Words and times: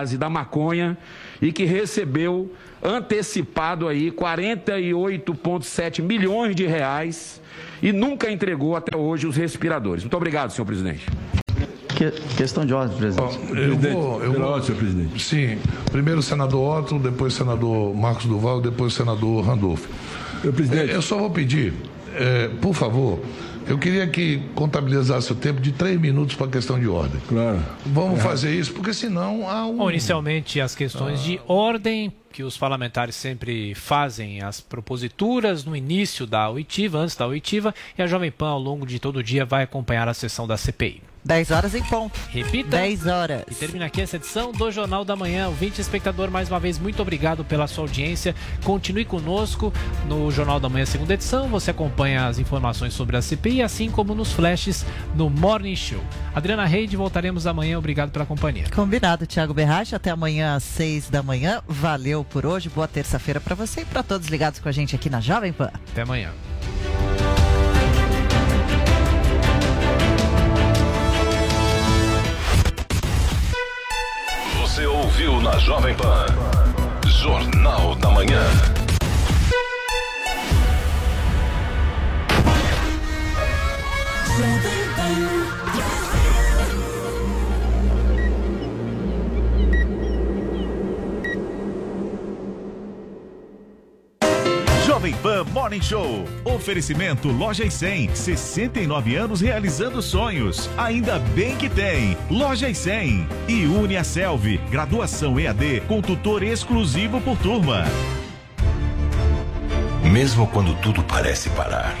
base 0.00 0.16
da 0.16 0.30
maconha 0.30 0.96
e 1.42 1.52
que 1.52 1.64
recebeu 1.64 2.50
antecipado 2.82 3.86
aí 3.86 4.10
48,7 4.10 6.02
milhões 6.02 6.56
de 6.56 6.66
reais 6.66 7.40
e 7.82 7.92
nunca 7.92 8.30
entregou 8.30 8.74
até 8.74 8.96
hoje 8.96 9.26
os 9.26 9.36
respiradores. 9.36 10.02
Muito 10.02 10.16
obrigado, 10.16 10.50
senhor 10.50 10.64
presidente. 10.64 11.06
Que, 11.88 12.10
questão 12.34 12.64
de 12.64 12.72
ordem, 12.72 12.96
presidente. 12.96 13.38
Eu 13.54 13.76
vou, 13.76 14.22
eu 14.22 14.32
vou, 14.32 14.62
senhor 14.62 14.78
presidente. 14.78 15.22
Sim, 15.22 15.58
primeiro 15.92 16.20
o 16.20 16.22
senador 16.22 16.78
Otto, 16.78 16.98
depois 16.98 17.34
o 17.34 17.36
senador 17.36 17.94
Marcos 17.94 18.24
Duval, 18.24 18.60
depois 18.62 18.94
o 18.94 18.96
senador 18.96 19.44
Randolph. 19.44 19.84
Senhor 20.40 20.54
presidente. 20.54 20.92
Eu 20.92 21.02
só 21.02 21.18
vou 21.18 21.28
pedir, 21.28 21.74
é, 22.14 22.48
por 22.48 22.74
favor, 22.74 23.20
eu 23.66 23.78
queria 23.78 24.06
que 24.06 24.38
contabilizasse 24.54 25.32
o 25.32 25.34
tempo 25.34 25.60
de 25.60 25.72
três 25.72 26.00
minutos 26.00 26.34
para 26.34 26.46
a 26.46 26.50
questão 26.50 26.78
de 26.78 26.88
ordem. 26.88 27.20
Claro. 27.28 27.62
Vamos 27.86 28.22
fazer 28.22 28.54
isso, 28.54 28.72
porque 28.72 28.92
senão 28.92 29.48
há 29.48 29.66
um. 29.66 29.78
Bom, 29.78 29.90
inicialmente, 29.90 30.60
as 30.60 30.74
questões 30.74 31.22
de 31.22 31.40
ordem 31.46 32.12
que 32.32 32.42
os 32.42 32.56
parlamentares 32.56 33.16
sempre 33.16 33.74
fazem, 33.74 34.40
as 34.42 34.60
proposituras 34.60 35.64
no 35.64 35.74
início 35.74 36.26
da 36.26 36.48
oitiva, 36.48 36.98
antes 36.98 37.16
da 37.16 37.26
oitiva, 37.26 37.74
e 37.98 38.02
a 38.02 38.06
Jovem 38.06 38.30
Pan, 38.30 38.50
ao 38.50 38.58
longo 38.58 38.86
de 38.86 38.98
todo 38.98 39.16
o 39.16 39.22
dia, 39.22 39.44
vai 39.44 39.64
acompanhar 39.64 40.08
a 40.08 40.14
sessão 40.14 40.46
da 40.46 40.56
CPI. 40.56 41.09
10 41.24 41.50
horas 41.50 41.74
em 41.74 41.82
ponto. 41.82 42.18
Repita. 42.30 42.70
10 42.70 43.06
horas. 43.06 43.42
E 43.50 43.54
termina 43.54 43.86
aqui 43.86 44.00
essa 44.00 44.16
edição 44.16 44.52
do 44.52 44.70
Jornal 44.70 45.04
da 45.04 45.14
Manhã. 45.14 45.48
Ouvinte 45.48 45.80
espectador, 45.80 46.30
mais 46.30 46.48
uma 46.48 46.58
vez, 46.58 46.78
muito 46.78 47.00
obrigado 47.02 47.44
pela 47.44 47.66
sua 47.66 47.84
audiência. 47.84 48.34
Continue 48.64 49.04
conosco 49.04 49.72
no 50.06 50.30
Jornal 50.30 50.58
da 50.58 50.68
Manhã, 50.68 50.86
segunda 50.86 51.14
edição. 51.14 51.48
Você 51.48 51.70
acompanha 51.70 52.26
as 52.26 52.38
informações 52.38 52.94
sobre 52.94 53.16
a 53.16 53.22
CPI, 53.22 53.62
assim 53.62 53.90
como 53.90 54.14
nos 54.14 54.32
flashes 54.32 54.84
no 55.14 55.28
Morning 55.28 55.76
Show. 55.76 56.02
Adriana 56.34 56.64
Reide, 56.64 56.96
voltaremos 56.96 57.46
amanhã. 57.46 57.78
Obrigado 57.78 58.10
pela 58.10 58.24
companhia. 58.24 58.64
Combinado, 58.74 59.26
Thiago 59.26 59.52
Berrache. 59.52 59.94
Até 59.94 60.10
amanhã 60.10 60.54
às 60.54 60.62
6 60.64 61.10
da 61.10 61.22
manhã. 61.22 61.62
Valeu 61.66 62.24
por 62.24 62.46
hoje. 62.46 62.68
Boa 62.68 62.88
terça-feira 62.88 63.40
para 63.40 63.54
você 63.54 63.82
e 63.82 63.84
para 63.84 64.02
todos 64.02 64.28
ligados 64.28 64.60
com 64.60 64.68
a 64.68 64.72
gente 64.72 64.94
aqui 64.94 65.10
na 65.10 65.20
Jovem 65.20 65.52
Pan. 65.52 65.70
Até 65.92 66.02
amanhã. 66.02 66.30
Você 74.80 74.86
ouviu 74.86 75.42
na 75.42 75.58
Jovem 75.58 75.94
Pan. 75.94 76.24
Jornal 77.06 77.94
da 77.96 78.08
Manhã. 78.12 78.46
Jovem 84.38 84.79
Pan 95.22 95.44
Morning 95.52 95.80
Show. 95.80 96.24
Oferecimento 96.44 97.28
Loja 97.28 97.64
e 97.64 97.70
100. 97.70 98.12
69 98.12 99.14
anos 99.14 99.40
realizando 99.40 100.02
sonhos. 100.02 100.68
Ainda 100.76 101.20
bem 101.20 101.56
que 101.56 101.68
tem. 101.68 102.16
Loja 102.28 102.68
e 102.68 102.74
100. 102.74 103.28
E 103.46 103.66
Une 103.66 103.96
a 103.96 104.02
Selvi. 104.02 104.58
Graduação 104.68 105.38
EAD 105.38 105.82
com 105.86 106.02
tutor 106.02 106.42
exclusivo 106.42 107.20
por 107.20 107.38
turma. 107.38 107.84
Mesmo 110.02 110.48
quando 110.48 110.74
tudo 110.80 111.04
parece 111.04 111.50
parar, 111.50 111.96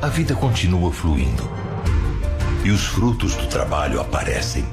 a 0.00 0.08
vida 0.08 0.34
continua 0.34 0.90
fluindo. 0.90 1.48
E 2.64 2.70
os 2.70 2.84
frutos 2.84 3.36
do 3.36 3.46
trabalho 3.46 4.00
aparecem. 4.00 4.64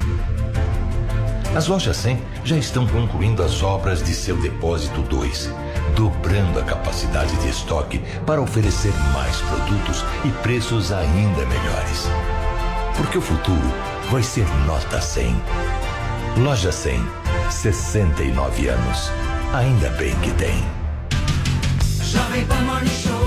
As 1.56 1.68
lojas 1.68 1.98
100 1.98 2.20
já 2.44 2.58
estão 2.58 2.88
concluindo 2.88 3.44
as 3.44 3.62
obras 3.62 4.02
de 4.02 4.14
seu 4.14 4.38
depósito 4.38 5.02
2, 5.04 5.52
dobrando 5.96 6.60
a 6.60 6.64
capacidade 6.64 7.36
de 7.38 7.50
estoque 7.50 8.00
para 8.26 8.42
oferecer 8.42 8.94
mais 9.14 9.38
produtos 9.42 10.04
e 10.26 10.30
preços 10.42 10.92
ainda 10.92 11.46
melhores. 11.46 12.08
Porque 12.98 13.18
o 13.18 13.22
futuro 13.22 13.74
vai 14.10 14.24
ser 14.24 14.48
nota 14.66 15.00
100. 15.00 15.36
Loja 16.38 16.72
100, 16.72 17.02
69 17.50 18.68
anos. 18.68 19.12
Ainda 19.54 19.90
bem 19.92 20.16
que 20.20 20.32
tem. 20.34 20.64
Jovem 22.02 22.46
Pan 22.46 22.62
Morning 22.62 22.90
Show 22.90 23.19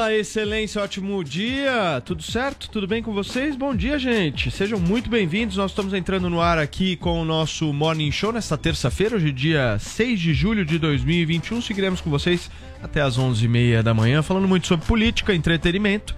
Fala, 0.00 0.14
excelência, 0.14 0.80
ótimo 0.80 1.22
dia. 1.22 2.00
Tudo 2.06 2.22
certo? 2.22 2.70
Tudo 2.70 2.86
bem 2.86 3.02
com 3.02 3.12
vocês? 3.12 3.54
Bom 3.54 3.74
dia, 3.74 3.98
gente. 3.98 4.50
Sejam 4.50 4.80
muito 4.80 5.10
bem-vindos. 5.10 5.58
Nós 5.58 5.72
estamos 5.72 5.92
entrando 5.92 6.30
no 6.30 6.40
ar 6.40 6.58
aqui 6.58 6.96
com 6.96 7.20
o 7.20 7.24
nosso 7.26 7.70
Morning 7.70 8.10
Show 8.10 8.32
nesta 8.32 8.56
terça-feira, 8.56 9.16
hoje 9.16 9.30
dia 9.30 9.76
6 9.78 10.18
de 10.18 10.32
julho 10.32 10.64
de 10.64 10.78
2021. 10.78 11.60
Seguiremos 11.60 12.00
com 12.00 12.08
vocês 12.08 12.50
até 12.82 13.02
às 13.02 13.18
11h30 13.18 13.82
da 13.82 13.92
manhã, 13.92 14.22
falando 14.22 14.48
muito 14.48 14.66
sobre 14.66 14.86
política, 14.86 15.34
entretenimento, 15.34 16.16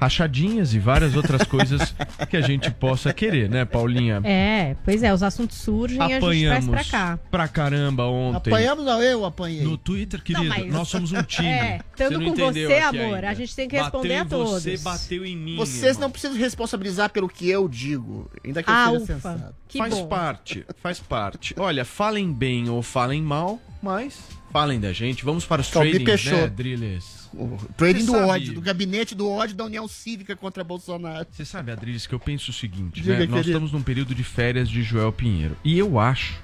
rachadinhas 0.00 0.74
e 0.74 0.78
várias 0.78 1.14
outras 1.16 1.42
coisas 1.48 1.94
que 2.30 2.36
a 2.36 2.40
gente 2.40 2.70
possa 2.70 3.12
querer, 3.12 3.48
né, 3.50 3.64
Paulinha? 3.64 4.20
É, 4.24 4.76
pois 4.84 5.02
é, 5.02 5.12
os 5.12 5.22
assuntos 5.22 5.56
surgem 5.58 5.98
e 5.98 6.00
a 6.00 6.08
gente 6.08 6.20
traz 6.20 6.24
Apanhamos 6.24 6.68
pra 6.68 6.84
cá. 6.84 7.18
pra 7.30 7.48
caramba 7.48 8.04
ontem. 8.06 8.50
Apanhamos, 8.50 8.84
não, 8.84 9.02
eu 9.02 9.24
apanhei. 9.24 9.62
No 9.62 9.76
Twitter, 9.76 10.22
querido, 10.22 10.46
mas- 10.48 10.72
nós 10.72 10.88
somos 10.88 11.12
um 11.12 11.22
time. 11.24 11.48
É, 11.48 11.80
estando 11.90 12.12
não 12.20 12.26
com 12.34 12.40
entendeu 12.42 12.68
você, 12.70 12.78
amor, 12.78 13.14
ainda. 13.16 13.28
a 13.30 13.34
gente 13.34 13.54
tem 13.56 13.68
que 13.68 13.76
Bateu 13.76 14.00
responder 14.00 14.14
em 14.14 14.18
a 14.18 14.24
todos. 14.24 14.62
Você 14.62 14.76
bateu 14.78 15.24
em 15.26 15.36
mim. 15.36 15.56
Vocês 15.56 15.82
irmão. 15.82 16.00
não 16.02 16.10
precisam 16.10 16.36
responsabilizar 16.36 17.10
pelo 17.10 17.28
que 17.28 17.48
eu 17.48 17.68
digo, 17.68 18.30
ainda 18.44 18.62
que 18.62 18.70
eu 18.70 18.74
Ah, 18.74 18.84
seja 18.86 18.96
ufa. 19.02 19.06
sensato. 19.14 19.54
Que 19.66 19.78
faz 19.78 19.94
bom. 19.94 20.06
parte, 20.06 20.64
faz 20.82 20.98
parte. 21.00 21.54
Olha, 21.58 21.84
falem 21.84 22.32
bem 22.32 22.68
ou 22.70 22.82
falem 22.82 23.20
mal, 23.20 23.60
mas 23.82 24.18
falem 24.52 24.80
da 24.80 24.92
gente. 24.92 25.24
Vamos 25.24 25.44
para 25.44 25.60
os 25.60 25.68
Calbi 25.70 25.90
tradings, 26.04 26.24
né, 26.24 26.30
Peixoto. 26.32 27.17
O 27.38 27.56
trading 27.76 28.04
do 28.04 28.12
sabe- 28.12 28.24
ódio, 28.24 28.54
do 28.54 28.60
gabinete 28.60 29.14
do 29.14 29.28
ódio 29.30 29.54
da 29.54 29.64
União 29.64 29.86
Cívica 29.86 30.34
contra 30.34 30.64
Bolsonaro. 30.64 31.26
Você 31.30 31.44
sabe, 31.44 31.70
Adriles, 31.70 32.06
que 32.06 32.14
eu 32.14 32.18
penso 32.20 32.50
o 32.50 32.54
seguinte, 32.54 33.00
Diga, 33.00 33.18
né? 33.18 33.26
Nós 33.26 33.46
estamos 33.46 33.70
num 33.72 33.82
período 33.82 34.14
de 34.14 34.24
férias 34.24 34.68
de 34.68 34.82
Joel 34.82 35.12
Pinheiro. 35.12 35.56
E 35.64 35.78
eu 35.78 35.98
acho 36.00 36.36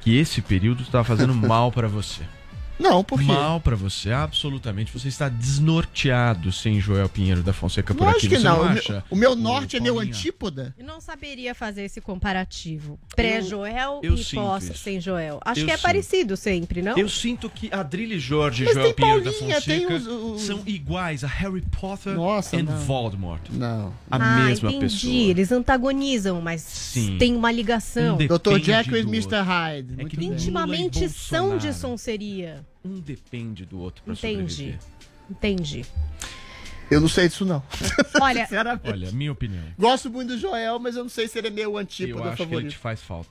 que 0.00 0.16
esse 0.16 0.40
período 0.40 0.82
está 0.82 1.04
fazendo 1.04 1.34
mal 1.36 1.70
para 1.70 1.88
você. 1.88 2.22
Não, 2.80 3.04
por 3.04 3.18
quê? 3.18 3.24
Mal 3.26 3.60
pra 3.60 3.76
você, 3.76 4.10
absolutamente. 4.10 4.92
Você 4.92 5.08
está 5.08 5.28
desnorteado 5.28 6.50
sem 6.52 6.80
Joel 6.80 7.08
Pinheiro 7.08 7.42
da 7.42 7.52
Fonseca 7.52 7.94
por 7.94 8.04
Lógico 8.04 8.18
aqui. 8.26 8.28
que 8.30 8.36
Você 8.38 8.44
não. 8.48 8.56
não 8.56 8.62
O 8.62 8.68
meu- 8.70 8.78
acha? 8.78 9.04
o 9.10 9.16
meu 9.16 9.36
norte 9.36 9.76
é 9.76 9.80
meu 9.80 9.98
antípoda. 10.00 10.74
Eu 10.78 10.84
não 10.86 11.00
saberia 11.00 11.54
fazer 11.54 11.84
esse 11.84 12.00
comparativo. 12.00 12.98
Pré-Joel 13.14 14.00
e 14.02 14.34
pós 14.34 14.64
isso. 14.64 14.78
sem 14.78 15.00
Joel. 15.00 15.38
Acho 15.44 15.60
Eu 15.60 15.66
que 15.66 15.70
é 15.72 15.76
sinto. 15.76 15.82
parecido 15.82 16.36
sempre, 16.36 16.82
não? 16.82 16.96
Eu 16.96 17.08
sinto 17.08 17.48
que 17.50 17.68
Adrilho 17.72 18.18
Jorge 18.18 18.64
e 18.64 18.72
Joel 18.72 18.86
tem 18.86 18.94
Pinheiro 18.94 19.24
da 19.24 19.30
Paulinha, 19.32 19.60
tem 19.60 19.82
Fonseca 19.82 19.94
os- 20.10 20.32
os- 20.40 20.42
são 20.42 20.62
iguais 20.66 21.22
a 21.22 21.26
Harry 21.28 21.62
Potter 21.78 22.14
Nossa, 22.14 22.56
e 22.56 22.62
não. 22.62 22.76
Voldemort. 22.78 23.42
Não. 23.50 23.92
A 24.10 24.16
ah, 24.16 24.44
mesma 24.44 24.70
entendi. 24.70 24.84
pessoa. 24.94 25.12
Eles 25.30 25.52
antagonizam, 25.52 26.40
mas 26.40 26.62
Sim. 26.62 27.16
tem 27.18 27.36
uma 27.36 27.52
ligação. 27.52 28.16
Um 28.16 28.26
Dr. 28.26 28.58
Jekyll 28.62 28.96
e 28.98 29.00
Mr. 29.02 29.36
Hyde. 29.42 29.92
É 29.94 29.96
Muito 29.96 30.08
que 30.10 30.16
nem 30.16 30.30
Intimamente 30.30 31.08
são 31.08 31.56
de. 31.58 31.70
Sonseria. 31.74 32.64
Um 32.84 32.98
depende 33.00 33.64
do 33.64 33.78
outro 33.78 34.02
Entendi. 34.06 34.18
sobreviver. 34.52 34.78
Entendi. 35.30 35.86
Eu 36.90 37.00
não 37.00 37.08
sei 37.08 37.28
disso, 37.28 37.44
não. 37.44 37.62
Olha, 38.20 38.42
Sinceramente. 38.44 38.90
Olha, 38.90 39.12
minha 39.12 39.30
opinião. 39.30 39.62
Gosto 39.78 40.10
muito 40.10 40.30
do 40.30 40.38
Joel, 40.38 40.78
mas 40.80 40.96
eu 40.96 41.04
não 41.04 41.10
sei 41.10 41.28
se 41.28 41.38
ele 41.38 41.46
é 41.48 41.50
meu 41.50 41.70
Eu 41.72 41.78
antípoda 41.78 42.24
acho 42.30 42.36
que 42.36 42.42
ele 42.42 42.48
favorito. 42.50 42.70
te 42.72 42.78
faz 42.78 43.00
falta. 43.00 43.30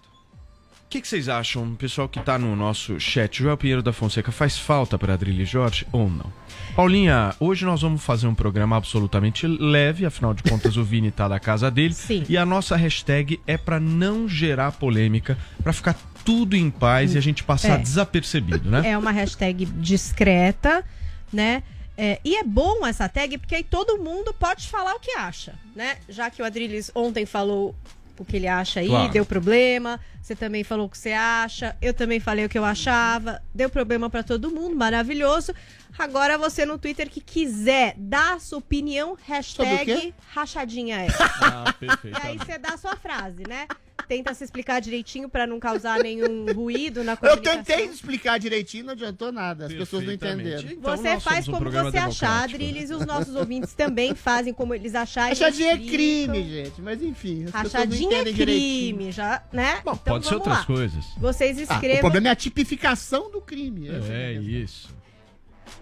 O 0.86 0.90
que, 0.90 1.02
que 1.02 1.08
vocês 1.08 1.30
acham, 1.30 1.76
pessoal 1.76 2.10
que 2.10 2.20
tá 2.20 2.40
no 2.40 2.56
nosso 2.56 3.00
chat? 3.00 3.38
Joel 3.44 3.58
Pinheiro 3.58 3.84
da 3.84 3.94
Fonseca 3.94 4.32
faz 4.32 4.58
falta 4.58 4.98
para 4.98 5.14
Adrilho 5.14 5.46
Jorge 5.46 5.86
ou 5.92 6.10
não? 6.10 6.34
Paulinha, 6.76 7.36
hoje 7.40 7.64
nós 7.64 7.82
vamos 7.84 8.02
fazer 8.04 8.26
um 8.26 8.34
programa 8.34 8.76
absolutamente 8.76 9.46
leve, 9.46 10.04
afinal 10.04 10.34
de 10.34 10.42
contas 10.42 10.78
o 10.78 10.84
Vini 10.84 11.12
tá 11.12 11.28
da 11.28 11.40
casa 11.40 11.70
dele. 11.70 11.94
Sim. 11.96 12.24
E 12.28 12.36
a 12.36 12.44
nossa 12.46 12.76
hashtag 12.76 13.40
é 13.46 13.56
para 13.56 13.80
não 13.80 14.28
gerar 14.28 14.72
polêmica, 14.72 15.38
para 15.62 15.74
ficar 15.74 15.94
tudo 16.26 16.56
em 16.56 16.70
paz 16.70 17.16
e 17.16 17.18
a 17.18 17.22
gente 17.22 17.44
passar 17.44 17.74
É. 17.74 17.78
desapercebido, 17.78 18.70
né? 18.70 18.90
é 18.90 18.98
uma 18.98 19.12
hashtag 19.12 19.66
discreta, 19.66 20.84
né? 21.32 21.64
É, 21.98 22.20
e 22.24 22.36
é 22.38 22.44
bom 22.44 22.86
essa 22.88 23.10
tag 23.10 23.38
porque 23.38 23.56
aí 23.56 23.64
todo 23.64 23.98
mundo 23.98 24.34
pode 24.34 24.68
falar 24.70 24.96
o 24.96 25.00
que 25.00 25.12
acha, 25.12 25.54
né? 25.76 25.98
Já 26.08 26.30
que 26.30 26.42
o 26.42 26.46
Adriles 26.46 26.90
ontem 26.96 27.26
falou 27.26 27.76
o 28.18 28.24
que 28.26 28.36
ele 28.38 28.48
acha 28.48 28.80
aí, 28.80 28.88
Claro. 28.88 29.12
deu 29.12 29.26
problema. 29.26 30.00
Você 30.22 30.36
também 30.36 30.64
falou 30.64 30.86
o 30.86 30.90
que 30.90 30.98
você 30.98 31.12
acha, 31.12 31.76
eu 31.82 31.94
também 31.94 32.20
falei 32.20 32.46
o 32.46 32.50
que 32.50 32.58
eu 32.58 32.64
achava. 32.66 33.42
Deu 33.54 33.70
problema 33.70 34.10
pra 34.10 34.24
todo 34.24 34.50
mundo, 34.52 34.76
maravilhoso. 34.76 35.54
Agora 36.00 36.38
você 36.38 36.66
no 36.66 36.78
Twitter 36.80 37.10
que 37.10 37.20
quiser 37.20 37.94
dar 37.98 38.36
a 38.36 38.40
sua 38.40 38.60
opinião, 38.60 39.18
hashtag 39.28 40.14
rachadinha 40.34 41.02
é. 41.02 41.08
Ah, 41.42 41.66
E 41.82 41.86
perfeito. 41.88 42.20
aí 42.24 42.38
você 42.38 42.58
dá 42.58 42.70
a 42.70 42.78
sua 42.78 42.96
frase, 42.96 43.44
né? 43.48 43.68
Tenta 44.08 44.34
se 44.34 44.44
explicar 44.44 44.80
direitinho 44.80 45.30
pra 45.30 45.46
não 45.46 45.60
causar 45.60 46.00
nenhum 46.02 46.52
ruído 46.54 47.04
na 47.04 47.12
Eu 47.12 47.18
comunicação. 47.18 47.64
tentei 47.64 47.86
explicar 47.86 48.40
direitinho, 48.40 48.86
não 48.86 48.94
adiantou 48.94 49.32
nada. 49.32 49.66
As 49.68 49.74
pessoas 49.74 50.04
não 50.04 50.12
entenderam. 50.14 50.72
Então, 50.72 50.98
Você 50.98 51.20
faz 51.20 51.48
um 51.48 51.52
como 51.52 51.70
você 51.70 51.98
achar. 51.98 52.48
Drilis, 52.48 52.90
e 52.90 52.94
os 52.94 53.06
nossos 53.06 53.36
ouvintes 53.36 53.74
também 53.74 54.16
fazem 54.16 54.52
como 54.54 54.74
eles 54.74 54.96
acharem. 54.96 55.30
Rachadinha 55.38 55.74
é 55.74 55.78
crime, 55.78 56.44
gente. 56.44 56.82
Mas 56.82 57.04
enfim, 57.04 57.46
Rachadinha 57.54 58.22
é 58.22 58.24
direitinho. 58.24 58.98
crime, 58.98 59.12
já, 59.12 59.44
né? 59.52 59.82
Bom, 59.86 59.92
Então 59.92 60.14
pode 60.14 60.26
ser 60.28 60.36
outras 60.36 60.58
lá. 60.60 60.66
coisas. 60.66 61.06
Vocês 61.18 61.58
Ah, 61.58 61.60
o 61.60 61.64
escrevam. 61.76 62.00
problema 62.02 62.30
é 62.30 62.32
a 62.32 62.36
tipificação 62.36 63.30
do 63.30 63.42
crime. 63.42 63.90
É 63.90 63.92
questão. 64.00 64.44
isso. 64.44 64.99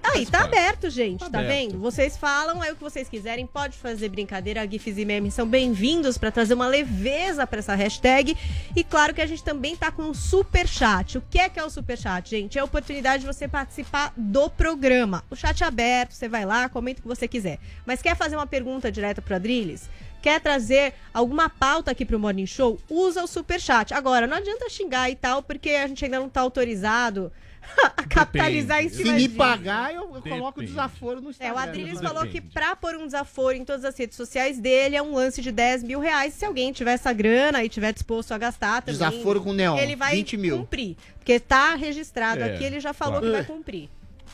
Aí, 0.04 0.26
tá 0.26 0.42
aberto, 0.42 0.90
gente, 0.90 1.20
tá, 1.20 1.26
aberto. 1.26 1.48
vendo? 1.48 1.80
Vocês 1.80 2.18
falam 2.18 2.62
aí 2.62 2.72
o 2.72 2.76
que 2.76 2.84
vocês 2.84 3.10
quiserem, 3.10 3.46
pode 3.46 3.78
fazer 3.78 4.10
brincadeira, 4.10 4.68
GIFs 4.68 4.98
e 4.98 5.06
memes 5.06 5.34
são 5.34 5.48
bem-vindos 5.48 6.18
pra 6.18 6.32
trazer 6.32 6.54
uma 6.54 6.68
leveza 6.68 7.46
pra 7.46 7.60
essa 7.60 7.76
hashtag. 7.76 8.36
E 8.76 8.84
claro 8.84 9.14
que 9.14 9.22
a 9.22 9.26
gente 9.26 9.44
também 9.44 9.76
tá 9.76 9.92
com 9.92 10.04
um 10.04 10.14
super 10.14 10.68
chat. 10.68 11.18
O 11.18 11.24
que 11.30 11.40
é 11.40 11.50
que 11.50 11.60
é 11.60 11.64
o 11.64 11.70
super 11.70 11.98
chat, 11.98 12.30
gente? 12.30 12.58
É 12.58 12.62
a 12.62 12.66
oportunidade 12.66 13.22
de 13.22 13.28
você 13.28 13.48
participar 13.48 14.14
do 14.16 14.50
programa. 14.50 15.24
O 15.30 15.36
chat 15.36 15.64
é 15.64 15.68
aberto, 15.68 16.14
você 16.14 16.28
vai 16.28 16.46
lá, 16.46 16.70
comenta 16.70 17.00
o 17.00 17.04
que 17.04 17.08
você 17.08 17.28
quiser. 17.28 17.60
Mas 17.86 18.02
quer 18.02 18.16
fazer 18.16 18.36
uma 18.36 18.48
pergunta 18.48 18.92
direta 18.92 19.22
pro 19.22 19.36
Adrilles? 19.36 19.90
Quer 20.22 20.42
trazer 20.42 20.94
alguma 21.14 21.50
pauta 21.50 21.92
aqui 21.92 22.04
pro 22.04 22.20
Morning 22.20 22.46
Show? 22.46 22.80
Usa 22.90 23.24
o 23.24 23.28
super 23.28 23.62
chat. 23.62 23.94
Agora, 23.94 24.26
não 24.26 24.38
adianta 24.38 24.70
xingar 24.70 25.10
e 25.10 25.16
tal, 25.16 25.44
porque 25.44 25.70
a 25.72 25.88
gente 25.88 26.04
ainda 26.04 26.20
não 26.20 26.30
tá 26.30 26.42
autorizado 26.42 27.32
capitalizar 28.10 28.84
em 28.84 28.90
Se 28.90 28.98
cima 28.98 29.14
me 29.14 29.20
disso. 29.28 29.36
pagar, 29.38 29.94
eu, 29.94 30.12
eu 30.16 30.22
coloco 30.22 30.60
o 30.60 30.64
desaforo 30.64 31.22
no 31.22 31.28
É, 31.28 31.32
Instagram. 31.32 31.56
o 31.56 31.58
Adriles 31.60 32.02
falou 32.02 32.26
que 32.28 32.42
pra 32.42 32.76
pôr 32.76 32.96
um 32.96 33.06
desaforo 33.06 33.56
em 33.56 33.64
todas 33.66 33.86
as 33.86 33.98
redes 33.98 34.16
sociais 34.18 34.60
dele 34.60 34.96
é 34.96 35.02
um 35.02 35.14
lance 35.14 35.42
de 35.42 35.52
10 35.52 35.84
mil 35.84 36.00
reais. 36.00 36.34
Se 36.34 36.46
alguém 36.46 36.72
tiver 36.72 36.94
essa 36.94 37.14
grana 37.14 37.64
e 37.64 37.70
tiver 37.70 37.94
disposto 37.94 38.32
a 38.32 38.38
gastar 38.38 38.82
também. 38.82 38.94
Desaforo 39.00 39.42
com 39.42 39.54
neon, 39.54 39.78
Ele 39.78 39.96
vai 39.96 40.16
20 40.16 40.38
mil. 40.38 40.58
cumprir. 40.60 40.96
Porque 41.20 41.40
tá 41.40 41.76
registrado 41.76 42.42
É, 42.42 42.56
aqui, 42.56 42.64
ele 42.64 42.80
já 42.80 42.94
falou 42.94 43.20
claro. 43.20 43.26
que 43.28 43.32
vai 43.32 43.46
cumprir. 43.46 43.90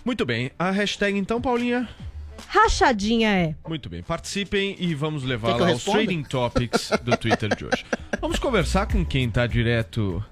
Muito 0.06 0.26
bem. 0.26 0.52
A 0.60 0.70
hashtag 0.72 1.18
então, 1.18 1.42
Paulinha? 1.42 1.88
Rachadinha 2.48 3.30
é. 3.30 3.56
Muito 3.68 3.90
bem. 3.90 4.02
Participem 4.04 4.76
e 4.80 4.94
vamos 4.94 5.24
lá 5.24 5.36
aos? 5.70 5.84
Trading 5.84 6.24
Topics 6.24 6.92
do 7.04 7.16
Twitter 7.18 7.56
de 7.56 7.66
hoje. 7.66 7.86
Vamos 8.20 8.40
conversar 8.40 8.86
com 8.88 9.04
quem 9.06 9.30
tá 9.30 9.46
direto 9.48 10.24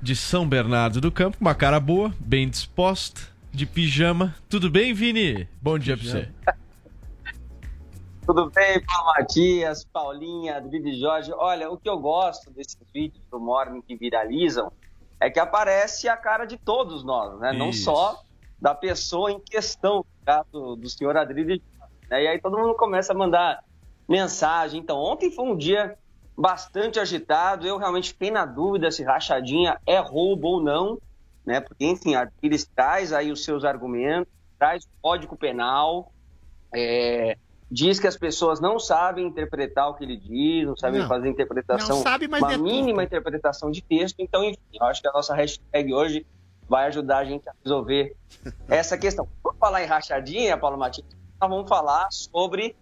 de 0.00 0.14
São 0.14 0.48
Bernardo 0.48 1.00
do 1.00 1.10
Campo, 1.10 1.38
uma 1.40 1.54
cara 1.54 1.80
boa, 1.80 2.12
bem 2.18 2.48
disposta, 2.48 3.22
de 3.52 3.66
pijama. 3.66 4.34
Tudo 4.48 4.70
bem, 4.70 4.92
Vini? 4.92 5.48
Bom 5.60 5.78
dia 5.78 5.96
pra 5.96 6.06
você. 6.06 6.28
Tudo 8.26 8.50
bem, 8.50 8.84
Paulo 8.84 9.06
Matias, 9.16 9.84
Paulinha, 9.84 10.56
Adriano 10.56 10.92
Jorge? 10.94 11.32
Olha, 11.32 11.70
o 11.70 11.78
que 11.78 11.88
eu 11.88 11.98
gosto 11.98 12.50
desses 12.50 12.78
vídeos 12.92 13.22
do 13.30 13.38
Morning 13.38 13.80
que 13.80 13.96
viralizam 13.96 14.70
é 15.20 15.30
que 15.30 15.38
aparece 15.38 16.08
a 16.08 16.16
cara 16.16 16.44
de 16.44 16.56
todos 16.56 17.04
nós, 17.04 17.38
né? 17.38 17.52
Não 17.52 17.70
Isso. 17.70 17.84
só 17.84 18.20
da 18.60 18.74
pessoa 18.74 19.30
em 19.30 19.38
questão, 19.38 20.04
caso 20.24 20.76
do 20.76 20.88
senhor 20.88 21.16
Adriano. 21.16 21.62
Né? 22.10 22.24
E 22.24 22.26
aí 22.26 22.40
todo 22.40 22.58
mundo 22.58 22.74
começa 22.74 23.12
a 23.12 23.16
mandar 23.16 23.62
mensagem. 24.08 24.80
Então, 24.80 24.98
ontem 24.98 25.30
foi 25.30 25.44
um 25.44 25.56
dia 25.56 25.96
bastante 26.36 27.00
agitado. 27.00 27.66
Eu 27.66 27.78
realmente 27.78 28.10
fiquei 28.10 28.30
na 28.30 28.44
dúvida 28.44 28.90
se 28.90 29.02
rachadinha 29.02 29.78
é 29.86 29.98
roubo 29.98 30.48
ou 30.48 30.62
não, 30.62 31.00
né? 31.44 31.60
Porque, 31.60 31.84
enfim, 31.84 32.12
eles 32.42 32.66
traz 32.66 33.12
aí 33.12 33.32
os 33.32 33.44
seus 33.44 33.64
argumentos, 33.64 34.32
traz 34.58 34.84
o 34.84 34.88
código 35.00 35.36
penal, 35.36 36.12
é, 36.74 37.36
diz 37.70 37.98
que 37.98 38.06
as 38.06 38.16
pessoas 38.16 38.60
não 38.60 38.78
sabem 38.78 39.26
interpretar 39.26 39.88
o 39.88 39.94
que 39.94 40.04
ele 40.04 40.16
diz, 40.16 40.66
não 40.66 40.76
sabem 40.76 41.00
Não. 41.00 41.08
fazer 41.08 41.28
interpretação, 41.28 42.02
sabe, 42.02 42.26
uma 42.26 42.38
deturpa. 42.38 42.62
mínima 42.62 43.02
interpretação 43.02 43.70
de 43.70 43.82
texto. 43.82 44.16
Então, 44.18 44.44
enfim, 44.44 44.58
eu 44.74 44.84
acho 44.84 45.00
que 45.00 45.08
a 45.08 45.12
nossa 45.12 45.34
hashtag 45.34 45.92
hoje 45.92 46.26
vai 46.68 46.86
ajudar 46.86 47.18
a 47.18 47.24
gente 47.24 47.48
a 47.48 47.52
resolver 47.62 48.14
essa 48.68 48.98
questão. 48.98 49.28
Por 49.42 49.54
falar 49.56 49.82
em 49.82 49.86
rachadinha, 49.86 50.56
Paulo 50.56 50.76
Matias, 50.76 51.06
nós 51.40 51.50
vamos 51.50 51.68
falar 51.68 52.08
sobre 52.10 52.76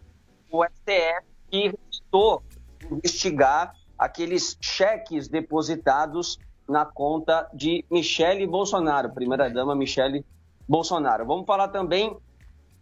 o 0.51 0.65
STF 0.65 1.27
que 1.51 1.59
rejeitou 1.63 2.43
investigar 2.91 3.75
aqueles 3.99 4.57
cheques 4.61 5.29
depositados 5.29 6.39
na 6.69 6.85
conta 6.85 7.49
de 7.53 7.85
Michele 7.91 8.47
Bolsonaro, 8.47 9.11
primeira-dama 9.11 9.75
Michele 9.75 10.25
Bolsonaro. 10.69 11.27
Vamos 11.27 11.47
falar 11.47 11.69
também 11.69 12.17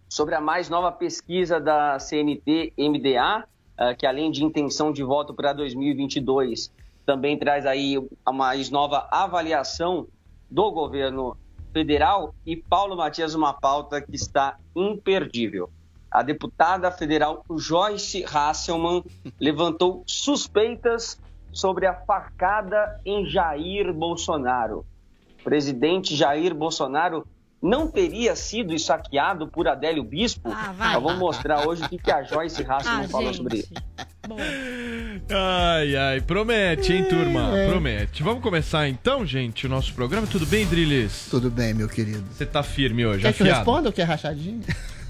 sobre 0.08 0.34
a 0.34 0.40
mais 0.40 0.68
nova 0.68 0.92
pesquisa 0.92 1.60
da 1.60 1.98
CNT-MDA, 1.98 3.44
eh, 3.78 3.94
que 3.94 4.06
além 4.06 4.30
de 4.30 4.44
intenção 4.44 4.92
de 4.92 5.02
voto 5.02 5.34
para 5.34 5.52
2022, 5.52 6.70
também 7.04 7.38
traz 7.38 7.66
aí 7.66 7.96
a 8.24 8.32
mais 8.32 8.70
nova 8.70 9.08
avaliação 9.10 10.06
do 10.50 10.70
governo 10.70 11.36
federal. 11.72 12.34
E 12.46 12.56
Paulo 12.56 12.96
Matias, 12.96 13.34
uma 13.34 13.52
pauta 13.52 14.00
que 14.00 14.14
está 14.14 14.58
imperdível. 14.76 15.70
A 16.12 16.22
deputada 16.22 16.90
federal 16.90 17.44
Joyce 17.56 18.24
Hasselman 18.24 19.02
levantou 19.40 20.02
suspeitas 20.06 21.18
sobre 21.52 21.86
a 21.86 21.94
facada 21.94 23.00
em 23.04 23.26
Jair 23.26 23.92
Bolsonaro. 23.92 24.84
O 25.40 25.44
presidente 25.44 26.14
Jair 26.14 26.54
Bolsonaro 26.54 27.26
não 27.62 27.86
teria 27.88 28.34
sido 28.34 28.74
esfaqueado 28.74 29.46
por 29.46 29.68
Adélio 29.68 30.02
Bispo? 30.02 30.50
Ah, 30.52 30.72
vai. 30.76 30.94
Nós 30.94 31.02
vamos 31.02 31.18
mostrar 31.18 31.66
hoje 31.66 31.82
o 31.84 31.88
que, 31.88 31.96
que 31.98 32.10
a 32.10 32.22
Joyce 32.22 32.62
Hasselman 32.62 33.04
Ah, 33.04 33.08
fala 33.08 33.24
gente. 33.26 33.36
sobre 33.36 33.58
isso. 33.58 33.72
Bom, 34.28 34.36
Ai, 35.30 35.96
ai, 35.96 36.20
promete, 36.20 36.92
hein, 36.92 37.04
turma? 37.04 37.52
Promete. 37.68 38.22
Vamos 38.22 38.42
começar 38.42 38.88
então, 38.88 39.24
gente, 39.24 39.66
o 39.66 39.68
nosso 39.68 39.92
programa. 39.94 40.26
Tudo 40.26 40.44
bem, 40.46 40.66
Drilis? 40.66 41.28
Tudo 41.30 41.50
bem, 41.50 41.72
meu 41.74 41.88
querido. 41.88 42.24
Você 42.32 42.44
tá 42.46 42.62
firme 42.62 43.06
hoje, 43.06 43.22
Quer 43.22 43.32
que 43.32 43.42
eu 43.42 43.46
afiado? 43.46 43.58
responda 43.60 43.88
o 43.88 43.92
que 43.92 44.00
é 44.00 44.04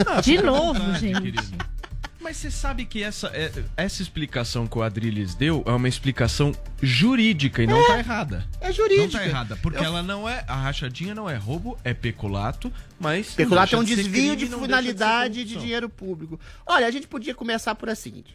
rachadinha? 0.04 0.38
de 0.38 0.42
novo, 0.46 0.74
vontade, 0.80 1.00
gente. 1.00 1.20
querido. 1.22 1.72
Mas 2.20 2.36
você 2.36 2.52
sabe 2.52 2.84
que 2.86 3.02
essa, 3.02 3.26
é- 3.34 3.50
essa 3.76 4.00
explicação 4.00 4.64
que 4.68 4.78
o 4.78 4.82
Adriles 4.82 5.34
deu 5.34 5.64
é 5.66 5.72
uma 5.72 5.88
explicação 5.88 6.54
jurídica 6.80 7.62
e 7.64 7.66
não 7.66 7.84
tá 7.84 7.98
errada. 7.98 8.46
É 8.60 8.68
Não 8.68 8.72
jurídica. 8.74 9.18
tá 9.18 9.26
errada, 9.26 9.56
porque 9.56 9.80
Eu- 9.80 9.84
ela 9.84 10.04
não 10.04 10.28
é. 10.28 10.44
A 10.46 10.54
rachadinha 10.54 11.16
não 11.16 11.28
é 11.28 11.34
roubo, 11.36 11.76
é 11.82 11.92
peculato, 11.92 12.72
mas. 13.00 13.28
não 13.30 13.34
Peculato 13.34 13.74
é 13.74 13.78
um 13.78 13.82
de 13.82 13.96
desvio 13.96 14.12
crime, 14.12 14.36
de 14.36 14.48
não 14.48 14.60
finalidade 14.60 15.34
de 15.34 15.40
corrupção. 15.40 15.62
dinheiro 15.62 15.88
público. 15.88 16.38
Olha, 16.64 16.86
a 16.86 16.90
gente 16.92 17.08
podia 17.08 17.34
começar 17.34 17.74
por 17.74 17.90
a 17.90 17.94
seguinte. 17.96 18.32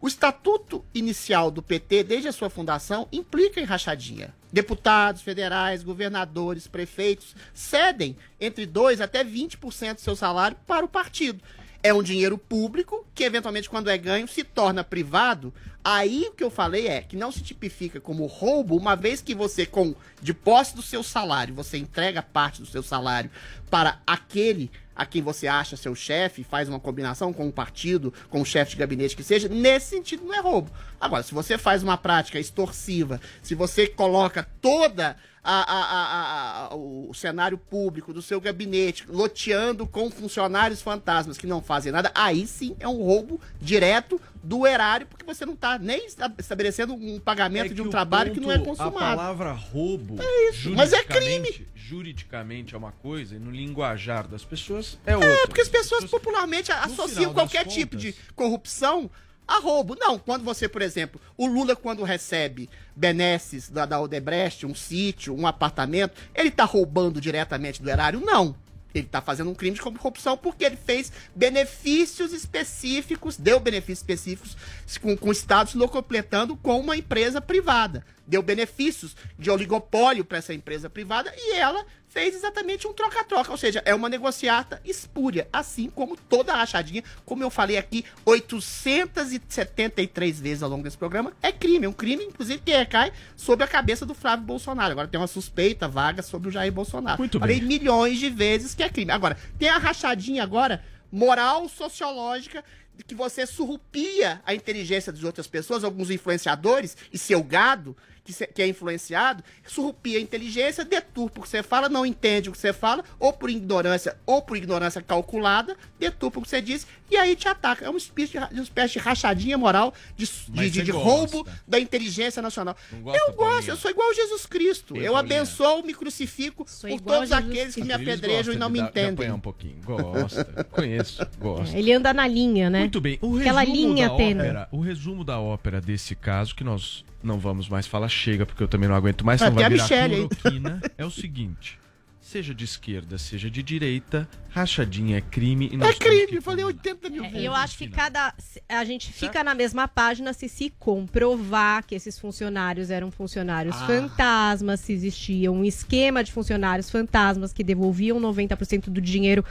O 0.00 0.06
estatuto 0.06 0.84
inicial 0.94 1.50
do 1.50 1.62
PT, 1.62 2.04
desde 2.04 2.28
a 2.28 2.32
sua 2.32 2.50
fundação, 2.50 3.08
implica 3.10 3.60
em 3.60 3.64
rachadinha. 3.64 4.34
Deputados 4.52 5.22
federais, 5.22 5.82
governadores, 5.82 6.66
prefeitos 6.66 7.34
cedem 7.54 8.16
entre 8.40 8.66
2 8.66 9.00
até 9.00 9.24
20% 9.24 9.94
do 9.94 10.00
seu 10.00 10.14
salário 10.14 10.56
para 10.66 10.84
o 10.84 10.88
partido. 10.88 11.42
É 11.82 11.94
um 11.94 12.02
dinheiro 12.02 12.36
público 12.36 13.06
que, 13.14 13.24
eventualmente, 13.24 13.70
quando 13.70 13.88
é 13.88 13.96
ganho, 13.96 14.26
se 14.26 14.44
torna 14.44 14.82
privado. 14.82 15.52
Aí 15.84 16.26
o 16.28 16.32
que 16.32 16.42
eu 16.42 16.50
falei 16.50 16.88
é 16.88 17.00
que 17.00 17.16
não 17.16 17.30
se 17.30 17.42
tipifica 17.42 18.00
como 18.00 18.26
roubo, 18.26 18.76
uma 18.76 18.96
vez 18.96 19.22
que 19.22 19.34
você, 19.34 19.64
com 19.64 19.94
de 20.20 20.34
posse 20.34 20.74
do 20.74 20.82
seu 20.82 21.02
salário, 21.02 21.54
você 21.54 21.78
entrega 21.78 22.22
parte 22.22 22.60
do 22.60 22.66
seu 22.66 22.82
salário 22.82 23.30
para 23.70 24.00
aquele 24.06 24.70
a 24.96 25.04
quem 25.04 25.20
você 25.20 25.46
acha 25.46 25.76
seu 25.76 25.94
chefe, 25.94 26.42
faz 26.42 26.68
uma 26.68 26.80
combinação 26.80 27.32
com 27.32 27.46
um 27.46 27.50
partido, 27.52 28.12
com 28.30 28.40
um 28.40 28.44
chefe 28.44 28.70
de 28.72 28.76
gabinete 28.78 29.14
que 29.14 29.22
seja, 29.22 29.48
nesse 29.48 29.90
sentido 29.90 30.24
não 30.24 30.34
é 30.34 30.40
roubo. 30.40 30.70
Agora, 31.00 31.22
se 31.22 31.34
você 31.34 31.58
faz 31.58 31.82
uma 31.82 31.98
prática 31.98 32.40
extorsiva, 32.40 33.20
se 33.42 33.54
você 33.54 33.86
coloca 33.86 34.48
toda 34.60 35.16
a- 35.48 35.72
a- 35.72 36.66
a- 36.72 36.74
o 36.74 37.14
cenário 37.14 37.56
público 37.56 38.12
do 38.12 38.20
seu 38.20 38.40
gabinete 38.40 39.04
loteando 39.08 39.86
com 39.86 40.10
funcionários 40.10 40.82
fantasmas 40.82 41.38
que 41.38 41.46
não 41.46 41.62
fazem 41.62 41.92
nada, 41.92 42.10
aí 42.16 42.48
sim 42.48 42.74
é 42.80 42.88
um 42.88 42.96
roubo 43.00 43.40
direto 43.60 44.20
do 44.42 44.66
erário, 44.66 45.06
porque 45.06 45.24
você 45.24 45.46
não 45.46 45.52
está 45.54 45.78
nem 45.78 46.06
esta- 46.06 46.32
estabelecendo 46.38 46.94
um 46.94 47.20
pagamento 47.20 47.70
É 47.70 47.74
de 47.74 47.82
um 47.82 47.90
trabalho 47.90 48.32
que 48.32 48.40
não 48.40 48.50
é 48.50 48.58
ponto- 48.58 48.70
consumado. 48.70 48.96
A 48.96 49.16
palavra 49.16 49.52
roubo. 49.52 50.16
É 50.20 50.48
isso, 50.50 50.70
mas 50.72 50.92
é 50.92 50.96
juridicamente- 50.96 51.68
Juridicamente 51.88 52.74
é 52.74 52.78
uma 52.78 52.90
coisa 52.90 53.36
e 53.36 53.38
no 53.38 53.48
linguajar 53.52 54.26
das 54.26 54.44
pessoas 54.44 54.98
é 55.06 55.14
outra. 55.14 55.30
É, 55.30 55.46
porque 55.46 55.60
as 55.60 55.68
pessoas 55.68 56.04
popularmente 56.04 56.72
associam 56.72 57.32
qualquer 57.32 57.64
tipo 57.64 57.96
contas- 57.96 58.00
de 58.14 58.14
corrupção 58.34 59.08
a 59.46 59.60
roubo. 59.60 59.94
Não, 59.96 60.18
quando 60.18 60.42
você, 60.42 60.68
por 60.68 60.82
exemplo, 60.82 61.20
o 61.36 61.46
Lula, 61.46 61.76
quando 61.76 62.02
recebe 62.02 62.68
benesses 62.96 63.68
da, 63.68 63.86
da 63.86 64.00
Odebrecht, 64.00 64.66
um 64.66 64.74
sítio, 64.74 65.32
um 65.32 65.46
apartamento, 65.46 66.12
ele 66.34 66.50
tá 66.50 66.64
roubando 66.64 67.20
diretamente 67.20 67.80
do 67.80 67.88
erário? 67.88 68.20
Não. 68.20 68.56
Ele 68.92 69.06
está 69.06 69.20
fazendo 69.20 69.50
um 69.50 69.54
crime 69.54 69.76
de 69.76 69.82
corrupção 69.82 70.36
porque 70.36 70.64
ele 70.64 70.76
fez 70.76 71.12
benefícios 71.34 72.32
específicos, 72.32 73.36
deu 73.36 73.60
benefícios 73.60 73.98
específicos 73.98 74.56
com, 75.00 75.16
com 75.16 75.30
estados 75.30 75.74
locupletando 75.74 76.56
com 76.56 76.80
uma 76.80 76.96
empresa 76.96 77.40
privada. 77.40 78.04
Deu 78.26 78.42
benefícios 78.42 79.14
de 79.38 79.48
oligopólio 79.50 80.24
para 80.24 80.38
essa 80.38 80.52
empresa 80.52 80.90
privada 80.90 81.32
e 81.36 81.52
ela 81.54 81.86
fez 82.08 82.34
exatamente 82.34 82.88
um 82.88 82.94
troca-troca, 82.94 83.50
ou 83.50 83.58
seja, 83.58 83.82
é 83.84 83.94
uma 83.94 84.08
negociata 84.08 84.80
espúria, 84.84 85.48
assim 85.52 85.90
como 85.90 86.16
toda 86.16 86.52
a 86.52 86.56
rachadinha, 86.56 87.04
como 87.26 87.42
eu 87.42 87.50
falei 87.50 87.76
aqui 87.76 88.06
873 88.24 90.40
vezes 90.40 90.62
ao 90.62 90.70
longo 90.70 90.82
desse 90.82 90.96
programa, 90.96 91.30
é 91.42 91.52
crime, 91.52 91.84
é 91.84 91.88
um 91.88 91.92
crime, 91.92 92.24
inclusive, 92.24 92.62
que 92.64 92.74
recai 92.74 93.12
sobre 93.36 93.64
a 93.64 93.68
cabeça 93.68 94.06
do 94.06 94.14
Flávio 94.14 94.46
Bolsonaro. 94.46 94.92
Agora 94.92 95.08
tem 95.08 95.20
uma 95.20 95.26
suspeita 95.26 95.86
vaga 95.86 96.22
sobre 96.22 96.48
o 96.48 96.50
Jair 96.50 96.72
Bolsonaro. 96.72 97.18
Muito 97.18 97.38
falei 97.38 97.58
bem. 97.58 97.68
milhões 97.68 98.18
de 98.18 98.30
vezes 98.30 98.74
que 98.74 98.82
é 98.82 98.88
crime. 98.88 99.12
Agora, 99.12 99.36
tem 99.58 99.68
a 99.68 99.76
rachadinha 99.76 100.42
agora, 100.42 100.82
moral 101.12 101.68
sociológica, 101.68 102.64
de 102.96 103.04
que 103.04 103.14
você 103.14 103.46
surrupia 103.46 104.40
a 104.46 104.54
inteligência 104.54 105.12
das 105.12 105.22
outras 105.22 105.46
pessoas, 105.46 105.84
alguns 105.84 106.10
influenciadores 106.10 106.96
e 107.12 107.18
seu 107.18 107.42
gado, 107.42 107.94
que, 108.26 108.32
se- 108.32 108.46
que 108.48 108.60
é 108.60 108.66
influenciado, 108.66 109.42
surrupia 109.66 110.18
a 110.18 110.20
inteligência, 110.20 110.84
deturpa 110.84 111.40
o 111.40 111.42
que 111.44 111.48
você 111.48 111.62
fala, 111.62 111.88
não 111.88 112.04
entende 112.04 112.48
o 112.48 112.52
que 112.52 112.58
você 112.58 112.72
fala, 112.72 113.04
ou 113.18 113.32
por 113.32 113.48
ignorância, 113.48 114.16
ou 114.26 114.42
por 114.42 114.56
ignorância 114.56 115.00
calculada, 115.00 115.76
deturpa 115.98 116.40
o 116.40 116.42
que 116.42 116.48
você 116.48 116.60
diz, 116.60 116.86
e 117.10 117.16
aí 117.16 117.36
te 117.36 117.46
ataca. 117.48 117.84
É 117.84 117.88
uma 117.88 117.98
espécie 117.98 118.32
de, 118.32 118.38
uma 118.38 118.62
espécie 118.62 118.94
de 118.94 118.98
rachadinha 118.98 119.56
moral, 119.56 119.94
de, 120.16 120.26
de, 120.48 120.70
de- 120.70 120.82
de 120.82 120.90
roubo 120.90 121.46
da 121.66 121.78
inteligência 121.78 122.42
nacional. 122.42 122.76
gosta, 123.00 123.18
eu 123.26 123.32
gosto, 123.34 123.68
eu 123.68 123.76
sou 123.76 123.90
igual 123.90 124.12
Jesus 124.12 124.44
Cristo. 124.44 124.96
Ei, 124.96 125.06
eu 125.06 125.16
abençoo, 125.16 125.82
me 125.84 125.94
crucifico 125.94 126.64
por 126.64 126.90
igual 126.90 127.16
todos 127.18 127.32
aqueles 127.32 127.74
que 127.74 127.84
me 127.84 127.92
apedrejam 127.92 128.52
e 128.52 128.56
não 128.56 128.68
me 128.68 128.80
entendem. 128.80 129.30
um 129.30 129.38
pouquinho. 129.40 129.76
Gosta. 129.84 130.64
Conheço. 130.70 131.24
Gosta. 131.38 131.76
Ele 131.78 131.92
anda 131.92 132.12
na 132.12 132.26
linha, 132.26 132.68
né? 132.68 132.80
Muito 132.80 133.00
bem. 133.00 133.18
O 133.22 133.36
Aquela 133.38 133.60
resumo 133.60 133.76
linha 133.76 134.08
da 134.08 134.14
ópera, 134.14 134.68
o 134.72 134.80
resumo 134.80 135.24
da 135.24 135.38
ópera 135.38 135.80
desse 135.80 136.14
caso, 136.16 136.54
que 136.54 136.64
nós 136.64 137.04
não 137.26 137.38
vamos 137.38 137.68
mais 137.68 137.86
falar, 137.86 138.08
chega, 138.08 138.46
porque 138.46 138.62
eu 138.62 138.68
também 138.68 138.88
não 138.88 138.96
aguento 138.96 139.24
mais, 139.26 139.40
tem 139.40 139.50
vai 139.50 139.64
a 139.64 139.68
virar 139.68 139.88
cloroquina, 139.88 140.80
é 140.96 141.04
o 141.04 141.10
seguinte. 141.10 141.78
Seja 142.18 142.52
de 142.52 142.64
esquerda, 142.64 143.18
seja 143.18 143.48
de 143.48 143.62
direita, 143.62 144.28
rachadinha 144.50 145.18
é 145.18 145.20
crime 145.20 145.70
e 145.72 145.76
nós 145.76 145.90
É 145.90 145.94
crime, 145.94 146.40
falei 146.40 146.64
80 146.64 147.08
mil 147.08 147.24
É, 147.24 147.28
vezes. 147.28 147.44
eu 147.46 147.54
acho 147.54 147.78
que 147.78 147.86
cada. 147.88 148.34
A 148.68 148.84
gente 148.84 149.12
fica 149.12 149.44
na 149.44 149.54
mesma 149.54 149.86
página 149.86 150.32
se 150.32 150.48
se 150.48 150.68
comprovar 150.76 151.84
que 151.84 151.94
esses 151.94 152.18
funcionários 152.18 152.90
eram 152.90 153.12
funcionários 153.12 153.76
Ah. 153.80 153.86
fantasmas, 153.86 154.80
se 154.80 154.92
existia 154.92 155.52
um 155.52 155.64
esquema 155.64 156.24
de 156.24 156.32
funcionários 156.32 156.90
fantasmas 156.90 157.52
que 157.52 157.62
devolviam 157.62 158.18
90% 158.20 158.90
do 158.90 159.00
dinheiro 159.00 159.44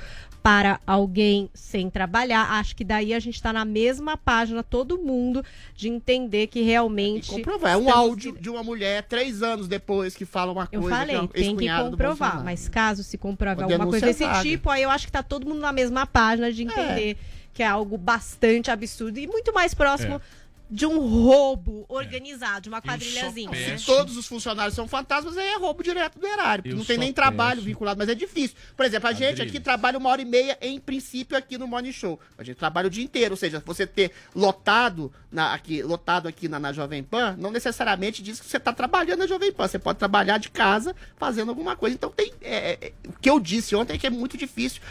para 0.46 0.80
alguém 0.86 1.50
sem 1.56 1.90
trabalhar. 1.90 2.44
Acho 2.52 2.75
que 2.75 2.84
daí 2.84 3.16
a 3.16 3.20
gente 3.20 3.34
está 3.34 3.52
na 3.52 3.66
mesma 3.66 4.16
página, 4.16 4.62
todo 4.62 4.96
mundo, 4.96 5.44
de 5.75 5.90
entender 5.90 6.46
que 6.46 6.62
realmente. 6.62 7.32
comprovar. 7.32 7.72
É 7.72 7.75
um 7.78 7.90
áudio 7.90 8.38
de 8.40 8.48
uma 8.48 8.62
mulher 8.62 9.02
três 9.06 9.42
anos 9.42 9.68
depois 9.68 10.16
que 10.16 10.24
fala 10.24 10.52
uma 10.52 10.68
Eu 10.72 10.82
coisa. 10.82 10.98
falei, 10.98 11.16
que 11.30 11.40
é 11.40 11.44
tem 11.46 11.58
que 11.58 11.68
comprovar. 11.68 12.44
Mas 12.44 12.70
caso 12.70 13.04
se 13.04 13.18
comprove 13.18 13.64
Uma 13.64 13.74
alguma 13.74 13.88
coisa 13.90 14.06
desse 14.06 14.24
vaga. 14.24 14.44
tipo, 14.44 14.70
aí 14.70 14.84
eu 14.84 14.92
acho 14.92 15.08
que 15.08 15.12
tá 15.12 15.24
todo 15.24 15.48
mundo 15.48 15.62
na 15.62 15.72
mesma 15.72 16.06
página 16.06 16.54
de 16.54 16.62
entender 16.62 17.18
que 17.52 17.64
é 17.64 17.68
algo 17.68 17.98
bastante 17.98 18.70
absurdo 18.70 19.18
e 19.18 19.25
muito 19.25 19.52
mais 19.52 19.74
próximo 19.74 20.18
É. 20.18 20.45
de 20.70 20.86
um 20.86 21.00
roubo 21.00 21.86
organizado, 21.88 22.62
de 22.62 22.70
uma 22.70 22.82
quadrilhazinha. 22.82 23.78
Se 23.78 23.86
todos 23.86 24.18
os 24.18 24.26
funcionários 24.26 24.74
são 24.74 24.88
fantasmas, 24.88 25.38
aí 25.38 25.48
é 25.48 25.58
roubo 25.58 25.84
direto 25.84 26.20
do 26.20 26.26
erário. 26.26 26.64
Eu 26.66 26.76
não 26.76 26.86
tem 26.86 26.98
nem 26.98 27.14
trabalho 27.14 27.62
vinculado, 27.62 27.98
mas 27.98 28.10
é 28.10 28.16
difícil. 28.16 28.58
Por 28.76 28.86
exemplo, 28.86 29.08
a 29.08 29.14
gente 29.14 29.42
aqui 29.42 29.60
trabalha 29.60 29.98
uma 29.98 30.10
hora 30.10 30.22
e 30.22 30.26
meia, 30.26 30.58
em 30.62 30.80
princípio, 30.80 31.38
aqui 31.38 31.58
no 31.58 31.68
Morning 31.68 31.92
Show. 31.92 32.20
A 32.38 32.44
gente 32.44 32.58
trabalha 32.58 32.88
o 32.88 32.90
dia 32.90 33.04
inteiro. 33.04 33.34
Ou 33.34 33.38
seja, 33.38 33.62
você 33.66 33.86
ter 33.86 34.12
lotado, 34.34 35.12
na, 35.32 35.54
aqui, 35.54 35.84
lotado 35.84 36.28
aqui 36.28 36.48
na, 36.48 36.60
na 36.60 36.74
Jovem 36.74 37.04
Pan, 37.04 37.36
não 37.38 37.52
necessariamente 37.52 38.24
diz 38.24 38.40
que 38.40 38.48
você 38.48 38.58
está 38.58 38.74
trabalhando 38.74 39.20
na 39.20 39.28
Jovem 39.28 39.52
Pan. 39.52 39.68
Você 39.68 39.80
pode 39.80 40.00
trabalhar 40.00 40.38
de 40.38 40.50
casa 40.50 40.96
fazendo 41.16 41.50
alguma 41.50 41.76
coisa. 41.76 41.96
Então 41.96 42.10
tem. 42.10 42.34
é, 42.42 42.78
é, 42.82 42.94
o 43.08 43.14
que 43.14 43.30
eu 43.30 43.40
disse 43.40 43.76
ontem 43.76 43.94
é 43.94 43.98
que 43.98 44.08
é 44.08 44.10
muito 44.10 44.38
difícil 44.38 44.82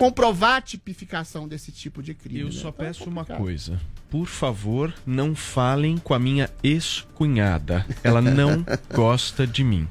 comprovar 0.00 0.56
a 0.56 0.60
tipificação 0.62 1.46
desse 1.46 1.70
tipo 1.70 2.02
de 2.02 2.14
crime. 2.14 2.40
Eu 2.40 2.46
né? 2.46 2.52
só 2.52 2.70
Então 2.70 2.84
é 2.86 2.88
peço 2.88 3.04
uma 3.04 3.16
complicado. 3.20 3.36
coisa. 3.38 3.80
Por 4.08 4.26
favor, 4.26 4.94
não 5.06 5.34
falem 5.36 5.98
com 5.98 6.14
a 6.14 6.18
minha 6.18 6.48
ex-cunhada. 6.62 7.84
Ela 8.02 8.22
não 8.22 8.64
gosta 8.94 9.46
de 9.46 9.62
mim. 9.62 9.86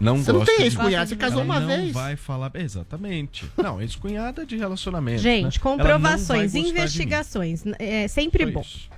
Não 0.00 0.16
Você 0.18 0.32
não 0.32 0.40
gosta 0.40 0.52
tem 0.52 0.62
de 0.62 0.66
ex-cunhada, 0.66 1.04
mim. 1.04 1.06
você 1.10 1.16
casou 1.16 1.42
Ela 1.42 1.44
uma 1.44 1.60
não 1.60 1.68
vez. 1.68 1.92
vai 1.92 2.16
falar. 2.16 2.50
Exatamente. 2.54 3.46
Não, 3.56 3.80
ex-cunhada 3.80 4.44
de 4.44 4.56
relacionamento. 4.56 5.22
Gente, 5.22 5.44
né? 5.44 5.50
Não 5.64 5.70
comprovações, 5.70 6.54
investigações. 6.56 7.62
É 7.78 8.08
sempre 8.08 8.42
Foi 8.42 8.52
bom. 8.52 8.60
isso. 8.62 8.90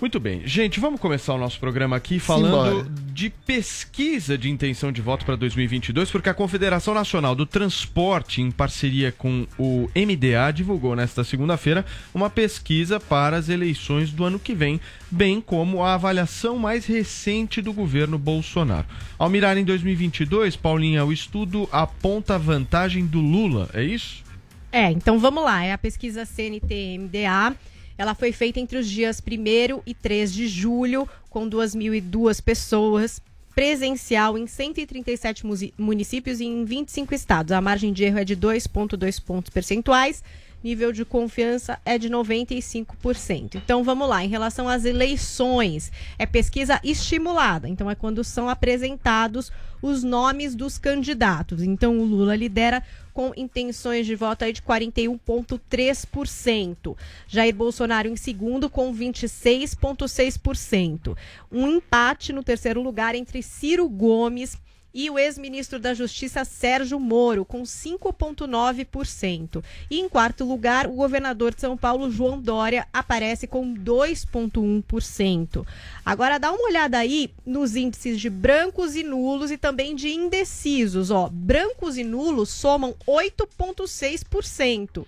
Muito 0.00 0.18
bem. 0.18 0.40
Gente, 0.46 0.80
vamos 0.80 0.98
começar 0.98 1.34
o 1.34 1.38
nosso 1.38 1.60
programa 1.60 1.94
aqui 1.94 2.18
falando 2.18 2.78
Simbora. 2.78 2.88
de 3.12 3.28
pesquisa 3.28 4.38
de 4.38 4.48
intenção 4.48 4.90
de 4.90 5.02
voto 5.02 5.26
para 5.26 5.36
2022, 5.36 6.10
porque 6.10 6.30
a 6.30 6.34
Confederação 6.34 6.94
Nacional 6.94 7.34
do 7.34 7.44
Transporte, 7.44 8.40
em 8.40 8.50
parceria 8.50 9.12
com 9.12 9.46
o 9.58 9.90
MDA, 9.94 10.52
divulgou 10.54 10.96
nesta 10.96 11.22
segunda-feira 11.22 11.84
uma 12.14 12.30
pesquisa 12.30 12.98
para 12.98 13.36
as 13.36 13.50
eleições 13.50 14.10
do 14.10 14.24
ano 14.24 14.38
que 14.38 14.54
vem, 14.54 14.80
bem 15.10 15.38
como 15.38 15.82
a 15.82 15.92
avaliação 15.92 16.56
mais 16.56 16.86
recente 16.86 17.60
do 17.60 17.72
governo 17.72 18.16
Bolsonaro. 18.16 18.86
Ao 19.18 19.28
mirar 19.28 19.58
em 19.58 19.64
2022, 19.64 20.56
Paulinha, 20.56 21.04
o 21.04 21.12
estudo 21.12 21.68
aponta 21.70 22.36
a 22.36 22.38
vantagem 22.38 23.04
do 23.04 23.20
Lula, 23.20 23.68
é 23.74 23.84
isso? 23.84 24.24
É, 24.72 24.90
então 24.90 25.18
vamos 25.18 25.44
lá. 25.44 25.62
É 25.62 25.72
a 25.72 25.78
pesquisa 25.78 26.24
CNT-MDA. 26.24 27.54
Ela 28.00 28.14
foi 28.14 28.32
feita 28.32 28.58
entre 28.58 28.78
os 28.78 28.88
dias 28.88 29.20
1 29.20 29.82
e 29.84 29.92
3 29.92 30.32
de 30.32 30.48
julho, 30.48 31.06
com 31.28 31.46
2.002 31.46 32.40
pessoas, 32.42 33.20
presencial 33.54 34.38
em 34.38 34.46
137 34.46 35.44
musi- 35.44 35.74
municípios 35.76 36.40
e 36.40 36.46
em 36.46 36.64
25 36.64 37.14
estados. 37.14 37.52
A 37.52 37.60
margem 37.60 37.92
de 37.92 38.02
erro 38.04 38.18
é 38.20 38.24
de 38.24 38.34
2,2 38.34 39.20
pontos 39.20 39.50
percentuais. 39.50 40.24
Nível 40.64 40.92
de 40.92 41.04
confiança 41.04 41.78
é 41.84 41.98
de 41.98 42.08
95%. 42.08 43.56
Então 43.56 43.84
vamos 43.84 44.08
lá, 44.08 44.24
em 44.24 44.28
relação 44.28 44.66
às 44.66 44.86
eleições, 44.86 45.92
é 46.18 46.24
pesquisa 46.24 46.80
estimulada. 46.82 47.68
Então 47.68 47.90
é 47.90 47.94
quando 47.94 48.24
são 48.24 48.48
apresentados 48.48 49.52
os 49.82 50.02
nomes 50.02 50.54
dos 50.54 50.78
candidatos. 50.78 51.62
Então 51.62 51.98
o 51.98 52.04
Lula 52.04 52.34
lidera 52.34 52.82
com 53.20 53.32
intenções 53.36 54.06
de 54.06 54.14
voto 54.14 54.46
aí 54.46 54.52
de 54.54 54.62
41,3%. 54.62 56.96
Jair 57.28 57.54
Bolsonaro 57.54 58.08
em 58.08 58.16
segundo 58.16 58.70
com 58.70 58.94
26,6%. 58.94 61.14
Um 61.52 61.68
empate 61.68 62.32
no 62.32 62.42
terceiro 62.42 62.80
lugar 62.80 63.14
entre 63.14 63.42
Ciro 63.42 63.86
Gomes 63.90 64.56
e 64.92 65.08
o 65.08 65.16
ex-ministro 65.18 65.78
da 65.78 65.94
Justiça 65.94 66.44
Sérgio 66.44 66.98
Moro, 66.98 67.44
com 67.44 67.62
5,9%. 67.62 69.62
E 69.90 70.00
em 70.00 70.08
quarto 70.08 70.44
lugar, 70.44 70.86
o 70.86 70.92
governador 70.92 71.54
de 71.54 71.60
São 71.60 71.76
Paulo, 71.76 72.10
João 72.10 72.40
Dória, 72.40 72.86
aparece 72.92 73.46
com 73.46 73.72
2,1%. 73.74 75.64
Agora 76.04 76.38
dá 76.38 76.50
uma 76.52 76.66
olhada 76.66 76.98
aí 76.98 77.30
nos 77.46 77.76
índices 77.76 78.20
de 78.20 78.28
brancos 78.28 78.96
e 78.96 79.02
nulos 79.02 79.50
e 79.50 79.56
também 79.56 79.94
de 79.94 80.10
indecisos. 80.10 81.10
Ó, 81.10 81.30
brancos 81.30 81.96
e 81.96 82.04
nulos 82.04 82.50
somam 82.50 82.94
8,6%. 83.06 85.06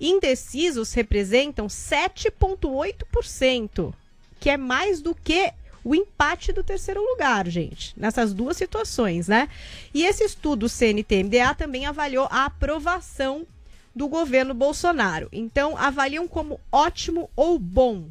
Indecisos 0.00 0.92
representam 0.94 1.68
7,8%, 1.68 3.94
que 4.40 4.50
é 4.50 4.56
mais 4.56 5.00
do 5.00 5.14
que 5.14 5.52
o 5.84 5.94
empate 5.94 6.52
do 6.52 6.62
terceiro 6.62 7.02
lugar, 7.02 7.48
gente, 7.48 7.92
nessas 7.96 8.32
duas 8.32 8.56
situações, 8.56 9.28
né? 9.28 9.48
E 9.92 10.04
esse 10.04 10.24
estudo 10.24 10.68
CNT-MDA 10.68 11.54
também 11.54 11.86
avaliou 11.86 12.28
a 12.30 12.44
aprovação 12.44 13.46
do 13.94 14.08
governo 14.08 14.54
Bolsonaro. 14.54 15.28
Então, 15.32 15.76
avaliam 15.76 16.26
como 16.26 16.58
ótimo 16.70 17.28
ou 17.36 17.58
bom, 17.58 18.08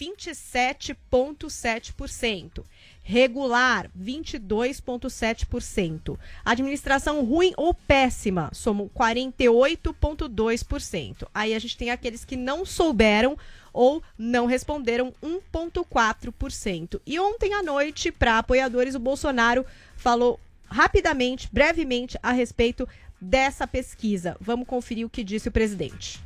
27,7%. 0.00 2.64
Regular, 3.06 3.90
22,7%. 4.00 6.18
Administração 6.42 7.22
ruim 7.24 7.52
ou 7.56 7.74
péssima, 7.74 8.48
somam 8.52 8.88
48,2%. 8.88 11.28
Aí 11.34 11.54
a 11.54 11.58
gente 11.58 11.76
tem 11.76 11.90
aqueles 11.90 12.24
que 12.24 12.36
não 12.36 12.64
souberam 12.64 13.36
ou 13.74 14.02
não 14.16 14.46
responderam 14.46 15.12
1,4%. 15.22 17.00
E 17.04 17.18
ontem 17.18 17.52
à 17.52 17.62
noite, 17.62 18.12
para 18.12 18.38
apoiadores, 18.38 18.94
o 18.94 19.00
Bolsonaro 19.00 19.66
falou 19.96 20.40
rapidamente, 20.66 21.48
brevemente, 21.52 22.16
a 22.22 22.32
respeito 22.32 22.88
dessa 23.20 23.66
pesquisa. 23.66 24.36
Vamos 24.40 24.66
conferir 24.66 25.04
o 25.06 25.10
que 25.10 25.24
disse 25.24 25.48
o 25.48 25.52
presidente. 25.52 26.22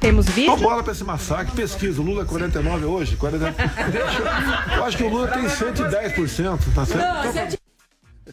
Temos 0.00 0.26
vídeo? 0.26 0.52
Então 0.52 0.62
bola 0.62 0.82
pra 0.82 0.92
esse 0.92 1.02
massacre, 1.02 1.54
pesquisa. 1.54 2.00
O 2.00 2.04
Lula 2.04 2.22
é 2.22 2.24
49 2.24 2.84
hoje? 2.84 3.16
49. 3.16 3.56
Deixa, 3.90 4.22
eu 4.76 4.84
acho 4.84 4.96
que 4.96 5.02
o 5.02 5.08
Lula 5.08 5.28
tem 5.28 5.42
110%, 5.42 6.58
tá 6.74 6.86
certo? 6.86 7.00
Não, 7.00 7.30
Então, 7.30 7.58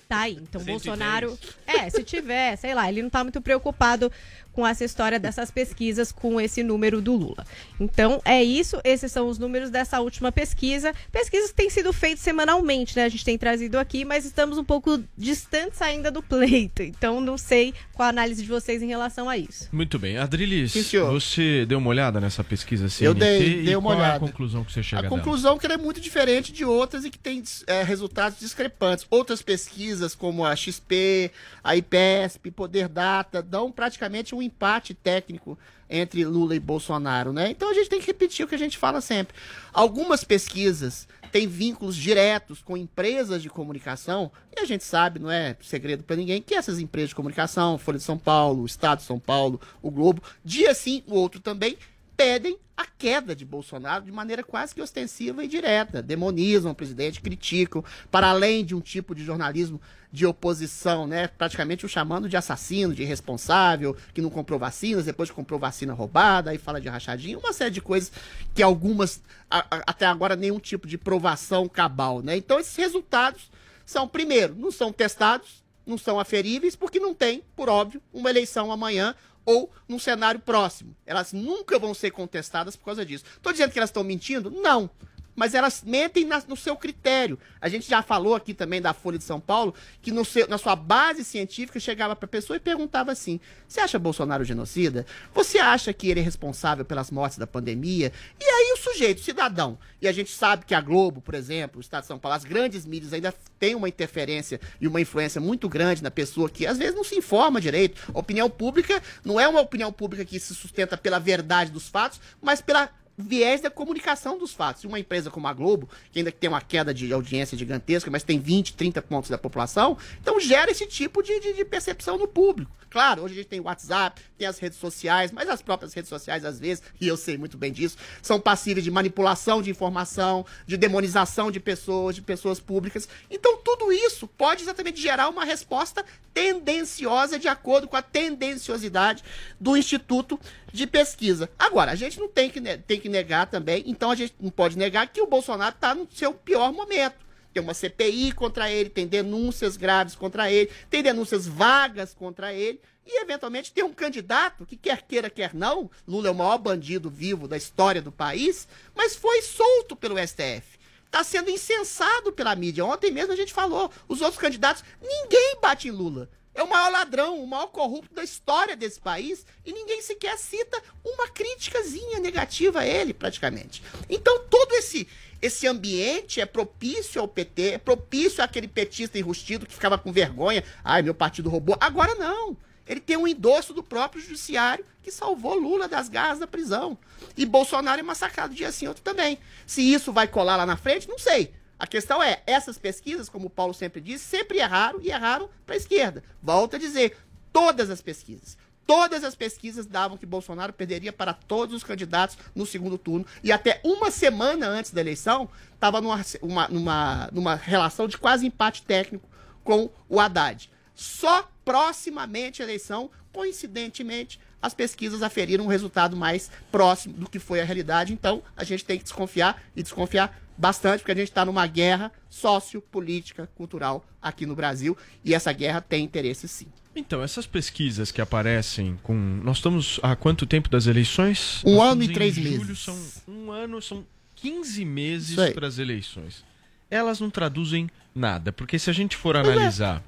Tá 0.08 0.20
aí. 0.22 0.34
Então, 0.34 0.62
110. 0.62 0.66
Bolsonaro. 0.66 1.40
É, 1.66 1.90
se 1.90 2.04
tiver, 2.04 2.56
sei 2.58 2.76
lá, 2.76 2.88
ele 2.90 3.02
não 3.02 3.10
tá 3.10 3.24
muito 3.24 3.42
preocupado 3.42 4.12
com 4.56 4.66
essa 4.66 4.86
história 4.86 5.20
dessas 5.20 5.52
pesquisas 5.52 6.12
com 6.14 6.40
esse 6.40 6.64
número 6.64 7.02
do 7.02 7.14
Lula. 7.14 7.46
Então, 7.80 8.22
é 8.24 8.42
isso. 8.42 8.80
Esses 8.84 9.12
são 9.12 9.28
os 9.28 9.38
números 9.38 9.70
dessa 9.70 10.00
última 10.00 10.32
pesquisa. 10.32 10.94
Pesquisas 11.12 11.50
que 11.52 11.58
têm 11.58 11.70
sido 11.70 11.92
feitas 11.92 12.22
semanalmente, 12.22 12.96
né? 12.96 13.04
A 13.04 13.10
gente 13.10 13.26
tem 13.26 13.38
trazido 13.38 13.78
aqui, 13.78 14.06
mas 14.06 14.24
estamos 14.26 14.58
um 14.58 14.64
pouco 14.64 15.04
distantes 15.18 15.82
ainda 15.82 16.10
do 16.10 16.24
pleito. 16.24 16.82
Então, 16.82 17.20
não 17.20 17.38
sei 17.38 17.74
qual 17.94 18.06
a 18.08 18.10
análise 18.10 18.42
de 18.42 18.48
vocês 18.48 18.82
em 18.82 18.88
relação 18.88 19.28
a 19.30 19.38
isso. 19.38 19.68
Muito 19.72 20.00
bem. 20.00 20.18
Adrilis, 20.18 20.72
Sim, 20.72 20.84
você 21.00 21.66
deu 21.66 21.78
uma 21.80 21.90
olhada 21.90 22.22
nessa 22.22 22.44
pesquisa 22.44 22.88
CNT? 22.88 23.06
Eu 23.08 23.14
dei- 23.14 23.60
e 23.60 23.64
dei 23.66 23.76
uma 23.76 23.90
qual 23.90 23.94
é 24.00 24.04
a 24.06 24.08
olhada. 24.10 24.20
conclusão 24.20 24.64
que 24.64 24.72
você 24.72 24.82
chega 24.82 25.00
A 25.00 25.02
dela? 25.04 25.10
conclusão 25.18 25.56
é 25.56 25.60
que 25.60 25.66
ela 25.66 25.76
é 25.76 25.78
muito 25.78 26.00
diferente 26.00 26.54
de 26.54 26.64
outras 26.64 27.04
e 27.04 27.10
que 27.10 27.20
tem 27.20 27.44
é, 27.68 27.84
resultados 27.84 28.40
discrepantes. 28.40 29.06
Outras 29.10 29.42
pesquisas, 29.42 30.16
como 30.16 30.46
a 30.46 30.56
XP, 30.56 31.32
a 31.64 31.76
IPESP, 31.76 32.52
Poder 32.52 32.88
Data, 32.88 33.42
dão 33.42 33.72
praticamente 33.72 34.34
um 34.34 34.42
empate 34.46 34.94
técnico 34.94 35.58
entre 35.90 36.26
Lula 36.26 36.56
e 36.56 36.60
Bolsonaro, 36.60 37.32
né? 37.32 37.52
Então 37.52 37.70
a 37.70 37.74
gente 37.74 37.90
tem 37.90 38.00
que 38.00 38.08
repetir 38.08 38.46
o 38.46 38.48
que 38.48 38.56
a 38.56 38.60
gente 38.60 38.78
fala 38.78 39.02
sempre. 39.02 39.36
Algumas 39.74 40.24
pesquisas 40.24 41.08
têm 41.32 41.48
vínculos 41.48 41.96
diretos 41.96 42.62
com 42.62 42.78
empresas 42.78 43.42
de 43.42 43.50
comunicação, 43.50 44.32
e 44.56 44.62
a 44.62 44.66
gente 44.66 44.84
sabe, 44.84 45.20
não 45.20 45.30
é 45.30 45.56
segredo 45.62 46.04
para 46.04 46.16
ninguém, 46.16 46.42
que 46.42 46.56
essas 46.56 46.80
empresas 46.80 47.10
de 47.10 47.16
comunicação, 47.16 47.78
Folha 47.78 47.98
de 47.98 48.04
São 48.04 48.18
Paulo, 48.18 48.66
Estado 48.66 49.00
de 49.00 49.06
São 49.06 49.20
Paulo, 49.20 49.60
o 49.82 49.92
Globo, 49.92 50.24
dia 50.44 50.74
sim, 50.74 51.04
o 51.08 51.14
outro 51.14 51.42
também, 51.42 51.78
pedem 52.16 52.58
a 52.78 52.86
queda 52.86 53.36
de 53.36 53.46
Bolsonaro 53.46 54.04
de 54.04 54.12
maneira 54.12 54.44
quase 54.44 54.76
que 54.76 54.82
ostensiva 54.82 55.44
e 55.44 55.48
direta. 55.48 56.02
Demonizam 56.02 56.72
o 56.72 56.76
presidente, 56.76 57.22
criticam, 57.22 57.84
para 58.12 58.28
além 58.30 58.66
de 58.66 58.76
um 58.76 58.82
tipo 58.82 59.16
de 59.16 59.24
jornalismo 59.24 59.80
de 60.12 60.26
oposição, 60.26 61.08
né? 61.08 61.28
Praticamente 61.28 61.86
o 61.86 61.90
chamando 61.90 62.28
de 62.30 62.36
assassino, 62.38 62.94
de 62.94 63.02
irresponsável, 63.04 63.96
que 64.14 64.22
não 64.22 64.30
comprou 64.30 64.58
vacinas, 64.60 65.06
depois 65.06 65.30
comprou 65.32 65.60
vacina 65.60 65.94
roubada, 65.94 66.52
aí 66.52 66.58
fala 66.58 66.80
de 66.82 66.88
rachadinha, 66.90 67.38
uma 67.38 67.54
série 67.54 67.72
de 67.72 67.82
coisas 67.82 68.12
que 68.54 68.64
algumas, 68.64 69.22
a- 69.50 69.66
a- 69.72 69.84
até 69.88 70.06
agora, 70.06 70.36
nenhum 70.36 70.60
tipo 70.60 70.88
de 70.88 70.98
provação 70.98 71.68
cabal, 71.68 72.22
né? 72.22 72.36
Então 72.38 72.60
esses 72.60 72.76
resultados 72.76 73.50
são, 73.86 74.08
primeiro, 74.08 74.56
não 74.56 74.72
são 74.72 74.92
testados, 74.92 75.64
não 75.86 75.98
são 75.98 76.20
aferíveis, 76.20 76.76
porque 76.76 77.00
não 77.00 77.14
tem, 77.14 77.44
por 77.56 77.70
óbvio, 77.70 78.02
uma 78.14 78.30
eleição 78.30 78.72
amanhã 78.72 79.14
ou 79.46 79.72
num 79.88 80.00
cenário 80.00 80.40
próximo. 80.40 80.96
Elas 81.06 81.32
nunca 81.32 81.78
vão 81.78 81.94
ser 81.94 82.12
contestadas 82.12 82.76
por 82.76 82.86
causa 82.86 83.06
disso. 83.06 83.26
Estou 83.36 83.52
dizendo 83.52 83.72
que 83.72 83.80
elas 83.80 83.90
estão 83.90 84.04
mentindo? 84.04 84.50
Não. 84.50 84.90
Mas 85.36 85.54
elas 85.54 85.84
mentem 85.86 86.24
na- 86.26 86.42
no 86.48 86.56
seu 86.56 86.76
critério. 86.78 87.38
A 87.60 87.68
gente 87.68 87.90
já 87.90 88.02
falou 88.02 88.36
aqui 88.36 88.54
também 88.54 88.82
da 88.82 88.94
Folha 88.94 89.18
de 89.18 89.24
São 89.24 89.40
Paulo, 89.40 89.74
que 90.02 90.12
seu- 90.24 90.48
na 90.48 90.58
sua 90.58 90.76
base 90.76 91.24
científica 91.24 91.80
chegava 91.80 92.16
para 92.16 92.26
a 92.26 92.30
pessoa 92.30 92.56
e 92.58 92.60
perguntava 92.60 93.12
assim: 93.12 93.40
Você 93.68 93.80
acha 93.80 94.00
Bolsonaro 94.00 94.44
genocida? 94.44 95.06
Você 95.34 95.58
acha 95.58 95.92
que 95.92 96.08
ele 96.10 96.20
é 96.20 96.24
responsável 96.24 96.86
pelas 96.86 97.12
mortes 97.12 97.38
da 97.38 97.46
pandemia? 97.48 98.12
E 98.40 98.44
aí 98.44 98.74
o 98.74 98.78
sujeito, 98.78 99.20
o 99.20 99.24
cidadão, 99.24 99.78
e 100.02 100.08
a 100.08 100.12
gente 100.12 100.32
sabe 100.32 100.66
que 100.66 100.74
a 100.74 100.80
Globo, 100.82 101.20
por 101.20 101.34
exemplo, 101.36 101.80
o 101.80 101.82
Estado 101.82 102.02
de 102.04 102.08
São 102.08 102.20
Paulo, 102.20 102.36
as 102.38 102.44
grandes 102.46 102.86
mídias 102.86 103.12
ainda 103.12 103.34
têm 103.60 103.76
uma 103.76 103.90
interferência 103.90 104.60
e 104.80 104.88
uma 104.88 105.02
influência 105.02 105.42
muito 105.42 105.68
grande 105.68 106.02
na 106.04 106.12
pessoa 106.12 106.50
que 106.50 106.66
às 106.66 106.78
vezes 106.78 106.96
não 106.96 107.04
se 107.04 107.16
informa 107.16 107.60
direito. 107.60 108.02
A 108.14 108.20
opinião 108.20 108.50
pública 108.50 109.02
não 109.24 109.40
é 109.40 109.48
uma 109.48 109.60
opinião 109.62 109.92
pública 109.92 110.24
que 110.24 110.40
se 110.40 110.56
sustenta 110.56 110.96
pela 110.96 111.20
verdade 111.20 111.72
dos 111.72 111.90
fatos, 111.90 112.22
mas 112.42 112.62
pela 112.62 112.90
viés 113.18 113.62
da 113.62 113.70
comunicação 113.70 114.38
dos 114.38 114.54
fatos. 114.54 114.84
Uma 114.84 115.00
empresa 115.00 115.32
como 115.32 115.48
a 115.48 115.54
Globo, 115.54 115.90
que 116.12 116.20
ainda 116.20 116.32
tem 116.32 116.50
uma 116.50 116.62
queda 116.62 116.94
de 116.94 117.12
audiência 117.14 117.58
gigantesca, 117.58 118.12
mas 118.12 118.24
tem 118.24 118.40
20, 118.40 118.74
30 118.74 119.02
pontos 119.02 119.30
da 119.30 119.38
população, 119.38 119.98
então 120.22 120.40
gera 120.40 120.70
esse 120.72 120.86
tipo 120.86 121.22
de, 121.24 121.40
de- 121.40 121.54
de 121.54 121.66
percepção 121.66 122.18
no 122.18 122.28
público. 122.28 122.72
Claro, 122.90 123.24
hoje 123.24 123.34
a 123.34 123.38
gente 123.38 123.48
tem 123.48 123.60
o 123.60 123.64
WhatsApp, 123.64 124.22
tem 124.38 124.48
as 124.48 124.58
redes 124.58 124.78
sociais, 124.80 125.30
mas 125.32 125.50
as 125.50 125.62
próprias 125.62 125.94
redes 125.94 126.08
sociais, 126.08 126.46
às 126.46 126.58
vezes, 126.60 126.82
e 127.02 127.06
eu 127.08 127.18
sei 127.18 127.38
muito 127.38 127.58
bem 127.58 127.70
disso, 127.72 127.98
são 128.22 128.40
passíveis 128.40 128.86
de 128.86 128.92
manipulação 128.92 129.62
de 129.62 129.70
informação, 129.70 130.46
de 130.66 130.78
demonização 130.78 131.52
de 131.52 131.60
pessoas, 131.60 132.16
de 132.16 132.22
pessoas 132.22 132.58
públicas. 132.60 133.08
Então, 133.30 133.58
tudo 133.58 133.92
isso 133.92 134.28
pode 134.28 134.64
exatamente 134.64 135.02
gerar 135.02 135.28
uma 135.28 135.44
resposta 135.44 136.06
tendenciosa 136.34 137.38
de 137.38 137.48
acordo 137.50 137.88
com 137.88 137.98
a 137.98 138.02
tendenciosidade 138.02 139.24
do 139.60 139.76
Instituto 139.76 140.40
de 140.76 140.86
Pesquisa. 140.86 141.50
Agora, 141.58 141.92
a 141.92 141.96
gente 141.96 142.20
não 142.20 142.28
tem 142.28 142.50
que, 142.50 142.62
tem 142.80 143.00
que 143.00 143.10
negar 143.10 143.48
também, 143.48 143.84
então 143.88 144.12
a 144.12 144.16
gente 144.16 144.36
não 144.40 144.52
pode 144.52 144.78
negar 144.78 145.08
que 145.08 145.22
o 145.22 145.28
Bolsonaro 145.28 145.74
está 145.74 145.96
no 145.96 146.08
seu 146.12 146.34
pior 146.34 146.72
momento. 146.72 147.26
Tem 147.54 147.64
uma 147.64 147.74
CPI 147.74 148.34
contra 148.34 148.70
ele, 148.70 148.90
tem 148.90 149.08
denúncias 149.08 149.78
graves 149.78 150.14
contra 150.14 150.52
ele, 150.52 150.70
tem 150.90 151.02
denúncias 151.02 151.48
vagas 151.48 152.14
contra 152.14 152.54
ele, 152.54 152.82
e 153.06 153.22
eventualmente 153.22 153.72
tem 153.72 153.84
um 153.84 153.94
candidato 153.94 154.66
que 154.66 154.76
quer 154.76 155.04
queira, 155.04 155.30
quer 155.30 155.54
não, 155.54 155.90
Lula 156.06 156.28
é 156.28 156.32
o 156.32 156.36
maior 156.36 156.58
bandido 156.58 157.10
vivo 157.10 157.48
da 157.48 157.56
história 157.56 158.02
do 158.02 158.12
país, 158.12 158.68
mas 158.94 159.16
foi 159.16 159.42
solto 159.42 159.96
pelo 159.96 160.18
STF. 160.18 160.78
Está 161.06 161.24
sendo 161.24 161.50
incensado 161.50 162.34
pela 162.34 162.56
mídia. 162.56 162.84
Ontem 162.84 163.12
mesmo 163.12 163.32
a 163.32 163.38
gente 163.38 163.54
falou, 163.54 163.90
os 164.08 164.20
outros 164.20 164.42
candidatos, 164.42 164.84
ninguém 165.02 165.58
bate 165.62 165.88
em 165.88 165.92
Lula. 165.92 166.30
Maior 166.76 166.92
ladrão, 166.92 167.42
o 167.42 167.48
maior 167.48 167.68
corrupto 167.68 168.14
da 168.14 168.22
história 168.22 168.76
desse 168.76 169.00
país 169.00 169.46
e 169.66 169.72
ninguém 169.72 170.02
sequer 170.02 170.38
cita 170.38 170.78
uma 171.06 171.30
críticazinha 171.30 172.20
negativa 172.20 172.82
a 172.82 172.86
ele, 172.86 173.14
praticamente. 173.14 173.82
Então 174.10 174.44
todo 174.50 174.74
esse 174.74 175.08
esse 175.42 175.68
ambiente 175.68 176.42
é 176.42 176.46
propício 176.46 177.22
ao 177.22 177.30
PT, 177.30 177.74
é 177.74 177.78
propício 177.78 178.44
àquele 178.44 178.68
petista 178.68 179.18
enrustido 179.18 179.66
que 179.66 179.74
ficava 179.74 179.98
com 179.98 180.12
vergonha. 180.12 180.66
Ai, 180.84 181.02
meu 181.02 181.14
partido 181.14 181.50
roubou. 181.50 181.78
Agora 181.80 182.14
não. 182.16 182.58
Ele 182.86 183.00
tem 183.00 183.16
um 183.16 183.28
endosso 183.28 183.74
do 183.74 183.82
próprio 183.82 184.22
judiciário 184.22 184.86
que 185.02 185.12
salvou 185.12 185.58
Lula 185.58 185.88
das 185.88 186.10
garras 186.10 186.40
da 186.40 186.48
prisão. 186.48 186.98
E 187.38 187.46
Bolsonaro 187.46 188.02
é 188.02 188.04
massacrado 188.04 188.54
dia 188.54 188.72
sim, 188.72 188.88
outro 188.88 189.02
também. 189.02 189.40
Se 189.66 189.82
isso 189.82 190.12
vai 190.12 190.28
colar 190.28 190.58
lá 190.58 190.66
na 190.66 190.76
frente, 190.76 191.08
não 191.08 191.18
sei. 191.18 191.54
A 191.78 191.86
questão 191.86 192.24
é, 192.24 192.42
essas 192.48 192.78
pesquisas, 192.78 193.28
como 193.30 193.48
o 193.48 193.50
Paulo 193.50 193.74
sempre 193.74 194.00
diz, 194.00 194.22
sempre 194.22 194.60
erraram 194.60 195.02
e 195.02 195.10
erraram 195.10 195.50
para 195.66 195.76
a 195.76 195.78
esquerda. 195.78 196.24
Volto 196.42 196.76
a 196.76 196.80
dizer, 196.80 197.18
todas 197.52 197.90
as 197.90 198.02
pesquisas. 198.02 198.58
Todas 198.88 199.24
as 199.24 199.34
pesquisas 199.34 199.86
davam 199.88 200.16
que 200.18 200.28
Bolsonaro 200.28 200.72
perderia 200.72 201.12
para 201.12 201.34
todos 201.34 201.76
os 201.76 201.84
candidatos 201.84 202.38
no 202.54 202.66
segundo 202.68 202.98
turno. 203.00 203.26
E 203.44 203.52
até 203.52 203.82
uma 203.84 204.12
semana 204.12 204.68
antes 204.68 204.92
da 204.92 205.02
eleição, 205.02 205.50
estava 205.74 206.00
numa, 206.00 206.22
uma- 206.42 206.68
numa, 206.68 207.30
numa 207.34 207.56
relação 207.56 208.08
de 208.08 208.18
quase 208.18 208.46
empate 208.46 208.84
técnico 208.84 209.28
com 209.64 209.90
o 210.08 210.20
Haddad. 210.20 210.70
Só 210.94 211.50
proximamente 211.66 212.62
à 212.62 212.66
eleição, 212.66 213.10
coincidentemente, 213.34 214.40
as 214.62 214.74
pesquisas 214.74 215.24
aferiram 215.24 215.66
um 215.66 215.68
resultado 215.68 216.16
mais 216.16 216.50
próximo 216.72 217.16
do 217.16 217.30
que 217.30 217.40
foi 217.40 217.60
a 217.62 217.66
realidade. 217.66 218.14
Então, 218.14 218.44
a 218.56 218.64
gente 218.64 218.86
tem 218.86 218.98
que 218.98 219.04
desconfiar 219.04 219.62
e 219.76 219.82
desconfiar 219.82 220.40
bastante, 220.58 221.00
porque 221.00 221.12
a 221.12 221.16
gente 221.16 221.30
está 221.30 221.46
numa 221.46 221.68
guerra 221.68 222.12
sociopolítica, 222.30 223.48
cultural 223.56 224.06
aqui 224.22 224.46
no 224.46 224.56
Brasil. 224.56 224.98
E 225.24 225.34
essa 225.34 225.52
guerra 225.52 225.82
tem 225.82 226.04
interesse 226.04 226.48
sim. 226.48 226.68
Então, 226.96 227.22
essas 227.22 227.46
pesquisas 227.46 228.12
que 228.12 228.22
aparecem 228.22 228.98
com. 229.04 229.14
Nós 229.14 229.58
estamos 229.58 230.00
há 230.02 230.16
quanto 230.16 230.46
tempo 230.46 230.70
das 230.70 230.88
eleições? 230.88 231.62
Um 231.66 231.76
Nós 231.76 231.92
ano 231.92 232.04
e 232.04 232.14
três 232.14 232.36
julho, 232.36 232.60
meses. 232.60 232.80
São 232.80 232.98
um 233.28 233.52
ano, 233.52 233.82
são 233.82 234.06
15 234.36 234.86
meses 234.86 235.54
para 235.54 235.68
as 235.68 235.78
eleições. 235.78 236.44
Elas 236.90 237.20
não 237.20 237.30
traduzem 237.30 237.90
nada, 238.14 238.54
porque 238.54 238.80
se 238.80 238.90
a 238.90 238.94
gente 238.94 239.18
for 239.18 239.36
é. 239.36 239.40
analisar 239.40 240.02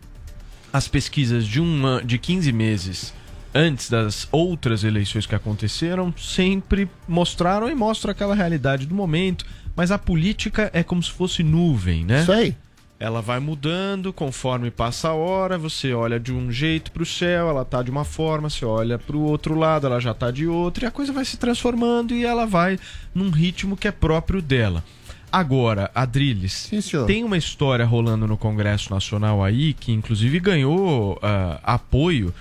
as 0.72 0.88
pesquisas 0.88 1.46
de, 1.46 1.60
uma, 1.60 2.02
de 2.04 2.18
15 2.18 2.52
meses 2.54 3.14
antes 3.54 3.90
das 3.90 4.28
outras 4.32 4.84
eleições 4.84 5.26
que 5.26 5.36
aconteceram, 5.36 6.14
sempre 6.16 6.90
mostraram 7.08 7.70
e 7.70 7.76
mostram 7.76 8.12
aquela 8.12 8.36
realidade 8.36 8.86
do 8.86 8.94
momento, 8.94 9.46
mas 9.78 9.92
a 9.92 10.00
política 10.00 10.72
é 10.74 10.82
como 10.82 11.04
se 11.04 11.12
fosse 11.12 11.44
nuvem, 11.44 12.04
né? 12.04 12.24
Isso 12.24 12.32
aí. 12.32 12.56
Ela 13.00 13.22
vai 13.22 13.40
mudando 13.40 14.12
conforme 14.12 14.72
passa 14.72 15.10
a 15.10 15.14
hora, 15.14 15.56
você 15.56 15.94
olha 15.94 16.20
de 16.20 16.34
um 16.34 16.52
jeito 16.52 16.92
pro 16.92 17.06
céu, 17.06 17.48
ela 17.48 17.64
tá 17.64 17.84
de 17.84 17.92
uma 17.92 18.04
forma, 18.04 18.50
você 18.50 18.66
olha 18.66 18.98
pro 18.98 19.20
outro 19.20 19.54
lado, 19.54 19.86
ela 19.86 20.00
já 20.00 20.16
tá 20.16 20.32
de 20.32 20.48
outra, 20.48 20.86
e 20.86 20.88
a 20.88 20.92
coisa 20.92 21.14
vai 21.14 21.24
se 21.24 21.38
transformando 21.38 22.16
e 22.16 22.26
ela 22.26 22.48
vai 22.48 22.80
num 23.14 23.30
ritmo 23.30 23.78
que 23.78 23.88
é 23.88 23.92
próprio 23.92 24.42
dela. 24.42 24.84
Agora, 25.32 25.92
Adriles, 25.94 26.72
tem 27.06 27.24
uma 27.24 27.38
história 27.38 27.86
rolando 27.86 28.26
no 28.26 28.36
Congresso 28.36 28.92
Nacional 28.92 29.44
aí, 29.44 29.76
que 29.76 29.92
inclusive 29.92 30.40
ganhou 30.40 31.20
ah, 31.22 31.60
apoio 31.62 32.34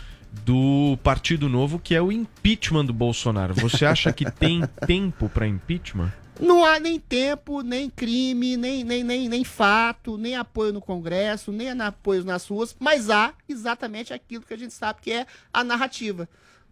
do 0.43 0.97
Partido 1.03 1.51
Novo, 1.51 1.79
que 1.79 1.95
é 1.95 2.01
o 2.01 2.11
impeachment 2.11 2.87
do 2.87 2.95
Bolsonaro. 2.95 3.53
Você 3.55 3.85
acha 3.85 4.11
que 4.11 4.31
tem 4.31 4.63
tempo 4.87 5.29
para 5.29 5.47
impeachment? 5.47 6.11
Não 6.39 6.65
há 6.65 6.79
nem 6.79 7.01
tempo, 7.01 7.63
nem 7.63 7.89
crime, 7.89 8.57
nem, 8.57 8.85
nem, 8.85 9.03
nem, 9.03 9.29
nem 9.29 9.43
fato, 9.43 10.19
nem 10.19 10.37
apoio 10.37 10.73
no 10.73 10.83
Congresso, 10.83 11.51
nem 11.51 11.71
apoio 11.81 12.25
nas 12.25 12.47
ruas, 12.47 12.77
mas 12.79 13.09
há 13.09 13.33
exatamente 13.49 14.13
aquilo 14.13 14.45
que 14.45 14.53
a 14.53 14.59
gente 14.59 14.75
sabe 14.75 15.01
que 15.01 15.13
é 15.13 15.27
a 15.53 15.65
narrativa. 15.65 16.29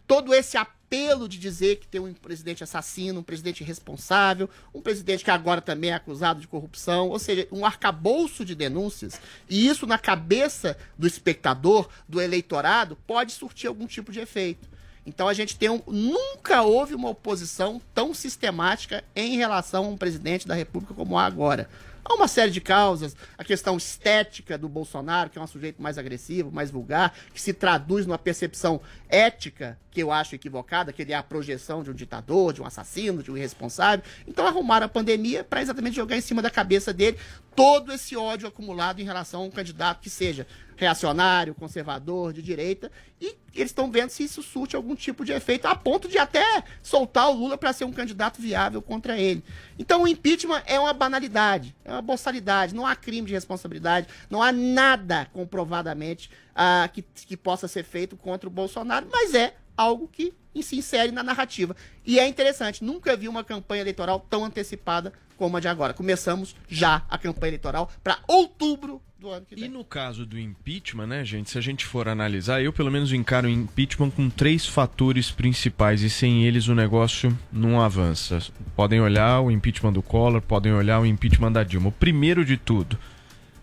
Todo 0.06 0.34
esse 0.34 0.58
apelo 0.58 1.26
de 1.26 1.38
dizer 1.38 1.76
que 1.76 1.88
tem 1.88 1.98
um 1.98 2.12
presidente 2.12 2.62
assassino, 2.62 3.20
um 3.20 3.22
presidente 3.22 3.62
irresponsável, 3.62 4.50
um 4.74 4.82
presidente 4.82 5.24
que 5.24 5.30
agora 5.30 5.62
também 5.62 5.90
é 5.90 5.94
acusado 5.94 6.40
de 6.40 6.46
corrupção, 6.46 7.08
ou 7.08 7.18
seja, 7.18 7.48
um 7.50 7.64
arcabouço 7.64 8.44
de 8.44 8.54
denúncias, 8.54 9.18
e 9.48 9.66
isso 9.66 9.86
na 9.86 9.96
cabeça 9.96 10.76
do 10.98 11.06
espectador, 11.06 11.88
do 12.06 12.20
eleitorado, 12.20 12.98
pode 13.06 13.32
surtir 13.32 13.66
algum 13.66 13.86
tipo 13.86 14.12
de 14.12 14.20
efeito. 14.20 14.73
Então 15.06 15.28
a 15.28 15.34
gente 15.34 15.56
tem 15.56 15.68
um. 15.68 15.82
Nunca 15.86 16.62
houve 16.62 16.94
uma 16.94 17.10
oposição 17.10 17.80
tão 17.94 18.14
sistemática 18.14 19.04
em 19.14 19.36
relação 19.36 19.84
a 19.84 19.88
um 19.88 19.96
presidente 19.96 20.46
da 20.46 20.54
República 20.54 20.94
como 20.94 21.18
há 21.18 21.26
agora. 21.26 21.68
Há 22.06 22.14
uma 22.14 22.28
série 22.28 22.50
de 22.50 22.60
causas, 22.60 23.16
a 23.38 23.42
questão 23.42 23.78
estética 23.78 24.58
do 24.58 24.68
Bolsonaro, 24.68 25.30
que 25.30 25.38
é 25.38 25.42
um 25.42 25.46
sujeito 25.46 25.80
mais 25.80 25.96
agressivo, 25.96 26.52
mais 26.52 26.70
vulgar, 26.70 27.14
que 27.32 27.40
se 27.40 27.54
traduz 27.54 28.04
numa 28.04 28.18
percepção 28.18 28.78
ética, 29.08 29.78
que 29.90 30.02
eu 30.02 30.12
acho 30.12 30.34
equivocada, 30.34 30.92
que 30.92 31.00
ele 31.00 31.14
é 31.14 31.16
a 31.16 31.22
projeção 31.22 31.82
de 31.82 31.90
um 31.90 31.94
ditador, 31.94 32.52
de 32.52 32.60
um 32.60 32.66
assassino, 32.66 33.22
de 33.22 33.30
um 33.30 33.38
irresponsável. 33.38 34.04
Então 34.28 34.46
arrumaram 34.46 34.84
a 34.84 34.88
pandemia 34.88 35.42
para 35.42 35.62
exatamente 35.62 35.96
jogar 35.96 36.18
em 36.18 36.20
cima 36.20 36.42
da 36.42 36.50
cabeça 36.50 36.92
dele 36.92 37.16
todo 37.56 37.90
esse 37.90 38.14
ódio 38.16 38.48
acumulado 38.48 39.00
em 39.00 39.04
relação 39.04 39.40
a 39.40 39.44
um 39.44 39.50
candidato 39.50 40.02
que 40.02 40.10
seja 40.10 40.46
reacionário, 40.76 41.54
conservador, 41.54 42.32
de 42.32 42.42
direita, 42.42 42.90
e 43.20 43.36
eles 43.54 43.70
estão 43.70 43.90
vendo 43.90 44.10
se 44.10 44.24
isso 44.24 44.42
surte 44.42 44.74
algum 44.74 44.94
tipo 44.94 45.24
de 45.24 45.32
efeito, 45.32 45.66
a 45.66 45.74
ponto 45.74 46.08
de 46.08 46.18
até 46.18 46.64
soltar 46.82 47.30
o 47.30 47.34
Lula 47.34 47.56
para 47.56 47.72
ser 47.72 47.84
um 47.84 47.92
candidato 47.92 48.40
viável 48.40 48.82
contra 48.82 49.18
ele. 49.18 49.42
Então 49.78 50.02
o 50.02 50.08
impeachment 50.08 50.62
é 50.66 50.78
uma 50.78 50.92
banalidade, 50.92 51.74
é 51.84 51.92
uma 51.92 52.02
boçalidade, 52.02 52.74
não 52.74 52.86
há 52.86 52.96
crime 52.96 53.26
de 53.26 53.32
responsabilidade, 53.32 54.08
não 54.28 54.42
há 54.42 54.50
nada 54.50 55.26
comprovadamente 55.32 56.30
ah, 56.54 56.88
que, 56.92 57.02
que 57.02 57.36
possa 57.36 57.68
ser 57.68 57.84
feito 57.84 58.16
contra 58.16 58.48
o 58.48 58.52
Bolsonaro, 58.52 59.06
mas 59.10 59.34
é 59.34 59.54
algo 59.76 60.08
que 60.08 60.32
se 60.62 60.76
insere 60.76 61.10
na 61.10 61.22
narrativa. 61.22 61.74
E 62.04 62.18
é 62.18 62.26
interessante, 62.26 62.84
nunca 62.84 63.16
vi 63.16 63.28
uma 63.28 63.42
campanha 63.42 63.82
eleitoral 63.82 64.20
tão 64.28 64.44
antecipada 64.44 65.12
como 65.36 65.56
a 65.56 65.60
de 65.60 65.68
agora. 65.68 65.92
Começamos 65.92 66.54
já 66.68 67.02
a 67.08 67.18
campanha 67.18 67.50
eleitoral 67.50 67.90
para 68.02 68.18
outubro 68.28 69.00
do 69.18 69.30
ano 69.30 69.46
que 69.46 69.54
vem. 69.54 69.64
E 69.64 69.68
no 69.68 69.84
caso 69.84 70.26
do 70.26 70.38
impeachment, 70.38 71.06
né, 71.06 71.24
gente, 71.24 71.50
se 71.50 71.58
a 71.58 71.60
gente 71.60 71.86
for 71.86 72.08
analisar, 72.08 72.62
eu 72.62 72.72
pelo 72.72 72.90
menos 72.90 73.12
encaro 73.12 73.46
o 73.46 73.50
impeachment 73.50 74.10
com 74.10 74.28
três 74.28 74.66
fatores 74.66 75.30
principais 75.30 76.02
e 76.02 76.10
sem 76.10 76.44
eles 76.44 76.68
o 76.68 76.74
negócio 76.74 77.36
não 77.50 77.80
avança. 77.80 78.38
Podem 78.76 79.00
olhar 79.00 79.40
o 79.40 79.50
impeachment 79.50 79.92
do 79.92 80.02
Collor, 80.02 80.42
podem 80.42 80.72
olhar 80.72 81.00
o 81.00 81.06
impeachment 81.06 81.52
da 81.52 81.64
Dilma. 81.64 81.88
O 81.88 81.92
primeiro 81.92 82.44
de 82.44 82.56
tudo, 82.56 82.98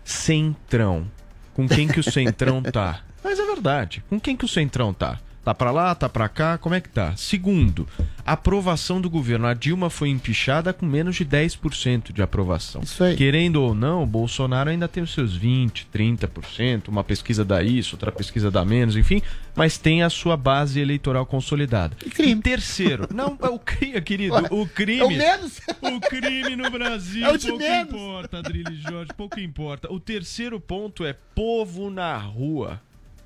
Centrão. 0.04 1.10
Com 1.54 1.68
quem 1.68 1.86
que 1.86 2.00
o 2.00 2.02
Centrão 2.02 2.62
tá? 2.62 3.02
Mas 3.22 3.38
é 3.38 3.46
verdade. 3.46 4.02
Com 4.08 4.18
quem 4.18 4.36
que 4.36 4.44
o 4.44 4.48
Centrão 4.48 4.92
tá? 4.92 5.20
Tá 5.44 5.52
pra 5.52 5.72
lá, 5.72 5.92
tá 5.94 6.08
pra 6.08 6.28
cá, 6.28 6.56
como 6.56 6.74
é 6.76 6.80
que 6.80 6.88
tá? 6.88 7.16
Segundo, 7.16 7.88
aprovação 8.24 9.00
do 9.00 9.10
governo. 9.10 9.46
A 9.46 9.54
Dilma 9.54 9.90
foi 9.90 10.08
empichada 10.08 10.72
com 10.72 10.86
menos 10.86 11.16
de 11.16 11.24
10% 11.24 12.12
de 12.12 12.22
aprovação. 12.22 12.82
Isso 12.82 13.02
aí. 13.02 13.16
Querendo 13.16 13.56
ou 13.60 13.74
não, 13.74 14.04
o 14.04 14.06
Bolsonaro 14.06 14.70
ainda 14.70 14.86
tem 14.86 15.02
os 15.02 15.12
seus 15.12 15.34
20, 15.34 15.88
30%, 15.92 16.86
uma 16.88 17.02
pesquisa 17.02 17.44
dá 17.44 17.60
isso, 17.60 17.96
outra 17.96 18.12
pesquisa 18.12 18.52
dá 18.52 18.64
menos, 18.64 18.96
enfim, 18.96 19.20
mas 19.56 19.76
tem 19.78 20.04
a 20.04 20.08
sua 20.10 20.36
base 20.36 20.78
eleitoral 20.78 21.26
consolidada. 21.26 21.96
E 22.06 22.10
crime. 22.10 22.40
terceiro, 22.40 23.08
não, 23.12 23.36
é 23.42 23.48
o 23.48 23.58
crime, 23.58 23.98
querido, 24.02 24.34
Ué, 24.34 24.42
o 24.50 24.64
crime. 24.66 25.00
é 25.00 25.04
o 25.04 25.10
menos. 25.10 25.60
O 25.82 26.00
crime 26.00 26.54
no 26.54 26.70
Brasil, 26.70 27.26
É 27.26 27.32
o 27.32 27.36
de 27.36 27.48
pouco 27.48 27.62
menos. 27.64 27.92
importa, 27.92 28.38
Adrilles 28.38 28.78
Jorge, 28.80 29.10
pouco 29.16 29.40
importa. 29.40 29.92
O 29.92 29.98
terceiro 29.98 30.60
ponto 30.60 31.04
é 31.04 31.16
povo 31.34 31.90
na 31.90 32.16
rua. 32.16 32.80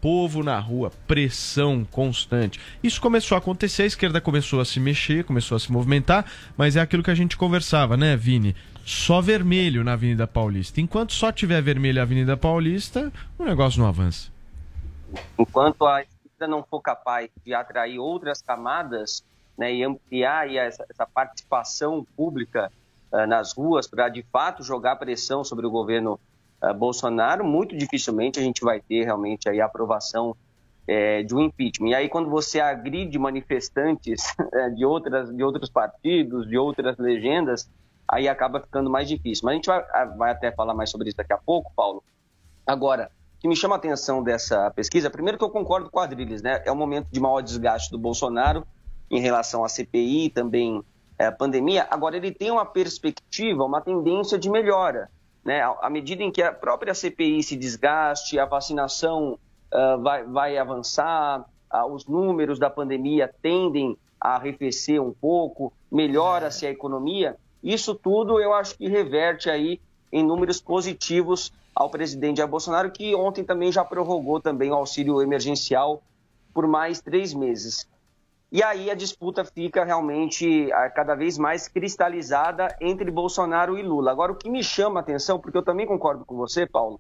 Povo 0.06 0.44
na 0.44 0.56
rua, 0.60 0.92
pressão 1.08 1.84
constante. 1.84 2.60
Isso 2.80 3.00
começou 3.00 3.34
a 3.34 3.38
acontecer, 3.40 3.82
a 3.82 3.86
esquerda 3.86 4.20
começou 4.20 4.60
a 4.60 4.64
se 4.64 4.78
mexer, 4.78 5.24
começou 5.24 5.56
a 5.56 5.58
se 5.58 5.72
movimentar, 5.72 6.30
mas 6.56 6.76
é 6.76 6.80
aquilo 6.80 7.02
que 7.02 7.10
a 7.10 7.14
gente 7.16 7.36
conversava, 7.36 7.96
né, 7.96 8.16
Vini? 8.16 8.54
Só 8.84 9.20
vermelho 9.20 9.82
na 9.82 9.94
Avenida 9.94 10.24
Paulista. 10.24 10.80
Enquanto 10.80 11.12
só 11.12 11.32
tiver 11.32 11.60
vermelho 11.60 11.96
na 11.96 12.02
Avenida 12.02 12.36
Paulista, 12.36 13.12
o 13.36 13.44
negócio 13.44 13.80
não 13.80 13.88
avança. 13.88 14.30
enquanto 15.36 15.84
a 15.84 16.02
esquerda 16.02 16.46
não 16.46 16.62
for 16.62 16.80
capaz 16.80 17.28
de 17.44 17.52
atrair 17.52 17.98
outras 17.98 18.40
camadas 18.40 19.24
né, 19.58 19.74
e 19.74 19.82
ampliar 19.82 20.48
essa, 20.54 20.86
essa 20.88 21.04
participação 21.04 22.06
pública 22.16 22.70
ah, 23.10 23.26
nas 23.26 23.52
ruas 23.52 23.88
para 23.88 24.08
de 24.08 24.24
fato 24.32 24.62
jogar 24.62 24.94
pressão 24.94 25.42
sobre 25.42 25.66
o 25.66 25.70
governo 25.70 26.16
Bolsonaro, 26.72 27.44
muito 27.44 27.76
dificilmente 27.76 28.38
a 28.38 28.42
gente 28.42 28.62
vai 28.62 28.80
ter 28.80 29.04
realmente 29.04 29.48
aí 29.48 29.60
a 29.60 29.66
aprovação 29.66 30.36
eh, 30.86 31.22
de 31.22 31.34
um 31.34 31.40
impeachment. 31.40 31.88
E 31.90 31.94
aí 31.94 32.08
quando 32.08 32.30
você 32.30 32.60
agride 32.60 33.18
manifestantes 33.18 34.22
eh, 34.52 34.70
de, 34.76 34.84
outras, 34.84 35.34
de 35.34 35.42
outros 35.42 35.68
partidos, 35.68 36.48
de 36.48 36.56
outras 36.56 36.96
legendas, 36.98 37.68
aí 38.08 38.28
acaba 38.28 38.60
ficando 38.60 38.88
mais 38.88 39.08
difícil. 39.08 39.44
Mas 39.44 39.52
a 39.52 39.56
gente 39.56 39.66
vai, 39.66 39.84
ah, 39.92 40.04
vai 40.04 40.30
até 40.30 40.52
falar 40.52 40.74
mais 40.74 40.90
sobre 40.90 41.08
isso 41.08 41.16
daqui 41.16 41.32
a 41.32 41.38
pouco, 41.38 41.72
Paulo. 41.74 42.02
Agora, 42.66 43.10
o 43.36 43.40
que 43.40 43.48
me 43.48 43.56
chama 43.56 43.74
a 43.74 43.78
atenção 43.78 44.22
dessa 44.22 44.70
pesquisa, 44.70 45.10
primeiro 45.10 45.38
que 45.38 45.44
eu 45.44 45.50
concordo 45.50 45.90
com 45.90 45.98
o 45.98 46.02
Adriles, 46.02 46.42
né? 46.42 46.62
É 46.64 46.72
um 46.72 46.76
momento 46.76 47.08
de 47.10 47.20
maior 47.20 47.40
desgaste 47.40 47.90
do 47.90 47.98
Bolsonaro 47.98 48.66
em 49.10 49.20
relação 49.20 49.64
à 49.64 49.68
CPI, 49.68 50.30
também 50.30 50.82
é, 51.18 51.30
pandemia. 51.30 51.86
Agora, 51.90 52.16
ele 52.16 52.32
tem 52.32 52.50
uma 52.50 52.64
perspectiva, 52.64 53.64
uma 53.64 53.80
tendência 53.80 54.38
de 54.38 54.50
melhora. 54.50 55.10
Né? 55.46 55.62
À 55.62 55.88
medida 55.88 56.24
em 56.24 56.32
que 56.32 56.42
a 56.42 56.52
própria 56.52 56.92
CPI 56.92 57.40
se 57.40 57.54
desgaste, 57.54 58.36
a 58.36 58.44
vacinação 58.44 59.38
ah, 59.72 59.96
vai, 59.96 60.24
vai 60.24 60.58
avançar, 60.58 61.48
ah, 61.70 61.86
os 61.86 62.04
números 62.04 62.58
da 62.58 62.68
pandemia 62.68 63.32
tendem 63.40 63.96
a 64.20 64.34
arrefecer 64.34 65.00
um 65.00 65.12
pouco, 65.12 65.72
melhora-se 65.88 66.66
a 66.66 66.70
economia, 66.70 67.36
isso 67.62 67.94
tudo 67.94 68.40
eu 68.40 68.52
acho 68.52 68.76
que 68.76 68.88
reverte 68.88 69.48
aí 69.48 69.80
em 70.10 70.24
números 70.24 70.60
positivos 70.60 71.52
ao 71.72 71.90
presidente 71.90 72.38
Jair 72.38 72.50
Bolsonaro, 72.50 72.90
que 72.90 73.14
ontem 73.14 73.44
também 73.44 73.70
já 73.70 73.84
prorrogou 73.84 74.40
também 74.40 74.72
o 74.72 74.74
auxílio 74.74 75.22
emergencial 75.22 76.02
por 76.52 76.66
mais 76.66 77.00
três 77.00 77.32
meses. 77.32 77.86
E 78.56 78.62
aí 78.62 78.90
a 78.90 78.94
disputa 78.94 79.44
fica 79.44 79.84
realmente 79.84 80.72
ah, 80.72 80.88
cada 80.88 81.14
vez 81.14 81.36
mais 81.36 81.68
cristalizada 81.68 82.74
entre 82.80 83.10
Bolsonaro 83.10 83.76
e 83.76 83.82
Lula. 83.82 84.10
Agora, 84.10 84.32
o 84.32 84.34
que 84.34 84.48
me 84.48 84.64
chama 84.64 84.98
a 84.98 85.02
atenção, 85.02 85.38
porque 85.38 85.58
eu 85.58 85.62
também 85.62 85.86
concordo 85.86 86.24
com 86.24 86.36
você, 86.36 86.66
Paulo, 86.66 86.98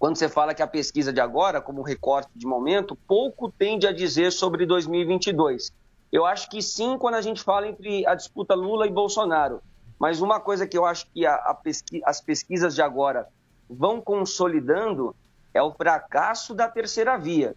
quando 0.00 0.16
você 0.16 0.28
fala 0.28 0.52
que 0.52 0.64
a 0.64 0.66
pesquisa 0.66 1.12
de 1.12 1.20
agora, 1.20 1.60
como 1.60 1.80
recorte 1.80 2.28
de 2.34 2.44
momento, 2.44 2.98
pouco 3.06 3.52
tende 3.56 3.86
a 3.86 3.92
dizer 3.92 4.32
sobre 4.32 4.66
2022. 4.66 5.70
Eu 6.10 6.26
acho 6.26 6.50
que 6.50 6.60
sim, 6.60 6.98
quando 6.98 7.14
a 7.14 7.22
gente 7.22 7.40
fala 7.40 7.68
entre 7.68 8.04
a 8.04 8.16
disputa 8.16 8.56
Lula 8.56 8.88
e 8.88 8.90
Bolsonaro. 8.90 9.62
Mas 9.96 10.20
uma 10.20 10.40
coisa 10.40 10.66
que 10.66 10.76
eu 10.76 10.84
acho 10.84 11.06
que 11.14 11.24
a- 11.24 11.36
a 11.36 11.54
pesqui- 11.54 12.02
as 12.04 12.20
pesquisas 12.20 12.74
de 12.74 12.82
agora 12.82 13.28
vão 13.70 14.00
consolidando 14.00 15.14
é 15.54 15.62
o 15.62 15.70
fracasso 15.72 16.52
da 16.52 16.68
terceira 16.68 17.16
via. 17.16 17.54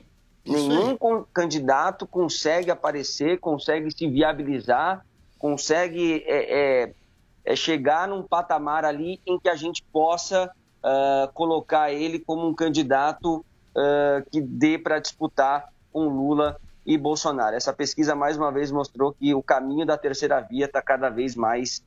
Nenhum 0.48 0.98
candidato 1.34 2.08
consegue 2.08 2.72
aparecer, 2.72 3.40
consegue 3.40 3.92
se 3.92 4.08
viabilizar, 4.08 5.06
consegue 5.38 6.24
é, 6.26 6.84
é, 6.84 6.94
é 7.46 7.56
chegar 7.56 8.08
num 8.08 8.24
patamar 8.24 8.86
ali 8.86 9.20
em 9.26 9.40
que 9.40 9.50
a 9.50 9.56
gente 9.56 9.84
possa 9.84 10.52
ah, 10.84 11.30
colocar 11.34 11.92
ele 11.92 12.20
como 12.20 12.48
um 12.48 12.54
candidato 12.54 13.46
ah, 13.76 14.24
que 14.32 14.42
dê 14.42 14.78
para 14.78 15.00
disputar 15.00 15.68
com 15.92 16.08
Lula 16.08 16.60
e 16.86 16.98
Bolsonaro. 16.98 17.56
Essa 17.56 17.74
pesquisa 17.74 18.16
mais 18.16 18.38
uma 18.38 18.52
vez 18.52 18.72
mostrou 18.72 19.14
que 19.14 19.34
o 19.34 19.44
caminho 19.44 19.86
da 19.86 19.98
terceira 19.98 20.40
via 20.40 20.66
está 20.66 20.82
cada 20.82 21.10
vez 21.10 21.36
mais 21.36 21.84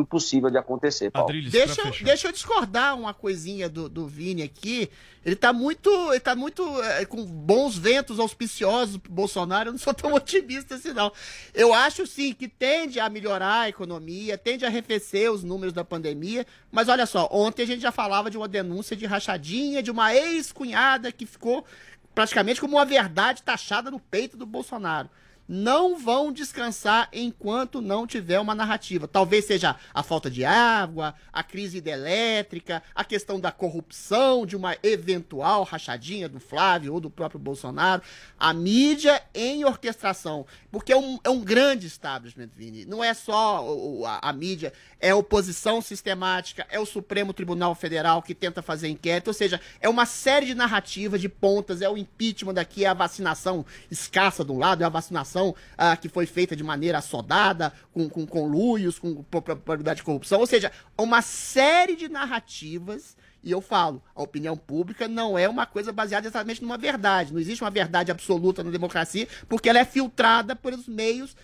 impossível 0.00 0.50
de 0.50 0.56
acontecer, 0.58 1.10
Paulo. 1.10 1.26
Deixa, 1.50 1.80
eu- 1.80 1.84
deixa 2.04 2.28
eu 2.28 2.32
discordar 2.32 2.96
uma 2.98 3.12
coisinha 3.12 3.68
do, 3.68 3.88
do 3.88 4.06
Vini 4.06 4.42
aqui. 4.42 4.88
Ele 5.24 5.36
tá 5.36 5.52
muito. 5.52 5.88
Ele 6.10 6.20
tá 6.20 6.34
muito 6.34 6.62
é, 6.82 7.04
com 7.04 7.24
bons 7.24 7.76
ventos 7.78 8.18
auspiciosos 8.18 8.96
pro 8.96 9.12
Bolsonaro. 9.12 9.68
Eu 9.68 9.72
não 9.72 9.78
sou 9.78 9.94
tão 9.94 10.12
otimista 10.14 10.74
assim, 10.76 10.92
não. 10.92 11.12
Eu 11.54 11.72
acho 11.74 12.06
sim 12.06 12.32
que 12.32 12.48
tende 12.48 12.98
a 12.98 13.08
melhorar 13.08 13.60
a 13.62 13.68
economia, 13.68 14.36
tende 14.38 14.64
a 14.64 14.68
arrefecer 14.68 15.30
os 15.30 15.44
números 15.44 15.72
da 15.72 15.84
pandemia. 15.84 16.46
Mas 16.70 16.88
olha 16.88 17.06
só, 17.06 17.28
ontem 17.30 17.62
a 17.62 17.66
gente 17.66 17.82
já 17.82 17.92
falava 17.92 18.30
de 18.30 18.36
uma 18.36 18.48
denúncia 18.48 18.96
de 18.96 19.06
rachadinha 19.06 19.82
de 19.82 19.90
uma 19.90 20.14
ex-cunhada 20.14 21.12
que 21.12 21.26
ficou 21.26 21.64
praticamente 22.14 22.60
como 22.60 22.76
uma 22.76 22.84
verdade 22.84 23.42
taxada 23.42 23.90
no 23.90 24.00
peito 24.00 24.36
do 24.36 24.44
Bolsonaro. 24.44 25.08
Não 25.48 25.98
vão 25.98 26.32
descansar 26.32 27.08
enquanto 27.12 27.80
não 27.80 28.06
tiver 28.06 28.38
uma 28.38 28.54
narrativa. 28.54 29.08
Talvez 29.08 29.44
seja 29.44 29.76
a 29.92 30.02
falta 30.02 30.30
de 30.30 30.44
água, 30.44 31.14
a 31.32 31.42
crise 31.42 31.78
hidrelétrica, 31.78 32.82
a 32.94 33.04
questão 33.04 33.40
da 33.40 33.50
corrupção, 33.50 34.46
de 34.46 34.56
uma 34.56 34.76
eventual 34.82 35.64
rachadinha 35.64 36.28
do 36.28 36.38
Flávio 36.38 36.94
ou 36.94 37.00
do 37.00 37.10
próprio 37.10 37.40
Bolsonaro. 37.40 38.02
A 38.38 38.54
mídia 38.54 39.20
em 39.34 39.64
orquestração. 39.64 40.46
Porque 40.70 40.92
é 40.92 40.96
um, 40.96 41.18
é 41.24 41.28
um 41.28 41.40
grande 41.40 41.86
establishment, 41.86 42.48
Vini. 42.56 42.84
Não 42.84 43.02
é 43.02 43.12
só 43.12 43.66
a, 44.06 44.28
a 44.30 44.32
mídia, 44.32 44.72
é 45.00 45.14
oposição 45.14 45.82
sistemática, 45.82 46.66
é 46.70 46.78
o 46.78 46.86
Supremo 46.86 47.32
Tribunal 47.32 47.74
Federal 47.74 48.22
que 48.22 48.34
tenta 48.34 48.62
fazer 48.62 48.88
inquérito. 48.88 49.28
Ou 49.28 49.34
seja, 49.34 49.60
é 49.80 49.88
uma 49.88 50.06
série 50.06 50.46
de 50.46 50.54
narrativas, 50.54 51.20
de 51.20 51.28
pontas, 51.28 51.82
é 51.82 51.88
o 51.88 51.96
impeachment 51.96 52.54
daqui, 52.54 52.84
é 52.84 52.88
a 52.88 52.94
vacinação 52.94 53.66
escassa 53.90 54.44
de 54.44 54.52
um 54.52 54.58
lado, 54.58 54.82
é 54.82 54.86
a 54.86 54.88
vacinação 54.88 55.31
ah, 55.76 55.96
que 55.96 56.08
foi 56.08 56.26
feita 56.26 56.54
de 56.54 56.64
maneira 56.64 56.98
assodada, 56.98 57.72
com, 57.92 58.08
com 58.08 58.26
conluios, 58.26 58.98
com 58.98 59.22
pro- 59.22 59.42
probabilidade 59.42 59.98
de 59.98 60.02
corrupção. 60.04 60.40
Ou 60.40 60.46
seja, 60.46 60.70
uma 60.96 61.22
série 61.22 61.96
de 61.96 62.08
narrativas. 62.08 63.16
E 63.44 63.50
eu 63.50 63.60
falo, 63.60 64.00
a 64.14 64.22
opinião 64.22 64.56
pública 64.56 65.08
não 65.08 65.36
é 65.36 65.48
uma 65.48 65.66
coisa 65.66 65.92
baseada 65.92 66.28
exatamente 66.28 66.62
numa 66.62 66.78
verdade. 66.78 67.32
Não 67.32 67.40
existe 67.40 67.64
uma 67.64 67.70
verdade 67.70 68.10
absoluta 68.12 68.62
na 68.62 68.70
democracia, 68.70 69.26
porque 69.48 69.68
ela 69.68 69.80
é 69.80 69.84
filtrada 69.84 70.54
pelos 70.54 70.86
meios 70.86 71.34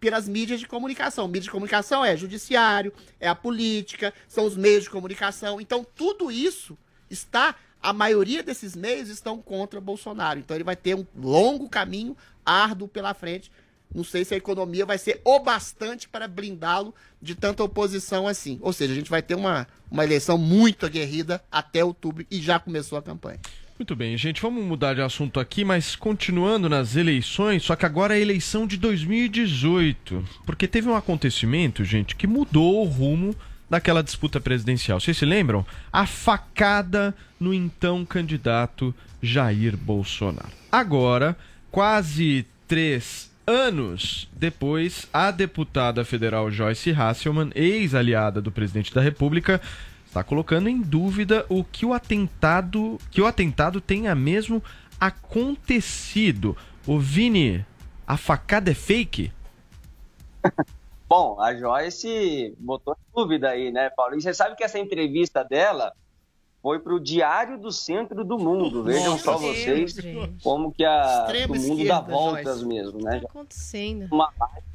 pelas 0.00 0.28
mídias 0.28 0.60
de 0.60 0.66
comunicação. 0.68 1.26
Mídia 1.26 1.42
de 1.42 1.50
comunicação 1.50 2.04
é 2.04 2.16
judiciário, 2.16 2.92
é 3.18 3.28
a 3.28 3.34
política, 3.34 4.14
são 4.28 4.44
os 4.44 4.56
meios 4.56 4.84
de 4.84 4.90
comunicação. 4.90 5.60
Então, 5.60 5.84
tudo 5.94 6.30
isso 6.30 6.78
está. 7.10 7.56
A 7.82 7.92
maioria 7.92 8.42
desses 8.42 8.76
meios 8.76 9.08
estão 9.08 9.42
contra 9.42 9.80
Bolsonaro. 9.80 10.38
Então, 10.38 10.56
ele 10.56 10.62
vai 10.62 10.76
ter 10.76 10.94
um 10.94 11.04
longo 11.16 11.68
caminho 11.68 12.16
árduo 12.44 12.88
pela 12.88 13.14
frente. 13.14 13.50
Não 13.94 14.04
sei 14.04 14.24
se 14.24 14.34
a 14.34 14.36
economia 14.36 14.86
vai 14.86 14.98
ser 14.98 15.20
o 15.24 15.40
bastante 15.40 16.08
para 16.08 16.28
blindá-lo 16.28 16.94
de 17.20 17.34
tanta 17.34 17.64
oposição 17.64 18.28
assim. 18.28 18.58
Ou 18.62 18.72
seja, 18.72 18.92
a 18.92 18.96
gente 18.96 19.10
vai 19.10 19.20
ter 19.20 19.34
uma, 19.34 19.66
uma 19.90 20.04
eleição 20.04 20.38
muito 20.38 20.86
aguerrida 20.86 21.42
até 21.50 21.84
outubro 21.84 22.24
e 22.30 22.40
já 22.40 22.58
começou 22.60 22.96
a 22.96 23.02
campanha. 23.02 23.40
Muito 23.80 23.96
bem, 23.96 24.14
gente, 24.16 24.42
vamos 24.42 24.62
mudar 24.62 24.92
de 24.92 25.00
assunto 25.00 25.40
aqui, 25.40 25.64
mas 25.64 25.96
continuando 25.96 26.68
nas 26.68 26.96
eleições, 26.96 27.64
só 27.64 27.74
que 27.74 27.86
agora 27.86 28.14
é 28.14 28.18
a 28.18 28.20
eleição 28.20 28.66
de 28.66 28.76
2018. 28.76 30.22
Porque 30.44 30.68
teve 30.68 30.86
um 30.86 30.94
acontecimento, 30.94 31.82
gente, 31.82 32.14
que 32.14 32.26
mudou 32.26 32.84
o 32.84 32.88
rumo 32.88 33.34
daquela 33.70 34.02
disputa 34.02 34.38
presidencial. 34.38 35.00
Vocês 35.00 35.16
se 35.16 35.24
lembram? 35.24 35.64
A 35.90 36.04
facada 36.04 37.14
no 37.40 37.54
então 37.54 38.04
candidato 38.04 38.94
Jair 39.22 39.76
Bolsonaro. 39.78 40.52
Agora, 40.70 41.34
quase 41.70 42.46
três 42.66 43.30
anos 43.46 44.28
depois, 44.32 45.08
a 45.12 45.30
deputada 45.30 46.04
federal 46.04 46.50
Joyce 46.50 46.92
Hasselman, 46.92 47.50
ex-aliada 47.54 48.40
do 48.40 48.52
presidente 48.52 48.94
da 48.94 49.00
República, 49.00 49.60
está 50.06 50.22
colocando 50.22 50.68
em 50.68 50.80
dúvida 50.80 51.44
o 51.48 51.64
que 51.64 51.84
o 51.84 51.92
atentado, 51.92 52.98
que 53.10 53.20
o 53.20 53.26
atentado 53.26 53.80
tenha 53.80 54.14
mesmo 54.14 54.62
acontecido. 55.00 56.56
O 56.86 56.98
Vini, 56.98 57.64
a 58.06 58.16
facada 58.16 58.70
é 58.70 58.74
fake? 58.74 59.32
Bom, 61.08 61.40
a 61.40 61.56
Joyce 61.56 62.54
botou 62.58 62.96
dúvida 63.12 63.48
aí, 63.48 63.72
né, 63.72 63.90
Paulo? 63.90 64.16
E 64.16 64.22
você 64.22 64.32
sabe 64.32 64.54
que 64.54 64.62
essa 64.62 64.78
entrevista 64.78 65.42
dela 65.42 65.92
foi 66.62 66.78
para 66.78 66.94
o 66.94 67.00
Diário 67.00 67.58
do 67.58 67.72
Centro 67.72 68.24
do 68.24 68.38
Mundo. 68.38 68.82
Vejam 68.82 69.12
Nossa 69.12 69.24
só 69.24 69.36
vocês 69.38 69.94
como 70.42 70.70
que 70.72 70.84
a, 70.84 71.24
Extrema 71.26 71.54
o 71.56 71.58
mundo 71.60 71.86
dá 71.86 72.00
voltas 72.00 72.60
Joyce. 72.60 72.66
mesmo, 72.66 73.02
né? 73.02 73.20
Tá 73.20 73.26
acontecendo? 73.28 74.08
Uma 74.12 74.30
live 74.38 74.66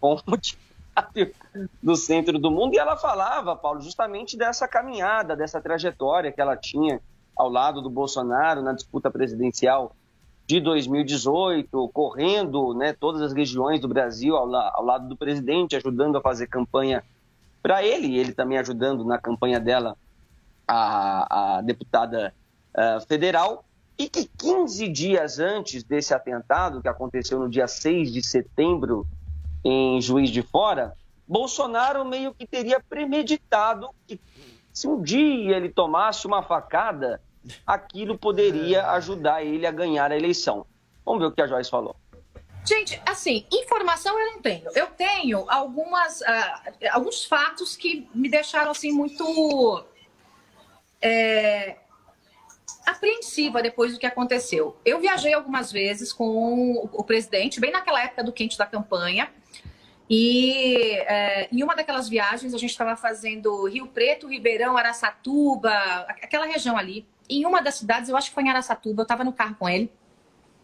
com 0.00 0.14
o 0.26 0.36
Diário 0.36 1.34
do 1.82 1.96
Centro 1.96 2.38
do 2.38 2.50
Mundo 2.50 2.74
e 2.74 2.78
ela 2.78 2.96
falava, 2.96 3.54
Paulo, 3.56 3.80
justamente 3.80 4.36
dessa 4.36 4.66
caminhada, 4.68 5.34
dessa 5.36 5.60
trajetória 5.60 6.30
que 6.32 6.40
ela 6.40 6.56
tinha 6.56 7.00
ao 7.36 7.48
lado 7.48 7.80
do 7.82 7.88
Bolsonaro 7.90 8.62
na 8.62 8.72
disputa 8.72 9.10
presidencial 9.10 9.94
de 10.46 10.60
2018, 10.60 11.88
correndo 11.92 12.74
né, 12.74 12.92
todas 12.98 13.20
as 13.22 13.32
regiões 13.32 13.80
do 13.80 13.86
Brasil 13.88 14.34
ao, 14.36 14.46
la- 14.46 14.72
ao 14.74 14.84
lado 14.84 15.08
do 15.08 15.16
presidente, 15.16 15.76
ajudando 15.76 16.16
a 16.16 16.20
fazer 16.20 16.46
campanha 16.46 17.04
para 17.62 17.82
ele, 17.84 18.06
e 18.08 18.18
ele 18.18 18.32
também 18.32 18.56
ajudando 18.58 19.04
na 19.04 19.18
campanha 19.18 19.60
dela, 19.60 19.96
a, 20.68 21.56
a 21.56 21.62
deputada 21.62 22.34
ah, 22.74 23.00
federal, 23.08 23.64
e 23.98 24.08
que 24.08 24.26
15 24.26 24.86
dias 24.88 25.40
antes 25.40 25.82
desse 25.82 26.14
atentado, 26.14 26.80
que 26.80 26.88
aconteceu 26.88 27.40
no 27.40 27.48
dia 27.48 27.66
6 27.66 28.12
de 28.12 28.22
setembro 28.22 29.04
em 29.64 30.00
Juiz 30.00 30.30
de 30.30 30.42
Fora, 30.42 30.94
Bolsonaro 31.26 32.04
meio 32.04 32.32
que 32.32 32.46
teria 32.46 32.78
premeditado 32.78 33.88
que 34.06 34.20
se 34.72 34.86
um 34.86 35.02
dia 35.02 35.56
ele 35.56 35.68
tomasse 35.68 36.26
uma 36.26 36.42
facada, 36.42 37.20
aquilo 37.66 38.16
poderia 38.16 38.90
ajudar 38.92 39.42
ele 39.42 39.66
a 39.66 39.72
ganhar 39.72 40.12
a 40.12 40.16
eleição. 40.16 40.64
Vamos 41.04 41.20
ver 41.20 41.26
o 41.26 41.32
que 41.32 41.42
a 41.42 41.46
Joyce 41.48 41.68
falou. 41.68 41.96
Gente, 42.64 43.00
assim, 43.04 43.44
informação 43.50 44.16
eu 44.20 44.26
não 44.34 44.40
tenho. 44.40 44.70
Eu 44.74 44.86
tenho 44.88 45.50
algumas, 45.50 46.22
ah, 46.22 46.62
alguns 46.92 47.24
fatos 47.24 47.76
que 47.76 48.08
me 48.14 48.28
deixaram 48.28 48.70
assim 48.70 48.92
muito 48.92 49.84
é, 51.00 51.76
apreensiva 52.86 53.62
depois 53.62 53.92
do 53.92 53.98
que 53.98 54.06
aconteceu. 54.06 54.76
Eu 54.84 54.98
viajei 55.00 55.32
algumas 55.32 55.70
vezes 55.70 56.12
com 56.12 56.88
o, 56.92 57.04
presidente, 57.04 57.60
bem 57.60 57.70
naquela 57.70 58.02
época 58.02 58.24
do 58.24 58.32
quente 58.32 58.56
da 58.56 58.66
campanha. 58.66 59.30
E 60.10 60.92
é, 61.00 61.48
em 61.52 61.62
uma 61.62 61.76
daquelas 61.76 62.08
viagens 62.08 62.54
a 62.54 62.58
gente 62.58 62.70
estava 62.70 62.96
fazendo 62.96 63.66
Rio 63.66 63.86
Preto, 63.88 64.26
Ribeirão, 64.26 64.76
Araçatuba, 64.76 65.70
aquela 66.08 66.46
região 66.46 66.76
ali. 66.76 67.06
Em 67.28 67.44
uma 67.44 67.60
das 67.60 67.74
cidades, 67.74 68.08
eu 68.08 68.16
acho 68.16 68.28
que 68.28 68.34
foi 68.34 68.44
em 68.44 68.48
Araçatuba, 68.48 69.02
eu 69.02 69.04
estava 69.04 69.22
no 69.22 69.32
carro 69.32 69.54
com 69.58 69.68
ele 69.68 69.92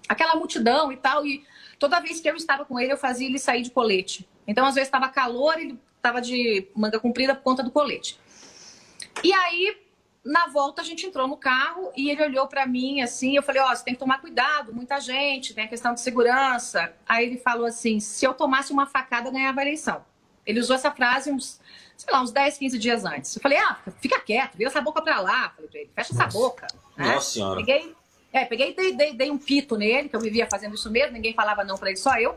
aquela 0.09 0.35
multidão 0.37 0.93
e 0.93 0.97
tal. 0.97 1.27
E 1.27 1.45
toda 1.79 2.01
vez 2.01 2.21
que 2.21 2.29
eu 2.29 2.37
estava 2.37 2.65
com 2.65 2.79
ele, 2.79 2.93
eu 2.93 2.97
fazia 2.97 3.27
ele 3.27 3.39
sair 3.39 3.63
de 3.63 3.71
colete. 3.71 4.29
Então, 4.47 4.67
às 4.67 4.75
vezes, 4.75 4.89
estava 4.89 5.09
calor, 5.09 5.59
ele 5.59 5.79
estava 5.97 6.21
de 6.21 6.69
manga 6.75 7.01
comprida 7.01 7.35
por 7.35 7.43
conta 7.43 7.63
do 7.63 7.71
colete. 7.71 8.19
E 9.23 9.33
aí, 9.33 9.77
na 10.25 10.47
volta, 10.47 10.81
a 10.81 10.85
gente 10.85 11.05
entrou 11.05 11.29
no 11.29 11.37
carro 11.37 11.93
e 11.95 12.11
ele 12.11 12.23
olhou 12.23 12.47
para 12.47 12.67
mim 12.67 13.03
assim. 13.03 13.37
Eu 13.37 13.43
falei: 13.43 13.61
Ó, 13.61 13.75
você 13.75 13.85
tem 13.85 13.95
que 13.95 14.01
tomar 14.01 14.21
cuidado, 14.21 14.73
muita 14.75 14.99
gente, 15.01 15.53
tem 15.53 15.65
a 15.65 15.69
questão 15.69 15.93
de 15.93 16.01
segurança. 16.01 16.95
Aí 17.07 17.27
ele 17.27 17.37
falou 17.37 17.67
assim: 17.67 18.01
se 18.01 18.25
eu 18.25 18.33
tomasse 18.33 18.73
uma 18.73 18.87
facada, 18.87 19.31
ganhava 19.31 19.61
a 19.61 19.63
eleição. 19.63 20.05
Ele 20.47 20.61
usou 20.61 20.77
essa 20.77 20.91
frase 20.91 21.31
uns, 21.31 21.61
sei 21.97 22.13
lá, 22.13 22.23
uns 22.23 22.33
10, 22.33 22.59
15 22.59 22.79
dias 22.79 23.05
antes. 23.05 23.37
Eu 23.37 23.43
falei: 23.43 23.59
ah, 23.59 23.79
fica 24.01 24.19
quieto, 24.21 24.57
vira 24.57 24.71
essa 24.71 24.81
boca 24.81 25.03
pra 25.03 25.21
lá. 25.21 25.51
Falei 25.51 25.71
pra 25.71 25.81
ele: 25.81 25.91
fecha 25.95 26.15
essa 26.15 26.27
boca. 26.27 26.67
né? 26.97 27.15
Nossa 27.15 27.31
Senhora. 27.33 27.57
Peguei, 27.61 27.95
é, 28.33 28.45
peguei 28.47 28.71
e 28.71 28.75
dei, 28.75 28.97
dei, 28.97 29.15
dei 29.15 29.31
um 29.31 29.39
pito 29.39 29.77
nele, 29.77 30.09
que 30.09 30.17
eu 30.17 30.21
vivia 30.21 30.47
fazendo 30.51 30.75
isso 30.75 30.91
mesmo, 30.91 31.13
ninguém 31.13 31.35
falava 31.35 31.63
não 31.65 31.77
pra 31.77 31.91
ele, 31.91 31.99
só 31.99 32.19
eu. 32.19 32.35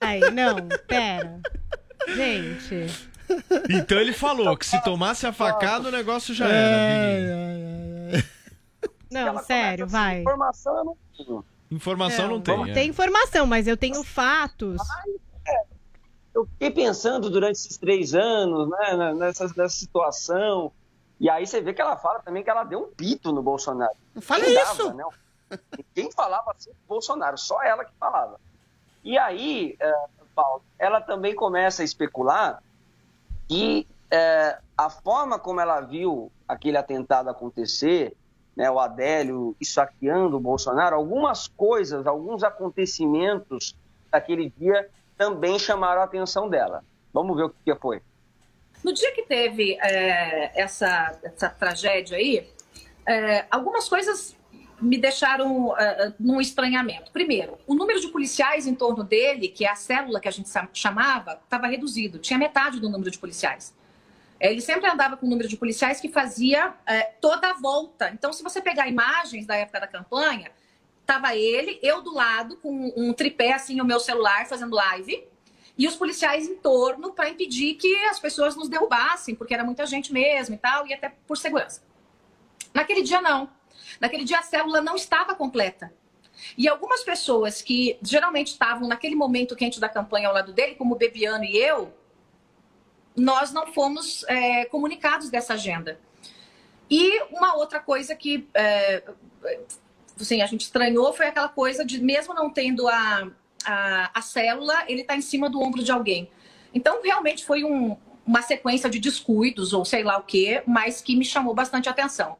Ai, 0.00 0.20
não, 0.30 0.56
pera. 0.86 1.40
Gente. 2.08 3.09
Então 3.68 3.98
ele 3.98 4.12
falou 4.12 4.56
que 4.56 4.66
se 4.66 4.82
tomasse 4.82 5.26
a 5.26 5.32
facada 5.32 5.88
o 5.88 5.92
negócio 5.92 6.34
já 6.34 6.48
era. 6.48 8.12
Vini. 8.12 8.24
Não, 9.10 9.38
sério, 9.42 9.86
vai. 9.86 10.20
Informação 10.20 10.76
eu 10.76 10.84
não 10.84 10.96
tenho. 11.16 11.44
Informação 11.70 12.28
não, 12.28 12.40
tem. 12.40 12.70
é. 12.70 12.74
Tem 12.74 12.88
informação, 12.88 13.46
mas 13.46 13.66
eu 13.66 13.76
tenho 13.76 14.02
fatos. 14.04 14.80
Eu 16.34 16.46
fiquei 16.46 16.70
pensando 16.70 17.28
durante 17.28 17.56
esses 17.56 17.76
três 17.76 18.14
anos, 18.14 18.68
né, 18.70 18.94
na- 18.96 19.14
nessa, 19.14 19.44
nessa 19.48 19.68
situação. 19.76 20.72
E 21.18 21.28
aí 21.28 21.46
você 21.46 21.60
vê 21.60 21.74
que 21.74 21.82
ela 21.82 21.96
fala 21.96 22.20
também 22.20 22.42
que 22.42 22.48
ela 22.50 22.64
deu 22.64 22.80
um 22.80 22.88
pito 22.94 23.32
no 23.32 23.42
Bolsonaro. 23.42 23.94
Não 24.14 24.22
fala 24.22 24.44
Quem 24.44 24.54
isso! 24.54 24.76
dava, 24.78 24.94
né? 24.94 25.04
Quem 25.94 26.10
falava 26.12 26.52
assim 26.56 26.70
do 26.70 26.76
Bolsonaro? 26.88 27.36
Só 27.36 27.60
ela 27.62 27.84
que 27.84 27.92
falava. 27.98 28.38
E 29.02 29.18
aí, 29.18 29.76
eh, 29.80 30.04
Paulo, 30.34 30.62
ela 30.78 31.00
também 31.00 31.34
começa 31.34 31.82
a 31.82 31.84
especular 31.84 32.62
que 33.50 33.84
eh, 34.12 34.58
a 34.78 34.88
forma 34.88 35.36
como 35.36 35.60
ela 35.60 35.80
viu 35.80 36.30
aquele 36.46 36.76
atentado 36.76 37.28
acontecer, 37.28 38.16
né, 38.54 38.70
o 38.70 38.78
Adélio 38.78 39.56
esfaqueando 39.60 40.36
o 40.36 40.40
Bolsonaro, 40.40 40.94
algumas 40.94 41.48
coisas, 41.48 42.06
alguns 42.06 42.44
acontecimentos 42.44 43.76
daquele 44.08 44.50
dia 44.56 44.88
também 45.18 45.58
chamaram 45.58 46.00
a 46.00 46.04
atenção 46.04 46.48
dela. 46.48 46.84
Vamos 47.12 47.36
ver 47.36 47.42
o 47.42 47.50
que 47.50 47.56
que 47.64 47.74
foi. 47.74 48.00
No 48.84 48.92
dia 48.92 49.12
que 49.12 49.22
teve 49.22 49.76
é, 49.82 50.52
essa, 50.54 51.18
essa 51.24 51.48
tragédia 51.50 52.18
aí, 52.18 52.48
é, 53.04 53.46
algumas 53.50 53.88
coisas 53.88 54.36
me 54.80 54.98
deixaram 54.98 55.76
é, 55.76 56.12
num 56.18 56.40
estranhamento. 56.40 57.10
Primeiro, 57.12 57.58
o 57.66 57.74
número 57.74 58.00
de 58.00 58.08
policiais 58.08 58.66
em 58.66 58.74
torno 58.74 59.04
dele, 59.04 59.48
que 59.48 59.64
é 59.64 59.70
a 59.70 59.74
célula 59.74 60.20
que 60.20 60.28
a 60.28 60.30
gente 60.30 60.48
chamava, 60.72 61.40
estava 61.44 61.66
reduzido. 61.66 62.18
Tinha 62.18 62.38
metade 62.38 62.80
do 62.80 62.88
número 62.88 63.10
de 63.10 63.18
policiais. 63.18 63.74
É, 64.38 64.50
Ele 64.50 64.60
sempre 64.60 64.88
andava 64.90 65.16
com 65.16 65.26
o 65.26 65.28
número 65.28 65.48
de 65.48 65.56
policiais 65.56 66.00
que 66.00 66.08
fazia 66.08 66.74
é, 66.86 67.02
toda 67.20 67.50
a 67.50 67.54
volta. 67.54 68.10
Então, 68.10 68.32
se 68.32 68.42
você 68.42 68.60
pegar 68.60 68.88
imagens 68.88 69.46
da 69.46 69.54
época 69.56 69.80
da 69.80 69.86
campanha, 69.86 70.50
tava 71.04 71.36
ele, 71.36 71.78
eu 71.82 72.00
do 72.00 72.14
lado, 72.14 72.56
com 72.56 72.92
um 72.96 73.12
tripé 73.12 73.52
assim, 73.52 73.80
o 73.80 73.84
meu 73.84 74.00
celular, 74.00 74.46
fazendo 74.46 74.74
live, 74.74 75.24
e 75.76 75.86
os 75.86 75.96
policiais 75.96 76.46
em 76.46 76.56
torno 76.56 77.12
para 77.12 77.28
impedir 77.30 77.74
que 77.74 77.94
as 78.04 78.18
pessoas 78.18 78.56
nos 78.56 78.68
derrubassem, 78.68 79.34
porque 79.34 79.52
era 79.52 79.64
muita 79.64 79.86
gente 79.86 80.12
mesmo 80.12 80.54
e 80.54 80.58
tal, 80.58 80.86
e 80.86 80.94
até 80.94 81.12
por 81.26 81.36
segurança. 81.36 81.82
Naquele 82.72 83.02
dia, 83.02 83.20
não. 83.20 83.48
Naquele 83.98 84.24
dia, 84.24 84.38
a 84.38 84.42
célula 84.42 84.80
não 84.80 84.94
estava 84.94 85.34
completa. 85.34 85.92
E 86.56 86.68
algumas 86.68 87.02
pessoas 87.02 87.62
que 87.62 87.98
geralmente 88.02 88.48
estavam 88.48 88.88
naquele 88.88 89.14
momento 89.14 89.56
quente 89.56 89.80
da 89.80 89.88
campanha 89.88 90.28
ao 90.28 90.34
lado 90.34 90.52
dele, 90.52 90.74
como 90.74 90.94
Bebiano 90.94 91.44
e 91.44 91.56
eu, 91.56 91.92
nós 93.16 93.52
não 93.52 93.66
fomos 93.66 94.24
é, 94.28 94.64
comunicados 94.66 95.30
dessa 95.30 95.54
agenda. 95.54 95.98
E 96.90 97.22
uma 97.30 97.54
outra 97.54 97.78
coisa 97.78 98.16
que 98.16 98.48
é, 98.54 99.02
assim, 100.20 100.42
a 100.42 100.46
gente 100.46 100.62
estranhou 100.62 101.12
foi 101.12 101.26
aquela 101.26 101.48
coisa 101.48 101.84
de, 101.84 102.02
mesmo 102.02 102.34
não 102.34 102.50
tendo 102.50 102.88
a, 102.88 103.30
a, 103.64 104.18
a 104.18 104.22
célula, 104.22 104.84
ele 104.88 105.02
está 105.02 105.16
em 105.16 105.20
cima 105.20 105.48
do 105.48 105.60
ombro 105.60 105.82
de 105.82 105.92
alguém. 105.92 106.30
Então, 106.74 107.02
realmente 107.02 107.44
foi 107.44 107.64
um, 107.64 107.96
uma 108.26 108.42
sequência 108.42 108.88
de 108.88 108.98
descuidos, 108.98 109.72
ou 109.72 109.84
sei 109.84 110.02
lá 110.02 110.18
o 110.18 110.22
quê, 110.22 110.62
mas 110.66 111.00
que 111.00 111.16
me 111.16 111.24
chamou 111.24 111.54
bastante 111.54 111.88
atenção. 111.88 112.36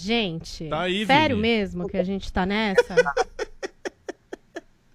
Gente, 0.00 0.68
Tá 0.68 0.82
aí, 0.82 1.04
sério 1.04 1.36
mesmo 1.36 1.88
que 1.88 1.96
a 1.96 2.04
gente 2.04 2.32
tá 2.32 2.46
nessa? 2.46 2.94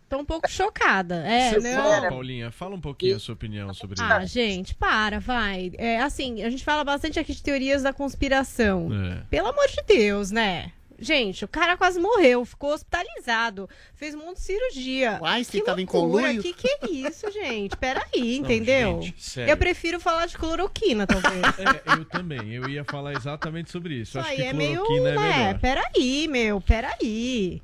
Tô 0.08 0.20
um 0.20 0.24
pouco 0.26 0.50
chocada. 0.50 1.16
É, 1.28 1.60
não. 1.60 1.84
fala, 1.84 2.10
Paulinha, 2.10 2.52
fala 2.52 2.76
um 2.76 2.80
pouquinho 2.80 3.18
a 3.18 3.20
sua 3.20 3.34
opinião 3.34 3.74
sobre 3.74 3.98
Ah, 4.00 4.24
isso. 4.24 4.34
gente, 4.34 4.74
para, 4.76 5.20
vai. 5.20 5.74
É, 5.78 6.00
assim, 6.02 6.42
a 6.44 6.50
gente 6.50 6.64
fala 6.64 6.86
bastante 6.86 7.20
aqui 7.20 7.34
de 7.34 7.44
teorias 7.44 7.84
da 7.84 7.92
conspiração. 7.92 8.90
É. 8.94 9.24
Pelo 9.30 9.48
amor 9.50 9.68
de 9.68 9.84
Deus, 9.88 10.32
né? 10.32 10.72
Gente, 11.04 11.44
o 11.46 11.48
cara 11.48 11.76
quase 11.78 12.00
morreu, 12.00 12.44
ficou 12.46 12.74
hospitalizado, 12.74 13.70
fez 13.96 14.16
um 14.16 14.20
monte 14.20 14.38
de 14.38 14.44
cirurgia. 14.44 15.20
O 15.22 15.26
Einstein 15.26 15.60
que 15.62 15.66
tava 15.66 15.82
em 15.82 15.86
conluio. 15.86 16.42
Que 16.42 16.54
que 16.54 16.68
é 16.68 16.90
isso, 16.90 17.30
gente? 17.32 17.76
Peraí, 17.78 18.38
entendeu? 18.38 19.02
gente, 19.02 19.40
eu 19.42 19.58
prefiro 19.58 20.00
falar 20.00 20.26
de 20.26 20.38
cloroquina, 20.38 21.06
talvez. 21.06 21.44
É, 21.60 21.94
eu 22.00 22.06
também. 22.06 22.54
Eu 22.54 22.68
ia 22.70 22.84
falar 22.86 23.14
exatamente 23.14 23.70
sobre 23.72 23.96
isso. 23.96 24.18
Isso 24.18 24.20
Acho 24.20 24.30
aí 24.30 24.36
que 24.38 24.44
é 24.44 24.54
meio, 24.54 24.84
cloroquina 24.84 25.10
é 25.10 25.16
né? 25.16 25.38
melhor. 25.38 25.60
Peraí, 25.60 26.28
meu, 26.28 26.62
peraí. 26.62 27.62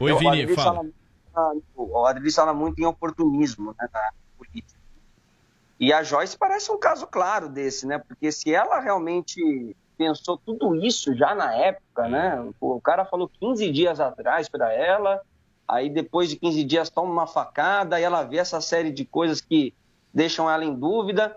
Oi, 0.00 0.12
o 0.12 0.18
Vini, 0.18 0.30
Adriles 0.42 0.54
fala. 0.56 0.82
muito 0.82 0.94
na- 1.34 1.52
o 1.76 2.06
Adriles 2.06 2.34
fala 2.34 2.54
muito 2.54 2.78
em 2.80 2.84
oportunismo 2.84 3.74
né, 3.80 3.88
na 3.92 4.10
política. 4.38 4.78
E 5.80 5.92
a 5.92 6.02
Joyce 6.02 6.36
parece 6.38 6.70
um 6.70 6.78
caso 6.78 7.06
claro 7.06 7.48
desse, 7.48 7.86
né? 7.86 7.98
Porque 7.98 8.30
se 8.30 8.54
ela 8.54 8.78
realmente 8.80 9.76
pensou 9.96 10.36
tudo 10.36 10.74
isso 10.74 11.14
já 11.14 11.34
na 11.34 11.54
época, 11.54 12.08
né? 12.08 12.50
O 12.60 12.80
cara 12.80 13.04
falou 13.04 13.28
15 13.28 13.70
dias 13.70 14.00
atrás 14.00 14.48
para 14.48 14.72
ela, 14.72 15.20
aí 15.66 15.88
depois 15.88 16.28
de 16.28 16.36
15 16.36 16.64
dias 16.64 16.90
toma 16.90 17.10
uma 17.10 17.26
facada, 17.26 17.96
aí 17.96 18.02
ela 18.02 18.22
vê 18.22 18.38
essa 18.38 18.60
série 18.60 18.90
de 18.90 19.04
coisas 19.04 19.40
que 19.40 19.72
deixam 20.12 20.50
ela 20.50 20.64
em 20.64 20.74
dúvida, 20.74 21.36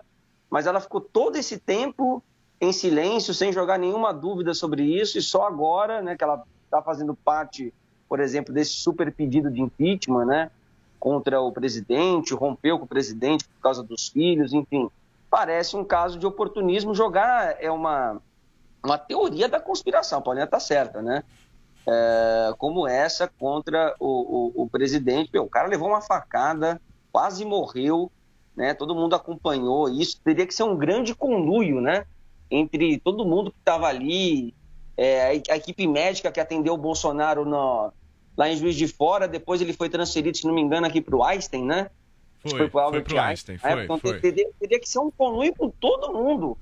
mas 0.50 0.66
ela 0.66 0.80
ficou 0.80 1.00
todo 1.00 1.36
esse 1.36 1.58
tempo 1.58 2.22
em 2.60 2.72
silêncio, 2.72 3.32
sem 3.32 3.52
jogar 3.52 3.78
nenhuma 3.78 4.12
dúvida 4.12 4.52
sobre 4.52 4.82
isso, 4.82 5.18
e 5.18 5.22
só 5.22 5.46
agora, 5.46 6.02
né, 6.02 6.16
que 6.16 6.24
ela 6.24 6.42
está 6.64 6.82
fazendo 6.82 7.14
parte, 7.14 7.72
por 8.08 8.20
exemplo, 8.20 8.52
desse 8.52 8.72
super 8.72 9.12
pedido 9.12 9.50
de 9.50 9.60
impeachment, 9.60 10.24
né, 10.24 10.50
contra 10.98 11.40
o 11.40 11.52
presidente, 11.52 12.34
rompeu 12.34 12.78
com 12.78 12.84
o 12.84 12.88
presidente 12.88 13.44
por 13.44 13.60
causa 13.60 13.82
dos 13.82 14.08
filhos, 14.08 14.52
enfim, 14.52 14.90
parece 15.30 15.76
um 15.76 15.84
caso 15.84 16.18
de 16.18 16.26
oportunismo. 16.26 16.94
Jogar 16.94 17.56
é 17.62 17.70
uma, 17.70 18.20
uma 18.88 18.98
teoria 18.98 19.48
da 19.48 19.60
conspiração, 19.60 20.18
a 20.18 20.22
Paulinha 20.22 20.44
está 20.44 20.58
certa, 20.60 21.00
né? 21.02 21.22
É, 21.86 22.52
como 22.58 22.86
essa 22.86 23.26
contra 23.38 23.94
o, 23.98 24.52
o, 24.60 24.62
o 24.64 24.68
presidente. 24.68 25.30
Meu, 25.32 25.44
o 25.44 25.48
cara 25.48 25.68
levou 25.68 25.88
uma 25.88 26.00
facada, 26.02 26.80
quase 27.10 27.44
morreu, 27.44 28.10
né? 28.56 28.74
Todo 28.74 28.94
mundo 28.94 29.14
acompanhou 29.14 29.88
isso. 29.88 30.20
Teria 30.22 30.46
que 30.46 30.52
ser 30.54 30.64
um 30.64 30.76
grande 30.76 31.14
conluio, 31.14 31.80
né? 31.80 32.04
Entre 32.50 32.98
todo 32.98 33.24
mundo 33.24 33.50
que 33.50 33.58
estava 33.58 33.86
ali, 33.86 34.54
é, 34.96 35.40
a 35.50 35.56
equipe 35.56 35.86
médica 35.86 36.30
que 36.32 36.40
atendeu 36.40 36.74
o 36.74 36.78
Bolsonaro 36.78 37.44
no- 37.44 37.92
lá 38.36 38.48
em 38.50 38.56
Juiz 38.56 38.74
de 38.76 38.86
Fora, 38.86 39.26
depois 39.26 39.60
ele 39.60 39.72
foi 39.72 39.88
transferido, 39.88 40.36
se 40.36 40.46
não 40.46 40.54
me 40.54 40.60
engano, 40.60 40.86
aqui 40.86 41.00
para 41.00 41.16
o 41.16 41.24
Einstein, 41.24 41.64
né? 41.64 41.90
Foi, 42.42 42.68
foi 42.70 42.82
Albert 42.82 43.02
pro 43.04 43.14
Einstein, 43.30 43.56
né? 43.56 43.60
foi, 43.60 43.86
foi. 43.98 44.10
Teria, 44.20 44.48
teria 44.60 44.80
que 44.80 44.88
ser 44.88 44.98
um 45.00 45.10
conluio 45.10 45.54
com 45.56 45.68
todo 45.70 46.12
mundo. 46.12 46.56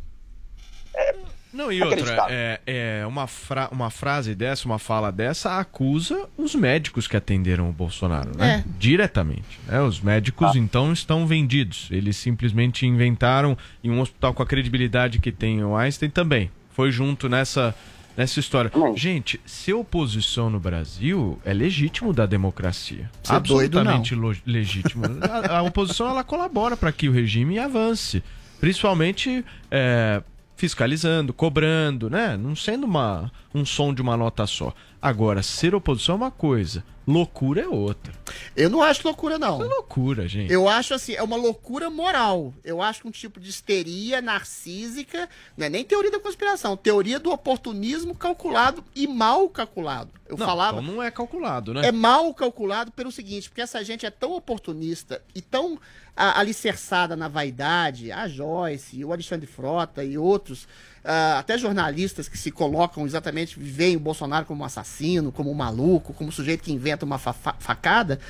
Não, 1.56 1.72
e 1.72 1.82
outra, 1.82 2.26
é, 2.28 2.60
é 2.66 3.06
uma, 3.06 3.26
fra- 3.26 3.68
uma 3.72 3.90
frase 3.90 4.34
dessa, 4.34 4.66
uma 4.66 4.78
fala 4.78 5.10
dessa, 5.10 5.58
acusa 5.58 6.28
os 6.36 6.54
médicos 6.54 7.08
que 7.08 7.16
atenderam 7.16 7.68
o 7.70 7.72
Bolsonaro, 7.72 8.30
né? 8.36 8.64
Diretamente. 8.78 9.58
né? 9.66 9.80
Os 9.80 10.00
médicos, 10.00 10.54
então, 10.54 10.92
estão 10.92 11.26
vendidos. 11.26 11.88
Eles 11.90 12.16
simplesmente 12.16 12.86
inventaram, 12.86 13.56
em 13.82 13.90
um 13.90 14.00
hospital 14.00 14.34
com 14.34 14.42
a 14.42 14.46
credibilidade 14.46 15.18
que 15.18 15.32
tem 15.32 15.64
o 15.64 15.74
Einstein 15.76 16.10
também. 16.10 16.50
Foi 16.72 16.90
junto 16.92 17.28
nessa, 17.28 17.74
nessa 18.16 18.38
história. 18.38 18.70
Gente, 18.94 19.40
ser 19.46 19.72
oposição 19.72 20.50
no 20.50 20.60
Brasil 20.60 21.40
é 21.44 21.54
legítimo 21.54 22.12
da 22.12 22.26
democracia. 22.26 23.10
Doido, 23.42 23.82
não. 23.82 23.92
Absolutamente 23.92 24.14
lo- 24.14 24.36
legítimo. 24.44 25.04
a, 25.22 25.58
a 25.58 25.62
oposição, 25.62 26.08
ela 26.10 26.22
colabora 26.22 26.76
para 26.76 26.92
que 26.92 27.08
o 27.08 27.12
regime 27.12 27.58
avance. 27.58 28.22
Principalmente 28.60 29.44
é, 29.70 30.22
fiscalizando, 30.56 31.32
cobrando, 31.32 32.08
né? 32.10 32.36
Não 32.36 32.56
sendo 32.56 32.84
uma, 32.84 33.30
um 33.56 33.64
som 33.64 33.94
de 33.94 34.02
uma 34.02 34.16
nota 34.16 34.46
só. 34.46 34.74
Agora, 35.00 35.42
ser 35.42 35.74
oposição 35.74 36.14
é 36.14 36.18
uma 36.18 36.30
coisa, 36.30 36.84
loucura 37.06 37.62
é 37.62 37.68
outra. 37.68 38.12
Eu 38.54 38.68
não 38.68 38.82
acho 38.82 39.06
loucura, 39.06 39.38
não. 39.38 39.62
É 39.62 39.64
loucura, 39.64 40.26
gente. 40.26 40.52
Eu 40.52 40.68
acho 40.68 40.92
assim, 40.92 41.14
é 41.14 41.22
uma 41.22 41.36
loucura 41.36 41.88
moral. 41.88 42.52
Eu 42.64 42.82
acho 42.82 43.02
que 43.02 43.08
um 43.08 43.12
tipo 43.12 43.38
de 43.38 43.48
histeria 43.48 44.20
narcísica, 44.20 45.28
não 45.56 45.66
é 45.66 45.70
nem 45.70 45.84
teoria 45.84 46.10
da 46.10 46.20
conspiração, 46.20 46.76
teoria 46.76 47.18
do 47.18 47.30
oportunismo 47.30 48.14
calculado 48.14 48.84
e 48.94 49.06
mal 49.06 49.48
calculado. 49.48 50.10
Eu 50.28 50.36
não, 50.36 50.46
falava. 50.46 50.80
Então 50.80 50.94
não 50.94 51.02
é 51.02 51.10
calculado, 51.10 51.72
né? 51.72 51.86
É 51.86 51.92
mal 51.92 52.34
calculado 52.34 52.90
pelo 52.90 53.12
seguinte, 53.12 53.48
porque 53.48 53.62
essa 53.62 53.82
gente 53.84 54.04
é 54.04 54.10
tão 54.10 54.32
oportunista 54.32 55.22
e 55.34 55.40
tão 55.40 55.78
alicerçada 56.16 57.14
na 57.14 57.28
vaidade, 57.28 58.10
a 58.10 58.26
Joyce, 58.26 59.04
o 59.04 59.12
Alexandre 59.12 59.46
Frota 59.46 60.02
e 60.02 60.16
outros, 60.16 60.66
ah, 61.06 61.38
até 61.38 61.56
jornalistas 61.56 62.28
que 62.28 62.36
se 62.36 62.50
colocam 62.50 63.06
exatamente, 63.06 63.58
veem 63.58 63.96
o 63.96 64.00
Bolsonaro 64.00 64.44
como 64.44 64.62
um 64.62 64.66
assassino, 64.66 65.32
como 65.32 65.50
um 65.50 65.54
maluco, 65.54 66.12
como 66.12 66.28
um 66.28 66.32
sujeito 66.32 66.64
que 66.64 66.72
inventa 66.72 67.04
uma 67.04 67.18
fa- 67.18 67.32
facada, 67.32 68.20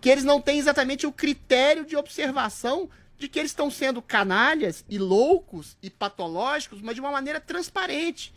que 0.00 0.08
eles 0.08 0.22
não 0.24 0.40
têm 0.40 0.58
exatamente 0.58 1.06
o 1.06 1.12
critério 1.12 1.84
de 1.84 1.96
observação 1.96 2.88
de 3.18 3.28
que 3.28 3.38
eles 3.38 3.50
estão 3.50 3.70
sendo 3.70 4.02
canalhas 4.02 4.84
e 4.88 4.98
loucos 4.98 5.76
e 5.82 5.88
patológicos, 5.88 6.82
mas 6.82 6.94
de 6.94 7.00
uma 7.00 7.10
maneira 7.10 7.40
transparente 7.40 8.32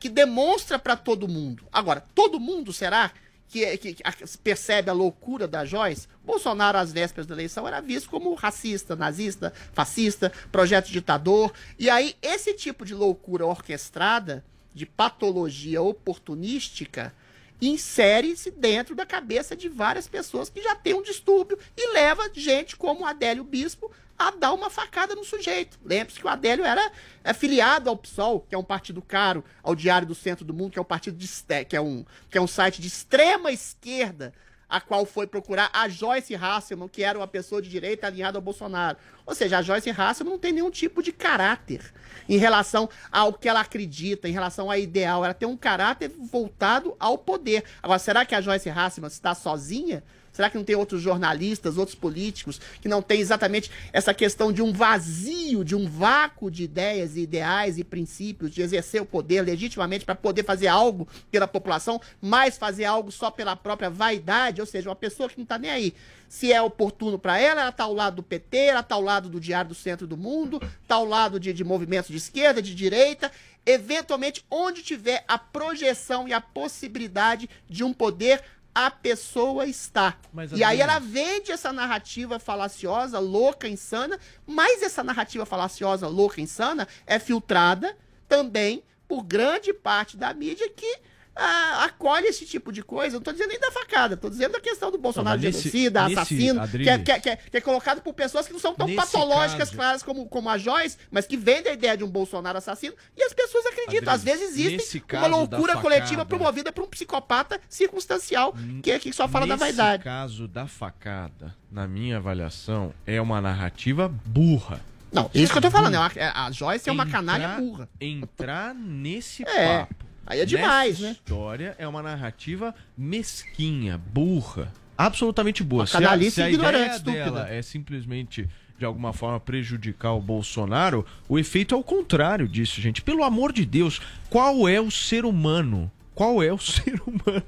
que 0.00 0.08
demonstra 0.08 0.78
para 0.78 0.96
todo 0.96 1.28
mundo. 1.28 1.64
Agora, 1.70 2.04
todo 2.14 2.40
mundo 2.40 2.72
será 2.72 3.12
que, 3.52 3.76
que- 3.76 3.94
que 3.94 4.38
percebe 4.38 4.88
a 4.90 4.94
loucura 4.94 5.46
da 5.46 5.64
Joyce? 5.64 6.08
Bolsonaro, 6.24 6.78
às 6.78 6.92
vésperas 6.92 7.26
da 7.26 7.34
eleição, 7.34 7.68
era 7.68 7.80
visto 7.80 8.08
como 8.08 8.32
racista, 8.34 8.96
nazista, 8.96 9.52
fascista, 9.72 10.32
projeto 10.50 10.90
ditador. 10.90 11.52
E 11.78 11.90
aí, 11.90 12.16
esse 12.22 12.54
tipo 12.54 12.84
de 12.84 12.94
loucura 12.94 13.44
orquestrada, 13.46 14.42
de 14.74 14.86
patologia 14.86 15.82
oportunística, 15.82 17.12
insere-se 17.60 18.50
dentro 18.50 18.94
da 18.94 19.04
cabeça 19.06 19.54
de 19.54 19.68
várias 19.68 20.08
pessoas 20.08 20.48
que 20.48 20.62
já 20.62 20.74
têm 20.74 20.94
um 20.94 21.02
distúrbio 21.02 21.58
e 21.76 21.92
leva 21.92 22.30
gente 22.34 22.74
como 22.76 23.04
Adélio 23.06 23.44
Bispo 23.44 23.90
a 24.28 24.30
dar 24.30 24.52
uma 24.52 24.70
facada 24.70 25.14
no 25.14 25.24
sujeito. 25.24 25.78
Lembre-se 25.84 26.18
que 26.18 26.26
o 26.26 26.28
Adélio 26.28 26.64
era 26.64 26.90
é, 27.24 27.32
filiado 27.32 27.88
ao 27.88 27.96
PSOL, 27.96 28.40
que 28.40 28.54
é 28.54 28.58
um 28.58 28.64
partido 28.64 29.02
caro, 29.02 29.44
ao 29.62 29.74
Diário 29.74 30.06
do 30.06 30.14
Centro 30.14 30.44
do 30.44 30.54
Mundo, 30.54 30.72
que 30.72 30.78
é 30.78 30.82
um 30.82 30.84
partido 30.84 31.16
de, 31.16 31.28
que 31.68 31.76
é 31.76 31.80
um, 31.80 32.04
que 32.30 32.38
é 32.38 32.40
um 32.40 32.46
site 32.46 32.80
de 32.80 32.88
extrema 32.88 33.52
esquerda, 33.52 34.32
a 34.72 34.80
qual 34.80 35.04
foi 35.04 35.26
procurar 35.26 35.68
a 35.70 35.86
Joyce 35.86 36.34
Hasselman, 36.34 36.88
que 36.88 37.04
era 37.04 37.18
uma 37.18 37.28
pessoa 37.28 37.60
de 37.60 37.68
direita 37.68 38.06
alinhada 38.06 38.38
ao 38.38 38.42
Bolsonaro. 38.42 38.96
Ou 39.26 39.34
seja, 39.34 39.58
a 39.58 39.62
Joyce 39.62 39.90
Hasselman 39.90 40.32
não 40.32 40.38
tem 40.38 40.50
nenhum 40.50 40.70
tipo 40.70 41.02
de 41.02 41.12
caráter 41.12 41.92
em 42.26 42.38
relação 42.38 42.88
ao 43.10 43.34
que 43.34 43.50
ela 43.50 43.60
acredita, 43.60 44.26
em 44.26 44.32
relação 44.32 44.70
ao 44.70 44.78
ideal. 44.78 45.22
Ela 45.24 45.34
tem 45.34 45.46
um 45.46 45.58
caráter 45.58 46.08
voltado 46.08 46.96
ao 46.98 47.18
poder. 47.18 47.64
Agora, 47.82 47.98
será 47.98 48.24
que 48.24 48.34
a 48.34 48.40
Joyce 48.40 48.70
Hasselman 48.70 49.10
está 49.10 49.34
sozinha? 49.34 50.02
Será 50.32 50.48
que 50.48 50.56
não 50.56 50.64
tem 50.64 50.74
outros 50.74 51.02
jornalistas, 51.02 51.76
outros 51.76 51.94
políticos 51.94 52.60
que 52.80 52.88
não 52.88 53.02
tem 53.02 53.20
exatamente 53.20 53.70
essa 53.92 54.14
questão 54.14 54.52
de 54.52 54.62
um 54.62 54.72
vazio, 54.72 55.64
de 55.64 55.76
um 55.76 55.86
vácuo 55.88 56.50
de 56.50 56.64
ideias 56.64 57.16
e 57.16 57.20
ideais 57.20 57.78
e 57.78 57.84
princípios, 57.84 58.50
de 58.50 58.62
exercer 58.62 59.02
o 59.02 59.06
poder 59.06 59.42
legitimamente 59.42 60.04
para 60.04 60.14
poder 60.14 60.44
fazer 60.44 60.68
algo 60.68 61.06
pela 61.30 61.46
população, 61.46 62.00
mas 62.20 62.56
fazer 62.56 62.84
algo 62.84 63.12
só 63.12 63.30
pela 63.30 63.54
própria 63.54 63.90
vaidade, 63.90 64.60
ou 64.60 64.66
seja, 64.66 64.88
uma 64.88 64.96
pessoa 64.96 65.28
que 65.28 65.36
não 65.36 65.44
está 65.44 65.58
nem 65.58 65.70
aí. 65.70 65.94
Se 66.28 66.50
é 66.50 66.62
oportuno 66.62 67.18
para 67.18 67.38
ela, 67.38 67.60
ela 67.60 67.68
está 67.68 67.84
ao 67.84 67.92
lado 67.92 68.16
do 68.16 68.22
PT, 68.22 68.56
ela 68.56 68.80
está 68.80 68.94
ao 68.94 69.02
lado 69.02 69.28
do 69.28 69.38
Diário 69.38 69.68
do 69.68 69.74
Centro 69.74 70.06
do 70.06 70.16
Mundo, 70.16 70.58
está 70.80 70.94
ao 70.94 71.04
lado 71.04 71.38
de, 71.38 71.52
de 71.52 71.62
movimentos 71.62 72.10
de 72.10 72.16
esquerda, 72.16 72.62
de 72.62 72.74
direita, 72.74 73.30
eventualmente 73.66 74.42
onde 74.50 74.82
tiver 74.82 75.24
a 75.28 75.36
projeção 75.36 76.26
e 76.26 76.32
a 76.32 76.40
possibilidade 76.40 77.50
de 77.68 77.84
um 77.84 77.92
poder 77.92 78.42
a 78.74 78.90
pessoa 78.90 79.66
está. 79.66 80.16
Mas, 80.32 80.52
e 80.52 80.64
aí 80.64 80.80
ela 80.80 80.98
vende 80.98 81.52
essa 81.52 81.72
narrativa 81.72 82.38
falaciosa, 82.38 83.18
louca, 83.18 83.68
insana, 83.68 84.18
mas 84.46 84.82
essa 84.82 85.04
narrativa 85.04 85.44
falaciosa, 85.44 86.08
louca, 86.08 86.40
insana 86.40 86.88
é 87.06 87.18
filtrada 87.18 87.96
também 88.28 88.82
por 89.06 89.22
grande 89.22 89.74
parte 89.74 90.16
da 90.16 90.32
mídia 90.32 90.68
que 90.70 91.00
ah, 91.34 91.84
acolhe 91.84 92.26
esse 92.26 92.44
tipo 92.44 92.70
de 92.70 92.82
coisa. 92.82 93.16
Não 93.16 93.22
tô 93.22 93.32
dizendo 93.32 93.48
nem 93.48 93.58
da 93.60 93.70
facada, 93.72 94.16
tô 94.16 94.28
dizendo 94.28 94.52
da 94.52 94.60
questão 94.60 94.90
do 94.90 94.98
Bolsonaro 94.98 95.38
Não, 95.38 95.44
nesse- 95.46 95.62
genocida, 95.70 96.02
nesse, 96.02 96.14
assassino, 96.20 96.60
Adriles- 96.60 96.84
que 96.86 96.90
é, 96.90 96.98
que, 96.98 97.10
é, 97.12 97.20
que, 97.20 97.28
é, 97.30 97.36
que 97.50 97.56
é 97.56 97.60
colocado 97.60 98.02
por 98.02 98.12
pessoas 98.12 98.46
que 98.46 98.52
não 98.52 98.60
são 98.60 98.74
tão 98.74 98.86
Nesse 98.86 98.96
patológicas 98.98 99.68
caso- 99.70 99.76
claras 99.76 100.02
como, 100.02 100.26
como 100.28 100.48
a 100.50 100.58
Joyce, 100.58 100.98
mas 101.10 101.26
que 101.26 101.36
vendem 101.36 101.70
a 101.72 101.74
ideia 101.74 101.96
de 101.96 102.04
um 102.04 102.08
Bolsonaro 102.08 102.58
assassino 102.58 102.94
e 103.16 103.22
as 103.22 103.32
pessoas 103.32 103.64
acreditam. 103.66 104.12
Às 104.12 104.22
vezes 104.22 104.50
nesse 104.56 104.74
existe 104.74 105.04
uma 105.12 105.26
loucura 105.26 105.60
facada- 105.74 105.80
coletiva 105.80 106.26
promovida 106.26 106.70
por 106.72 106.84
um 106.84 106.88
psicopata 106.88 107.60
circunstancial 107.68 108.54
que 108.82 108.90
é 108.90 108.98
que 108.98 109.12
só 109.12 109.26
fala 109.28 109.46
da 109.46 109.54
Nesse 109.56 109.64
vaidade. 109.76 110.04
caso 110.04 110.46
da 110.48 110.66
facada, 110.66 111.54
na 111.70 111.86
minha 111.88 112.18
avaliação, 112.18 112.92
é 113.06 113.20
uma 113.20 113.40
narrativa 113.40 114.08
burra. 114.26 114.80
Não, 115.12 115.30
isso 115.34 115.52
que 115.52 115.58
eu 115.58 115.62
tô 115.62 115.70
falando. 115.70 115.94
é 115.94 116.10
é- 116.20 116.32
a 116.34 116.50
Joyce 116.50 116.88
é 116.88 116.92
uma 116.92 117.06
canalha 117.06 117.48
burra. 117.58 117.88
Entrar 118.00 118.74
nesse 118.74 119.42
É, 119.46 119.78
papo. 119.80 119.94
Aí 120.32 120.40
é 120.40 120.44
demais, 120.44 120.98
nessa 120.98 121.02
né? 121.02 121.10
história 121.12 121.74
é 121.78 121.86
uma 121.86 122.02
narrativa 122.02 122.74
mesquinha, 122.96 123.98
burra. 123.98 124.72
Absolutamente 124.96 125.62
burra. 125.62 125.86
Se 125.86 125.96
a, 125.96 126.30
se 126.30 126.42
a 126.42 126.50
ignorante, 126.50 126.76
ideia 126.76 126.96
estúpida. 126.96 127.24
dela 127.24 127.50
é 127.50 127.62
simplesmente, 127.62 128.48
de 128.78 128.84
alguma 128.84 129.12
forma, 129.12 129.38
prejudicar 129.40 130.12
o 130.12 130.20
Bolsonaro, 130.20 131.04
o 131.28 131.38
efeito 131.38 131.74
é 131.74 131.78
o 131.78 131.82
contrário 131.82 132.48
disso, 132.48 132.80
gente. 132.80 133.02
Pelo 133.02 133.22
amor 133.24 133.52
de 133.52 133.64
Deus, 133.64 134.00
qual 134.30 134.68
é 134.68 134.80
o 134.80 134.90
ser 134.90 135.24
humano? 135.24 135.90
Qual 136.14 136.42
é 136.42 136.52
o 136.52 136.58
ser 136.60 137.00
humano 137.06 137.44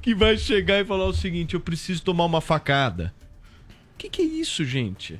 que 0.00 0.14
vai 0.14 0.36
chegar 0.36 0.80
e 0.80 0.84
falar 0.84 1.06
o 1.06 1.14
seguinte: 1.14 1.54
eu 1.54 1.60
preciso 1.60 2.02
tomar 2.02 2.24
uma 2.24 2.40
facada? 2.40 3.14
O 3.94 3.98
que, 3.98 4.08
que 4.08 4.22
é 4.22 4.24
isso, 4.24 4.64
gente? 4.64 5.18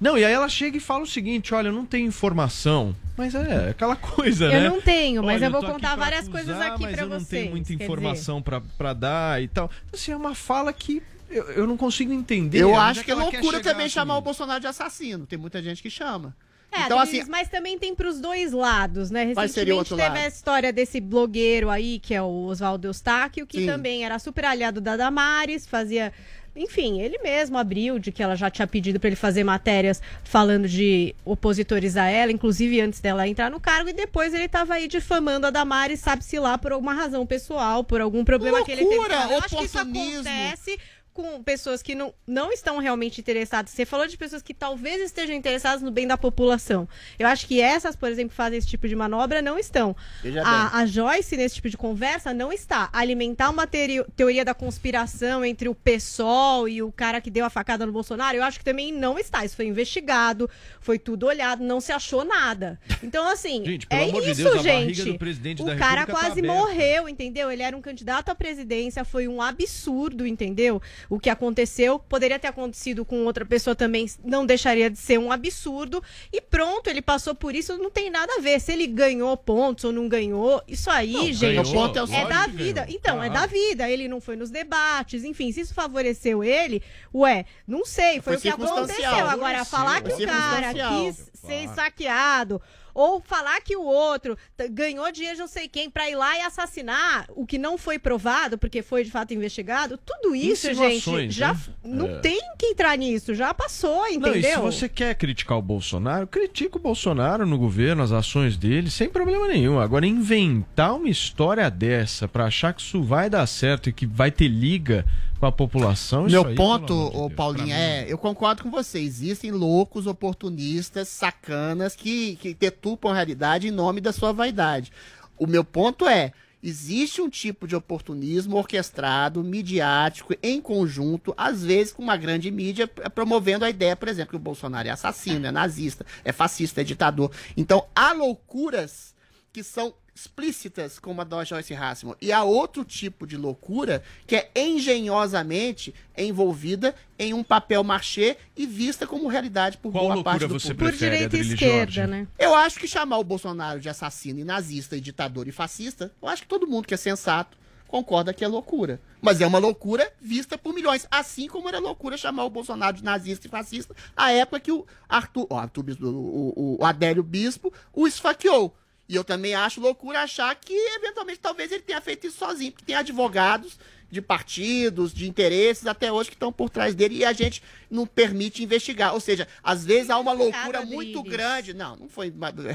Não, 0.00 0.18
e 0.18 0.24
aí 0.24 0.32
ela 0.32 0.48
chega 0.48 0.76
e 0.76 0.80
fala 0.80 1.04
o 1.04 1.06
seguinte: 1.06 1.54
olha, 1.54 1.68
eu 1.68 1.72
não 1.72 1.86
tenho 1.86 2.06
informação. 2.06 2.94
Mas 3.16 3.34
é 3.34 3.70
aquela 3.70 3.96
coisa, 3.96 4.46
Eu 4.46 4.60
né? 4.60 4.68
não 4.68 4.80
tenho, 4.80 5.22
mas 5.22 5.36
Olha, 5.36 5.46
eu 5.46 5.50
vou 5.50 5.60
aqui 5.60 5.72
contar 5.72 5.96
várias 5.96 6.28
coisas 6.28 6.60
aqui 6.60 6.82
mas 6.82 6.94
pra 6.94 7.02
eu 7.04 7.08
não 7.08 7.18
vocês. 7.18 7.28
tenho 7.28 7.50
muita 7.50 7.72
informação 7.72 8.42
pra, 8.42 8.60
pra 8.60 8.92
dar 8.92 9.42
e 9.42 9.48
tal. 9.48 9.70
Assim, 9.92 10.12
é 10.12 10.16
uma 10.16 10.34
fala 10.34 10.72
que 10.72 11.02
eu, 11.30 11.44
eu 11.52 11.66
não 11.66 11.76
consigo 11.76 12.12
entender. 12.12 12.62
Eu 12.62 12.76
acho 12.76 13.00
é 13.00 13.04
que 13.04 13.10
é 13.10 13.14
loucura 13.14 13.60
também 13.60 13.88
chamar 13.88 14.18
o? 14.18 14.20
Bolsonaro 14.20 14.60
de 14.60 14.66
assassino. 14.66 15.26
Tem 15.26 15.38
muita 15.38 15.62
gente 15.62 15.82
que 15.82 15.90
chama. 15.90 16.36
É, 16.70 16.82
então, 16.82 16.98
assim, 16.98 17.24
mas 17.28 17.48
também 17.48 17.78
tem 17.78 17.94
pros 17.94 18.20
dois 18.20 18.52
lados, 18.52 19.10
né? 19.10 19.24
Recentemente 19.24 19.72
outro 19.72 19.96
teve 19.96 20.08
lado? 20.08 20.18
a 20.18 20.26
história 20.26 20.72
desse 20.72 21.00
blogueiro 21.00 21.70
aí, 21.70 21.98
que 21.98 22.12
é 22.14 22.20
o 22.20 22.44
Oswaldo 22.44 22.86
Eustáquio, 22.88 23.46
que 23.46 23.60
Sim. 23.60 23.66
também 23.66 24.04
era 24.04 24.18
super 24.18 24.44
aliado 24.44 24.80
da 24.80 24.96
Damares, 24.96 25.66
fazia... 25.66 26.12
Enfim, 26.56 27.00
ele 27.00 27.18
mesmo 27.18 27.58
abriu 27.58 27.98
de 27.98 28.10
que 28.10 28.22
ela 28.22 28.34
já 28.34 28.50
tinha 28.50 28.66
pedido 28.66 28.98
pra 28.98 29.08
ele 29.08 29.16
fazer 29.16 29.44
matérias 29.44 30.00
falando 30.24 30.66
de 30.66 31.14
opositores 31.24 31.96
a 31.96 32.06
ela, 32.06 32.32
inclusive 32.32 32.80
antes 32.80 33.00
dela 33.00 33.28
entrar 33.28 33.50
no 33.50 33.60
cargo, 33.60 33.90
e 33.90 33.92
depois 33.92 34.32
ele 34.32 34.48
tava 34.48 34.74
aí 34.74 34.88
difamando 34.88 35.46
a 35.46 35.50
Damares, 35.50 36.00
sabe-se 36.00 36.38
lá, 36.38 36.56
por 36.56 36.72
alguma 36.72 36.94
razão 36.94 37.26
pessoal, 37.26 37.84
por 37.84 38.00
algum 38.00 38.24
problema 38.24 38.64
que 38.64 38.72
ele 38.72 38.84
teve. 38.84 38.96
Loucura. 38.96 39.28
Eu 39.30 39.38
acho 39.38 39.56
que 39.56 39.64
isso 39.64 39.78
oportunismo. 39.78 40.20
acontece 40.20 40.78
com 41.16 41.42
pessoas 41.42 41.82
que 41.82 41.94
não, 41.94 42.12
não 42.26 42.52
estão 42.52 42.76
realmente 42.78 43.20
interessadas. 43.22 43.72
Você 43.72 43.86
falou 43.86 44.06
de 44.06 44.16
pessoas 44.18 44.42
que 44.42 44.52
talvez 44.52 45.00
estejam 45.00 45.34
interessadas 45.34 45.80
no 45.80 45.90
bem 45.90 46.06
da 46.06 46.18
população. 46.18 46.86
Eu 47.18 47.26
acho 47.26 47.46
que 47.46 47.58
essas, 47.60 47.96
por 47.96 48.10
exemplo, 48.10 48.30
que 48.30 48.36
fazem 48.36 48.58
esse 48.58 48.68
tipo 48.68 48.86
de 48.86 48.94
manobra, 48.94 49.40
não 49.40 49.58
estão. 49.58 49.96
A, 50.44 50.80
a 50.80 50.86
Joyce, 50.86 51.36
nesse 51.36 51.54
tipo 51.56 51.70
de 51.70 51.76
conversa, 51.76 52.34
não 52.34 52.52
está. 52.52 52.90
Alimentar 52.92 53.48
uma 53.48 53.66
teori- 53.66 54.04
teoria 54.14 54.44
da 54.44 54.52
conspiração 54.52 55.42
entre 55.44 55.68
o 55.70 55.74
PSOL 55.74 56.68
e 56.68 56.82
o 56.82 56.92
cara 56.92 57.20
que 57.20 57.30
deu 57.30 57.44
a 57.46 57.50
facada 57.50 57.86
no 57.86 57.92
Bolsonaro, 57.92 58.36
eu 58.36 58.42
acho 58.44 58.58
que 58.58 58.64
também 58.64 58.92
não 58.92 59.18
está. 59.18 59.42
Isso 59.44 59.56
foi 59.56 59.64
investigado, 59.66 60.50
foi 60.80 60.98
tudo 60.98 61.26
olhado, 61.26 61.64
não 61.64 61.80
se 61.80 61.92
achou 61.92 62.24
nada. 62.24 62.78
Então, 63.02 63.26
assim, 63.26 63.64
Gente, 63.64 63.86
pelo 63.86 64.02
é 64.02 64.08
amor 64.10 64.22
de 64.22 64.30
isso, 64.32 64.42
Deus, 64.42 64.62
gente. 64.62 65.02
do 65.12 65.18
presidente 65.18 65.62
o 65.62 65.64
da 65.66 65.76
cara 65.76 66.00
República 66.00 66.12
tá 66.20 66.26
quase 66.26 66.40
aberta. 66.40 66.60
morreu, 66.60 67.08
entendeu? 67.08 67.50
Ele 67.50 67.62
era 67.62 67.74
um 67.76 67.80
candidato 67.80 68.28
à 68.28 68.34
presidência, 68.34 69.02
foi 69.04 69.26
um 69.26 69.40
absurdo, 69.40 70.26
entendeu? 70.26 70.82
O 71.08 71.18
que 71.18 71.30
aconteceu 71.30 71.98
poderia 71.98 72.38
ter 72.38 72.48
acontecido 72.48 73.04
com 73.04 73.24
outra 73.24 73.44
pessoa 73.44 73.74
também, 73.74 74.06
não 74.24 74.44
deixaria 74.44 74.90
de 74.90 74.98
ser 74.98 75.18
um 75.18 75.30
absurdo. 75.30 76.02
E 76.32 76.40
pronto, 76.40 76.88
ele 76.88 77.02
passou 77.02 77.34
por 77.34 77.54
isso, 77.54 77.76
não 77.78 77.90
tem 77.90 78.10
nada 78.10 78.32
a 78.38 78.40
ver. 78.40 78.60
Se 78.60 78.72
ele 78.72 78.86
ganhou 78.86 79.36
pontos 79.36 79.84
ou 79.84 79.92
não 79.92 80.08
ganhou, 80.08 80.62
isso 80.66 80.90
aí, 80.90 81.12
Não, 81.12 81.24
gente, 81.32 81.40
ganhou, 81.40 81.64
ponto 81.64 81.98
é 81.98 82.02
o 82.02 82.12
é 82.12 82.26
da 82.26 82.46
vida. 82.46 82.86
Então, 82.88 83.22
é 83.22 83.28
claro. 83.28 83.32
da 83.32 83.46
vida. 83.46 83.90
Ele 83.90 84.08
não 84.08 84.20
foi 84.20 84.36
nos 84.36 84.50
debates, 84.50 85.24
enfim, 85.24 85.52
se 85.52 85.60
isso 85.60 85.74
favoreceu 85.74 86.42
ele, 86.42 86.82
ué, 87.14 87.44
não 87.66 87.84
sei, 87.84 88.20
foi, 88.20 88.34
Foi 88.34 88.36
o 88.36 88.40
que 88.40 88.48
aconteceu. 88.48 89.28
Agora, 89.28 89.64
falar 89.64 90.02
que 90.02 90.12
o 90.12 90.26
cara 90.26 90.72
quis 90.72 91.30
ser 91.34 91.68
saqueado 91.74 92.60
ou 92.96 93.20
falar 93.20 93.60
que 93.60 93.76
o 93.76 93.82
outro 93.84 94.38
ganhou 94.70 95.12
dinheiro 95.12 95.36
de 95.36 95.40
não 95.42 95.46
sei 95.48 95.68
quem 95.68 95.90
pra 95.90 96.08
ir 96.08 96.14
lá 96.16 96.36
e 96.38 96.40
assassinar 96.40 97.26
o 97.36 97.44
que 97.46 97.58
não 97.58 97.76
foi 97.76 97.98
provado, 97.98 98.56
porque 98.56 98.80
foi 98.82 99.04
de 99.04 99.10
fato 99.10 99.34
investigado, 99.34 99.98
tudo 99.98 100.34
isso, 100.34 100.72
gente, 100.72 101.30
já 101.30 101.52
né? 101.52 101.60
não 101.84 102.08
É. 102.08 102.18
tem 102.20 102.40
que 102.58 102.66
entrar 102.66 102.96
nisso, 102.96 103.34
já 103.34 103.52
passou, 103.52 103.98
Não, 103.98 104.06
e 104.08 104.12
se 104.12 104.18
entendeu? 104.38 104.62
você 104.62 104.88
quer 104.88 105.14
criticar 105.14 105.58
o 105.58 105.62
Bolsonaro, 105.62 106.26
critica 106.26 106.78
o 106.78 106.80
Bolsonaro 106.80 107.44
no 107.46 107.58
governo, 107.58 108.02
as 108.02 108.12
ações 108.12 108.56
dele, 108.56 108.90
sem 108.90 109.10
problema 109.10 109.46
nenhum. 109.46 109.78
Agora, 109.78 110.06
inventar 110.06 110.94
uma 110.94 111.08
história 111.10 111.70
dessa 111.70 112.26
pra 112.26 112.46
achar 112.46 112.72
que 112.72 112.80
isso 112.80 113.02
vai 113.02 113.28
dar 113.28 113.46
certo 113.46 113.90
e 113.90 113.92
que 113.92 114.06
vai 114.06 114.30
ter 114.30 114.48
liga 114.48 115.04
com 115.38 115.46
a 115.46 115.52
população, 115.52 116.24
Meu 116.24 116.46
aí, 116.46 116.54
ponto, 116.54 117.10
de 117.10 117.16
ô 117.16 117.30
Paulinho, 117.30 117.74
é, 117.74 118.06
eu 118.08 118.18
concordo 118.18 118.62
com 118.62 118.70
você. 118.70 118.98
Existem 118.98 119.50
loucos, 119.50 120.06
oportunistas, 120.06 121.08
sacanas 121.08 121.94
que, 121.94 122.36
que 122.36 122.54
detupam 122.54 123.10
a 123.10 123.14
realidade 123.14 123.68
em 123.68 123.70
nome 123.70 124.00
da 124.00 124.12
sua 124.12 124.32
vaidade. 124.32 124.92
O 125.38 125.46
meu 125.46 125.64
ponto 125.64 126.08
é. 126.08 126.32
Existe 126.62 127.20
um 127.20 127.28
tipo 127.28 127.68
de 127.68 127.76
oportunismo 127.76 128.56
orquestrado, 128.56 129.44
midiático, 129.44 130.34
em 130.42 130.60
conjunto, 130.60 131.32
às 131.36 131.64
vezes 131.64 131.92
com 131.92 132.02
uma 132.02 132.16
grande 132.16 132.50
mídia, 132.50 132.90
eh, 132.96 133.08
promovendo 133.08 133.64
a 133.64 133.70
ideia, 133.70 133.94
por 133.94 134.08
exemplo, 134.08 134.30
que 134.30 134.36
o 134.36 134.40
Bolsonaro 134.40 134.88
é 134.88 134.90
assassino, 134.90 135.46
é 135.46 135.52
nazista, 135.52 136.04
é 136.24 136.32
fascista, 136.32 136.80
é 136.80 136.84
ditador. 136.84 137.30
Então, 137.56 137.86
há 137.94 138.12
loucuras 138.12 139.14
que 139.52 139.62
são 139.62 139.94
explícitas, 140.16 140.98
como 140.98 141.20
a 141.20 141.24
da 141.24 141.44
Joyce 141.44 141.74
Hasselman. 141.74 142.16
E 142.22 142.32
há 142.32 142.42
outro 142.42 142.84
tipo 142.84 143.26
de 143.26 143.36
loucura 143.36 144.02
que 144.26 144.34
é 144.34 144.50
engenhosamente 144.56 145.94
envolvida 146.16 146.94
em 147.18 147.34
um 147.34 147.44
papel 147.44 147.84
marchê 147.84 148.38
e 148.56 148.66
vista 148.66 149.06
como 149.06 149.28
realidade 149.28 149.76
por 149.76 149.92
Qual 149.92 150.04
boa 150.04 150.14
loucura 150.14 150.38
parte 150.38 150.48
do 150.48 150.58
você 150.58 150.68
público. 150.74 150.92
Por 150.92 150.98
direita 150.98 151.36
e 151.36 151.40
esquerda, 151.40 152.06
né? 152.06 152.26
Eu 152.38 152.54
acho 152.54 152.78
que 152.78 152.88
chamar 152.88 153.18
o 153.18 153.24
Bolsonaro 153.24 153.78
de 153.78 153.90
assassino 153.90 154.40
e 154.40 154.44
nazista 154.44 154.96
e 154.96 155.00
ditador 155.02 155.46
e 155.46 155.52
fascista, 155.52 156.10
eu 156.22 156.28
acho 156.28 156.42
que 156.42 156.48
todo 156.48 156.66
mundo 156.66 156.88
que 156.88 156.94
é 156.94 156.96
sensato 156.96 157.58
concorda 157.86 158.32
que 158.32 158.44
é 158.44 158.48
loucura. 158.48 159.00
Mas 159.20 159.40
é 159.42 159.46
uma 159.46 159.58
loucura 159.58 160.10
vista 160.20 160.56
por 160.56 160.72
milhões. 160.72 161.06
Assim 161.10 161.46
como 161.46 161.68
era 161.68 161.78
loucura 161.78 162.16
chamar 162.16 162.44
o 162.44 162.50
Bolsonaro 162.50 162.96
de 162.96 163.04
nazista 163.04 163.46
e 163.46 163.50
fascista 163.50 163.94
à 164.16 164.32
época 164.32 164.60
que 164.60 164.72
o 164.72 164.86
Arthur, 165.06 165.46
ó, 165.50 165.58
Arthur 165.58 165.82
Bispo, 165.82 166.06
o, 166.06 166.52
o, 166.56 166.76
o 166.80 166.84
Adélio 166.84 167.22
Bispo 167.22 167.70
o 167.92 168.06
esfaqueou. 168.06 168.74
E 169.08 169.14
eu 169.14 169.22
também 169.22 169.54
acho 169.54 169.80
loucura 169.80 170.22
achar 170.22 170.54
que, 170.56 170.74
eventualmente, 170.96 171.38
talvez 171.38 171.70
ele 171.70 171.82
tenha 171.82 172.00
feito 172.00 172.26
isso 172.26 172.38
sozinho, 172.38 172.72
porque 172.72 172.84
tem 172.84 172.96
advogados 172.96 173.78
de 174.10 174.22
partidos, 174.22 175.12
de 175.12 175.28
interesses 175.28 175.86
até 175.86 176.12
hoje 176.12 176.30
que 176.30 176.36
estão 176.36 176.52
por 176.52 176.70
trás 176.70 176.94
dele 176.94 177.16
e 177.16 177.24
a 177.24 177.32
gente 177.32 177.62
não 177.90 178.06
permite 178.06 178.62
investigar. 178.62 179.14
Ou 179.14 179.20
seja, 179.20 179.48
às 179.62 179.84
vezes 179.84 180.10
há 180.10 180.18
uma 180.18 180.32
loucura 180.32 180.84
muito 180.84 181.22
grande. 181.22 181.74
Não, 181.74 181.96
não 181.96 182.08
foi 182.08 182.32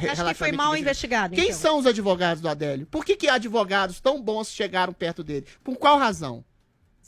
acha 0.09 0.25
que 0.25 0.33
foi 0.33 0.51
mal 0.51 0.75
investigado, 0.75 1.35
Quem 1.35 1.45
então? 1.45 1.57
são 1.57 1.79
os 1.79 1.85
advogados 1.85 2.41
do 2.41 2.49
Adélio? 2.49 2.85
Por 2.85 3.05
que, 3.05 3.15
que 3.15 3.27
advogados 3.27 3.99
tão 3.99 4.21
bons 4.21 4.49
chegaram 4.51 4.93
perto 4.93 5.23
dele? 5.23 5.45
Por 5.63 5.77
qual 5.77 5.97
razão? 5.97 6.43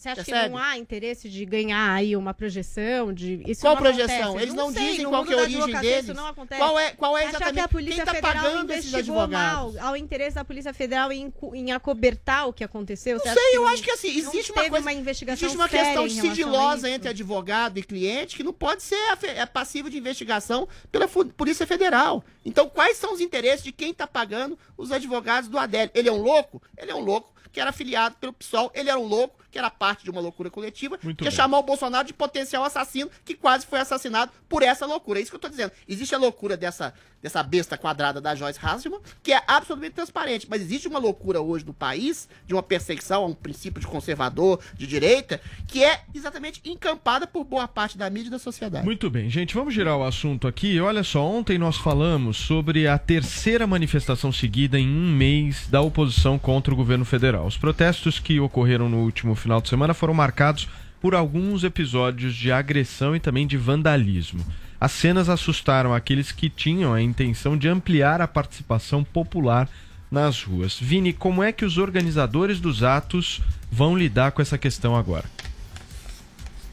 Você 0.03 0.09
acha 0.09 0.23
que 0.25 0.31
Percebe? 0.31 0.49
não 0.53 0.57
há 0.57 0.77
interesse 0.77 1.29
de 1.29 1.45
ganhar 1.45 1.93
aí 1.93 2.13
uma 2.17 2.33
projeção? 2.33 3.13
De... 3.13 3.41
Isso 3.47 3.61
Qual 3.61 3.75
não 3.75 3.81
projeção? 3.81 4.31
acontece? 4.31 4.43
Eles 4.43 4.53
não, 4.53 4.73
sei, 4.73 4.89
dizem 4.89 5.05
qual 5.07 5.25
que 5.25 5.33
é 5.33 5.37
a 5.37 5.41
origem 5.41 5.79
deles. 5.79 6.03
Isso 6.03 6.13
não 6.13 6.27
acontece. 6.27 6.61
Qual 6.61 6.77
é, 6.77 6.91
qual 6.91 7.17
é 7.17 7.23
exatamente 7.23 7.53
que 7.53 7.59
a 7.61 7.67
Polícia 7.69 7.95
quem 7.95 8.05
tá 8.05 8.13
Federal 8.13 8.43
pagando 8.43 8.71
esses 8.73 8.93
advogados? 8.93 9.75
mal 9.75 9.87
ao 9.87 9.95
interesse 9.95 10.35
da 10.35 10.43
Polícia 10.43 10.73
Federal 10.73 11.09
em, 11.09 11.33
em 11.53 11.71
acobertar 11.71 12.49
o 12.49 12.51
que 12.51 12.65
aconteceu? 12.65 13.15
Não 13.15 13.33
sei, 13.33 13.55
eu 13.55 13.61
não- 13.61 13.69
acho 13.69 13.81
que 13.81 13.91
assim, 13.91 14.21
não 14.21 14.29
existe 14.29 14.51
uma 14.51 14.69
coisa. 14.69 14.85
uma 14.85 14.93
investigação 14.93 15.47
existe 15.47 15.55
uma 15.55 15.69
questão 15.69 16.09
sigilosa 16.09 16.89
entre 16.89 17.07
advogado 17.07 17.77
e 17.77 17.83
cliente 17.83 18.35
que 18.35 18.43
não 18.43 18.51
pode 18.51 18.83
ser 18.83 18.99
é 19.23 19.45
passivo 19.45 19.89
de 19.89 19.97
investigação 19.97 20.67
pela 20.91 21.07
Polícia 21.07 21.65
Federal. 21.65 22.25
Então, 22.43 22.67
quais 22.67 22.97
são 22.97 23.13
os 23.13 23.21
interesses 23.21 23.63
de 23.63 23.71
quem 23.71 23.91
está 23.91 24.05
pagando 24.05 24.59
os 24.75 24.91
advogados 24.91 25.47
do 25.47 25.57
Adélio? 25.57 25.91
Ele 25.95 26.09
é 26.09 26.11
um 26.11 26.21
louco? 26.21 26.61
Ele 26.77 26.91
é 26.91 26.95
um 26.95 26.99
louco 26.99 27.33
que 27.53 27.61
era 27.61 27.69
afiliado 27.69 28.15
pelo 28.19 28.33
PSOL, 28.33 28.71
ele 28.73 28.89
era 28.89 28.99
um 28.99 29.05
louco 29.05 29.42
que 29.53 29.57
era 29.59 29.69
parte 29.69 30.03
de 30.03 30.09
uma 30.09 30.19
loucura 30.19 30.49
coletiva, 30.49 30.99
Muito 31.01 31.19
que 31.19 31.23
bem. 31.23 31.31
chamar 31.31 31.59
o 31.59 31.63
Bolsonaro 31.63 32.05
de 32.05 32.13
potencial 32.13 32.63
assassino, 32.65 33.09
que 33.23 33.33
quase 33.33 33.65
foi 33.65 33.79
assassinado 33.79 34.31
por 34.49 34.61
essa 34.61 34.85
loucura. 34.85 35.19
É 35.19 35.21
isso 35.21 35.31
que 35.31 35.35
eu 35.35 35.39
tô 35.39 35.47
dizendo. 35.47 35.71
Existe 35.87 36.13
a 36.13 36.17
loucura 36.17 36.57
dessa, 36.57 36.93
dessa 37.21 37.41
besta 37.41 37.77
quadrada 37.77 38.19
da 38.19 38.35
Joyce 38.35 38.59
Hasselman, 38.61 38.99
que 39.23 39.31
é 39.31 39.41
absolutamente 39.47 39.95
transparente, 39.95 40.47
mas 40.49 40.61
existe 40.61 40.87
uma 40.87 40.99
loucura 40.99 41.41
hoje 41.41 41.65
no 41.65 41.73
país, 41.73 42.27
de 42.45 42.53
uma 42.53 42.61
perseguição 42.61 43.23
a 43.23 43.27
um 43.27 43.33
princípio 43.33 43.79
de 43.79 43.87
conservador, 43.87 44.59
de 44.75 44.85
direita, 44.85 45.39
que 45.67 45.83
é 45.83 46.01
exatamente 46.13 46.61
encampada 46.65 47.25
por 47.25 47.43
boa 47.45 47.67
parte 47.67 47.97
da 47.97 48.09
mídia 48.09 48.27
e 48.27 48.31
da 48.31 48.39
sociedade. 48.39 48.83
Muito 48.83 49.09
bem, 49.09 49.29
gente, 49.29 49.53
vamos 49.55 49.73
girar 49.73 49.97
o 49.97 50.03
assunto 50.03 50.47
aqui. 50.47 50.79
Olha 50.79 51.03
só, 51.03 51.25
ontem 51.25 51.57
nós 51.57 51.77
falamos 51.77 52.37
sobre 52.37 52.87
a 52.87 52.97
terceira 52.97 53.65
manifestação 53.65 54.31
seguida 54.31 54.77
em 54.77 54.87
um 54.87 55.15
mês 55.15 55.67
da 55.67 55.81
oposição 55.81 56.37
contra 56.37 56.73
o 56.73 56.77
governo 56.77 57.05
federal. 57.05 57.23
Federal. 57.23 57.45
Os 57.45 57.55
protestos 57.55 58.19
que 58.19 58.39
ocorreram 58.39 58.89
no 58.89 58.97
último 58.97 59.33
final 59.43 59.61
de 59.61 59.69
semana 59.69 59.93
foram 59.93 60.13
marcados 60.13 60.67
por 60.99 61.13
alguns 61.13 61.63
episódios 61.63 62.33
de 62.33 62.51
agressão 62.51 63.15
e 63.15 63.19
também 63.19 63.45
de 63.45 63.57
vandalismo. 63.57 64.43
As 64.79 64.91
cenas 64.91 65.29
assustaram 65.29 65.93
aqueles 65.93 66.31
que 66.31 66.49
tinham 66.49 66.93
a 66.93 67.01
intenção 67.01 67.57
de 67.57 67.67
ampliar 67.67 68.21
a 68.21 68.27
participação 68.27 69.03
popular 69.03 69.69
nas 70.09 70.43
ruas. 70.43 70.79
Vini, 70.79 71.11
como 71.11 71.43
é 71.43 71.51
que 71.51 71.65
os 71.65 71.77
organizadores 71.77 72.59
dos 72.59 72.83
atos 72.83 73.41
vão 73.71 73.97
lidar 73.97 74.31
com 74.31 74.41
essa 74.41 74.57
questão 74.57 74.95
agora? 74.95 75.25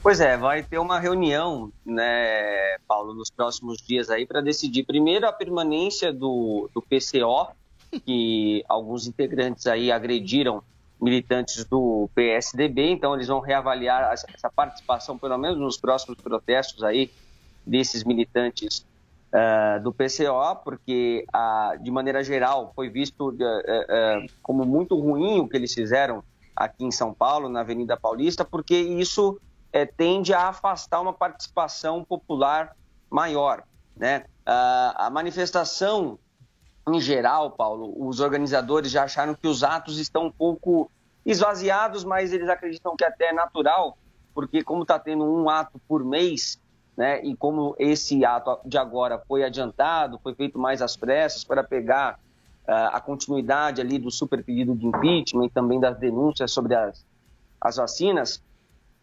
Pois 0.03 0.21
é, 0.21 0.37
vai 0.37 0.63
ter 0.63 0.79
uma 0.79 0.99
reunião, 0.99 1.71
né, 1.85 2.77
Paulo, 2.89 3.15
nos 3.15 3.31
próximos 3.31 3.79
dias 3.83 4.09
aí 4.11 4.27
para 4.27 4.41
decidir 4.41 4.85
primeiro 4.85 5.27
a 5.27 5.33
permanência 5.33 6.13
do, 6.13 6.71
do 6.75 6.81
PCO, 6.81 7.49
que 8.07 8.65
alguns 8.69 9.07
integrantes 9.07 9.67
aí 9.67 9.93
agrediram 9.93 10.63
militantes 11.01 11.65
do 11.65 12.09
PSDB, 12.15 12.91
então 12.91 13.15
eles 13.15 13.29
vão 13.29 13.41
reavaliar 13.41 14.13
essa 14.13 14.51
participação, 14.51 15.17
pelo 15.17 15.39
menos 15.39 15.59
nos 15.59 15.77
próximos 15.77 16.19
protestos 16.21 16.83
aí 16.83 17.11
desses 17.67 18.05
militantes 18.05 18.85
uh, 19.33 19.83
do 19.83 19.93
PCO, 19.93 20.57
porque 20.63 21.25
uh, 21.35 21.83
de 21.83 21.91
maneira 21.91 22.23
geral 22.23 22.73
foi 22.75 22.89
visto 22.91 23.31
uh, 23.31 23.35
como 24.43 24.65
muito 24.65 24.99
ruim 24.99 25.41
o 25.41 25.49
que 25.49 25.57
eles 25.57 25.73
fizeram 25.73 26.23
aqui 26.55 26.85
em 26.85 26.91
São 26.91 27.15
Paulo, 27.15 27.49
na 27.49 27.61
Avenida 27.61 27.97
Paulista, 27.97 28.45
porque 28.45 28.77
isso 28.77 29.41
tende 29.97 30.35
a 30.35 30.49
afastar 30.49 31.01
uma 31.01 31.13
participação 31.13 32.05
popular 32.05 32.77
maior, 33.09 33.63
né? 33.97 34.25
a 34.45 35.09
manifestação 35.11 36.19
em 36.95 37.01
geral, 37.01 37.51
Paulo, 37.51 37.95
os 37.97 38.21
organizadores 38.21 38.91
já 38.91 39.05
acharam 39.05 39.35
que 39.35 39.47
os 39.47 39.63
atos 39.63 39.99
estão 39.99 40.27
um 40.27 40.33
pouco 40.33 40.91
esvaziados, 41.25 42.05
mas 42.05 42.33
eles 42.33 42.49
acreditam 42.49 42.97
que 42.97 43.05
até 43.05 43.27
é 43.27 43.33
natural, 43.33 43.97
porque 44.35 44.63
como 44.63 44.83
está 44.83 44.99
tendo 44.99 45.25
um 45.25 45.49
ato 45.49 45.81
por 45.87 46.05
mês, 46.05 46.59
né, 46.97 47.23
e 47.25 47.37
como 47.37 47.75
esse 47.79 48.25
ato 48.25 48.59
de 48.65 48.79
agora 48.79 49.23
foi 49.27 49.45
adiantado, 49.45 50.19
foi 50.23 50.35
feito 50.35 50.59
mais 50.59 50.83
às 50.83 50.97
pressas 50.97 51.45
para 51.45 51.63
pegar 51.63 52.19
uh, 52.67 52.93
a 52.93 53.01
continuidade 53.01 53.81
ali 53.81 53.99
do 53.99 54.11
super 54.11 54.43
pedido 54.43 54.75
de 54.75 54.87
impeachment 54.87 55.47
e 55.47 55.51
também 55.51 55.81
das 55.81 55.99
denúncias 55.99 56.51
sobre 56.51 56.75
as, 56.75 57.05
as 57.61 57.77
vacinas, 57.77 58.43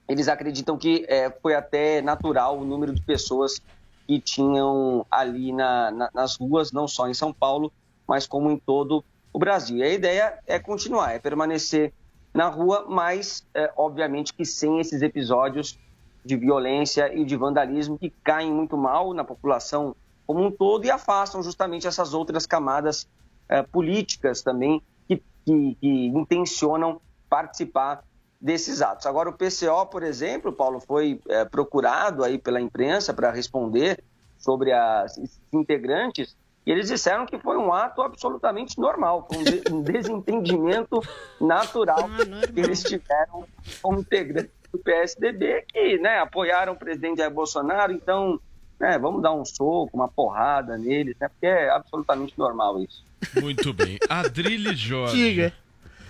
eles 0.07 0.27
acreditam 0.27 0.77
que 0.77 1.05
é, 1.07 1.29
foi 1.29 1.53
até 1.53 2.01
natural 2.01 2.57
o 2.57 2.65
número 2.65 2.93
de 2.93 3.01
pessoas 3.01 3.61
que 4.07 4.19
tinham 4.19 5.05
ali 5.11 5.51
na, 5.51 5.91
na, 5.91 6.09
nas 6.13 6.37
ruas, 6.37 6.71
não 6.71 6.87
só 6.87 7.09
em 7.09 7.13
São 7.13 7.33
Paulo, 7.33 7.71
mas 8.07 8.25
como 8.25 8.49
em 8.49 8.57
todo 8.57 9.03
o 9.33 9.37
Brasil. 9.37 9.77
E 9.77 9.83
a 9.83 9.93
ideia 9.93 10.39
é 10.47 10.57
continuar, 10.57 11.11
é 11.11 11.19
permanecer 11.19 11.93
na 12.33 12.47
rua, 12.47 12.85
mas 12.87 13.45
é, 13.53 13.71
obviamente 13.75 14.33
que 14.33 14.45
sem 14.45 14.79
esses 14.79 15.01
episódios 15.01 15.77
de 16.23 16.35
violência 16.37 17.13
e 17.13 17.25
de 17.25 17.35
vandalismo 17.35 17.97
que 17.97 18.09
caem 18.09 18.51
muito 18.51 18.77
mal 18.77 19.13
na 19.13 19.23
população 19.23 19.95
como 20.25 20.45
um 20.45 20.51
todo 20.51 20.85
e 20.85 20.91
afastam 20.91 21.41
justamente 21.41 21.87
essas 21.87 22.13
outras 22.13 22.45
camadas 22.45 23.07
é, 23.47 23.63
políticas 23.63 24.41
também 24.41 24.81
que, 25.07 25.23
que, 25.45 25.77
que 25.79 26.07
intencionam 26.07 27.01
participar 27.29 28.03
desses 28.39 28.81
atos. 28.81 29.05
Agora, 29.05 29.29
o 29.29 29.33
PCO, 29.33 29.85
por 29.89 30.03
exemplo, 30.03 30.53
Paulo, 30.53 30.79
foi 30.79 31.19
é, 31.29 31.45
procurado 31.45 32.23
aí 32.23 32.37
pela 32.37 32.61
imprensa 32.61 33.13
para 33.13 33.31
responder 33.31 34.03
sobre 34.37 34.71
as 34.71 35.17
integrantes 35.51 36.35
e 36.67 36.71
eles 36.71 36.89
disseram 36.89 37.25
que 37.25 37.39
foi 37.39 37.55
um 37.55 37.71
ato 37.71 38.01
absolutamente 38.01 38.77
normal, 38.77 39.25
foi 39.31 39.37
um, 39.37 39.43
de, 39.45 39.63
um 39.71 39.81
desentendimento 39.81 41.01
natural 41.39 42.09
ah, 42.19 42.45
que 42.45 42.59
eles 42.59 42.83
tiveram 42.83 43.47
como 43.81 44.01
integrantes 44.01 44.51
do 44.69 44.77
PSDB, 44.77 45.63
que 45.65 45.97
né, 45.97 46.19
apoiaram 46.19 46.73
o 46.73 46.75
presidente 46.75 47.19
Jair 47.19 47.31
Bolsonaro, 47.31 47.93
então 47.93 48.37
né, 48.77 48.99
vamos 48.99 49.21
dar 49.21 49.31
um 49.31 49.45
soco, 49.45 49.91
uma 49.93 50.09
porrada 50.09 50.77
neles, 50.77 51.15
né, 51.21 51.29
porque 51.29 51.45
é 51.45 51.69
absolutamente 51.69 52.33
normal 52.37 52.81
isso. 52.81 53.01
Muito 53.41 53.71
bem. 53.71 53.97
Adrilho 54.09 54.75
Jorge. 54.75 55.15
Diga. 55.15 55.53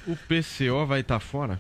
O 0.08 0.16
PCO 0.16 0.88
vai 0.88 1.02
estar 1.02 1.16
tá 1.16 1.20
fora? 1.20 1.60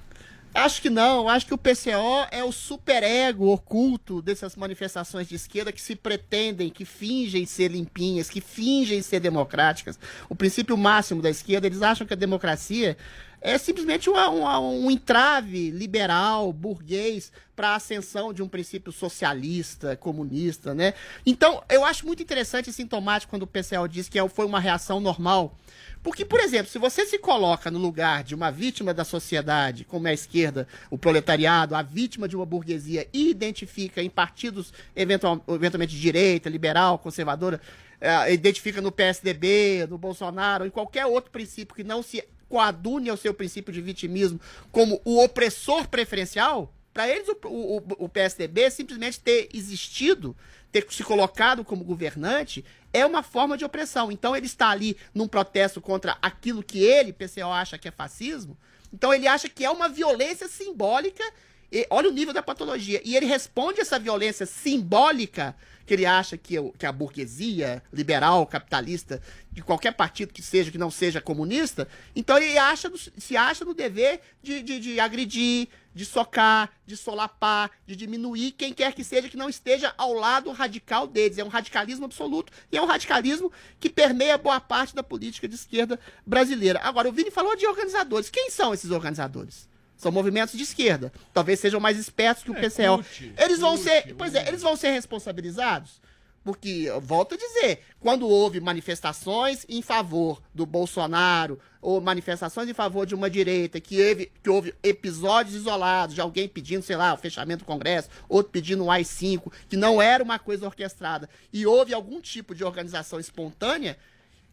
Acho 0.57 0.81
que 0.81 0.89
não. 0.89 1.29
Acho 1.29 1.45
que 1.45 1.53
o 1.53 1.57
PCO 1.57 2.25
é 2.31 2.43
o 2.43 2.51
superego 2.51 3.51
oculto 3.51 4.23
dessas 4.23 4.55
manifestações 4.55 5.27
de 5.27 5.35
esquerda 5.35 5.71
que 5.71 5.79
se 5.79 5.95
pretendem, 5.95 6.71
que 6.71 6.83
fingem 6.83 7.45
ser 7.45 7.69
limpinhas, 7.69 8.27
que 8.27 8.41
fingem 8.41 9.03
ser 9.03 9.19
democráticas. 9.19 9.99
O 10.27 10.35
princípio 10.35 10.75
máximo 10.75 11.21
da 11.21 11.29
esquerda, 11.29 11.67
eles 11.67 11.83
acham 11.83 12.07
que 12.07 12.13
a 12.13 12.17
democracia 12.17 12.97
é 13.39 13.55
simplesmente 13.59 14.09
uma, 14.09 14.29
uma, 14.29 14.59
um 14.59 14.89
entrave 14.89 15.69
liberal, 15.69 16.51
burguês, 16.51 17.31
para 17.55 17.69
a 17.69 17.75
ascensão 17.75 18.33
de 18.33 18.41
um 18.41 18.47
princípio 18.47 18.91
socialista, 18.91 19.95
comunista, 19.95 20.73
né? 20.73 20.95
Então, 21.23 21.63
eu 21.69 21.85
acho 21.85 22.05
muito 22.05 22.23
interessante 22.23 22.71
e 22.71 22.73
sintomático 22.73 23.29
quando 23.29 23.43
o 23.43 23.47
PCO 23.47 23.87
diz 23.87 24.09
que 24.09 24.17
é 24.17 24.27
foi 24.27 24.45
uma 24.45 24.59
reação 24.59 24.99
normal 24.99 25.55
porque, 26.03 26.23
por 26.23 26.39
exemplo, 26.39 26.71
se 26.71 26.77
você 26.77 27.05
se 27.05 27.17
coloca 27.17 27.69
no 27.69 27.79
lugar 27.79 28.23
de 28.23 28.35
uma 28.35 28.51
vítima 28.51 28.93
da 28.93 29.03
sociedade, 29.03 29.83
como 29.83 30.07
é 30.07 30.11
a 30.11 30.13
esquerda, 30.13 30.67
o 30.89 30.97
proletariado, 30.97 31.75
a 31.75 31.81
vítima 31.81 32.27
de 32.27 32.35
uma 32.35 32.45
burguesia, 32.45 33.07
e 33.13 33.29
identifica 33.29 34.01
em 34.01 34.09
partidos 34.09 34.73
eventual, 34.95 35.43
eventualmente 35.47 35.95
de 35.95 36.01
direita, 36.01 36.49
liberal, 36.49 36.99
conservadora, 36.99 37.61
é, 37.99 38.33
identifica 38.33 38.81
no 38.81 38.91
PSDB, 38.91 39.87
no 39.89 39.97
Bolsonaro, 39.97 40.65
em 40.65 40.69
qualquer 40.69 41.05
outro 41.05 41.31
princípio 41.31 41.75
que 41.75 41.83
não 41.83 42.03
se 42.03 42.23
coadune 42.47 43.09
ao 43.09 43.17
seu 43.17 43.33
princípio 43.33 43.73
de 43.73 43.81
vitimismo 43.81 44.39
como 44.71 45.01
o 45.03 45.21
opressor 45.21 45.87
preferencial, 45.87 46.73
para 46.93 47.09
eles 47.09 47.27
o, 47.27 47.37
o, 47.43 48.05
o 48.05 48.09
PSDB 48.09 48.71
simplesmente 48.71 49.19
ter 49.19 49.49
existido 49.53 50.35
ter 50.71 50.85
se 50.89 51.03
colocado 51.03 51.63
como 51.63 51.83
governante 51.83 52.63
é 52.97 53.05
uma 53.05 53.21
forma 53.23 53.57
de 53.57 53.63
opressão. 53.63 54.11
Então 54.11 54.35
ele 54.35 54.45
está 54.45 54.69
ali 54.69 54.97
num 55.13 55.27
protesto 55.27 55.79
contra 55.79 56.17
aquilo 56.21 56.63
que 56.63 56.83
ele, 56.83 57.13
PCO, 57.13 57.51
acha 57.51 57.77
que 57.77 57.87
é 57.87 57.91
fascismo. 57.91 58.57
Então 58.91 59.13
ele 59.13 59.27
acha 59.27 59.47
que 59.47 59.63
é 59.63 59.69
uma 59.69 59.87
violência 59.87 60.47
simbólica. 60.47 61.23
E 61.71 61.85
olha 61.89 62.09
o 62.09 62.13
nível 62.13 62.33
da 62.33 62.41
patologia. 62.41 63.01
E 63.03 63.15
ele 63.15 63.25
responde 63.25 63.81
essa 63.81 63.99
violência 63.99 64.45
simbólica 64.45 65.55
que 65.87 65.93
ele 65.93 66.05
acha 66.05 66.37
que, 66.37 66.55
que 66.77 66.85
a 66.85 66.91
burguesia 66.91 67.81
liberal, 67.93 68.45
capitalista, 68.45 69.21
de 69.49 69.61
qualquer 69.61 69.93
partido 69.93 70.33
que 70.33 70.41
seja, 70.41 70.69
que 70.69 70.77
não 70.77 70.91
seja 70.91 71.21
comunista, 71.21 71.87
então 72.13 72.37
ele 72.37 72.57
acha, 72.57 72.91
se 73.17 73.37
acha 73.37 73.63
no 73.63 73.73
dever 73.73 74.19
de, 74.43 74.61
de, 74.61 74.79
de 74.81 74.99
agredir, 74.99 75.69
de 75.95 76.05
socar, 76.05 76.69
de 76.85 76.95
solapar, 76.97 77.71
de 77.87 77.95
diminuir 77.95 78.51
quem 78.51 78.73
quer 78.73 78.93
que 78.93 79.03
seja 79.03 79.29
que 79.29 79.37
não 79.37 79.49
esteja 79.49 79.93
ao 79.97 80.13
lado 80.13 80.51
radical 80.51 81.07
deles. 81.07 81.37
É 81.37 81.43
um 81.43 81.47
radicalismo 81.47 82.05
absoluto 82.05 82.51
e 82.69 82.77
é 82.77 82.81
um 82.81 82.85
radicalismo 82.85 83.51
que 83.79 83.89
permeia 83.89 84.37
boa 84.37 84.59
parte 84.59 84.93
da 84.93 85.01
política 85.01 85.47
de 85.47 85.55
esquerda 85.55 85.97
brasileira. 86.25 86.81
Agora, 86.83 87.09
o 87.09 87.13
Vini 87.13 87.31
falou 87.31 87.55
de 87.55 87.65
organizadores. 87.65 88.29
Quem 88.29 88.51
são 88.51 88.73
esses 88.73 88.91
organizadores? 88.91 89.67
São 89.97 90.11
movimentos 90.11 90.55
de 90.55 90.63
esquerda. 90.63 91.11
Talvez 91.33 91.59
sejam 91.59 91.79
mais 91.79 91.97
espertos 91.97 92.43
que 92.43 92.51
o 92.51 92.55
é, 92.55 92.61
PCO. 92.61 93.03
Eles 93.37 93.59
vão 93.59 93.75
ser, 93.75 94.13
pois 94.15 94.35
é, 94.35 94.47
eles 94.47 94.61
vão 94.61 94.75
ser 94.75 94.91
responsabilizados. 94.91 95.99
Porque, 96.47 96.89
volto 97.01 97.35
a 97.35 97.37
dizer, 97.37 97.81
quando 97.99 98.25
houve 98.25 98.61
manifestações 98.61 99.65
em 99.67 99.81
favor 99.81 100.41
do 100.55 100.65
Bolsonaro, 100.65 101.59
ou 101.81 101.99
manifestações 101.99 102.69
em 102.69 102.73
favor 102.73 103.05
de 103.05 103.13
uma 103.13 103.29
direita, 103.29 103.81
que 103.81 104.01
houve, 104.01 104.31
que 104.41 104.49
houve 104.49 104.73
episódios 104.81 105.55
isolados 105.55 106.15
de 106.15 106.21
alguém 106.21 106.47
pedindo, 106.47 106.83
sei 106.83 106.95
lá, 106.95 107.13
o 107.13 107.17
fechamento 107.17 107.65
do 107.65 107.67
Congresso, 107.67 108.07
outro 108.29 108.49
pedindo 108.49 108.85
um 108.85 108.89
AI-5, 108.89 109.51
que 109.67 109.75
não 109.75 110.01
era 110.01 110.23
uma 110.23 110.39
coisa 110.39 110.65
orquestrada, 110.65 111.29
e 111.51 111.65
houve 111.65 111.93
algum 111.93 112.21
tipo 112.21 112.55
de 112.55 112.63
organização 112.63 113.19
espontânea, 113.19 113.97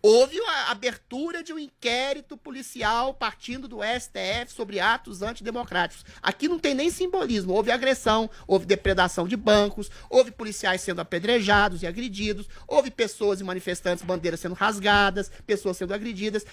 Houve 0.06 0.38
a 0.38 0.70
abertura 0.70 1.42
de 1.42 1.50
um 1.50 1.58
inquérito 1.58 2.36
policial 2.36 3.14
partindo 3.14 3.66
do 3.66 3.78
STF 3.78 4.52
sobre 4.54 4.78
atos 4.78 5.22
antidemocráticos. 5.22 6.04
Aqui 6.20 6.46
não 6.46 6.58
tem 6.58 6.74
nem 6.74 6.90
simbolismo. 6.90 7.54
Houve 7.54 7.70
agressão, 7.70 8.28
houve 8.46 8.66
depredação 8.66 9.26
de 9.26 9.34
bancos, 9.34 9.90
houve 10.10 10.30
policiais 10.30 10.82
sendo 10.82 11.00
apedrejados 11.00 11.82
e 11.82 11.86
agredidos, 11.86 12.46
houve 12.68 12.90
pessoas 12.90 13.40
e 13.40 13.44
manifestantes, 13.44 14.04
bandeiras 14.04 14.40
sendo 14.40 14.54
rasgadas, 14.54 15.30
pessoas 15.46 15.78
sendo 15.78 15.94
agredidas. 15.94 16.44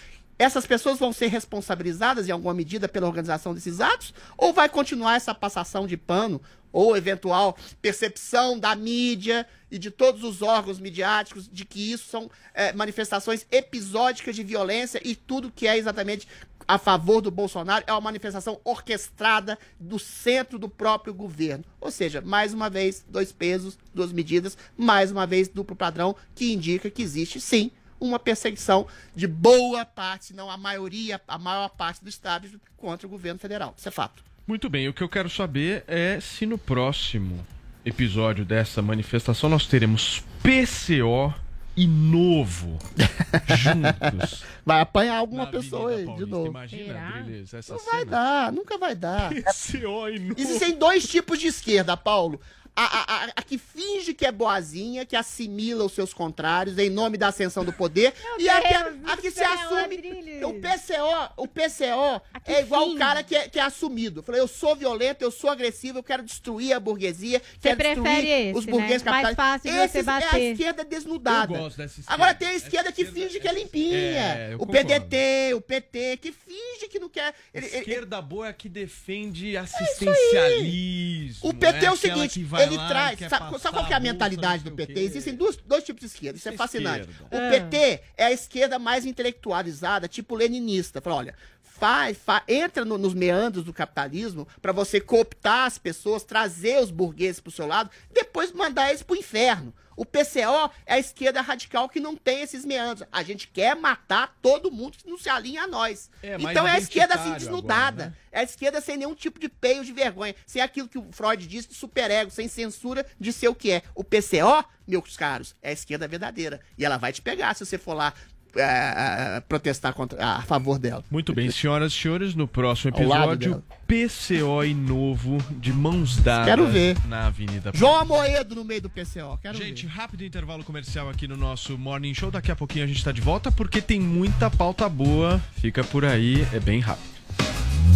Essas 0.42 0.66
pessoas 0.66 0.98
vão 0.98 1.14
ser 1.14 1.28
responsabilizadas 1.28 2.28
em 2.28 2.32
alguma 2.32 2.52
medida 2.52 2.90
pela 2.90 3.06
organização 3.06 3.54
desses 3.54 3.80
atos? 3.80 4.12
Ou 4.36 4.52
vai 4.52 4.68
continuar 4.68 5.16
essa 5.16 5.36
passação 5.36 5.86
de 5.86 5.96
pano 5.96 6.42
ou 6.72 6.98
eventual 6.98 7.56
percepção 7.80 8.58
da 8.58 8.76
mídia 8.76 9.46
e 9.70 9.78
de 9.78 9.92
todos 9.92 10.24
os 10.24 10.42
órgãos 10.42 10.80
midiáticos 10.80 11.48
de 11.48 11.64
que 11.64 11.92
isso 11.92 12.10
são 12.10 12.28
é, 12.56 12.74
manifestações 12.74 13.46
episódicas 13.52 14.36
de 14.36 14.44
violência 14.44 15.00
e 15.06 15.16
tudo 15.16 15.52
que 15.52 15.68
é 15.68 15.78
exatamente 15.78 16.28
a 16.68 16.80
favor 16.80 17.22
do 17.22 17.30
Bolsonaro 17.30 17.86
é 17.86 17.92
uma 17.92 18.02
manifestação 18.02 18.60
orquestrada 18.64 19.60
do 19.80 20.00
centro 20.00 20.58
do 20.58 20.68
próprio 20.68 21.14
governo. 21.14 21.64
Ou 21.80 21.92
seja, 21.92 22.20
mais 22.20 22.52
uma 22.52 22.68
vez, 22.68 23.06
dois 23.08 23.32
pesos, 23.32 23.78
duas 23.94 24.12
medidas, 24.12 24.58
mais 24.76 25.12
uma 25.12 25.28
vez, 25.28 25.48
duplo 25.48 25.76
padrão, 25.76 26.16
que 26.34 26.52
indica 26.52 26.90
que 26.90 27.04
existe 27.04 27.40
sim 27.40 27.70
uma 28.02 28.20
perseguição 28.20 28.88
de 29.16 29.28
boa 29.28 29.86
parte, 29.86 30.26
se 30.26 30.34
não 30.34 30.50
a 30.50 30.58
maioria, 30.58 31.22
a 31.28 31.38
maior 31.38 31.70
parte 31.70 32.04
do 32.04 32.10
establishment 32.10 32.60
contra 32.76 33.08
o 33.08 33.10
governo 33.10 33.40
federal. 33.40 33.74
Isso 33.78 33.88
é 33.88 33.92
fato. 33.92 34.24
Muito 34.48 34.70
bem, 34.70 34.90
o 34.90 34.94
que 34.94 35.04
eu 35.04 35.08
quero 35.08 35.30
saber 35.30 35.84
é 35.88 36.20
se 36.20 36.46
no 36.46 36.58
próximo 36.58 37.46
episódio 37.86 38.44
dessa 38.44 38.82
manifestação 38.82 39.50
nós 39.50 39.66
teremos 39.68 40.24
PCO 40.44 41.34
e 41.78 41.88
Novo 41.88 42.78
juntos. 43.58 44.44
Vai 44.66 44.82
apanhar 44.82 45.18
alguma 45.18 45.46
Na 45.46 45.52
pessoa 45.52 45.92
aí, 45.92 46.06
de 46.16 46.26
novo. 46.26 46.48
Imagina, 46.48 47.22
Drilis, 47.24 47.54
essa 47.54 47.74
Não 47.74 47.80
cena. 47.80 47.92
vai 47.96 48.06
dar, 48.06 48.52
nunca 48.52 48.78
vai 48.78 48.96
dar. 48.96 49.30
PCO 49.30 50.10
e 50.10 50.20
Novo. 50.20 50.36
Existem 50.42 50.78
dois 50.78 51.08
tipos 51.08 51.40
de 51.40 51.48
esquerda, 51.48 51.96
Paulo. 51.96 52.42
A, 52.74 52.86
a- 52.86 53.26
a- 53.36 53.42
que 53.44 53.58
finge 53.58 54.14
que 54.14 54.26
é 54.26 54.32
boazinha, 54.32 55.06
que 55.06 55.16
assimila 55.16 55.84
os 55.84 55.92
seus 55.92 56.14
contrários 56.14 56.78
em 56.78 56.90
nome 56.90 57.18
da 57.18 57.28
ascensão 57.28 57.66
do 57.66 57.74
poder. 57.74 58.14
e 58.40 58.48
a 58.50 58.62
que, 58.62 58.74
a 59.12 59.18
que 59.18 59.30
se 59.30 59.44
assume. 59.44 59.98
O 60.46 60.54
PCO, 60.54 61.34
o 61.38 61.48
PCO 61.48 62.22
é 62.46 62.62
igual 62.62 62.90
o 62.90 62.98
cara 62.98 63.24
que 63.24 63.36
é, 63.36 63.50
que 63.50 63.60
é 63.60 63.62
assumido. 63.62 64.24
Falei, 64.24 64.40
eu 64.40 64.48
sou 64.48 64.74
violento, 64.76 65.22
eu 65.22 65.30
sou 65.32 65.50
agressivo, 65.50 66.00
eu 66.00 66.04
quero 66.04 66.24
destruir 66.24 66.74
a 66.74 66.80
burguesia, 66.80 67.42
quero 67.62 67.76
prefere 67.78 68.02
destruir 68.02 68.28
esse, 68.50 68.58
os 68.58 68.66
burgueses 68.66 69.04
né? 69.04 69.12
Mais 69.12 69.24
capitais. 69.28 69.36
fácil 69.36 69.72
de 69.72 69.78
você 69.78 69.84
Esses 69.84 70.08
é 70.08 70.12
a 70.12 70.20
bater. 70.22 70.52
esquerda 70.54 70.84
desnudada. 70.86 71.54
Eu 71.54 71.60
gosto 71.60 71.78
dessa 71.78 72.00
esquerda. 72.00 72.14
Agora 72.14 72.34
tem 72.34 72.48
a 72.48 72.54
esquerda 72.56 72.92
que 72.92 73.06
finge 73.06 73.40
que 73.40 73.48
é 73.48 73.54
limpinha. 73.54 73.98
É, 73.98 74.56
o 74.56 74.60
concordo. 74.60 74.88
PDT, 74.88 75.54
o 75.56 75.62
PT, 75.62 76.18
que 76.18 76.32
finge 76.32 76.88
que 76.90 77.00
não 77.00 77.10
quer. 77.10 77.34
ele- 77.54 77.66
ele- 77.68 77.78
Esquerda 77.80 78.22
boa 78.22 78.48
é 78.48 78.50
a 78.50 78.54
que 78.54 78.70
defende 78.70 79.58
assistencialismo. 79.58 81.50
O 81.50 81.54
PT 81.54 81.66
é, 81.86 81.92
o 81.92 81.94
aquela 81.94 81.98
seguinte, 81.98 82.44
ele 82.64 82.78
lá 82.78 82.86
e 82.86 82.90
traz. 82.90 83.20
quer 83.20 83.30
Sabe, 83.30 83.60
sabe 83.60 83.76
qual 83.76 83.86
que 83.88 83.94
é 83.94 83.96
a 83.96 84.00
mentalidade 84.00 84.64
do 84.64 84.72
PT? 84.72 85.00
Existem 85.00 85.36
dois, 85.36 85.56
dois 85.58 85.84
tipos 85.84 86.02
de 86.02 86.08
esquerda. 86.08 86.38
Isso 86.38 86.50
é 86.50 86.54
é 86.54 86.58
fascinante. 86.58 87.10
esquerda. 87.10 87.36
O 87.36 87.38
Ah. 87.38 87.50
PT 87.50 88.02
é 88.18 88.26
a 88.26 88.32
esquerda 88.32 88.80
mais 88.80 89.06
intelectualizada, 89.06 90.08
tipo 90.08 90.36
leninista. 90.36 91.02
Fala, 91.02 91.16
olha. 91.18 91.36
Faz, 91.82 92.16
fa- 92.16 92.44
entra 92.48 92.86
no- 92.86 92.96
nos 93.00 93.16
meandros 93.16 93.64
do 93.66 93.74
capitalismo 93.74 94.48
para 94.62 94.72
você 94.72 95.02
cooptar 95.02 95.66
as 95.66 95.80
pessoas, 95.80 96.24
trazer 96.24 96.80
os 96.80 96.92
burgueses 96.92 97.40
pro 97.42 97.52
seu 97.52 97.66
lado, 97.66 97.90
depois 98.12 98.52
mandar 98.52 98.90
eles 98.90 99.02
pro 99.02 99.16
inferno. 99.16 99.74
O 99.98 100.06
PCO 100.06 100.70
é 100.86 100.94
a 100.94 101.00
esquerda 101.00 101.42
radical 101.42 101.90
que 101.90 102.00
não 102.00 102.16
tem 102.16 102.42
esses 102.42 102.64
meandros. 102.66 103.08
A 103.12 103.24
gente 103.24 103.48
quer 103.48 103.76
matar 103.76 104.38
todo 104.44 104.70
mundo 104.72 104.96
que 104.96 105.10
não 105.10 105.18
se 105.18 105.28
alinha 105.28 105.64
a 105.64 105.68
nós. 105.68 106.08
É, 106.22 106.38
então 106.52 106.68
é 106.68 106.72
a 106.72 106.78
esquerda 106.78 107.16
assim 107.16 107.34
desnudada. 107.34 108.04
agora, 108.04 108.10
né? 108.12 108.18
É 108.32 108.40
a 108.42 108.44
esquerda 108.44 108.80
sem 108.80 108.96
nenhum 108.98 109.16
tipo 109.16 109.40
de 109.40 109.50
peio 109.50 109.84
de 109.84 109.92
vergonha. 109.92 110.36
Sem 110.46 110.62
aquilo 110.62 110.88
que 110.88 111.00
o 111.00 111.08
Freud 111.12 111.48
disse 111.48 111.68
de 111.70 111.74
superego, 111.74 112.30
sem 112.30 112.48
censura 112.48 113.04
de 113.20 113.34
ser 113.34 113.48
o 113.48 113.56
que 113.56 113.72
é. 113.72 113.82
O 113.96 114.04
PCO, 114.04 114.64
meus 114.88 115.18
caros, 115.18 115.56
é 115.64 115.70
a 115.72 115.74
esquerda 115.74 116.08
verdadeira. 116.08 116.62
E 116.78 116.86
ela 116.86 116.98
vai 116.98 117.12
te 117.12 117.22
pegar 117.24 117.56
se 117.56 117.66
você 117.66 117.78
for 117.80 117.94
lá 117.96 118.14
é, 118.56 119.38
é, 119.38 119.42
protestar 119.48 119.94
contra, 119.94 120.24
a 120.24 120.42
favor 120.42 120.78
dela. 120.78 121.04
Muito 121.10 121.34
bem, 121.34 121.50
senhoras 121.52 121.94
e 121.94 121.96
senhores, 121.96 122.36
no 122.36 122.48
próximo 122.48 122.96
episódio. 122.96 123.64
PCO 123.88 124.64
e 124.64 124.74
Novo 124.74 125.38
de 125.52 125.74
mãos 125.74 126.18
dadas 126.18 126.46
Quero 126.46 126.68
ver. 126.68 126.98
na 127.08 127.28
Avenida 127.28 127.72
João 127.74 128.00
Amoedo 128.00 128.56
no 128.56 128.64
meio 128.64 128.82
do 128.82 128.90
PCO. 128.90 129.38
Quero 129.42 129.58
Gente, 129.58 129.86
ver. 129.86 129.92
rápido 129.92 130.24
intervalo 130.24 130.64
comercial 130.64 131.10
aqui 131.10 131.28
no 131.28 131.36
nosso 131.36 131.78
Morning 131.78 132.14
Show. 132.14 132.32
Daqui 132.32 132.52
a 132.52 132.56
pouquinho 132.56 132.86
a 132.86 132.88
gente 132.88 133.04
tá 133.04 133.12
de 133.12 133.22
volta 133.22 133.52
porque 133.52 133.82
tem 133.82 134.00
muita 134.00 134.50
pauta 134.50 134.88
boa. 134.88 135.42
Fica 135.58 135.84
por 135.84 136.06
aí, 136.06 136.48
é 136.54 136.60
bem 136.60 136.80
rápido. 136.80 137.12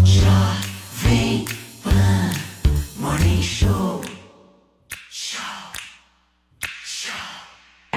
Jovem 0.04 1.46
Pan 1.82 2.32
Morning 3.00 3.42
Show. 3.42 4.02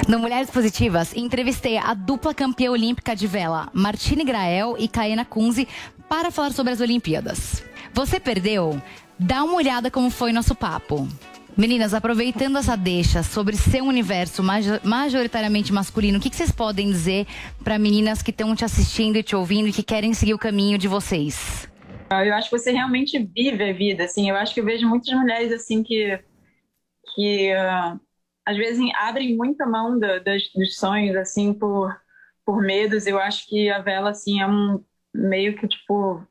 No 0.09 0.19
Mulheres 0.19 0.51
Positivas, 0.51 1.15
entrevistei 1.15 1.77
a 1.77 1.93
dupla 1.93 2.33
campeã 2.33 2.71
olímpica 2.71 3.15
de 3.15 3.27
vela, 3.27 3.69
Martine 3.75 4.25
Grael 4.25 4.75
e 4.79 4.89
Kaena 4.89 5.25
Kunze, 5.25 5.69
para 6.09 6.31
falar 6.31 6.53
sobre 6.53 6.73
as 6.73 6.81
Olimpíadas. 6.81 7.63
Você 7.93 8.19
perdeu? 8.19 8.81
Dá 9.19 9.45
uma 9.45 9.55
olhada 9.57 9.91
como 9.91 10.11
foi 10.11 10.33
nosso 10.33 10.55
papo. 10.55 11.07
Meninas, 11.57 11.93
aproveitando 11.93 12.57
essa 12.57 12.77
deixa 12.77 13.23
sobre 13.23 13.57
seu 13.57 13.85
universo 13.85 14.43
majo- 14.43 14.81
majoritariamente 14.83 15.73
masculino, 15.73 16.19
o 16.19 16.21
que, 16.21 16.35
vocês 16.35 16.53
podem 16.53 16.89
dizer 16.89 17.27
para 17.63 17.79
meninas 17.79 18.23
que 18.23 18.31
estão 18.31 18.55
te 18.55 18.65
assistindo 18.65 19.17
e 19.17 19.23
te 19.23 19.37
ouvindo 19.37 19.69
e 19.69 19.73
que 19.73 19.83
querem 19.83 20.15
seguir 20.15 20.35
o 20.35 20.39
caminho 20.39 20.79
de 20.79 20.89
vocês? 20.89 21.69
Ah, 22.09 22.25
Eu 22.25 22.33
acho 22.35 22.49
que 22.49 22.57
você 22.59 22.71
realmente 22.71 23.19
vive 23.19 23.63
a 23.63 23.73
vida, 23.75 24.05
assim. 24.05 24.31
Eu 24.31 24.37
acho 24.37 24.55
que 24.55 24.61
eu 24.61 24.65
vejo 24.65 24.89
muitas 24.89 25.13
mulheres 25.19 25.53
assim 25.53 25.83
que 25.83 26.19
que 27.15 27.51
ah, 27.53 27.99
às 28.49 28.57
vezes 28.57 28.81
abrem 28.97 29.37
muita 29.37 29.67
mão 29.67 29.99
da- 29.99 30.19
das- 30.19 30.51
dos 30.55 30.77
sonhos 30.77 31.17
assim 31.17 31.53
por 31.53 31.95
por 32.47 32.63
medos. 32.63 33.07
Eu 33.07 33.19
acho 33.19 33.47
que 33.47 33.69
a 33.69 33.79
vela 33.83 34.11
assim 34.11 34.41
é 34.41 34.47
um 34.47 34.83
meio 35.15 35.57
que 35.59 35.69
tipo 35.69 36.23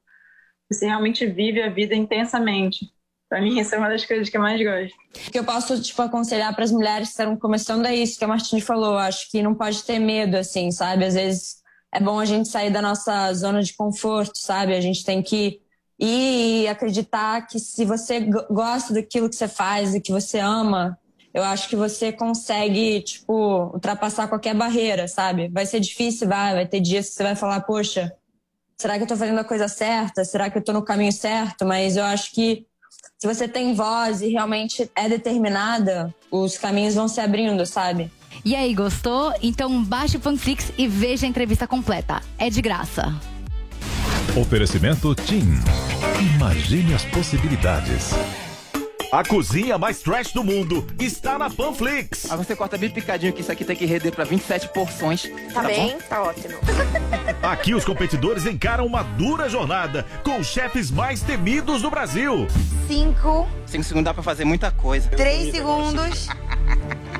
você 0.69 0.85
realmente 0.87 1.25
vive 1.27 1.61
a 1.61 1.69
vida 1.69 1.93
intensamente. 1.95 2.91
Para 3.29 3.41
mim 3.41 3.59
essa 3.61 3.75
é 3.75 3.79
uma 3.79 3.89
das 3.89 4.03
coisas 4.05 4.27
que 4.29 4.35
eu 4.37 4.41
mais 4.41 4.59
gosto. 4.61 4.95
O 5.27 5.31
que 5.31 5.37
eu 5.39 5.43
posso, 5.43 5.79
tipo, 5.81 6.01
aconselhar 6.01 6.53
para 6.55 6.63
as 6.63 6.71
mulheres 6.71 7.09
que 7.09 7.13
estão 7.21 7.37
começando 7.37 7.85
é 7.85 7.95
isso 7.95 8.17
que 8.17 8.25
a 8.25 8.27
Martine 8.27 8.61
falou. 8.61 8.97
Acho 8.97 9.29
que 9.29 9.43
não 9.43 9.53
pode 9.53 9.83
ter 9.83 9.99
medo, 9.99 10.35
assim, 10.37 10.71
sabe? 10.71 11.05
Às 11.05 11.13
vezes 11.13 11.57
é 11.93 11.99
bom 11.99 12.19
a 12.19 12.25
gente 12.25 12.47
sair 12.49 12.71
da 12.71 12.81
nossa 12.81 13.31
zona 13.33 13.61
de 13.61 13.75
conforto, 13.75 14.37
sabe? 14.37 14.73
A 14.75 14.81
gente 14.81 15.05
tem 15.05 15.21
que 15.21 15.61
ir 15.99 16.63
e 16.63 16.67
acreditar 16.67 17.45
que 17.47 17.59
se 17.59 17.85
você 17.85 18.19
go- 18.21 18.45
gosta 18.49 18.93
daquilo 18.93 19.29
que 19.29 19.35
você 19.35 19.47
faz 19.47 19.93
e 19.95 20.01
que 20.01 20.11
você 20.11 20.39
ama, 20.39 20.97
eu 21.33 21.43
acho 21.43 21.69
que 21.69 21.75
você 21.75 22.11
consegue, 22.11 23.01
tipo, 23.01 23.71
ultrapassar 23.73 24.27
qualquer 24.27 24.55
barreira, 24.55 25.07
sabe? 25.07 25.47
Vai 25.49 25.65
ser 25.65 25.79
difícil, 25.79 26.27
vai, 26.27 26.53
vai 26.53 26.67
ter 26.67 26.79
dias 26.79 27.09
que 27.09 27.15
você 27.15 27.23
vai 27.23 27.35
falar, 27.35 27.61
poxa, 27.61 28.11
será 28.77 28.97
que 28.97 29.03
eu 29.03 29.07
tô 29.07 29.15
fazendo 29.15 29.39
a 29.39 29.43
coisa 29.43 29.67
certa? 29.67 30.23
Será 30.23 30.49
que 30.49 30.57
eu 30.57 30.63
tô 30.63 30.73
no 30.73 30.83
caminho 30.83 31.11
certo? 31.11 31.65
Mas 31.65 31.97
eu 31.97 32.03
acho 32.03 32.31
que 32.31 32.65
se 33.17 33.27
você 33.27 33.47
tem 33.47 33.73
voz 33.73 34.21
e 34.21 34.29
realmente 34.29 34.89
é 34.95 35.09
determinada, 35.09 36.13
os 36.31 36.57
caminhos 36.57 36.95
vão 36.95 37.07
se 37.07 37.19
abrindo, 37.19 37.65
sabe? 37.65 38.11
E 38.45 38.55
aí, 38.55 38.73
gostou? 38.73 39.33
Então 39.41 39.83
baixe 39.83 40.17
o 40.17 40.19
Panflix 40.19 40.71
e 40.77 40.87
veja 40.87 41.25
a 41.25 41.29
entrevista 41.29 41.67
completa. 41.67 42.21
É 42.37 42.49
de 42.49 42.61
graça. 42.61 43.13
Oferecimento 44.39 45.15
TIM. 45.15 45.59
Imagine 46.35 46.93
as 46.93 47.03
possibilidades. 47.05 48.11
A 49.11 49.23
cozinha 49.23 49.77
mais 49.77 49.99
trash 50.01 50.33
do 50.33 50.43
mundo 50.43 50.85
está 50.99 51.37
na 51.39 51.49
Panflix. 51.49 52.29
Aí 52.29 52.37
você 52.37 52.55
corta 52.55 52.77
bem 52.77 52.89
picadinho 52.89 53.31
que 53.31 53.39
isso 53.41 53.51
aqui 53.51 53.63
tem 53.63 53.75
que 53.75 53.85
render 53.85 54.11
pra 54.11 54.25
27 54.25 54.67
porções. 54.69 55.31
Tá, 55.53 55.61
bem, 55.63 55.91
bom? 55.93 55.97
tá 56.09 56.23
ótimo. 56.23 56.55
Aqui 57.41 57.73
os 57.73 57.85
competidores 57.85 58.45
encaram 58.45 58.85
uma 58.85 59.03
dura 59.03 59.47
jornada 59.47 60.05
com 60.23 60.37
os 60.39 60.47
chefes 60.47 60.91
mais 60.91 61.21
temidos 61.21 61.81
do 61.81 61.89
Brasil. 61.89 62.47
Cinco, 62.87 63.47
Cinco 63.65 63.83
segundos 63.85 64.05
dá 64.05 64.13
pra 64.13 64.23
fazer 64.23 64.43
muita 64.43 64.71
coisa. 64.71 65.09
três 65.09 65.51
segundos. 65.55 66.27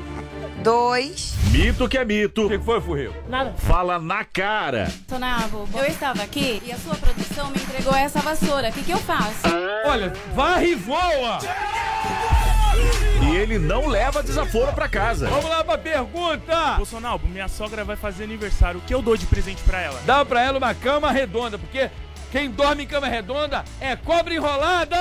Dois. 0.62 1.34
Mito 1.50 1.88
que 1.88 1.96
é 1.96 2.04
mito. 2.04 2.46
O 2.46 2.48
que 2.48 2.58
foi, 2.58 2.80
Furril? 2.80 3.14
Nada. 3.28 3.54
Fala 3.56 3.98
na 3.98 4.24
cara. 4.24 4.92
Tonavo, 5.06 5.68
eu 5.74 5.84
estava 5.84 6.22
aqui 6.22 6.60
e 6.64 6.72
a 6.72 6.76
sua 6.76 6.94
produção 6.94 7.50
me 7.50 7.56
entregou 7.58 7.94
essa 7.94 8.20
vassoura. 8.20 8.68
O 8.68 8.72
que, 8.72 8.82
que 8.82 8.90
eu 8.92 8.98
faço? 8.98 9.46
Olha, 9.86 10.12
varre 10.34 10.72
e 10.72 10.74
voa! 10.74 11.38
E 13.22 13.36
ele 13.36 13.58
não 13.58 13.86
leva 13.86 14.22
desaforo 14.22 14.72
pra 14.72 14.88
casa. 14.88 15.28
Vamos 15.28 15.48
lá 15.48 15.64
pra 15.64 15.78
pergunta! 15.78 16.74
Bolsonaro, 16.76 17.20
minha 17.26 17.48
sogra 17.48 17.84
vai 17.84 17.96
fazer 17.96 18.24
aniversário. 18.24 18.80
O 18.80 18.82
que 18.82 18.94
eu 18.94 19.02
dou 19.02 19.16
de 19.16 19.26
presente 19.26 19.62
pra 19.62 19.80
ela? 19.80 20.00
Dá 20.04 20.24
pra 20.24 20.42
ela 20.42 20.58
uma 20.58 20.74
cama 20.74 21.10
redonda, 21.10 21.58
porque 21.58 21.90
quem 22.30 22.50
dorme 22.50 22.84
em 22.84 22.86
cama 22.86 23.06
redonda 23.06 23.64
é 23.80 23.96
cobra 23.96 24.34
enrolada! 24.34 24.96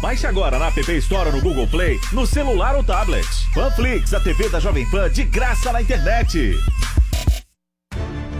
Baixe 0.00 0.26
agora 0.26 0.58
na 0.58 0.66
App 0.66 0.80
Store 0.98 1.28
ou 1.28 1.36
no 1.36 1.40
Google 1.40 1.66
Play, 1.68 1.98
no 2.12 2.26
celular 2.26 2.74
ou 2.74 2.82
tablet. 2.82 3.26
Panflix, 3.54 4.12
a 4.12 4.20
TV 4.20 4.48
da 4.48 4.58
Jovem 4.58 4.88
Pan 4.90 5.10
de 5.10 5.24
graça 5.24 5.72
na 5.72 5.80
internet. 5.80 6.58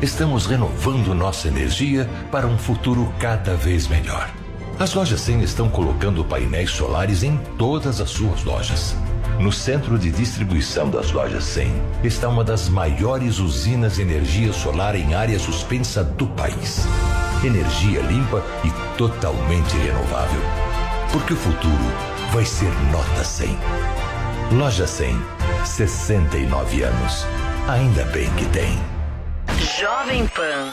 Estamos 0.01 0.47
renovando 0.47 1.15
nossa 1.15 1.47
energia 1.47 2.09
para 2.31 2.47
um 2.47 2.59
futuro 2.59 3.15
cada 3.21 3.55
vez 3.55 3.87
melhor. 3.87 4.29
As 4.79 4.95
lojas 4.95 5.21
100 5.21 5.43
estão 5.43 5.69
colocando 5.69 6.25
painéis 6.25 6.71
solares 6.71 7.23
em 7.23 7.37
todas 7.57 8.01
as 8.01 8.11
suas 8.11 8.43
lojas. 8.43 8.97
No 9.39 9.51
centro 9.51 9.99
de 9.99 10.11
distribuição 10.11 10.89
das 10.89 11.11
lojas 11.11 11.45
100 11.45 11.73
está 12.05 12.29
uma 12.29 12.45
das 12.45 12.69
maiores 12.69 13.39
usinas 13.39 13.97
de 13.97 14.03
energia 14.03 14.53
solar 14.53 14.95
em 14.95 15.15
área 15.15 15.39
suspensa 15.39 16.05
do 16.05 16.27
país. 16.29 16.85
Energia 17.45 18.01
limpa 18.03 18.43
e 18.65 18.97
totalmente 18.97 19.77
renovável. 19.77 20.41
Porque 21.11 21.33
o 21.33 21.37
futuro 21.37 21.85
vai 22.33 22.45
ser 22.45 22.71
nota 22.91 23.25
100. 23.25 23.59
Loja 24.53 24.87
100, 24.87 25.21
69 25.65 26.83
anos. 26.83 27.27
Ainda 27.69 28.05
bem 28.07 28.31
que 28.35 28.47
tem. 28.47 28.79
Jovem 29.79 30.27
Pan. 30.29 30.73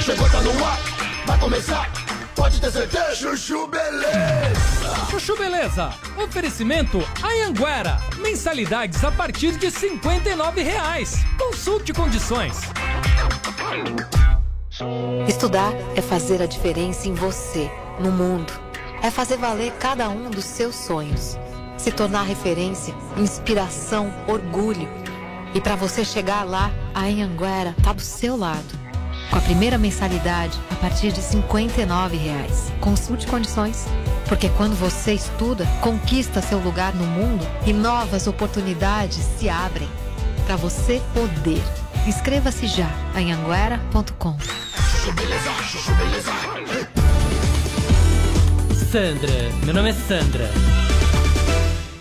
Chegou, 0.00 0.28
tá 0.30 0.40
no 0.40 0.64
ar, 0.64 0.78
vai 1.26 1.38
começar, 1.38 1.90
pode 2.40 2.58
ter 2.58 2.72
certeza. 2.72 3.14
Chuchu 3.16 3.66
Beleza. 3.66 5.06
Chuchu 5.10 5.36
Beleza. 5.36 5.92
Oferecimento 6.16 6.98
Anhanguera. 7.22 8.00
Mensalidades 8.18 9.04
a 9.04 9.12
partir 9.12 9.58
de 9.58 9.70
59 9.70 10.62
reais. 10.62 11.16
Consulte 11.38 11.92
condições. 11.92 12.56
Estudar 15.28 15.74
é 15.94 16.00
fazer 16.00 16.40
a 16.40 16.46
diferença 16.46 17.08
em 17.08 17.12
você, 17.12 17.70
no 17.98 18.10
mundo. 18.10 18.50
É 19.02 19.10
fazer 19.10 19.36
valer 19.36 19.72
cada 19.72 20.08
um 20.08 20.30
dos 20.30 20.46
seus 20.46 20.74
sonhos. 20.74 21.36
Se 21.76 21.92
tornar 21.92 22.22
referência, 22.22 22.94
inspiração, 23.18 24.10
orgulho. 24.26 24.88
E 25.54 25.60
para 25.60 25.76
você 25.76 26.06
chegar 26.06 26.44
lá, 26.44 26.70
a 26.94 27.00
Anhanguera 27.00 27.76
tá 27.82 27.92
do 27.92 28.00
seu 28.00 28.34
lado. 28.34 28.79
Com 29.30 29.38
a 29.38 29.40
primeira 29.40 29.78
mensalidade 29.78 30.58
a 30.70 30.74
partir 30.74 31.12
de 31.12 31.22
59 31.22 32.16
reais. 32.16 32.72
Consulte 32.80 33.28
condições. 33.28 33.86
Porque 34.28 34.48
quando 34.50 34.74
você 34.74 35.14
estuda, 35.14 35.64
conquista 35.80 36.42
seu 36.42 36.58
lugar 36.58 36.92
no 36.94 37.06
mundo 37.06 37.46
e 37.64 37.72
novas 37.72 38.26
oportunidades 38.26 39.18
se 39.18 39.48
abrem. 39.48 39.88
Para 40.46 40.56
você 40.56 41.00
poder. 41.14 41.62
Inscreva-se 42.08 42.66
já 42.66 42.90
em 43.16 43.32
anguera.com. 43.32 44.36
Sandra, 48.90 49.52
meu 49.64 49.74
nome 49.74 49.90
é 49.90 49.92
Sandra. 49.92 50.50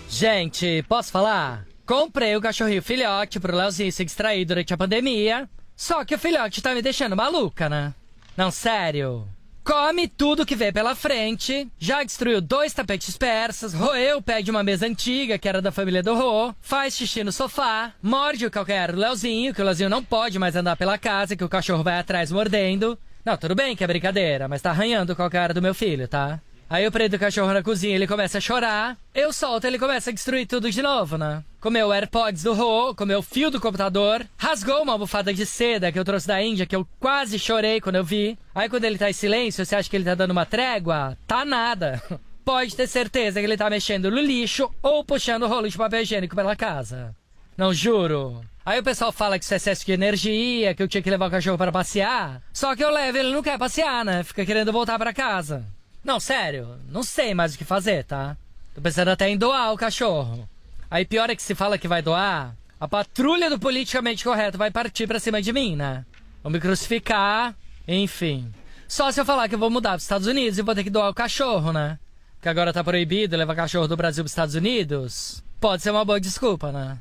Gente, 0.09 0.83
posso 0.89 1.11
falar? 1.11 1.65
Comprei 1.85 2.35
o 2.35 2.41
cachorrinho 2.41 2.81
filhote 2.81 3.39
pro 3.39 3.55
Leozinho 3.55 3.91
se 3.91 4.03
distrair 4.03 4.45
durante 4.45 4.73
a 4.73 4.77
pandemia. 4.77 5.47
Só 5.79 6.03
que 6.03 6.13
o 6.13 6.19
filhote 6.19 6.61
tá 6.61 6.75
me 6.75 6.81
deixando 6.81 7.15
maluca, 7.15 7.69
né? 7.69 7.93
Não, 8.35 8.51
sério. 8.51 9.25
Come 9.63 10.09
tudo 10.09 10.45
que 10.45 10.53
vê 10.53 10.73
pela 10.73 10.93
frente, 10.93 11.69
já 11.79 12.03
destruiu 12.03 12.41
dois 12.41 12.73
tapetes 12.73 13.15
persas, 13.15 13.73
roeu 13.73 14.17
o 14.17 14.21
pé 14.21 14.41
de 14.41 14.51
uma 14.51 14.61
mesa 14.61 14.85
antiga 14.85 15.37
que 15.37 15.47
era 15.47 15.61
da 15.61 15.71
família 15.71 16.03
do 16.03 16.13
Rô, 16.13 16.53
faz 16.59 16.97
xixi 16.97 17.23
no 17.23 17.31
sofá, 17.31 17.93
morde 18.03 18.45
o 18.45 18.51
calcanhar 18.51 18.91
do 18.91 18.99
Leozinho, 18.99 19.53
que 19.53 19.61
o 19.61 19.63
Leozinho 19.63 19.89
não 19.89 20.03
pode 20.03 20.37
mais 20.37 20.53
andar 20.53 20.75
pela 20.75 20.97
casa, 20.97 21.37
que 21.37 21.45
o 21.45 21.49
cachorro 21.49 21.81
vai 21.81 21.97
atrás 21.97 22.29
mordendo. 22.29 22.99
Não, 23.23 23.37
tudo 23.37 23.55
bem 23.55 23.73
que 23.73 23.83
é 23.83 23.87
brincadeira, 23.87 24.49
mas 24.49 24.61
tá 24.61 24.71
arranhando 24.71 25.13
o 25.13 25.15
calcanhar 25.15 25.53
do 25.53 25.61
meu 25.61 25.73
filho, 25.73 26.09
tá? 26.09 26.41
Aí 26.69 26.83
eu 26.83 26.91
prendo 26.91 27.15
o 27.15 27.19
cachorro 27.19 27.53
na 27.53 27.63
cozinha, 27.63 27.95
ele 27.95 28.05
começa 28.05 28.37
a 28.37 28.41
chorar. 28.41 28.97
Eu 29.15 29.31
solto, 29.31 29.65
ele 29.65 29.79
começa 29.79 30.09
a 30.09 30.13
destruir 30.13 30.45
tudo 30.45 30.69
de 30.69 30.81
novo, 30.81 31.17
né? 31.17 31.41
Comeu 31.59 31.91
AirPods 31.91 32.43
do 32.43 32.53
Rô, 32.53 32.95
comeu 32.95 33.21
fio 33.21 33.51
do 33.51 33.59
computador, 33.59 34.25
rasgou 34.37 34.81
uma 34.81 34.93
almofada 34.93 35.33
de 35.33 35.45
seda 35.45 35.91
que 35.91 35.99
eu 35.99 36.05
trouxe 36.05 36.25
da 36.25 36.41
Índia, 36.41 36.65
que 36.65 36.73
eu 36.73 36.87
quase 37.01 37.37
chorei 37.37 37.81
quando 37.81 37.97
eu 37.97 38.03
vi. 38.03 38.39
Aí 38.55 38.69
quando 38.69 38.85
ele 38.85 38.97
tá 38.97 39.09
em 39.09 39.13
silêncio, 39.13 39.65
você 39.65 39.75
acha 39.75 39.89
que 39.89 39.97
ele 39.97 40.05
tá 40.05 40.15
dando 40.15 40.31
uma 40.31 40.45
trégua? 40.45 41.17
Tá 41.27 41.43
nada. 41.43 42.01
Pode 42.45 42.77
ter 42.77 42.87
certeza 42.87 43.41
que 43.41 43.45
ele 43.45 43.57
tá 43.57 43.69
mexendo 43.69 44.09
no 44.09 44.21
lixo 44.21 44.71
ou 44.81 45.03
puxando 45.03 45.47
rolo 45.47 45.67
de 45.67 45.77
papel 45.77 46.01
higiênico 46.01 46.33
pela 46.33 46.55
casa. 46.55 47.13
Não 47.57 47.73
juro. 47.73 48.41
Aí 48.65 48.79
o 48.79 48.83
pessoal 48.83 49.11
fala 49.11 49.37
que 49.37 49.43
isso 49.43 49.53
é 49.53 49.57
excesso 49.57 49.85
de 49.85 49.91
energia, 49.91 50.73
que 50.73 50.81
eu 50.81 50.87
tinha 50.87 51.03
que 51.03 51.09
levar 51.09 51.27
o 51.27 51.31
cachorro 51.31 51.57
para 51.57 51.73
passear. 51.73 52.41
Só 52.53 52.73
que 52.73 52.83
eu 52.83 52.89
levo 52.89 53.17
ele 53.17 53.33
não 53.33 53.43
quer 53.43 53.59
passear, 53.59 54.05
né? 54.05 54.23
Fica 54.23 54.45
querendo 54.45 54.71
voltar 54.71 54.97
para 54.97 55.13
casa. 55.13 55.65
Não, 56.05 56.21
sério, 56.21 56.77
não 56.87 57.03
sei 57.03 57.33
mais 57.33 57.53
o 57.53 57.57
que 57.57 57.65
fazer, 57.65 58.05
tá? 58.05 58.37
Tô 58.73 58.79
pensando 58.79 59.09
até 59.09 59.27
em 59.27 59.37
doar 59.37 59.73
o 59.73 59.77
cachorro. 59.77 60.47
Aí 60.89 61.05
pior 61.05 61.29
é 61.29 61.35
que 61.35 61.41
se 61.43 61.53
fala 61.53 61.77
que 61.77 61.87
vai 61.87 62.01
doar, 62.01 62.55
a 62.79 62.87
patrulha 62.87 63.49
do 63.49 63.59
politicamente 63.59 64.23
correto 64.23 64.57
vai 64.57 64.71
partir 64.71 65.05
pra 65.05 65.19
cima 65.19 65.41
de 65.41 65.53
mim, 65.53 65.75
né? 65.75 66.05
Vão 66.41 66.51
me 66.51 66.59
crucificar, 66.59 67.53
enfim. 67.87 68.51
Só 68.87 69.11
se 69.11 69.21
eu 69.21 69.25
falar 69.25 69.47
que 69.47 69.55
eu 69.55 69.59
vou 69.59 69.69
mudar 69.69 69.91
pros 69.91 70.03
Estados 70.03 70.25
Unidos 70.27 70.57
e 70.57 70.63
vou 70.63 70.73
ter 70.73 70.83
que 70.83 70.89
doar 70.89 71.09
o 71.09 71.13
cachorro, 71.13 71.71
né? 71.71 71.99
Que 72.41 72.49
agora 72.49 72.73
tá 72.73 72.83
proibido 72.83 73.37
levar 73.37 73.55
cachorro 73.55 73.87
do 73.87 73.97
Brasil 73.97 74.23
pros 74.23 74.31
Estados 74.31 74.55
Unidos. 74.55 75.43
Pode 75.59 75.83
ser 75.83 75.91
uma 75.91 76.05
boa 76.05 76.19
desculpa, 76.19 76.71
né? 76.71 76.97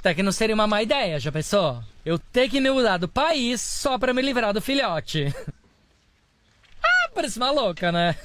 Até 0.00 0.14
que 0.14 0.22
não 0.22 0.32
seria 0.32 0.54
uma 0.54 0.66
má 0.66 0.82
ideia, 0.82 1.20
já 1.20 1.30
pensou? 1.30 1.82
Eu 2.04 2.18
ter 2.18 2.48
que 2.48 2.60
me 2.60 2.70
mudar 2.70 2.96
do 2.96 3.06
país 3.06 3.60
só 3.60 3.98
pra 3.98 4.14
me 4.14 4.22
livrar 4.22 4.52
do 4.52 4.60
filhote. 4.60 5.32
ah, 6.82 7.10
parece 7.14 7.36
uma 7.36 7.50
louca, 7.50 7.92
né? 7.92 8.16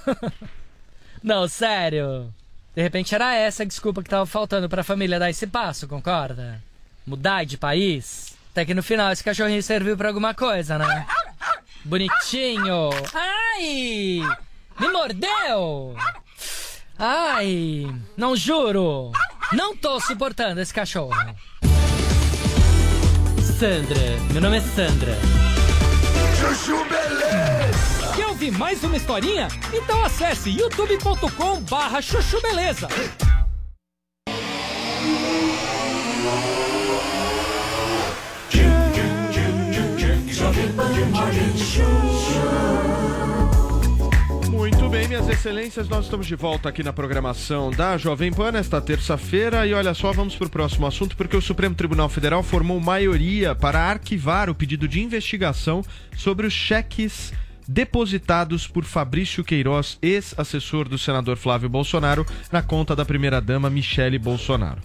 não, 1.22 1.48
sério. 1.48 2.34
De 2.76 2.82
repente 2.82 3.14
era 3.14 3.36
essa 3.36 3.64
a 3.64 3.66
desculpa 3.66 4.02
que 4.02 4.10
tava 4.10 4.26
faltando 4.26 4.68
pra 4.68 4.84
família 4.84 5.20
dar 5.20 5.30
esse 5.30 5.46
passo, 5.46 5.88
concorda? 5.88 6.62
Mudar 7.06 7.46
de 7.46 7.58
país. 7.58 8.34
Até 8.52 8.66
que 8.66 8.74
no 8.74 8.82
final 8.82 9.12
esse 9.12 9.24
cachorrinho 9.24 9.62
serviu 9.62 9.96
pra 9.96 10.08
alguma 10.08 10.34
coisa, 10.34 10.78
né? 10.78 11.06
Bonitinho. 11.86 12.90
Ai! 13.14 14.22
Me 14.80 14.88
mordeu! 14.88 15.96
Ai! 16.98 17.94
Não 18.18 18.36
juro! 18.36 19.12
Não 19.52 19.76
tô 19.76 20.00
suportando 20.00 20.62
esse 20.62 20.74
cachorro. 20.74 21.36
Sandra, 23.60 24.00
meu 24.32 24.42
nome 24.42 24.58
é 24.58 24.62
Sandra. 24.62 25.16
Chuchu 26.40 26.84
Beleza! 26.86 27.53
Ouvir 28.44 28.58
mais 28.58 28.84
uma 28.84 28.98
historinha? 28.98 29.48
Então 29.74 30.04
acesse 30.04 30.50
youtube.com 30.50 31.62
barra 31.62 32.02
chuchu 32.02 32.42
beleza. 32.42 32.90
Muito 44.50 44.90
bem, 44.90 45.08
minhas 45.08 45.30
excelências, 45.30 45.88
nós 45.88 46.04
estamos 46.04 46.28
de 46.28 46.36
volta 46.36 46.68
aqui 46.68 46.84
na 46.84 46.92
programação 46.92 47.72
da 47.72 47.98
Jovem 47.98 48.34
Pan 48.34 48.52
nesta 48.52 48.82
terça-feira 48.82 49.66
e 49.66 49.74
olha 49.74 49.94
só, 49.94 50.12
vamos 50.12 50.36
para 50.36 50.48
o 50.48 50.50
próximo 50.50 50.86
assunto 50.86 51.16
porque 51.16 51.38
o 51.38 51.42
Supremo 51.42 51.76
Tribunal 51.76 52.10
Federal 52.10 52.44
formou 52.44 52.78
maioria 52.82 53.56
para 53.56 53.80
arquivar 53.80 54.50
o 54.50 54.56
pedido 54.56 54.86
de 54.86 55.02
investigação 55.02 55.82
sobre 56.18 56.46
os 56.46 56.52
cheques 56.52 57.32
depositados 57.68 58.68
por 58.68 58.84
Fabrício 58.84 59.44
Queiroz, 59.44 59.98
ex-assessor 60.02 60.88
do 60.88 60.98
senador 60.98 61.38
Flávio 61.38 61.70
Bolsonaro, 61.70 62.26
na 62.52 62.62
conta 62.62 62.96
da 62.96 63.06
primeira-dama 63.06 63.70
Michele 63.70 64.18
Bolsonaro. 64.18 64.82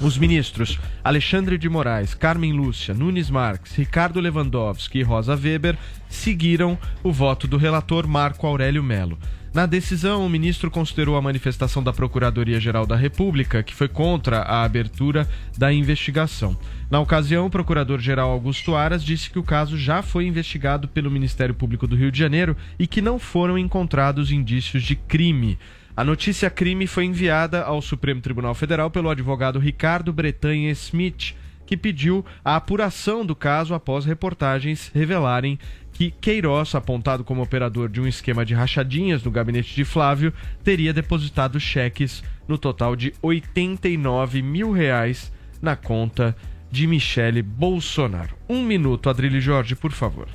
Os 0.00 0.18
ministros 0.18 0.78
Alexandre 1.04 1.56
de 1.56 1.68
Moraes, 1.68 2.14
Carmen 2.14 2.52
Lúcia, 2.52 2.92
Nunes 2.92 3.30
Marques, 3.30 3.76
Ricardo 3.76 4.20
Lewandowski 4.20 4.98
e 4.98 5.02
Rosa 5.02 5.36
Weber 5.36 5.78
seguiram 6.08 6.76
o 7.02 7.12
voto 7.12 7.46
do 7.46 7.56
relator 7.56 8.06
Marco 8.06 8.46
Aurélio 8.46 8.82
Melo. 8.82 9.18
Na 9.54 9.66
decisão, 9.66 10.26
o 10.26 10.28
ministro 10.28 10.68
considerou 10.68 11.16
a 11.16 11.22
manifestação 11.22 11.80
da 11.80 11.92
Procuradoria-Geral 11.92 12.84
da 12.84 12.96
República, 12.96 13.62
que 13.62 13.72
foi 13.72 13.86
contra 13.86 14.40
a 14.40 14.64
abertura 14.64 15.28
da 15.56 15.72
investigação. 15.72 16.58
Na 16.90 16.98
ocasião, 16.98 17.46
o 17.46 17.50
procurador-geral 17.50 18.32
Augusto 18.32 18.74
Aras 18.74 19.04
disse 19.04 19.30
que 19.30 19.38
o 19.38 19.44
caso 19.44 19.78
já 19.78 20.02
foi 20.02 20.26
investigado 20.26 20.88
pelo 20.88 21.08
Ministério 21.08 21.54
Público 21.54 21.86
do 21.86 21.94
Rio 21.94 22.10
de 22.10 22.18
Janeiro 22.18 22.56
e 22.80 22.88
que 22.88 23.00
não 23.00 23.16
foram 23.16 23.56
encontrados 23.56 24.32
indícios 24.32 24.82
de 24.82 24.96
crime. 24.96 25.56
A 25.96 26.02
notícia 26.02 26.50
crime 26.50 26.88
foi 26.88 27.04
enviada 27.04 27.62
ao 27.62 27.80
Supremo 27.80 28.20
Tribunal 28.20 28.56
Federal 28.56 28.90
pelo 28.90 29.08
advogado 29.08 29.60
Ricardo 29.60 30.12
Bretanha 30.12 30.72
Smith, 30.72 31.36
que 31.64 31.76
pediu 31.76 32.24
a 32.44 32.56
apuração 32.56 33.24
do 33.24 33.36
caso 33.36 33.72
após 33.72 34.04
reportagens 34.04 34.90
revelarem 34.92 35.58
que 35.94 36.10
Queiroz, 36.10 36.74
apontado 36.74 37.24
como 37.24 37.40
operador 37.40 37.88
de 37.88 38.00
um 38.00 38.06
esquema 38.06 38.44
de 38.44 38.52
rachadinhas 38.52 39.22
no 39.22 39.30
gabinete 39.30 39.74
de 39.74 39.84
Flávio, 39.84 40.34
teria 40.62 40.92
depositado 40.92 41.58
cheques 41.58 42.22
no 42.46 42.58
total 42.58 42.96
de 42.96 43.14
89 43.22 44.42
mil 44.42 44.72
reais 44.72 45.32
na 45.62 45.76
conta 45.76 46.36
de 46.70 46.86
Michele 46.88 47.40
Bolsonaro. 47.40 48.36
Um 48.48 48.62
minuto, 48.64 49.08
Adrilho 49.08 49.40
Jorge, 49.40 49.76
por 49.76 49.92
favor. 49.92 50.28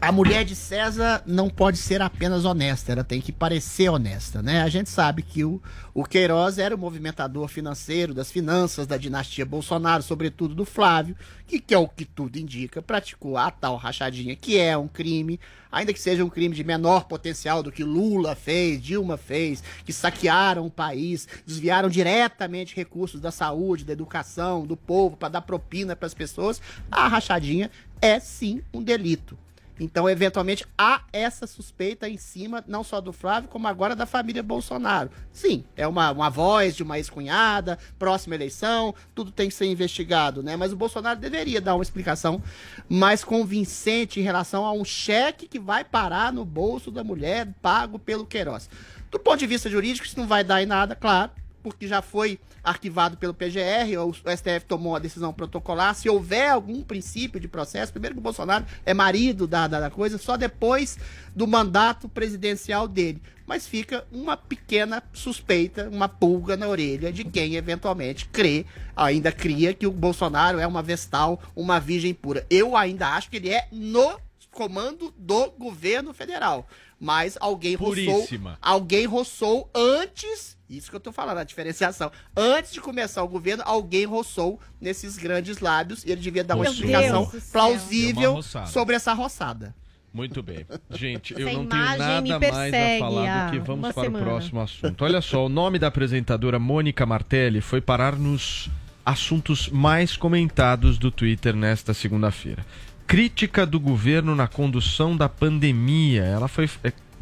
A 0.00 0.12
mulher 0.12 0.44
de 0.44 0.54
César 0.54 1.24
não 1.26 1.50
pode 1.50 1.76
ser 1.76 2.00
apenas 2.00 2.44
honesta, 2.44 2.92
ela 2.92 3.02
tem 3.02 3.20
que 3.20 3.32
parecer 3.32 3.88
honesta, 3.88 4.40
né? 4.40 4.62
A 4.62 4.68
gente 4.68 4.88
sabe 4.88 5.22
que 5.22 5.44
o, 5.44 5.60
o 5.92 6.04
Queiroz 6.04 6.56
era 6.56 6.72
o 6.72 6.78
movimentador 6.78 7.48
financeiro 7.48 8.14
das 8.14 8.30
finanças 8.30 8.86
da 8.86 8.96
dinastia 8.96 9.44
Bolsonaro, 9.44 10.04
sobretudo 10.04 10.54
do 10.54 10.64
Flávio, 10.64 11.16
que, 11.48 11.58
que 11.58 11.74
é 11.74 11.78
o 11.78 11.88
que 11.88 12.04
tudo 12.04 12.38
indica, 12.38 12.80
praticou 12.80 13.36
a 13.36 13.50
tal 13.50 13.74
rachadinha, 13.74 14.36
que 14.36 14.56
é 14.56 14.78
um 14.78 14.86
crime, 14.86 15.40
ainda 15.70 15.92
que 15.92 16.00
seja 16.00 16.24
um 16.24 16.30
crime 16.30 16.54
de 16.54 16.62
menor 16.62 17.06
potencial 17.06 17.60
do 17.60 17.72
que 17.72 17.82
Lula 17.82 18.36
fez, 18.36 18.80
Dilma 18.80 19.16
fez, 19.16 19.64
que 19.84 19.92
saquearam 19.92 20.64
o 20.64 20.70
país, 20.70 21.26
desviaram 21.44 21.88
diretamente 21.88 22.76
recursos 22.76 23.20
da 23.20 23.32
saúde, 23.32 23.84
da 23.84 23.94
educação, 23.94 24.64
do 24.64 24.76
povo, 24.76 25.16
para 25.16 25.28
dar 25.28 25.40
propina 25.40 25.96
para 25.96 26.06
as 26.06 26.14
pessoas. 26.14 26.62
A 26.88 27.08
rachadinha 27.08 27.68
é 28.00 28.20
sim 28.20 28.62
um 28.72 28.80
delito. 28.80 29.36
Então, 29.78 30.08
eventualmente, 30.08 30.66
há 30.76 31.02
essa 31.12 31.46
suspeita 31.46 32.08
em 32.08 32.16
cima, 32.16 32.64
não 32.66 32.82
só 32.82 33.00
do 33.00 33.12
Flávio, 33.12 33.48
como 33.48 33.68
agora 33.68 33.94
da 33.94 34.06
família 34.06 34.42
Bolsonaro. 34.42 35.10
Sim, 35.32 35.64
é 35.76 35.86
uma, 35.86 36.10
uma 36.10 36.30
voz 36.30 36.74
de 36.74 36.82
uma 36.82 36.98
ex-cunhada, 36.98 37.78
próxima 37.98 38.34
eleição, 38.34 38.94
tudo 39.14 39.30
tem 39.30 39.48
que 39.48 39.54
ser 39.54 39.66
investigado, 39.66 40.42
né? 40.42 40.56
Mas 40.56 40.72
o 40.72 40.76
Bolsonaro 40.76 41.18
deveria 41.18 41.60
dar 41.60 41.74
uma 41.74 41.82
explicação 41.82 42.42
mais 42.88 43.22
convincente 43.22 44.20
em 44.20 44.22
relação 44.22 44.64
a 44.64 44.72
um 44.72 44.84
cheque 44.84 45.46
que 45.46 45.58
vai 45.58 45.84
parar 45.84 46.32
no 46.32 46.44
bolso 46.44 46.90
da 46.90 47.04
mulher 47.04 47.48
pago 47.62 47.98
pelo 47.98 48.26
Queiroz. 48.26 48.68
Do 49.10 49.18
ponto 49.18 49.38
de 49.38 49.46
vista 49.46 49.70
jurídico, 49.70 50.06
isso 50.06 50.18
não 50.18 50.26
vai 50.26 50.44
dar 50.44 50.62
em 50.62 50.66
nada, 50.66 50.94
claro. 50.94 51.30
Porque 51.62 51.86
já 51.86 52.02
foi 52.02 52.38
arquivado 52.62 53.16
pelo 53.16 53.34
PGR, 53.34 53.96
o 54.06 54.12
STF 54.12 54.66
tomou 54.66 54.96
a 54.96 54.98
decisão 54.98 55.32
protocolar. 55.32 55.94
Se 55.94 56.08
houver 56.08 56.50
algum 56.50 56.82
princípio 56.82 57.40
de 57.40 57.48
processo, 57.48 57.92
primeiro 57.92 58.14
que 58.14 58.20
o 58.20 58.22
Bolsonaro 58.22 58.64
é 58.84 58.92
marido 58.92 59.46
da, 59.46 59.66
da, 59.66 59.80
da 59.80 59.90
coisa, 59.90 60.18
só 60.18 60.36
depois 60.36 60.98
do 61.34 61.46
mandato 61.46 62.08
presidencial 62.08 62.86
dele. 62.86 63.22
Mas 63.46 63.66
fica 63.66 64.06
uma 64.12 64.36
pequena 64.36 65.02
suspeita, 65.12 65.88
uma 65.88 66.08
pulga 66.08 66.56
na 66.56 66.68
orelha 66.68 67.10
de 67.10 67.24
quem 67.24 67.54
eventualmente 67.54 68.28
crê, 68.28 68.66
ainda 68.94 69.32
cria 69.32 69.72
que 69.72 69.86
o 69.86 69.92
Bolsonaro 69.92 70.58
é 70.58 70.66
uma 70.66 70.82
vestal, 70.82 71.40
uma 71.56 71.80
virgem 71.80 72.12
pura. 72.12 72.46
Eu 72.50 72.76
ainda 72.76 73.08
acho 73.08 73.30
que 73.30 73.36
ele 73.36 73.48
é 73.48 73.66
no 73.72 74.20
comando 74.50 75.14
do 75.16 75.52
governo 75.52 76.12
federal. 76.12 76.68
Mas 77.00 77.36
alguém 77.40 77.76
roçou, 77.76 77.94
Puríssima. 77.94 78.58
alguém 78.60 79.06
roçou 79.06 79.70
antes, 79.74 80.58
isso 80.68 80.90
que 80.90 80.96
eu 80.96 81.00
tô 81.00 81.12
falando, 81.12 81.38
a 81.38 81.44
diferenciação. 81.44 82.10
Antes 82.36 82.72
de 82.72 82.80
começar 82.80 83.22
o 83.22 83.28
governo, 83.28 83.62
alguém 83.64 84.04
roçou 84.04 84.60
nesses 84.80 85.16
grandes 85.16 85.60
lábios 85.60 86.04
e 86.04 86.10
ele 86.10 86.20
devia 86.20 86.42
dar 86.42 86.56
uma 86.56 86.64
Meu 86.64 86.72
explicação 86.72 87.30
plausível 87.52 88.40
sobre 88.66 88.96
essa 88.96 89.12
roçada. 89.12 89.74
Muito 90.12 90.42
bem. 90.42 90.66
Gente, 90.90 91.34
eu 91.38 91.46
Essa 91.46 91.58
não 91.58 91.66
tenho 91.66 91.82
imagem 91.84 92.22
me 92.22 92.30
nada 92.30 92.50
mais 92.50 92.58
a 92.58 92.70
persegue 92.70 92.98
falar 92.98 93.46
do 93.46 93.52
que 93.52 93.58
vamos 93.58 93.84
uma 93.84 93.92
para 93.94 94.02
semana. 94.04 94.24
o 94.24 94.28
próximo 94.28 94.60
assunto. 94.60 95.04
Olha 95.04 95.20
só, 95.20 95.46
o 95.46 95.48
nome 95.48 95.78
da 95.78 95.86
apresentadora 95.86 96.58
Mônica 96.58 97.06
Martelli 97.06 97.60
foi 97.60 97.80
parar 97.80 98.16
nos 98.16 98.68
assuntos 99.04 99.68
mais 99.68 100.16
comentados 100.16 100.98
do 100.98 101.10
Twitter 101.10 101.54
nesta 101.54 101.94
segunda-feira. 101.94 102.64
Crítica 103.08 103.64
do 103.64 103.80
governo 103.80 104.36
na 104.36 104.46
condução 104.46 105.16
da 105.16 105.28
pandemia. 105.28 106.22
Ela 106.22 106.46
foi, 106.46 106.68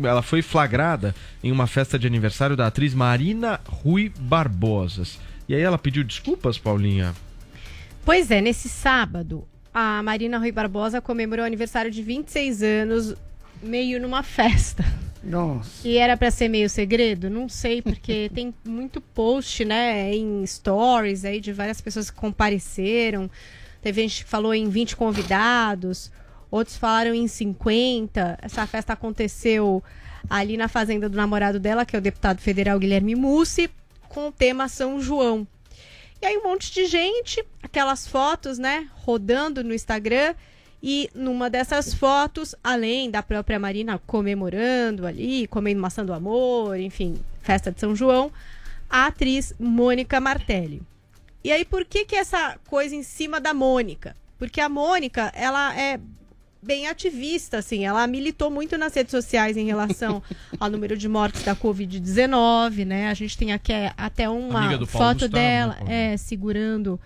ela 0.02 0.20
foi 0.20 0.42
flagrada 0.42 1.14
em 1.42 1.52
uma 1.52 1.66
festa 1.66 1.96
de 1.98 2.06
aniversário 2.06 2.56
da 2.56 2.66
atriz 2.66 2.92
Marina 2.92 3.60
Rui 3.66 4.12
Barbosas. 4.18 5.18
E 5.48 5.54
aí 5.54 5.62
ela 5.62 5.78
pediu 5.78 6.02
desculpas, 6.02 6.58
Paulinha? 6.58 7.14
Pois 8.04 8.32
é, 8.32 8.40
nesse 8.40 8.68
sábado, 8.68 9.46
a 9.72 10.02
Marina 10.02 10.38
Rui 10.38 10.50
Barbosa 10.50 11.00
comemorou 11.00 11.44
o 11.44 11.46
aniversário 11.46 11.90
de 11.90 12.02
26 12.02 12.62
anos, 12.62 13.14
meio 13.62 14.00
numa 14.00 14.24
festa. 14.24 14.84
Nossa. 15.22 15.86
E 15.86 15.98
era 15.98 16.16
pra 16.16 16.30
ser 16.30 16.48
meio 16.48 16.68
segredo? 16.68 17.30
Não 17.30 17.48
sei, 17.48 17.80
porque 17.80 18.30
tem 18.34 18.52
muito 18.64 19.00
post, 19.00 19.64
né, 19.64 20.14
em 20.14 20.44
stories 20.46 21.24
aí 21.24 21.40
de 21.40 21.52
várias 21.52 21.80
pessoas 21.80 22.10
que 22.10 22.16
compareceram. 22.16 23.30
Teve 23.86 24.02
gente 24.02 24.24
que 24.24 24.28
falou 24.28 24.52
em 24.52 24.68
20 24.68 24.96
convidados, 24.96 26.10
outros 26.50 26.76
falaram 26.76 27.14
em 27.14 27.28
50. 27.28 28.36
Essa 28.42 28.66
festa 28.66 28.94
aconteceu 28.94 29.80
ali 30.28 30.56
na 30.56 30.66
fazenda 30.66 31.08
do 31.08 31.16
namorado 31.16 31.60
dela, 31.60 31.86
que 31.86 31.94
é 31.94 31.98
o 32.00 32.02
deputado 32.02 32.40
federal 32.40 32.80
Guilherme 32.80 33.14
Mussi, 33.14 33.70
com 34.08 34.26
o 34.26 34.32
tema 34.32 34.66
São 34.66 35.00
João. 35.00 35.46
E 36.20 36.26
aí 36.26 36.36
um 36.36 36.42
monte 36.42 36.74
de 36.74 36.86
gente, 36.86 37.44
aquelas 37.62 38.08
fotos, 38.08 38.58
né, 38.58 38.88
rodando 38.92 39.62
no 39.62 39.72
Instagram. 39.72 40.34
E 40.82 41.08
numa 41.14 41.48
dessas 41.48 41.94
fotos, 41.94 42.56
além 42.64 43.08
da 43.08 43.22
própria 43.22 43.60
Marina 43.60 44.00
comemorando 44.04 45.06
ali, 45.06 45.46
comendo 45.46 45.80
maçã 45.80 46.04
do 46.04 46.12
amor, 46.12 46.76
enfim, 46.76 47.20
festa 47.40 47.70
de 47.70 47.78
São 47.78 47.94
João, 47.94 48.32
a 48.90 49.06
atriz 49.06 49.54
Mônica 49.60 50.18
Martelli. 50.18 50.82
E 51.46 51.52
aí, 51.52 51.64
por 51.64 51.84
que 51.84 52.04
que 52.04 52.16
essa 52.16 52.58
coisa 52.66 52.92
em 52.92 53.04
cima 53.04 53.40
da 53.40 53.54
Mônica? 53.54 54.16
Porque 54.36 54.60
a 54.60 54.68
Mônica, 54.68 55.30
ela 55.32 55.72
é 55.78 56.00
bem 56.60 56.88
ativista, 56.88 57.58
assim, 57.58 57.84
ela 57.84 58.04
militou 58.08 58.50
muito 58.50 58.76
nas 58.76 58.92
redes 58.92 59.12
sociais 59.12 59.56
em 59.56 59.64
relação 59.64 60.20
ao 60.58 60.68
número 60.68 60.96
de 60.96 61.08
mortes 61.08 61.44
da 61.44 61.54
Covid-19, 61.54 62.84
né? 62.84 63.08
A 63.08 63.14
gente 63.14 63.38
tem 63.38 63.52
aqui 63.52 63.72
é, 63.72 63.92
até 63.96 64.28
uma 64.28 64.70
foto 64.86 65.20
Gustavo, 65.20 65.28
dela, 65.28 65.76
né, 65.84 66.14
é, 66.14 66.16
segurando 66.16 66.98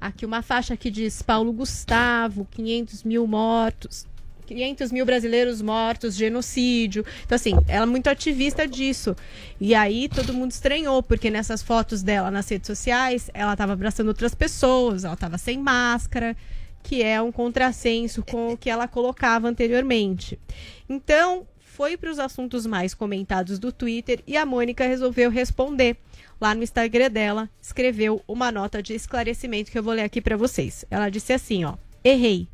aqui 0.00 0.24
uma 0.24 0.42
faixa 0.42 0.76
que 0.76 0.92
diz 0.92 1.20
Paulo 1.20 1.52
Gustavo, 1.52 2.46
500 2.52 3.02
mil 3.02 3.26
mortos. 3.26 4.06
500 4.48 4.90
mil 4.92 5.04
brasileiros 5.04 5.60
mortos, 5.60 6.16
genocídio. 6.16 7.04
Então, 7.24 7.36
assim, 7.36 7.52
ela 7.68 7.84
é 7.84 7.88
muito 7.88 8.08
ativista 8.08 8.66
disso. 8.66 9.14
E 9.60 9.74
aí 9.74 10.08
todo 10.08 10.32
mundo 10.32 10.50
estranhou, 10.50 11.02
porque 11.02 11.30
nessas 11.30 11.62
fotos 11.62 12.02
dela 12.02 12.30
nas 12.30 12.48
redes 12.48 12.66
sociais, 12.66 13.30
ela 13.34 13.52
estava 13.52 13.74
abraçando 13.74 14.08
outras 14.08 14.34
pessoas, 14.34 15.04
ela 15.04 15.14
estava 15.14 15.36
sem 15.36 15.58
máscara, 15.58 16.34
que 16.82 17.02
é 17.02 17.20
um 17.20 17.30
contrassenso 17.30 18.22
com 18.22 18.52
o 18.52 18.56
que 18.56 18.70
ela 18.70 18.88
colocava 18.88 19.48
anteriormente. 19.48 20.38
Então, 20.88 21.46
foi 21.60 21.96
para 21.96 22.10
os 22.10 22.18
assuntos 22.18 22.64
mais 22.66 22.94
comentados 22.94 23.58
do 23.58 23.70
Twitter 23.70 24.22
e 24.26 24.36
a 24.36 24.46
Mônica 24.46 24.86
resolveu 24.86 25.30
responder. 25.30 25.96
Lá 26.40 26.54
no 26.54 26.62
Instagram 26.62 27.10
dela, 27.10 27.50
escreveu 27.60 28.22
uma 28.26 28.50
nota 28.50 28.82
de 28.82 28.94
esclarecimento 28.94 29.70
que 29.70 29.78
eu 29.78 29.82
vou 29.82 29.92
ler 29.92 30.02
aqui 30.02 30.20
para 30.20 30.36
vocês. 30.36 30.84
Ela 30.90 31.10
disse 31.10 31.32
assim, 31.32 31.64
ó: 31.64 31.74
"Errei. 32.02 32.48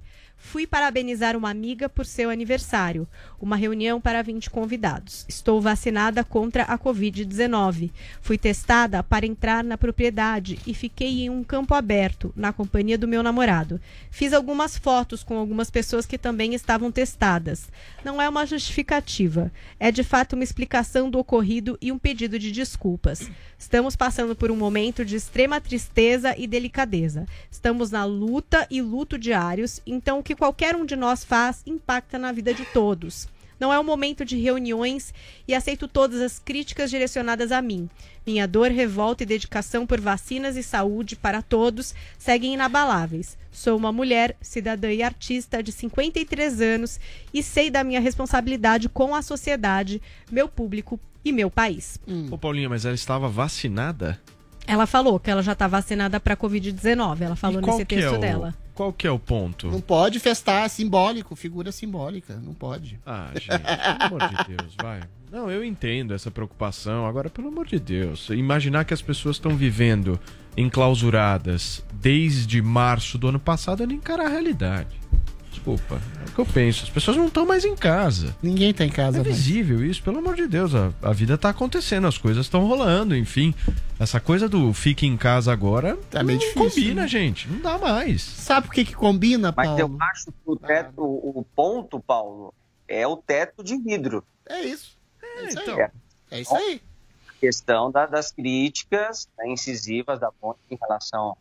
Fui 0.46 0.66
parabenizar 0.66 1.36
uma 1.36 1.50
amiga 1.50 1.88
por 1.88 2.04
seu 2.04 2.28
aniversário. 2.28 3.08
Uma 3.40 3.56
reunião 3.56 4.00
para 4.00 4.22
20 4.22 4.50
convidados. 4.50 5.24
Estou 5.26 5.60
vacinada 5.60 6.22
contra 6.22 6.64
a 6.64 6.78
Covid-19. 6.78 7.90
Fui 8.20 8.38
testada 8.38 9.02
para 9.02 9.26
entrar 9.26 9.64
na 9.64 9.76
propriedade 9.76 10.60
e 10.64 10.72
fiquei 10.72 11.22
em 11.24 11.30
um 11.30 11.42
campo 11.42 11.74
aberto, 11.74 12.32
na 12.36 12.52
companhia 12.52 12.96
do 12.96 13.08
meu 13.08 13.22
namorado. 13.22 13.80
Fiz 14.10 14.32
algumas 14.32 14.76
fotos 14.76 15.24
com 15.24 15.36
algumas 15.38 15.70
pessoas 15.70 16.06
que 16.06 16.18
também 16.18 16.54
estavam 16.54 16.92
testadas. 16.92 17.66
Não 18.04 18.20
é 18.22 18.28
uma 18.28 18.46
justificativa. 18.46 19.50
É 19.80 19.90
de 19.90 20.04
fato 20.04 20.34
uma 20.34 20.44
explicação 20.44 21.10
do 21.10 21.18
ocorrido 21.18 21.76
e 21.80 21.90
um 21.90 21.98
pedido 21.98 22.38
de 22.38 22.52
desculpas. 22.52 23.28
Estamos 23.58 23.96
passando 23.96 24.36
por 24.36 24.50
um 24.50 24.56
momento 24.56 25.04
de 25.04 25.16
extrema 25.16 25.60
tristeza 25.60 26.34
e 26.36 26.46
delicadeza. 26.46 27.26
Estamos 27.50 27.90
na 27.90 28.04
luta 28.04 28.66
e 28.70 28.82
luto 28.82 29.18
diários, 29.18 29.80
então 29.86 30.18
o 30.18 30.22
que 30.22 30.33
qualquer 30.36 30.76
um 30.76 30.84
de 30.84 30.96
nós 30.96 31.24
faz 31.24 31.62
impacta 31.66 32.18
na 32.18 32.32
vida 32.32 32.52
de 32.52 32.64
todos. 32.66 33.28
Não 33.58 33.72
é 33.72 33.78
um 33.78 33.84
momento 33.84 34.24
de 34.24 34.36
reuniões 34.36 35.14
e 35.46 35.54
aceito 35.54 35.86
todas 35.86 36.20
as 36.20 36.38
críticas 36.38 36.90
direcionadas 36.90 37.52
a 37.52 37.62
mim. 37.62 37.88
Minha 38.26 38.48
dor, 38.48 38.70
revolta 38.70 39.22
e 39.22 39.26
dedicação 39.26 39.86
por 39.86 40.00
vacinas 40.00 40.56
e 40.56 40.62
saúde 40.62 41.16
para 41.16 41.40
todos 41.40 41.94
seguem 42.18 42.54
inabaláveis. 42.54 43.38
Sou 43.52 43.76
uma 43.76 43.92
mulher, 43.92 44.36
cidadã 44.40 44.92
e 44.92 45.02
artista 45.02 45.62
de 45.62 45.70
53 45.70 46.60
anos 46.60 46.98
e 47.32 47.42
sei 47.42 47.70
da 47.70 47.84
minha 47.84 48.00
responsabilidade 48.00 48.88
com 48.88 49.14
a 49.14 49.22
sociedade, 49.22 50.02
meu 50.30 50.48
público 50.48 50.98
e 51.24 51.32
meu 51.32 51.50
país. 51.50 51.98
Ô, 52.30 52.36
Paulinha, 52.36 52.68
mas 52.68 52.84
ela 52.84 52.94
estava 52.94 53.28
vacinada? 53.28 54.20
Ela 54.66 54.86
falou 54.86 55.20
que 55.20 55.30
ela 55.30 55.42
já 55.42 55.52
está 55.52 55.66
vacinada 55.68 56.18
para 56.18 56.36
Covid-19. 56.36 57.20
Ela 57.20 57.36
falou 57.36 57.60
E 57.60 57.62
qual 57.62 57.76
nesse 57.76 57.86
que 57.86 57.94
é 57.94 57.98
texto 58.00 58.16
o- 58.16 58.18
dela. 58.20 58.54
Qual 58.74 58.92
que 58.92 59.06
é 59.06 59.10
o 59.10 59.18
ponto? 59.20 59.68
Não 59.70 59.80
pode 59.80 60.18
festar 60.18 60.68
simbólico, 60.68 61.36
figura 61.36 61.70
simbólica. 61.70 62.34
Não 62.42 62.52
pode. 62.54 62.98
Ah, 63.06 63.30
gente, 63.34 63.48
pelo 63.48 64.16
amor 64.16 64.28
de 64.30 64.56
Deus, 64.56 64.74
vai. 64.82 65.00
Não, 65.30 65.48
eu 65.50 65.62
entendo 65.64 66.12
essa 66.12 66.28
preocupação. 66.30 67.06
Agora, 67.06 67.30
pelo 67.30 67.48
amor 67.48 67.66
de 67.66 67.78
Deus, 67.78 68.30
imaginar 68.30 68.84
que 68.84 68.92
as 68.94 69.00
pessoas 69.02 69.36
estão 69.36 69.54
vivendo 69.56 70.18
enclausuradas 70.56 71.84
desde 71.94 72.60
março 72.60 73.16
do 73.16 73.28
ano 73.28 73.38
passado 73.40 73.82
é 73.82 73.86
nem 73.86 73.96
encarar 73.96 74.26
a 74.26 74.28
realidade. 74.30 74.88
Desculpa, 75.64 75.94
é 76.20 76.28
o 76.28 76.32
que 76.34 76.38
eu 76.40 76.46
penso. 76.46 76.82
As 76.84 76.90
pessoas 76.90 77.16
não 77.16 77.26
estão 77.26 77.46
mais 77.46 77.64
em 77.64 77.74
casa. 77.74 78.36
Ninguém 78.42 78.74
tá 78.74 78.84
em 78.84 78.90
casa. 78.90 79.20
É 79.20 79.22
mais. 79.22 79.34
visível 79.36 79.82
isso, 79.82 80.02
pelo 80.02 80.18
amor 80.18 80.36
de 80.36 80.46
Deus. 80.46 80.74
A, 80.74 80.92
a 81.02 81.12
vida 81.12 81.38
tá 81.38 81.48
acontecendo, 81.48 82.06
as 82.06 82.18
coisas 82.18 82.44
estão 82.44 82.66
rolando, 82.66 83.16
enfim. 83.16 83.54
Essa 83.98 84.20
coisa 84.20 84.46
do 84.48 84.74
fique 84.74 85.06
em 85.06 85.16
casa 85.16 85.52
agora 85.52 85.96
Tá 86.10 86.22
meio 86.22 86.38
não 86.38 86.46
difícil, 86.46 86.70
combina, 86.70 87.02
né? 87.02 87.08
gente. 87.08 87.48
Não 87.48 87.60
dá 87.60 87.78
mais. 87.78 88.20
Sabe 88.22 88.66
por 88.66 88.74
que, 88.74 88.84
que 88.84 88.94
combina, 88.94 89.54
Mas 89.56 89.78
eu 89.78 89.88
Paulo? 89.88 90.02
acho 90.12 90.26
que 90.26 90.32
o 90.44 90.56
teto, 90.56 91.02
o 91.02 91.46
ponto, 91.56 91.98
Paulo, 91.98 92.52
é 92.86 93.06
o 93.06 93.16
teto 93.16 93.64
de 93.64 93.78
vidro. 93.78 94.22
É 94.46 94.60
isso. 94.60 94.98
É 95.22 95.48
isso 95.48 95.58
então. 95.60 95.78
aí. 95.80 95.88
É 96.30 96.40
isso 96.42 96.54
aí. 96.54 96.82
A 97.28 97.32
questão 97.40 97.90
da- 97.90 98.06
das 98.06 98.30
críticas 98.30 99.28
né, 99.38 99.48
incisivas 99.50 100.18
da 100.20 100.30
ponte 100.30 100.58
em 100.70 100.76
relação 100.78 101.36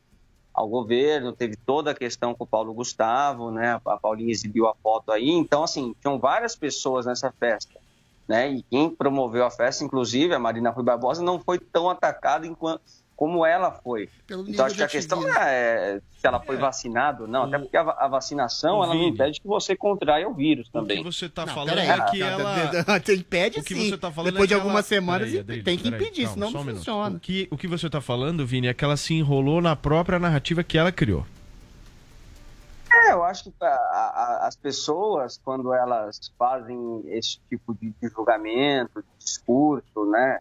ao 0.54 0.68
governo, 0.68 1.34
teve 1.34 1.56
toda 1.56 1.92
a 1.92 1.96
questão 1.96 2.36
com 2.36 2.44
o 2.44 2.48
Paulo 2.48 2.74
Gustavo, 2.74 3.50
né? 3.50 3.80
A 3.86 3.98
Paulinha 3.98 4.32
exibiu 4.32 4.68
a 4.68 4.76
foto 4.76 5.12
aí. 5.12 5.30
Então, 5.30 5.64
assim, 5.64 5.96
tinham 6.00 6.20
várias 6.20 6.56
pessoas 6.56 7.06
nessa 7.06 7.32
festa. 7.32 7.82
Né? 8.28 8.52
E 8.52 8.64
quem 8.64 8.90
promoveu 8.90 9.46
a 9.46 9.52
festa, 9.52 9.84
inclusive, 9.84 10.34
a 10.34 10.40
Marina 10.40 10.70
Rui 10.70 10.84
Barbosa, 10.84 11.24
não 11.24 11.40
foi 11.40 11.60
tão 11.60 11.90
atacada 11.90 12.46
enquanto, 12.46 12.82
como 13.24 13.46
ela 13.46 13.72
foi. 13.72 14.10
Então, 14.30 14.66
acho 14.66 14.76
que 14.76 14.84
a 14.84 14.88
questão 14.88 15.22
não 15.22 15.30
é 15.34 16.02
se 16.18 16.28
ela 16.28 16.42
foi 16.42 16.58
vacinada 16.58 17.22
ou 17.24 17.28
não, 17.28 17.44
até 17.44 17.58
porque 17.58 17.78
a, 17.78 17.82
a 17.82 18.08
vacinação 18.10 18.84
ela 18.84 18.94
não 18.94 19.04
impede 19.04 19.40
que 19.40 19.48
você 19.48 19.78
contraia 19.78 20.28
o 20.28 20.34
vírus 20.34 20.68
O 20.68 20.72
também. 20.74 20.98
que 20.98 21.04
você 21.06 21.30
tá 21.30 21.46
Não, 21.46 21.54
falando 21.54 21.70
peraí, 21.76 21.88
é 21.90 22.06
que 22.12 22.22
ela. 22.22 22.56
Impede 23.16 23.60
O 23.60 23.64
que 23.64 23.74
sim. 23.76 23.90
você 23.90 23.98
tá 23.98 24.12
falando 24.12 24.32
Depois 24.34 24.50
é 24.50 24.54
de 24.54 24.54
algumas 24.56 24.76
ela- 24.76 24.84
semanas 24.84 25.30
Peraí, 25.32 25.64
tem 25.64 25.78
que 25.78 25.84
peraí, 25.90 26.02
impedir, 26.02 26.24
calma, 26.24 26.34
senão 26.34 26.48
um 26.48 26.52
não 26.52 26.60
minuto. 26.66 26.78
funciona. 26.80 27.16
O 27.16 27.20
que, 27.22 27.48
o 27.50 27.58
que 27.58 27.68
você 27.68 27.90
tá 27.90 28.02
falando, 28.02 28.46
Vini, 28.46 28.68
é 28.68 28.74
que 28.74 28.84
ela 28.84 28.98
se 28.98 29.14
enrolou 29.14 29.62
na 29.62 29.74
própria 29.76 30.20
narrativa 30.20 30.62
que 30.66 30.78
ela 30.78 30.92
criou. 30.92 31.26
É, 32.92 33.14
eu 33.14 33.24
acho 33.24 33.46
que 33.46 33.54
a- 33.62 33.66
a- 33.68 34.48
as 34.48 34.56
pessoas, 34.56 35.40
quando 35.44 35.74
elas 35.74 36.20
fazem 36.38 37.04
esse 37.08 37.40
tipo 37.50 37.74
de, 37.74 37.90
de 38.02 38.10
julgamento, 38.10 39.02
de 39.02 39.26
discurso, 39.26 40.06
né, 40.12 40.40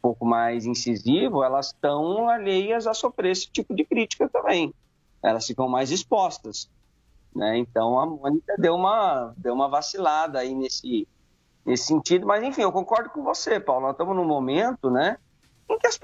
pouco 0.00 0.24
mais 0.24 0.66
incisivo, 0.66 1.44
elas 1.44 1.66
estão 1.66 2.28
alheias 2.28 2.86
a 2.86 2.94
sofrer 2.94 3.32
esse 3.32 3.50
tipo 3.50 3.74
de 3.74 3.84
crítica 3.84 4.28
também. 4.28 4.74
Elas 5.22 5.46
ficam 5.46 5.68
mais 5.68 5.90
expostas. 5.90 6.68
Né? 7.34 7.58
Então 7.58 7.98
a 7.98 8.06
Mônica 8.06 8.54
deu 8.58 8.74
uma, 8.74 9.32
deu 9.36 9.54
uma 9.54 9.68
vacilada 9.68 10.40
aí 10.40 10.54
nesse, 10.54 11.06
nesse 11.64 11.84
sentido, 11.84 12.26
mas 12.26 12.42
enfim, 12.42 12.62
eu 12.62 12.72
concordo 12.72 13.10
com 13.10 13.22
você, 13.22 13.60
Paulo. 13.60 13.82
Nós 13.82 13.92
estamos 13.92 14.16
num 14.16 14.24
momento 14.24 14.90
né, 14.90 15.16
em 15.68 15.78
que 15.78 15.86
as 15.86 15.98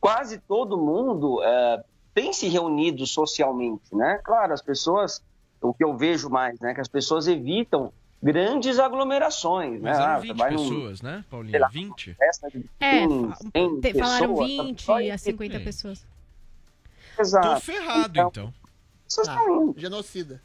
quase 0.00 0.38
todo 0.38 0.78
mundo 0.78 1.42
eh, 1.42 1.84
tem 2.14 2.32
se 2.32 2.48
reunido 2.48 3.06
socialmente. 3.06 3.94
Né? 3.94 4.20
Claro, 4.22 4.52
as 4.52 4.62
pessoas, 4.62 5.22
o 5.60 5.74
que 5.74 5.82
eu 5.82 5.96
vejo 5.96 6.30
mais, 6.30 6.60
né, 6.60 6.72
que 6.72 6.80
as 6.80 6.88
pessoas 6.88 7.26
evitam 7.26 7.92
grandes 8.24 8.78
aglomerações. 8.78 9.80
Mas 9.80 9.98
né? 9.98 10.02
eram 10.04 10.12
Ah, 10.14 10.20
você 10.20 10.26
20 10.28 10.36
vai 10.38 10.50
num- 10.50 10.56
pessoas, 10.68 11.02
né, 11.02 11.12
sei 11.14 11.24
Paulinha? 11.30 11.58
lá, 11.60 11.68
20? 11.68 12.14
festa 12.14 12.50
de 12.50 12.64
É, 12.80 12.90
100, 13.06 13.34
100 13.52 13.80
te- 13.80 13.98
falaram 13.98 14.28
pessoas, 14.34 14.48
20 14.50 14.82
só 14.82 14.94
a 14.94 15.02
evita. 15.02 15.18
50 15.18 15.60
pessoas. 15.60 16.06
Exato. 17.18 17.48
Tô 17.54 17.60
ferrado, 17.60 18.20
então. 18.20 18.54
Genocida. 19.76 20.40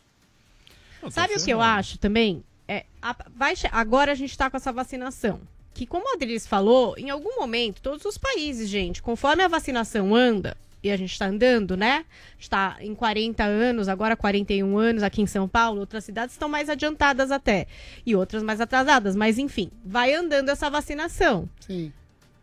Sabe 1.10 1.36
o 1.36 1.44
que 1.44 1.50
eu 1.52 1.62
acho 1.62 1.98
também? 1.98 2.44
É, 2.68 2.86
a- 3.02 3.16
vai 3.36 3.54
agora 3.72 4.12
a 4.12 4.16
gente 4.16 4.38
tá 4.38 4.50
com 4.50 4.58
essa 4.58 4.72
vacinação. 4.72 5.40
Que, 5.74 5.86
como 5.88 6.10
a 6.12 6.14
Adriles 6.16 6.46
falou, 6.46 6.94
em 6.98 7.10
algum 7.10 7.40
momento, 7.40 7.82
todos 7.82 8.04
os 8.06 8.18
países, 8.18 8.68
gente, 8.70 9.02
conforme 9.02 9.42
a 9.44 9.48
vacinação 9.48 10.14
anda, 10.14 10.58
e 10.82 10.90
a 10.92 10.98
gente 10.98 11.18
tá 11.18 11.26
andando, 11.26 11.76
né? 11.76 12.06
Está 12.38 12.78
em 12.80 12.96
40 12.96 13.44
anos, 13.44 13.88
agora 13.88 14.16
41 14.16 14.78
anos 14.78 15.04
aqui 15.04 15.22
em 15.22 15.28
São 15.28 15.48
Paulo, 15.48 15.80
outras 15.82 16.04
cidades 16.06 16.34
estão 16.36 16.48
mais 16.50 16.70
adiantadas 16.70 17.32
até. 17.32 17.68
E 18.06 18.16
outras 18.16 18.42
mais 18.44 18.62
atrasadas. 18.62 19.16
Mas, 19.16 19.38
enfim, 19.38 19.70
vai 19.86 20.14
andando 20.14 20.50
essa 20.50 20.70
vacinação. 20.70 21.50
Sim. 21.60 21.92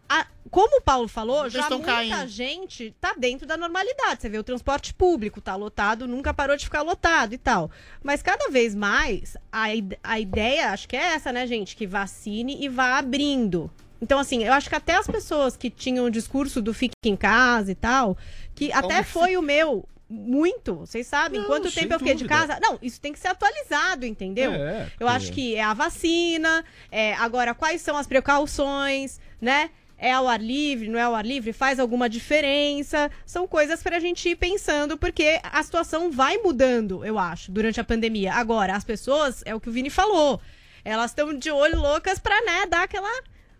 A- 0.08 0.26
como 0.50 0.78
o 0.78 0.80
Paulo 0.82 1.08
falou, 1.08 1.48
já 1.50 1.68
muita 1.68 1.84
caindo. 1.84 2.28
gente 2.28 2.94
tá 3.00 3.14
dentro 3.18 3.44
da 3.46 3.56
normalidade. 3.56 4.20
Você 4.22 4.28
vê 4.28 4.38
o 4.38 4.44
transporte 4.44 4.94
público 4.94 5.40
tá 5.40 5.56
lotado, 5.56 6.06
nunca 6.06 6.32
parou 6.32 6.56
de 6.56 6.64
ficar 6.64 6.82
lotado 6.82 7.32
e 7.32 7.38
tal. 7.38 7.70
Mas 8.04 8.22
cada 8.22 8.48
vez 8.50 8.72
mais 8.74 9.36
a, 9.50 9.64
a 10.04 10.20
ideia, 10.20 10.70
acho 10.70 10.86
que 10.88 10.94
é 10.96 11.14
essa, 11.14 11.32
né, 11.32 11.44
gente, 11.46 11.74
que 11.74 11.86
vacine 11.86 12.56
e 12.62 12.68
vá 12.68 12.98
abrindo. 12.98 13.68
Então, 14.00 14.18
assim, 14.18 14.44
eu 14.44 14.52
acho 14.52 14.68
que 14.68 14.74
até 14.74 14.96
as 14.96 15.06
pessoas 15.06 15.56
que 15.56 15.70
tinham 15.70 16.04
o 16.04 16.10
discurso 16.10 16.60
do 16.60 16.74
fique 16.74 16.94
em 17.04 17.16
casa 17.16 17.72
e 17.72 17.74
tal, 17.74 18.16
que 18.54 18.72
até 18.72 19.02
foi 19.02 19.36
o 19.36 19.42
meu 19.42 19.88
muito, 20.08 20.76
vocês 20.76 21.06
sabem, 21.06 21.40
Não, 21.40 21.46
quanto 21.46 21.72
tempo 21.72 21.92
eu 21.92 21.98
fiquei 21.98 22.14
de 22.14 22.24
dúvida. 22.24 22.46
casa. 22.46 22.60
Não, 22.62 22.78
isso 22.80 23.00
tem 23.00 23.12
que 23.12 23.18
ser 23.18 23.28
atualizado, 23.28 24.06
entendeu? 24.06 24.52
É, 24.52 24.86
eu 25.00 25.08
acho 25.08 25.32
que 25.32 25.56
é 25.56 25.62
a 25.62 25.74
vacina, 25.74 26.64
é, 26.92 27.14
agora 27.14 27.54
quais 27.54 27.80
são 27.80 27.96
as 27.96 28.06
precauções, 28.06 29.20
né? 29.40 29.70
É 29.98 30.12
ao 30.12 30.28
ar 30.28 30.40
livre, 30.40 30.88
não 30.88 30.98
é 30.98 31.02
ao 31.02 31.14
ar 31.14 31.24
livre? 31.24 31.52
Faz 31.54 31.80
alguma 31.80 32.08
diferença? 32.08 33.10
São 33.24 33.48
coisas 33.48 33.82
pra 33.82 33.98
gente 33.98 34.28
ir 34.28 34.36
pensando, 34.36 34.98
porque 34.98 35.40
a 35.42 35.62
situação 35.62 36.10
vai 36.10 36.36
mudando, 36.36 37.04
eu 37.04 37.18
acho, 37.18 37.50
durante 37.50 37.80
a 37.80 37.84
pandemia. 37.84 38.34
Agora, 38.34 38.76
as 38.76 38.84
pessoas, 38.84 39.42
é 39.46 39.54
o 39.54 39.60
que 39.60 39.70
o 39.70 39.72
Vini 39.72 39.88
falou, 39.88 40.40
elas 40.84 41.12
estão 41.12 41.32
de 41.36 41.50
olho 41.50 41.80
loucas 41.80 42.18
pra, 42.18 42.38
né, 42.42 42.66
dar 42.66 42.82
aquela. 42.82 43.10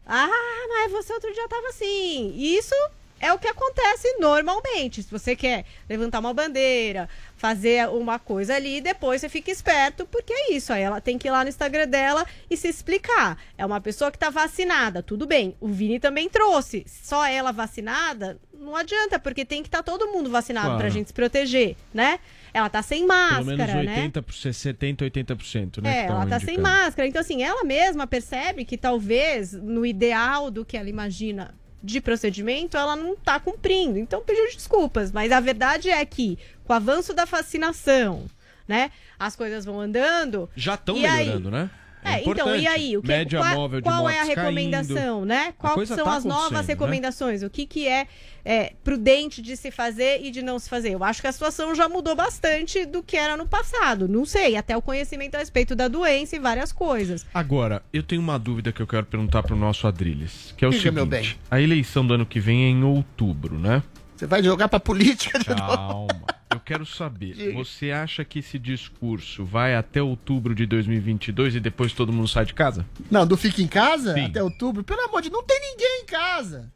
Ah, 0.07 0.67
mas 0.69 0.93
você 0.93 1.13
outro 1.13 1.33
dia 1.33 1.49
tava 1.49 1.69
assim. 1.69 2.33
Isso 2.37 2.75
é 3.21 3.33
o 3.33 3.39
que 3.39 3.49
acontece 3.49 4.17
normalmente. 4.19 5.03
Se 5.03 5.11
você 5.11 5.35
quer 5.35 5.65
levantar 5.89 6.21
uma 6.21 6.33
bandeira, 6.33 7.09
fazer 7.37 7.89
uma 7.91 8.19
coisa 8.19 8.55
ali, 8.57 8.81
depois 8.81 9.21
você 9.21 9.29
fica 9.29 9.51
esperto, 9.51 10.07
porque 10.07 10.33
é 10.33 10.53
isso. 10.55 10.73
Aí 10.73 10.83
ela 10.83 11.01
tem 11.01 11.19
que 11.19 11.29
ir 11.29 11.31
lá 11.31 11.43
no 11.43 11.49
Instagram 11.51 11.87
dela 11.87 12.25
e 12.51 12.57
se 12.57 12.67
explicar. 12.69 13.39
É 13.59 13.65
uma 13.65 13.81
pessoa 13.81 14.11
que 14.11 14.19
tá 14.19 14.31
vacinada, 14.31 15.03
tudo 15.03 15.27
bem. 15.27 15.55
O 15.61 15.69
Vini 15.69 16.01
também 16.01 16.29
trouxe. 16.29 16.85
Só 16.89 17.27
ela 17.27 17.53
vacinada, 17.53 18.39
não 18.59 18.75
adianta, 18.75 19.19
porque 19.19 19.45
tem 19.45 19.63
que 19.63 19.69
estar 19.69 19.83
todo 19.83 20.09
mundo 20.09 20.31
vacinado 20.31 20.67
Claro. 20.67 20.81
pra 20.81 20.89
gente 20.89 21.09
se 21.09 21.13
proteger, 21.15 21.77
né? 21.93 22.19
Ela 22.55 22.71
tá 22.71 22.81
sem 22.83 23.01
Pelo 23.07 23.09
máscara, 23.09 23.45
menos 23.45 23.75
né? 23.85 23.95
80, 23.97 24.23
por 24.23 24.33
70, 24.35 25.05
80%, 25.05 25.83
né? 25.83 25.99
É, 25.99 26.07
ela 26.07 26.27
tá 26.27 26.41
sem 26.41 26.55
indicando. 26.55 26.63
máscara. 26.63 27.07
Então, 27.07 27.21
assim, 27.21 27.43
ela 27.43 27.63
mesma 27.65 28.07
percebe 28.07 28.65
que 28.65 28.79
talvez 28.79 29.53
no 29.53 29.85
ideal 29.85 30.51
do 30.51 30.65
que 30.65 30.75
ela 30.75 30.89
imagina 30.89 31.55
de 31.87 32.01
procedimento, 32.01 32.77
ela 32.77 32.97
não 32.97 33.15
tá 33.17 33.39
cumprindo. 33.41 33.99
Então, 33.99 34.21
pediu 34.23 34.45
desculpas. 34.53 35.13
Mas 35.13 35.31
a 35.33 35.41
verdade 35.41 35.89
é 35.89 36.05
que, 36.05 36.39
com 36.65 36.73
o 36.73 36.77
avanço 36.77 37.15
da 37.15 37.25
vacinação, 37.25 38.27
né, 38.67 38.91
as 39.19 39.37
coisas 39.37 39.65
vão 39.65 39.81
andando. 39.81 40.51
Já 40.57 40.75
estão 40.75 40.97
E 40.97 41.07
aí? 41.07 41.19
melhorando, 41.27 41.51
né? 41.51 41.71
É, 42.07 42.23
então, 42.25 42.55
e 42.55 42.67
aí? 42.67 42.97
O 42.97 43.03
que, 43.03 43.09
Média 43.09 43.41
qual, 43.41 43.55
móvel 43.55 43.81
de 43.81 43.85
qual 43.85 44.09
é 44.09 44.21
a 44.21 44.25
recomendação, 44.25 44.95
caindo. 44.95 45.27
né? 45.27 45.55
Quais 45.59 45.89
são 45.89 46.05
tá 46.05 46.17
as 46.17 46.25
novas 46.25 46.67
né? 46.67 46.73
recomendações? 46.73 47.43
O 47.43 47.51
que, 47.51 47.67
que 47.67 47.89
é, 47.89 48.07
é, 48.45 48.73
prudente 48.85 49.43
de 49.43 49.57
se 49.57 49.71
fazer 49.71 50.21
e 50.23 50.31
de 50.31 50.43
não 50.43 50.59
se 50.59 50.69
fazer? 50.69 50.91
Eu 50.95 51.03
acho 51.03 51.21
que 51.21 51.27
a 51.27 51.33
situação 51.33 51.75
já 51.75 51.89
mudou 51.89 52.15
bastante 52.15 52.87
do 52.87 53.03
que 53.03 53.17
era 53.17 53.37
no 53.37 53.47
passado. 53.47 54.09
Não 54.09 54.25
sei, 54.25 54.57
até 54.57 54.77
o 54.77 54.83
conhecimento 54.83 55.35
a 55.35 55.39
respeito 55.39 55.75
da 55.75 55.89
doença 55.89 56.37
e 56.37 56.39
várias 56.39 56.73
coisas. 56.73 57.27
Agora, 57.35 57.83
eu 57.93 58.03
tenho 58.03 58.23
uma 58.23 58.39
dúvida 58.39 58.73
que 58.73 58.81
eu 58.81 58.87
quero 58.87 59.07
perguntar 59.07 59.43
pro 59.43 59.57
nosso 59.57 59.87
Adriles, 59.87 60.55
que 60.57 60.65
é 60.65 60.69
o 60.69 60.71
Diga, 60.71 60.83
seguinte, 60.83 60.95
meu 60.95 61.07
bem. 61.07 61.35
a 61.51 61.61
eleição 61.61 62.07
do 62.07 62.15
ano 62.15 62.25
que 62.25 62.39
vem 62.39 62.65
é 62.65 62.69
em 62.69 62.85
outubro, 62.85 63.59
né? 63.59 63.83
Você 64.17 64.27
vai 64.27 64.43
jogar 64.43 64.69
pra 64.69 64.81
política 64.81 65.39
de 65.39 65.55
novo? 65.55 66.09
Eu 66.51 66.61
quero 66.61 66.87
saber, 66.87 67.53
você 67.55 67.91
acha 67.91 68.25
que 68.25 68.39
esse 68.39 68.59
discurso 68.59 69.45
vai 69.45 69.75
até 69.75 70.01
outubro 70.01 70.55
de 70.55 70.65
2022 70.65 71.57
e 71.57 71.61
depois 71.61 71.93
todo 71.93 72.13
mundo 72.13 72.29
sai 72.29 72.45
de 72.45 72.55
casa? 72.55 72.87
Não, 73.11 73.27
do 73.27 73.37
Fica 73.37 73.61
em 73.61 73.67
Casa 73.67 74.15
Sim. 74.15 74.27
até 74.27 74.43
outubro? 74.43 74.85
Pelo 74.85 75.03
amor 75.03 75.23
de 75.23 75.29
Deus, 75.29 75.41
não 75.41 75.47
tem 75.47 75.61
ninguém 75.61 76.03
em 76.03 76.07
casa. 76.07 76.73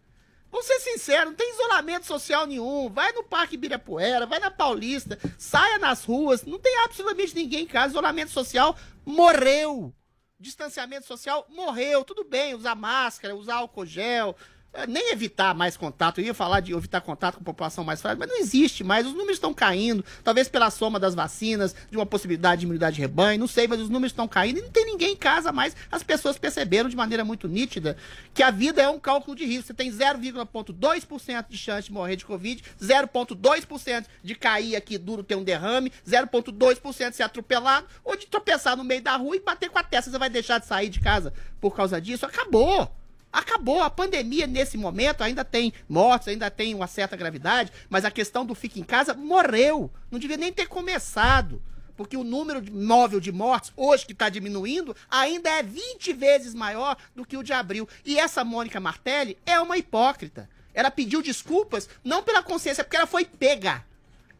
Vamos 0.51 0.67
ser 0.67 0.81
sinceros, 0.81 1.27
não 1.27 1.35
tem 1.35 1.53
isolamento 1.53 2.07
social 2.07 2.47
nenhum. 2.47 2.89
Vai 2.89 3.13
no 3.13 3.23
Parque 3.23 3.55
Ibirapuera, 3.55 4.27
vai 4.27 4.41
na 4.41 4.51
Paulista, 4.51 5.19
saia 5.39 5.79
nas 5.79 6.05
ruas. 6.05 6.45
Não 6.45 6.59
tem 6.59 6.77
absolutamente 6.85 7.35
ninguém 7.35 7.63
em 7.63 7.67
casa. 7.67 7.93
Isolamento 7.93 8.33
social 8.33 8.77
morreu. 9.07 9.95
Distanciamento 10.39 11.07
social 11.07 11.47
morreu. 11.49 12.03
Tudo 12.03 12.25
bem, 12.25 12.55
usar 12.55 12.75
máscara, 12.75 13.37
usar 13.37 13.57
álcool 13.57 13.87
gel. 13.87 14.37
Eh, 14.73 14.87
Nem 14.87 15.13
evitar 15.13 15.55
mais 15.55 15.77
contato. 15.77 16.21
Eu 16.21 16.27
ia 16.27 16.35
falar 16.35 16.61
de 16.61 16.73
evitar 16.73 17.01
contato 17.01 17.37
com 17.37 17.41
a 17.41 17.45
população 17.45 17.85
mais 17.85 18.01
frágil, 18.01 18.19
mas 18.19 18.29
não 18.29 18.39
existe 18.39 18.85
mais. 18.85 19.07
Os 19.07 19.13
números 19.13 19.35
estão 19.35 19.53
caindo. 19.53 20.05
Talvez 20.23 20.49
pela 20.49 20.71
soma 20.71 20.99
das 20.99 21.15
vacinas, 21.15 21.75
de 21.91 21.97
uma 21.97 22.07
possibilidade 22.07 22.61
de 22.61 22.67
imunidade 22.67 22.97
de 22.97 23.03
rebanho. 23.03 23.41
Não 23.41 23.47
sei, 23.47 23.67
mas 23.67 23.81
os 23.81 23.89
números 23.89 24.13
estão 24.13 24.29
caindo 24.29 24.59
e 24.59 24.63
não 24.63 24.71
tem 24.71 24.85
ninguém 24.87 25.13
em 25.13 25.17
casa 25.17 25.53
mais. 25.53 25.75
As 25.91 26.03
pessoas 26.03 26.39
perceberam 26.39 26.89
de 26.89 26.97
maneira 26.97 27.25
muito 27.25 27.49
nítida 27.49 27.97
que 28.33 28.43
a 28.43 28.51
vida 28.51 28.83
é 28.83 28.89
um 28.89 28.99
cálculo 28.99 29.37
de 29.37 29.45
risco. 29.45 29.69
Você 29.69 29.75
tem 29.75 29.91
0,2% 29.91 31.47
de 31.49 31.59
chance 31.59 31.89
de 31.89 31.93
morrer 31.93 32.17
de 32.17 32.25
Covid, 32.25 32.63
0,2% 32.81 34.07
de 34.23 34.35
cair 34.35 34.77
aqui 34.77 34.99
duro, 34.99 35.23
ter 35.23 35.35
um 35.35 35.45
derrame, 35.45 35.93
0,2% 36.07 37.11
de 37.11 37.17
ser 37.17 37.23
atropelado 37.23 37.87
ou 38.05 38.17
de 38.17 38.27
tropeçar 38.27 38.77
no 38.77 38.85
meio 38.85 39.03
da 39.03 39.17
rua 39.17 39.37
e 39.37 39.41
bater 39.41 39.71
com 39.71 39.79
a 39.79 39.83
testa. 39.83 40.11
Você 40.11 40.19
vai 40.19 40.31
deixar 40.31 40.59
de 40.59 40.67
sair 40.67 40.89
de 40.89 41.01
casa 41.01 41.33
por 41.61 41.75
causa 41.75 42.01
disso? 42.01 42.25
Acabou! 42.27 43.00
Acabou. 43.33 43.83
A 43.83 43.91
pandemia, 43.91 44.47
nesse 44.47 44.77
momento, 44.77 45.23
ainda 45.23 45.45
tem 45.45 45.73
mortes, 45.89 46.29
ainda 46.29 46.51
tem 46.51 46.75
uma 46.75 46.87
certa 46.87 47.17
gravidade, 47.17 47.73
mas 47.89 48.05
a 48.05 48.11
questão 48.11 48.45
do 48.45 48.55
fica 48.55 48.79
em 48.79 48.85
casa 48.85 49.15
morreu. 49.15 49.91
Não 50.11 50.19
devia 50.19 50.37
nem 50.37 50.53
ter 50.53 50.67
começado. 50.67 51.63
Porque 51.97 52.17
o 52.17 52.25
número 52.25 52.63
móvel 52.73 53.21
de 53.21 53.31
mortes, 53.31 53.73
hoje 53.77 54.07
que 54.07 54.13
está 54.13 54.31
diminuindo, 54.31 54.97
ainda 55.11 55.51
é 55.51 55.63
20 55.63 56.15
vezes 56.15 56.55
maior 56.55 56.97
do 57.15 57.27
que 57.27 57.37
o 57.37 57.43
de 57.43 57.53
abril. 57.53 57.87
E 58.05 58.19
essa 58.19 58.43
Mônica 58.43 58.81
Martelli 58.81 59.37
é 59.45 59.61
uma 59.61 59.77
hipócrita. 59.77 60.49
Ela 60.73 60.91
pediu 60.91 61.21
desculpas, 61.21 61.89
não 62.03 62.23
pela 62.23 62.43
consciência, 62.43 62.83
porque 62.83 62.97
ela 62.97 63.07
foi 63.07 63.25
pega. 63.27 63.85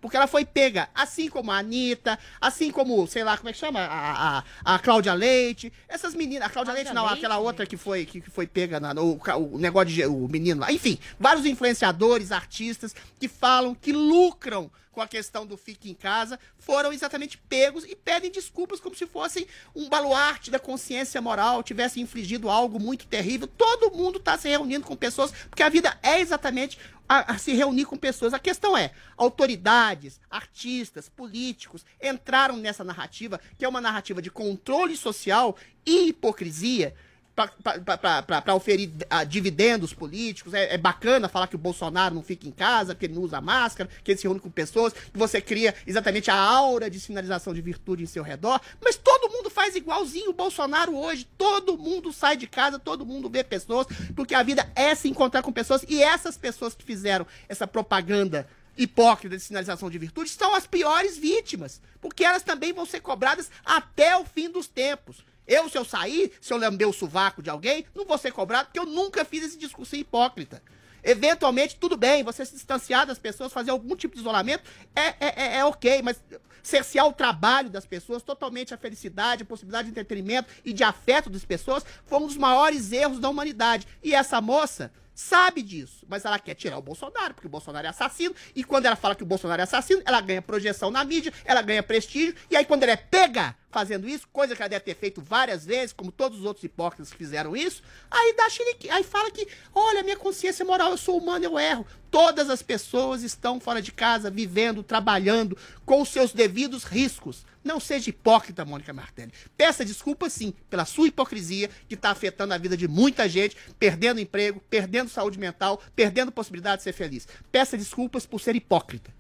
Porque 0.01 0.17
ela 0.17 0.27
foi 0.27 0.45
pega, 0.45 0.89
assim 0.95 1.29
como 1.29 1.51
a 1.53 1.59
Anitta, 1.59 2.19
assim 2.41 2.71
como, 2.71 3.07
sei 3.07 3.23
lá, 3.23 3.37
como 3.37 3.51
é 3.51 3.53
que 3.53 3.59
chama? 3.59 3.81
A, 3.81 4.39
a, 4.39 4.45
a 4.75 4.79
Cláudia 4.79 5.13
Leite. 5.13 5.73
Essas 5.89 6.15
meninas. 6.15 6.47
A 6.47 6.51
Cláudia, 6.51 6.73
Leite, 6.73 6.93
não, 6.95 7.07
aquela 7.07 7.39
outra 7.39 7.67
que 7.67 7.77
foi, 7.77 8.07
que, 8.07 8.21
que 8.21 8.31
foi 8.31 8.47
pega 8.47 8.81
na, 8.81 8.95
ca- 9.23 9.37
o 9.37 9.59
negócio 9.59 9.89
de. 9.93 10.05
O 10.07 10.27
menino 10.27 10.61
lá. 10.63 10.73
Enfim, 10.73 10.99
vários 11.19 11.45
influenciadores, 11.45 12.33
artistas 12.33 12.95
que 13.19 13.29
falam, 13.29 13.75
que 13.75 13.93
lucram 13.93 14.71
com 14.93 15.01
a 15.01 15.09
questão 15.09 15.47
do 15.47 15.57
fique 15.57 15.91
em 15.91 15.95
casa, 15.95 16.39
foram 16.59 16.93
exatamente 16.93 17.39
pegos 17.39 17.85
e 17.85 17.95
pedem 17.95 18.31
desculpas 18.31 18.81
como 18.81 18.95
se 18.95 19.07
fossem 19.07 19.47
um 19.75 19.89
baluarte 19.89 20.51
da 20.51 20.59
consciência 20.59 21.21
moral, 21.21 21.63
tivessem 21.63 22.03
infligido 22.03 22.51
algo 22.51 22.81
muito 22.81 23.07
terrível. 23.07 23.47
Todo 23.47 23.95
mundo 23.97 24.19
está 24.19 24.37
se 24.37 24.49
reunindo 24.49 24.87
com 24.87 24.97
pessoas, 24.97 25.33
porque 25.49 25.63
a 25.63 25.69
vida 25.69 25.99
é 26.03 26.21
exatamente 26.21 26.79
a, 27.09 27.33
a 27.35 27.39
se 27.39 27.53
reunir 27.53 27.85
com 27.87 27.97
pessoas. 27.97 28.33
A 28.33 28.39
questão 28.39 28.77
é, 28.77 28.93
autoridades, 29.17 30.21
artistas, 30.31 31.09
políticos 31.09 31.85
entraram 32.01 32.57
nessa 32.57 32.85
narrativa, 32.85 33.41
que 33.59 33.65
é 33.65 33.69
uma 33.69 33.81
narrativa 33.81 34.23
de 34.23 34.31
controle 34.31 34.97
social 34.97 35.57
e 35.85 36.09
hipocrisia, 36.09 36.95
para 37.35 38.55
oferir 38.55 38.91
ah, 39.09 39.25
dividendos 39.25 39.95
políticos. 39.95 40.53
É, 40.53 40.75
é 40.75 40.79
bacana 40.79 41.29
falar 41.29 41.47
que 41.47 41.55
o 41.57 41.59
Bolsonaro 41.59 42.15
não 42.15 42.23
fica 42.23 42.47
em 42.47 42.53
casa, 42.53 42.95
que 42.95 43.07
ele 43.07 43.15
não 43.15 43.23
usa 43.23 43.41
máscara, 43.41 43.89
que 44.05 44.11
ele 44.11 44.19
se 44.19 44.25
reúne 44.25 44.41
com 44.41 44.51
pessoas, 44.51 44.93
que 44.93 45.19
você 45.19 45.41
cria 45.41 45.75
exatamente 45.87 46.31
a 46.31 46.37
aura 46.37 46.91
de 46.91 47.01
sinalização 47.01 47.55
de 47.55 47.63
virtude 47.63 48.03
em 48.03 48.07
seu 48.07 48.23
redor, 48.23 48.61
mas 48.83 48.97
todo 48.97 49.31
mundo 49.33 49.49
faz 49.49 49.71
faz 49.71 49.77
igualzinho 49.77 50.31
o 50.31 50.35
Bolsonaro 50.35 50.97
hoje. 50.97 51.29
Todo 51.39 51.79
mundo 51.79 52.13
sai 52.13 52.37
de 52.37 52.47
casa, 52.47 52.79
todo 52.79 53.07
mundo 53.07 53.31
vê 53.31 53.45
pessoas, 53.45 53.87
porque 54.17 54.35
a 54.35 54.43
vida 54.43 54.71
é 54.75 54.95
se 54.95 55.09
encontrar 55.09 55.43
com 55.43 55.53
pessoas. 55.53 55.85
E 55.89 56.03
essas 56.03 56.37
pessoas 56.37 56.75
que 56.75 56.85
fizeram 56.85 57.27
essa 57.49 57.67
propaganda 57.67 58.49
hipócrita 58.77 59.37
de 59.37 59.43
sinalização 59.43 59.91
de 59.91 59.99
virtude 59.99 60.31
são 60.31 60.55
as 60.55 60.67
piores 60.67 61.19
vítimas, 61.19 61.81
porque 62.01 62.25
elas 62.25 62.43
também 62.43 62.73
vão 62.73 62.87
ser 62.87 63.01
cobradas 63.01 63.51
até 63.65 64.17
o 64.17 64.25
fim 64.25 64.51
dos 64.51 64.67
tempos. 64.67 65.23
Eu, 65.47 65.69
se 65.69 65.77
eu 65.77 65.85
sair, 65.85 66.33
se 66.41 66.53
eu 66.53 66.59
lamber 66.59 66.89
o 66.89 66.93
sovaco 66.93 67.43
de 67.43 67.51
alguém, 67.51 67.85
não 67.95 68.05
vou 68.05 68.19
ser 68.19 68.33
cobrado, 68.33 68.67
porque 68.67 68.79
eu 68.79 68.87
nunca 68.87 69.25
fiz 69.25 69.45
esse 69.45 69.59
discurso 69.59 69.97
hipócrita. 69.97 70.63
Eventualmente, 71.03 71.77
tudo 71.77 71.97
bem, 71.97 72.23
você 72.23 72.45
se 72.45 72.55
distanciar 72.55 73.07
das 73.07 73.19
pessoas, 73.19 73.53
fazer 73.53 73.71
algum 73.71 73.97
tipo 73.97 74.15
de 74.15 74.21
isolamento, 74.21 74.63
é, 74.95 75.09
é, 75.09 75.35
é, 75.37 75.57
é 75.59 75.65
ok, 75.65 76.03
mas 76.03 76.23
cercear 76.63 77.07
o 77.07 77.13
trabalho 77.13 77.71
das 77.71 77.87
pessoas, 77.87 78.23
totalmente 78.23 78.75
a 78.75 78.79
felicidade, 78.79 79.43
a 79.43 79.47
possibilidade 79.47 79.87
de 79.87 79.93
entretenimento 79.93 80.51
e 80.65 80.73
de 80.73 80.85
afeto 80.85 81.31
das 81.31 81.45
pessoas, 81.45 81.85
foi 82.05 82.19
um 82.19 82.27
dos 82.27 82.37
maiores 82.37 82.93
erros 82.93 83.19
da 83.19 83.29
humanidade. 83.29 83.87
E 84.03 84.15
essa 84.15 84.41
moça 84.41 84.93
sabe 85.21 85.61
disso, 85.63 86.07
mas 86.09 86.25
ela 86.25 86.39
quer 86.39 86.55
tirar 86.55 86.79
o 86.79 86.83
Bolsonaro, 86.83 87.35
porque 87.35 87.47
o 87.47 87.51
Bolsonaro 87.51 87.87
é 87.87 87.91
assassino, 87.91 88.35
e 88.57 88.65
quando 88.65 88.87
ela 88.87 88.97
fala 88.97 89.15
que 89.15 89.23
o 89.23 89.27
Bolsonaro 89.27 89.61
é 89.61 89.65
assassino, 89.65 90.03
ela 90.07 90.21
ganha 90.21 90.41
projeção 90.41 90.91
na 90.91 91.05
mídia, 91.05 91.33
ela 91.45 91.61
ganha 91.61 91.83
prestígio, 91.83 92.35
e 92.51 92.57
aí 92.57 92.65
quando 92.65 92.85
ela 92.85 92.93
é 92.93 92.97
pega 92.97 93.55
fazendo 93.71 94.09
isso, 94.09 94.27
coisa 94.33 94.57
que 94.57 94.63
ela 94.63 94.69
deve 94.69 94.85
ter 94.85 94.97
feito 94.97 95.21
várias 95.21 95.65
vezes, 95.65 95.93
como 95.93 96.11
todos 96.11 96.41
os 96.41 96.45
outros 96.45 96.65
hipócritas 96.65 97.11
que 97.11 97.19
fizeram 97.19 97.55
isso, 97.55 97.83
aí 98.11 98.35
dá 98.35 98.49
xilique, 98.49 98.89
aí 98.89 99.05
fala 99.05 99.31
que, 99.31 99.47
olha, 99.75 100.03
minha 100.03 100.17
consciência 100.17 100.65
moral, 100.65 100.91
eu 100.91 100.97
sou 100.97 101.19
humano, 101.19 101.45
eu 101.45 101.59
erro. 101.59 101.87
Todas 102.11 102.51
as 102.51 102.63
pessoas 102.63 103.23
estão 103.23 103.61
fora 103.61 103.81
de 103.81 103.93
casa, 103.93 104.31
vivendo, 104.31 104.83
trabalhando, 104.83 105.57
com 105.85 106.03
os 106.03 106.09
seus 106.09 106.33
devidos 106.33 106.85
riscos. 106.85 107.45
Não 107.63 107.79
seja 107.79 108.11
hipócrita, 108.11 108.65
Mônica 108.65 108.93
Martelli. 108.93 109.33
Peça 109.57 109.85
desculpa, 109.85 110.29
sim, 110.29 110.53
pela 110.69 110.85
sua 110.85 111.09
hipocrisia, 111.09 111.71
que 111.89 111.95
está 111.95 112.11
afetando 112.11 112.55
a 112.55 112.59
vida 112.59 112.77
de 112.77 112.89
muita 112.89 113.29
gente, 113.29 113.57
perdendo 113.79 114.21
emprego, 114.21 114.63
perdendo 114.69 115.11
saúde 115.11 115.39
mental, 115.39 115.81
perdendo 115.95 116.33
possibilidade 116.33 116.79
de 116.79 116.85
ser 116.85 116.93
feliz. 116.93 117.29
Peça 117.53 117.77
desculpas 117.77 118.27
por 118.27 118.41
ser 118.41 118.57
hipócrita. 118.57 119.13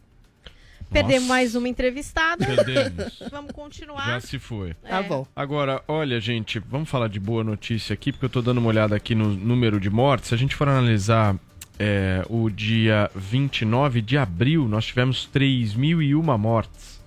Perdemos 0.90 1.28
mais 1.28 1.54
uma 1.54 1.68
entrevistada. 1.68 2.44
Perdemos. 2.44 3.22
Vamos 3.30 3.52
continuar. 3.52 4.06
Já 4.06 4.20
se 4.20 4.38
foi. 4.38 4.70
É. 4.82 4.88
Tá 4.88 5.02
bom. 5.02 5.24
Agora, 5.36 5.82
olha, 5.86 6.20
gente, 6.20 6.58
vamos 6.58 6.88
falar 6.88 7.08
de 7.08 7.20
boa 7.20 7.44
notícia 7.44 7.94
aqui, 7.94 8.10
porque 8.10 8.24
eu 8.24 8.30
tô 8.30 8.42
dando 8.42 8.58
uma 8.58 8.68
olhada 8.68 8.96
aqui 8.96 9.14
no 9.14 9.28
número 9.28 9.78
de 9.78 9.88
mortes. 9.88 10.30
Se 10.30 10.34
a 10.34 10.38
gente 10.38 10.56
for 10.56 10.68
analisar 10.68 11.38
é, 11.82 12.22
o 12.28 12.50
dia 12.50 13.10
29 13.16 14.02
de 14.02 14.18
abril, 14.18 14.68
nós 14.68 14.84
tivemos 14.84 15.26
3.001 15.34 16.36
mortes. 16.38 17.00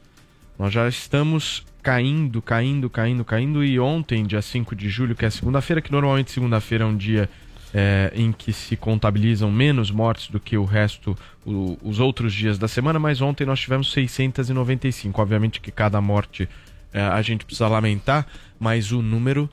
Nós 0.58 0.74
já 0.74 0.88
estamos 0.90 1.64
caindo, 1.84 2.42
caindo, 2.42 2.90
caindo, 2.90 3.24
caindo. 3.24 3.64
E 3.64 3.80
ontem, 3.80 4.26
dia 4.26 4.42
5 4.42 4.76
de 4.76 4.90
julho, 4.90 5.16
que 5.16 5.26
é 5.26 5.30
segunda-feira, 5.30 5.80
que 5.80 5.92
normalmente 5.92 6.32
segunda-feira 6.32 6.86
é 6.86 6.88
um 6.88 6.98
dia 6.98 7.30
é, 7.72 8.12
em 8.16 8.32
que 8.32 8.52
se 8.52 8.76
contabilizam 8.76 9.52
menos 9.52 9.92
mortes 9.92 10.28
do 10.30 10.40
que 10.40 10.58
o 10.58 10.64
resto, 10.66 11.16
o- 11.46 11.78
os 11.84 12.00
outros 12.00 12.34
dias 12.34 12.58
da 12.58 12.68
semana, 12.68 12.98
mas 12.98 13.22
ontem 13.22 13.46
nós 13.46 13.60
tivemos 13.60 13.92
695. 13.92 15.22
Obviamente 15.22 15.62
que 15.62 15.72
cada 15.72 16.02
morte 16.02 16.50
é, 16.92 17.02
a 17.02 17.22
gente 17.22 17.46
precisa 17.46 17.68
lamentar, 17.68 18.26
mas 18.60 18.92
o 18.92 19.02
número. 19.04 19.48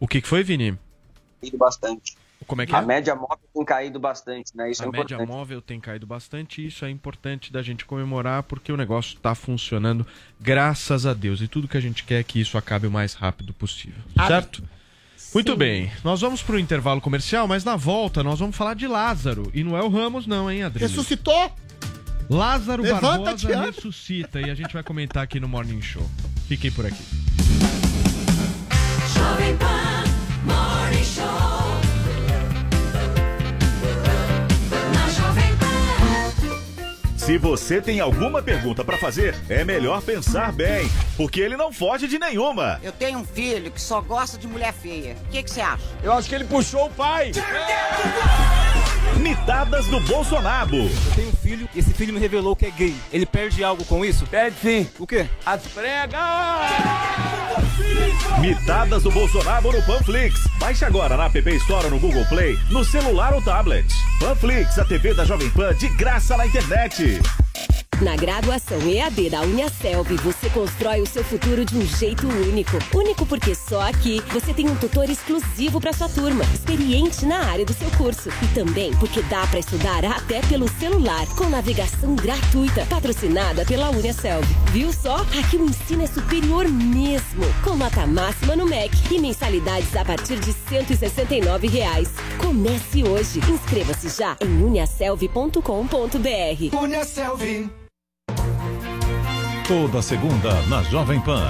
O 0.00 0.08
que, 0.08 0.20
que 0.22 0.28
foi, 0.28 0.42
Vini? 0.42 0.78
Bastante. 1.58 2.16
Como 2.46 2.62
é 2.62 2.66
que 2.66 2.74
A 2.74 2.78
é? 2.78 2.82
média 2.84 3.14
móvel 3.14 3.38
tem 3.54 3.64
caído 3.64 3.98
bastante, 3.98 4.56
né? 4.56 4.70
Isso 4.70 4.82
a 4.82 4.86
é 4.86 4.90
média 4.90 5.14
importante. 5.14 5.28
móvel 5.28 5.62
tem 5.62 5.80
caído 5.80 6.06
bastante 6.06 6.62
e 6.62 6.66
isso 6.66 6.84
é 6.84 6.90
importante 6.90 7.52
da 7.52 7.62
gente 7.62 7.84
comemorar 7.84 8.42
porque 8.42 8.72
o 8.72 8.76
negócio 8.76 9.16
está 9.16 9.34
funcionando, 9.34 10.06
graças 10.40 11.06
a 11.06 11.14
Deus. 11.14 11.40
E 11.40 11.48
tudo 11.48 11.68
que 11.68 11.76
a 11.76 11.80
gente 11.80 12.04
quer 12.04 12.20
é 12.20 12.22
que 12.22 12.40
isso 12.40 12.56
acabe 12.58 12.86
o 12.86 12.90
mais 12.90 13.14
rápido 13.14 13.52
possível. 13.52 14.02
Certo? 14.26 14.62
Muito 15.34 15.56
bem, 15.56 15.90
nós 16.04 16.20
vamos 16.20 16.42
para 16.42 16.56
o 16.56 16.58
intervalo 16.58 17.00
comercial, 17.00 17.48
mas 17.48 17.64
na 17.64 17.74
volta 17.74 18.22
nós 18.22 18.38
vamos 18.38 18.54
falar 18.54 18.74
de 18.74 18.86
Lázaro. 18.86 19.50
E 19.54 19.64
não 19.64 19.76
é 19.76 19.82
o 19.82 19.88
Ramos, 19.88 20.26
não, 20.26 20.50
hein, 20.50 20.62
Adriano? 20.62 20.90
Ressuscitou? 20.90 21.50
Lázaro 22.28 22.82
Levanta, 22.82 23.24
Barbosa 23.34 23.60
ressuscita 23.64 24.40
e 24.40 24.50
a 24.50 24.54
gente 24.54 24.72
vai 24.72 24.82
comentar 24.82 25.22
aqui 25.22 25.40
no 25.40 25.48
Morning 25.48 25.80
Show. 25.80 26.08
Fiquem 26.46 26.70
por 26.70 26.86
aqui. 26.86 27.02
Jovem 29.14 29.56
Pan 29.56 29.91
Se 37.24 37.38
você 37.38 37.80
tem 37.80 38.00
alguma 38.00 38.42
pergunta 38.42 38.84
pra 38.84 38.98
fazer, 38.98 39.36
é 39.48 39.64
melhor 39.64 40.02
pensar 40.02 40.50
bem, 40.50 40.90
porque 41.16 41.40
ele 41.40 41.56
não 41.56 41.72
foge 41.72 42.08
de 42.08 42.18
nenhuma. 42.18 42.80
Eu 42.82 42.90
tenho 42.90 43.20
um 43.20 43.24
filho 43.24 43.70
que 43.70 43.80
só 43.80 44.00
gosta 44.00 44.36
de 44.36 44.48
mulher 44.48 44.72
feia. 44.72 45.16
O 45.26 45.30
que 45.30 45.40
que 45.40 45.48
você 45.48 45.60
acha? 45.60 45.84
Eu 46.02 46.12
acho 46.12 46.28
que 46.28 46.34
ele 46.34 46.44
puxou 46.46 46.86
o 46.86 46.90
pai. 46.90 47.30
Mitadas 49.18 49.86
do 49.86 50.00
Bolsonaro. 50.00 50.76
Eu 50.76 51.14
tenho 51.14 51.28
um 51.28 51.36
filho 51.36 51.68
e 51.72 51.78
esse 51.78 51.94
filho 51.94 52.12
me 52.12 52.18
revelou 52.18 52.56
que 52.56 52.66
é 52.66 52.70
gay. 52.72 52.96
Ele 53.12 53.24
perde 53.24 53.62
algo 53.62 53.84
com 53.84 54.04
isso? 54.04 54.26
Perde 54.26 54.56
sim. 54.60 54.90
O 54.98 55.06
quê? 55.06 55.28
As 55.46 55.62
pregas! 55.68 56.20
Mitadas 58.40 59.04
do 59.04 59.10
Bolsonaro 59.12 59.70
no 59.70 59.82
Panflix. 59.82 60.40
Baixe 60.58 60.84
agora 60.84 61.16
na 61.16 61.26
App 61.26 61.38
Store 61.56 61.84
ou 61.84 61.90
no 61.92 62.00
Google 62.00 62.24
Play, 62.26 62.58
no 62.70 62.84
celular 62.84 63.32
ou 63.32 63.42
tablet. 63.42 63.86
Panflix, 64.18 64.78
a 64.78 64.84
TV 64.84 65.14
da 65.14 65.24
Jovem 65.24 65.50
Pan 65.50 65.74
de 65.74 65.88
graça 65.90 66.36
na 66.36 66.46
internet. 66.46 67.20
Na 68.02 68.16
graduação 68.16 68.78
EAD 68.80 69.30
da 69.30 69.42
Uniaselv, 69.42 70.16
você 70.16 70.50
constrói 70.50 71.02
o 71.02 71.06
seu 71.06 71.22
futuro 71.22 71.64
de 71.64 71.78
um 71.78 71.86
jeito 71.86 72.26
único. 72.26 72.76
Único 72.92 73.24
porque 73.24 73.54
só 73.54 73.80
aqui 73.80 74.20
você 74.32 74.52
tem 74.52 74.68
um 74.68 74.74
tutor 74.74 75.08
exclusivo 75.08 75.80
para 75.80 75.92
sua 75.92 76.08
turma, 76.08 76.42
experiente 76.52 77.24
na 77.24 77.44
área 77.44 77.64
do 77.64 77.72
seu 77.72 77.88
curso. 77.92 78.28
E 78.42 78.54
também 78.54 78.90
porque 78.96 79.22
dá 79.22 79.46
para 79.46 79.60
estudar 79.60 80.04
até 80.04 80.40
pelo 80.48 80.68
celular, 80.80 81.24
com 81.36 81.48
navegação 81.48 82.16
gratuita, 82.16 82.84
patrocinada 82.86 83.64
pela 83.64 83.90
Uniaselv. 83.90 84.44
Viu 84.72 84.92
só? 84.92 85.18
Aqui 85.38 85.56
o 85.56 85.64
ensino 85.64 86.02
é 86.02 86.08
superior 86.08 86.68
mesmo, 86.68 87.44
com 87.62 87.76
nota 87.76 88.04
máxima 88.04 88.56
no 88.56 88.66
MEC 88.66 89.14
e 89.14 89.20
mensalidades 89.20 89.94
a 89.94 90.04
partir 90.04 90.40
de 90.40 90.52
169 90.52 91.68
reais. 91.68 92.08
Comece 92.36 93.04
hoje. 93.04 93.38
Inscreva-se 93.48 94.08
já 94.08 94.36
em 94.40 94.64
uniaselv.com.br. 94.64 96.76
Uniaselv. 96.76 97.82
Toda 99.66 100.02
segunda 100.02 100.60
na 100.62 100.82
Jovem 100.82 101.20
Pan. 101.20 101.48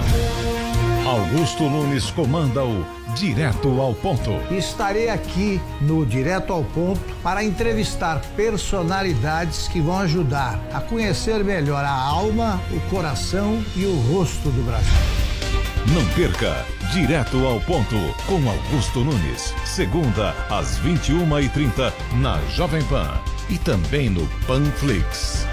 Augusto 1.07 1.65
Nunes 1.65 2.11
comanda 2.11 2.63
o 2.63 2.85
Direto 3.17 3.81
ao 3.81 3.95
Ponto. 3.95 4.33
Estarei 4.55 5.09
aqui 5.09 5.59
no 5.81 6.05
Direto 6.05 6.53
ao 6.53 6.63
Ponto 6.63 7.01
para 7.23 7.43
entrevistar 7.43 8.21
personalidades 8.37 9.67
que 9.67 9.81
vão 9.81 9.99
ajudar 10.01 10.61
a 10.75 10.81
conhecer 10.81 11.43
melhor 11.43 11.83
a 11.83 11.91
alma, 11.91 12.61
o 12.71 12.81
coração 12.91 13.65
e 13.75 13.87
o 13.87 13.97
rosto 14.13 14.51
do 14.51 14.63
Brasil. 14.63 14.93
Não 15.95 16.07
perca 16.15 16.67
Direto 16.93 17.47
ao 17.47 17.61
Ponto 17.61 17.97
com 18.27 18.47
Augusto 18.49 19.01
Nunes. 19.01 19.55
Segunda 19.65 20.35
às 20.51 20.79
21h30 20.81 21.93
na 22.21 22.39
Jovem 22.51 22.85
Pan 22.85 23.11
e 23.49 23.57
também 23.57 24.11
no 24.11 24.27
Panflix. 24.47 25.47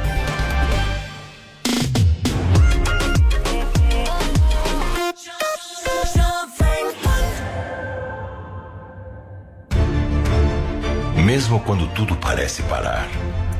Mesmo 11.29 11.59
quando 11.59 11.85
tudo 11.93 12.15
parece 12.15 12.63
parar, 12.63 13.07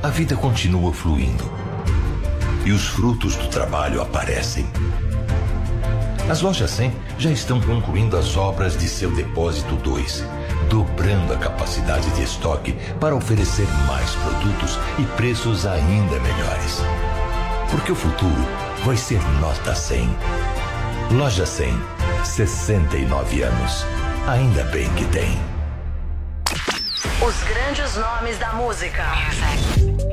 a 0.02 0.08
vida 0.08 0.36
continua 0.36 0.92
fluindo. 0.92 1.44
E 2.66 2.72
os 2.72 2.88
frutos 2.88 3.36
do 3.36 3.48
trabalho 3.48 4.02
aparecem. 4.02 4.66
As 6.28 6.42
lojas 6.42 6.72
100 6.72 6.92
já 7.20 7.30
estão 7.30 7.62
concluindo 7.62 8.18
as 8.18 8.36
obras 8.36 8.76
de 8.76 8.88
seu 8.88 9.12
depósito 9.12 9.76
2, 9.76 10.26
dobrando 10.68 11.32
a 11.32 11.38
capacidade 11.38 12.10
de 12.16 12.24
estoque 12.24 12.74
para 13.00 13.16
oferecer 13.16 13.68
mais 13.86 14.16
produtos 14.16 14.80
e 14.98 15.04
preços 15.16 15.68
ainda 15.68 16.20
melhores. 16.22 16.82
Porque 17.70 17.92
o 17.92 17.96
futuro 17.96 18.48
vai 18.84 18.98
ser 18.98 19.22
nota 19.40 19.76
100. 19.76 20.10
Loja 21.12 21.46
100, 21.46 21.72
69 22.24 23.44
anos. 23.44 23.86
Ainda 24.26 24.64
bem 24.64 24.92
que 24.96 25.06
tem. 25.06 25.59
Os 27.22 27.44
grandes 27.44 27.96
nomes 27.96 28.38
da 28.40 28.54
música. 28.54 29.06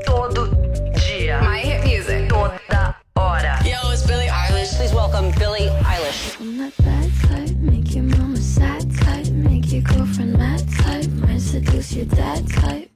Todo 0.05 0.51
dia. 0.95 1.41
My 1.43 1.59
hit 1.59 1.85
music. 1.85 2.29
Toda 2.29 2.95
hora. 3.17 3.59
Yo, 3.65 3.91
it's 3.93 4.07
Billie 4.07 4.29
Eilish. 4.29 4.77
Please 4.77 4.95
welcome 4.95 5.33
Billie 5.33 5.69
Eilish. 5.83 6.37
I'm 6.41 6.59
that 6.59 6.73
bad 6.85 7.11
type, 7.29 7.57
make 7.57 7.93
your 7.95 8.05
mama 8.05 8.37
sad 8.37 8.85
type, 8.99 9.27
make 9.33 9.73
your 9.73 9.83
girlfriend 9.83 10.39
mad 10.39 10.63
type, 10.79 11.09
might 11.27 11.41
seduce 11.41 11.93
your 11.93 12.07
dad 12.07 12.49
type. 12.51 12.91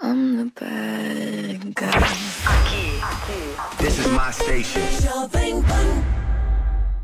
I'm 0.00 0.36
the 0.38 0.50
bad 0.58 1.74
guy. 1.74 1.98
Aqui. 2.46 3.00
This 3.78 3.98
is 3.98 4.08
my 4.08 4.30
station. 4.30 4.80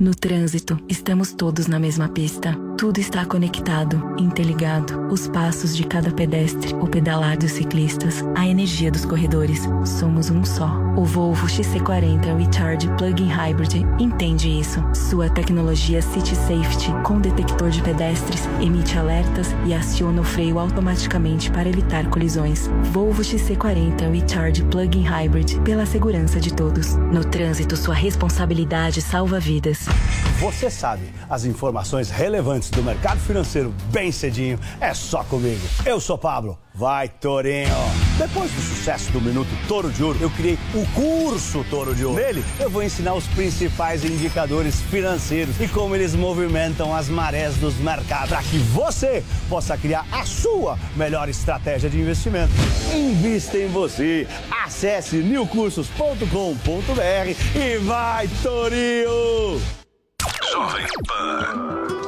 No 0.01 0.15
trânsito, 0.15 0.79
estamos 0.89 1.31
todos 1.31 1.67
na 1.67 1.79
mesma 1.79 2.09
pista. 2.09 2.57
Tudo 2.79 2.99
está 2.99 3.27
conectado, 3.27 4.15
interligado. 4.19 5.07
Os 5.13 5.29
passos 5.29 5.77
de 5.77 5.85
cada 5.85 6.11
pedestre, 6.11 6.73
o 6.77 6.87
pedalar 6.87 7.37
dos 7.37 7.53
ciclistas, 7.53 8.25
a 8.35 8.47
energia 8.47 8.91
dos 8.91 9.05
corredores. 9.05 9.69
Somos 9.85 10.31
um 10.31 10.43
só. 10.43 10.75
O 10.97 11.05
Volvo 11.05 11.47
XC40 11.47 12.35
Recharge 12.39 12.89
Plug-in 12.97 13.29
Hybrid 13.29 13.85
entende 13.99 14.49
isso. 14.49 14.83
Sua 14.95 15.29
tecnologia 15.29 16.01
City 16.01 16.35
Safety, 16.35 16.91
com 17.05 17.21
detector 17.21 17.69
de 17.69 17.83
pedestres, 17.83 18.49
emite 18.59 18.97
alertas 18.97 19.49
e 19.67 19.75
aciona 19.75 20.23
o 20.23 20.25
freio 20.25 20.59
automaticamente 20.59 21.51
para 21.51 21.69
evitar 21.69 22.09
colisões. 22.09 22.71
Volvo 22.91 23.21
XC40 23.21 24.11
Recharge 24.11 24.65
Plug-in 24.65 25.03
Hybrid, 25.03 25.61
pela 25.61 25.85
segurança 25.85 26.41
de 26.41 26.55
todos. 26.55 26.97
No 27.13 27.23
trânsito, 27.23 27.77
sua 27.77 27.95
responsabilidade 27.95 29.03
salva 29.03 29.39
vidas. 29.39 29.90
Você 30.41 30.71
sabe, 30.71 31.03
as 31.29 31.45
informações 31.45 32.09
relevantes 32.09 32.71
do 32.71 32.83
mercado 32.83 33.21
financeiro 33.21 33.75
bem 33.93 34.11
cedinho 34.11 34.59
é 34.81 34.95
só 34.95 35.23
comigo. 35.23 35.61
Eu 35.85 36.01
sou 36.01 36.17
Pablo. 36.17 36.59
Vai, 36.75 37.09
Torinho! 37.09 37.69
Depois 38.17 38.51
do 38.51 38.63
sucesso 38.63 39.13
do 39.13 39.21
Minuto 39.21 39.51
Toro 39.69 39.91
de 39.91 40.03
Ouro, 40.03 40.19
eu 40.19 40.31
criei 40.31 40.59
o 40.73 40.87
curso 40.95 41.63
Toro 41.69 41.95
de 41.95 42.07
Ouro. 42.07 42.23
Nele, 42.23 42.43
eu 42.59 42.71
vou 42.71 42.83
ensinar 42.83 43.13
os 43.13 43.27
principais 43.27 44.03
indicadores 44.03 44.81
financeiros 44.81 45.61
e 45.61 45.69
como 45.69 45.95
eles 45.95 46.15
movimentam 46.15 46.97
as 46.97 47.11
marés 47.11 47.57
dos 47.57 47.75
mercados 47.75 48.31
para 48.31 48.43
que 48.43 48.57
você 48.57 49.23
possa 49.47 49.77
criar 49.77 50.07
a 50.11 50.25
sua 50.25 50.79
melhor 50.97 51.29
estratégia 51.29 51.91
de 51.91 52.01
investimento. 52.01 52.53
Invista 52.95 53.59
em 53.59 53.69
você. 53.69 54.27
Acesse 54.65 55.17
newcursos.com.br 55.17 56.25
e 57.55 57.77
vai, 57.79 58.27
Torinho! 58.43 59.80
Jovem 60.61 60.87
Pan. 61.09 62.00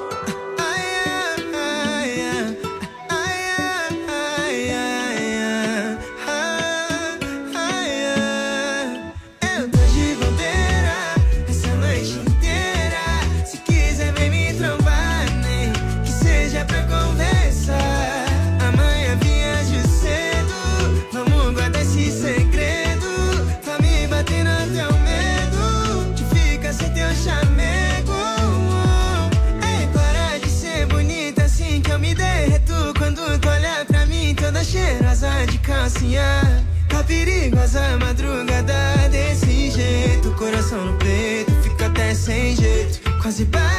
Jeito. 43.32 43.71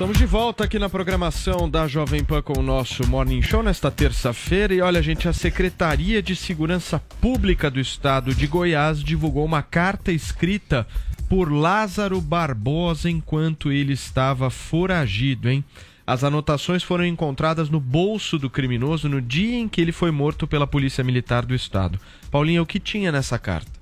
Estamos 0.00 0.16
de 0.16 0.24
volta 0.24 0.64
aqui 0.64 0.78
na 0.78 0.88
programação 0.88 1.68
da 1.68 1.86
Jovem 1.86 2.24
Pan 2.24 2.40
com 2.40 2.58
o 2.58 2.62
nosso 2.62 3.06
Morning 3.06 3.42
Show 3.42 3.62
nesta 3.62 3.90
terça-feira. 3.90 4.72
E 4.72 4.80
olha, 4.80 5.02
gente, 5.02 5.28
a 5.28 5.32
Secretaria 5.34 6.22
de 6.22 6.34
Segurança 6.34 6.98
Pública 7.20 7.70
do 7.70 7.78
Estado 7.78 8.34
de 8.34 8.46
Goiás 8.46 9.04
divulgou 9.04 9.44
uma 9.44 9.60
carta 9.62 10.10
escrita 10.10 10.86
por 11.28 11.52
Lázaro 11.52 12.18
Barbosa 12.18 13.10
enquanto 13.10 13.70
ele 13.70 13.92
estava 13.92 14.48
foragido, 14.48 15.50
hein? 15.50 15.62
As 16.06 16.24
anotações 16.24 16.82
foram 16.82 17.04
encontradas 17.04 17.68
no 17.68 17.78
bolso 17.78 18.38
do 18.38 18.48
criminoso 18.48 19.06
no 19.06 19.20
dia 19.20 19.58
em 19.58 19.68
que 19.68 19.82
ele 19.82 19.92
foi 19.92 20.10
morto 20.10 20.46
pela 20.46 20.66
Polícia 20.66 21.04
Militar 21.04 21.44
do 21.44 21.54
Estado. 21.54 22.00
Paulinha, 22.30 22.62
o 22.62 22.66
que 22.66 22.80
tinha 22.80 23.12
nessa 23.12 23.38
carta? 23.38 23.79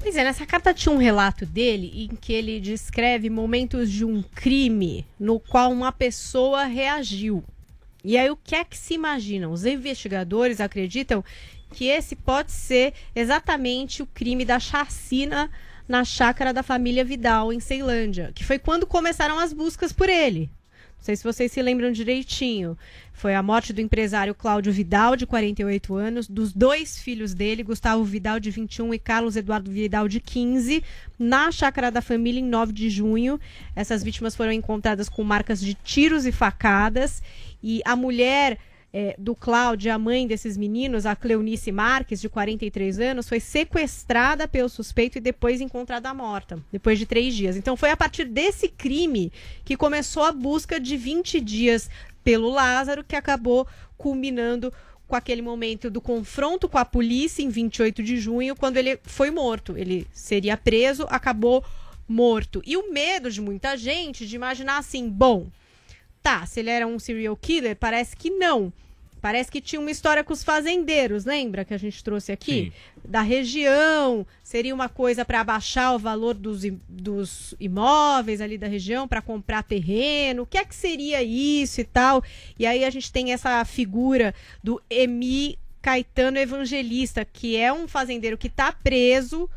Pois 0.00 0.16
é, 0.16 0.22
nessa 0.22 0.46
carta 0.46 0.72
tinha 0.72 0.94
um 0.94 0.98
relato 0.98 1.44
dele 1.44 1.92
em 1.92 2.14
que 2.14 2.32
ele 2.32 2.60
descreve 2.60 3.28
momentos 3.28 3.90
de 3.90 4.04
um 4.04 4.22
crime 4.22 5.04
no 5.18 5.40
qual 5.40 5.72
uma 5.72 5.90
pessoa 5.90 6.64
reagiu. 6.64 7.42
E 8.04 8.16
aí, 8.16 8.30
o 8.30 8.36
que 8.36 8.54
é 8.54 8.64
que 8.64 8.78
se 8.78 8.94
imaginam? 8.94 9.50
Os 9.50 9.66
investigadores 9.66 10.60
acreditam 10.60 11.24
que 11.72 11.86
esse 11.86 12.14
pode 12.14 12.52
ser 12.52 12.94
exatamente 13.14 14.00
o 14.00 14.06
crime 14.06 14.44
da 14.44 14.60
chacina 14.60 15.50
na 15.88 16.04
chácara 16.04 16.52
da 16.52 16.62
família 16.62 17.04
Vidal, 17.04 17.52
em 17.52 17.58
Ceilândia, 17.58 18.30
que 18.34 18.44
foi 18.44 18.58
quando 18.58 18.86
começaram 18.86 19.38
as 19.38 19.52
buscas 19.52 19.92
por 19.92 20.08
ele. 20.08 20.48
Não 20.98 21.04
sei 21.04 21.16
se 21.16 21.24
vocês 21.24 21.52
se 21.52 21.62
lembram 21.62 21.90
direitinho. 21.90 22.76
Foi 23.12 23.34
a 23.34 23.42
morte 23.42 23.72
do 23.72 23.80
empresário 23.80 24.34
Cláudio 24.34 24.72
Vidal, 24.72 25.16
de 25.16 25.26
48 25.26 25.94
anos, 25.94 26.28
dos 26.28 26.52
dois 26.52 26.98
filhos 26.98 27.32
dele, 27.32 27.62
Gustavo 27.62 28.04
Vidal, 28.04 28.38
de 28.38 28.50
21, 28.50 28.92
e 28.92 28.98
Carlos 28.98 29.36
Eduardo 29.36 29.70
Vidal, 29.70 30.06
de 30.06 30.20
15, 30.20 30.82
na 31.18 31.50
chácara 31.50 31.90
da 31.90 32.02
família, 32.02 32.40
em 32.40 32.44
9 32.44 32.72
de 32.72 32.90
junho. 32.90 33.40
Essas 33.74 34.02
vítimas 34.02 34.36
foram 34.36 34.52
encontradas 34.52 35.08
com 35.08 35.24
marcas 35.24 35.60
de 35.60 35.72
tiros 35.72 36.26
e 36.26 36.32
facadas. 36.32 37.22
E 37.62 37.80
a 37.84 37.96
mulher 37.96 38.58
é, 38.92 39.14
do 39.18 39.34
Cláudio, 39.34 39.92
a 39.92 39.98
mãe 39.98 40.26
desses 40.26 40.56
meninos, 40.56 41.04
a 41.04 41.14
Cleonice 41.14 41.70
Marques, 41.70 42.20
de 42.20 42.28
43 42.28 42.98
anos, 43.00 43.28
foi 43.28 43.38
sequestrada 43.38 44.48
pelo 44.48 44.68
suspeito 44.68 45.18
e 45.18 45.20
depois 45.20 45.60
encontrada 45.60 46.12
morta, 46.14 46.58
depois 46.72 46.98
de 46.98 47.04
três 47.04 47.34
dias. 47.34 47.56
Então 47.56 47.76
foi 47.76 47.90
a 47.90 47.96
partir 47.96 48.24
desse 48.24 48.68
crime 48.68 49.32
que 49.64 49.76
começou 49.76 50.22
a 50.22 50.32
busca 50.32 50.80
de 50.80 50.96
20 50.96 51.40
dias 51.40 51.90
pelo 52.24 52.50
Lázaro, 52.50 53.04
que 53.04 53.16
acabou 53.16 53.66
culminando 53.96 54.72
com 55.06 55.16
aquele 55.16 55.40
momento 55.40 55.90
do 55.90 56.00
confronto 56.00 56.68
com 56.68 56.76
a 56.76 56.84
polícia 56.84 57.42
em 57.42 57.48
28 57.48 58.02
de 58.02 58.18
junho, 58.18 58.54
quando 58.54 58.76
ele 58.76 58.98
foi 59.02 59.30
morto. 59.30 59.76
Ele 59.76 60.06
seria 60.12 60.56
preso, 60.56 61.06
acabou 61.08 61.64
morto. 62.06 62.62
E 62.64 62.76
o 62.76 62.92
medo 62.92 63.30
de 63.30 63.40
muita 63.40 63.76
gente 63.76 64.26
de 64.26 64.36
imaginar 64.36 64.78
assim, 64.78 65.08
bom, 65.08 65.46
tá, 66.28 66.44
se 66.44 66.60
ele 66.60 66.68
era 66.68 66.86
um 66.86 66.98
serial 66.98 67.34
killer, 67.36 67.74
parece 67.74 68.14
que 68.14 68.28
não. 68.28 68.70
Parece 69.20 69.50
que 69.50 69.60
tinha 69.60 69.80
uma 69.80 69.90
história 69.90 70.22
com 70.22 70.32
os 70.32 70.44
fazendeiros, 70.44 71.24
lembra 71.24 71.64
que 71.64 71.74
a 71.74 71.78
gente 71.78 72.04
trouxe 72.04 72.30
aqui? 72.30 72.64
Sim. 72.64 72.72
Da 73.04 73.22
região, 73.22 74.26
seria 74.44 74.74
uma 74.74 74.88
coisa 74.88 75.24
para 75.24 75.40
abaixar 75.40 75.94
o 75.94 75.98
valor 75.98 76.34
dos, 76.34 76.62
dos 76.86 77.54
imóveis 77.58 78.40
ali 78.40 78.58
da 78.58 78.68
região, 78.68 79.08
para 79.08 79.22
comprar 79.22 79.62
terreno. 79.62 80.42
O 80.42 80.46
que 80.46 80.58
é 80.58 80.64
que 80.64 80.74
seria 80.74 81.22
isso 81.22 81.80
e 81.80 81.84
tal? 81.84 82.22
E 82.58 82.66
aí 82.66 82.84
a 82.84 82.90
gente 82.90 83.10
tem 83.10 83.32
essa 83.32 83.64
figura 83.64 84.34
do 84.62 84.80
Emi 84.88 85.58
Caetano 85.80 86.38
Evangelista, 86.38 87.24
que 87.24 87.56
é 87.56 87.72
um 87.72 87.88
fazendeiro 87.88 88.38
que 88.38 88.48
está 88.48 88.70
preso, 88.70 89.50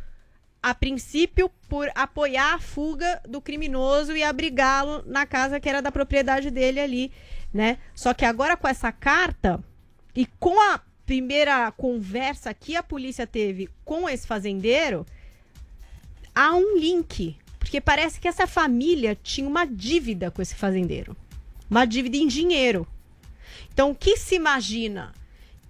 a 0.62 0.76
princípio, 0.76 1.50
por 1.68 1.90
apoiar 1.96 2.54
a 2.54 2.60
fuga 2.60 3.22
do 3.28 3.42
criminoso 3.42 4.16
e 4.16 4.24
abrigá-lo 4.24 5.04
na 5.06 5.26
casa 5.26 5.60
que 5.60 5.68
era 5.68 5.82
da 5.82 5.92
propriedade 5.92 6.52
dele 6.52 6.80
ali 6.80 7.12
né? 7.54 7.78
Só 7.94 8.14
que 8.14 8.26
agora 8.26 8.56
com 8.56 8.68
essa 8.68 8.92
carta 8.92 9.64
e 10.16 10.26
com 10.40 10.60
a 10.72 10.80
primeira 11.06 11.72
conversa 11.72 12.54
que 12.54 12.76
a 12.76 12.84
polícia 12.84 13.28
teve 13.28 13.70
com 13.84 14.08
esse 14.08 14.26
fazendeiro, 14.26 15.06
há 16.34 16.56
um 16.56 16.78
link, 16.78 17.38
porque 17.60 17.82
parece 17.82 18.20
que 18.20 18.28
essa 18.28 18.48
família 18.48 19.18
tinha 19.22 19.48
uma 19.48 19.66
dívida 19.66 20.32
com 20.32 20.42
esse 20.42 20.56
fazendeiro, 20.56 21.16
uma 21.70 21.86
dívida 21.86 22.18
em 22.18 22.28
dinheiro. 22.28 22.88
Então, 23.74 23.92
o 23.92 23.96
que 23.96 24.18
se 24.18 24.36
imagina? 24.36 25.14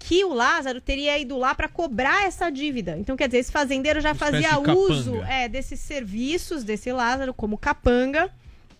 Que 0.03 0.23
o 0.25 0.33
Lázaro 0.33 0.81
teria 0.81 1.17
ido 1.17 1.37
lá 1.37 1.55
para 1.55 1.67
cobrar 1.67 2.25
essa 2.25 2.49
dívida. 2.49 2.97
Então, 2.97 3.15
quer 3.15 3.27
dizer, 3.27 3.37
esse 3.39 3.51
fazendeiro 3.51 4.01
já 4.01 4.13
fazia 4.13 4.57
uso 4.59 5.23
é, 5.23 5.47
desses 5.47 5.79
serviços 5.79 6.63
desse 6.63 6.91
Lázaro 6.91 7.33
como 7.33 7.57
capanga, 7.57 8.29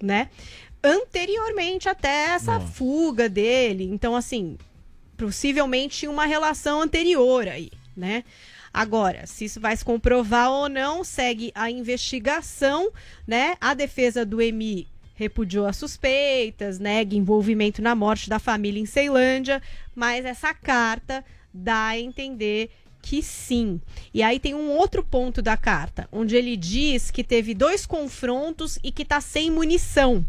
né? 0.02 0.30
anteriormente 0.84 1.88
até 1.88 2.34
essa 2.34 2.57
Nossa. 2.57 2.68
fuga 2.73 3.30
dele. 3.30 3.84
Então, 3.85 4.15
assim, 4.15 4.57
possivelmente 5.18 5.99
tinha 5.99 6.11
uma 6.11 6.26
relação 6.26 6.81
anterior 6.81 7.48
aí, 7.48 7.72
né? 7.95 8.23
Agora, 8.73 9.27
se 9.27 9.45
isso 9.45 9.60
vai 9.60 9.76
se 9.76 9.84
comprovar 9.84 10.49
ou 10.49 10.69
não, 10.69 11.03
segue 11.03 11.52
a 11.53 11.69
investigação, 11.69 12.89
né? 13.27 13.56
A 13.60 13.73
defesa 13.73 14.26
do 14.26 14.41
EMI 14.41 14.88
repudiou 15.22 15.68
as 15.68 15.77
suspeitas, 15.77 16.80
nega 16.80 17.15
envolvimento 17.15 17.81
na 17.81 17.93
morte 17.93 18.30
da 18.30 18.39
família 18.39 18.81
em 18.81 18.85
Ceilândia, 18.85 19.61
mas 19.95 20.26
essa 20.26 20.53
carta 20.53 21.23
dá 21.53 21.88
a 21.88 21.99
entender 21.99 22.72
que 23.02 23.22
sim. 23.22 23.80
E 24.14 24.22
aí 24.22 24.39
tem 24.39 24.53
um 24.53 24.69
outro 24.69 25.03
ponto 25.03 25.41
da 25.41 25.57
carta, 25.57 26.07
onde 26.11 26.35
ele 26.35 26.56
diz 26.56 27.11
que 27.11 27.23
teve 27.23 27.53
dois 27.53 27.85
confrontos 27.85 28.77
e 28.84 28.91
que 28.91 29.03
está 29.03 29.19
sem 29.19 29.52
munição. 29.52 30.26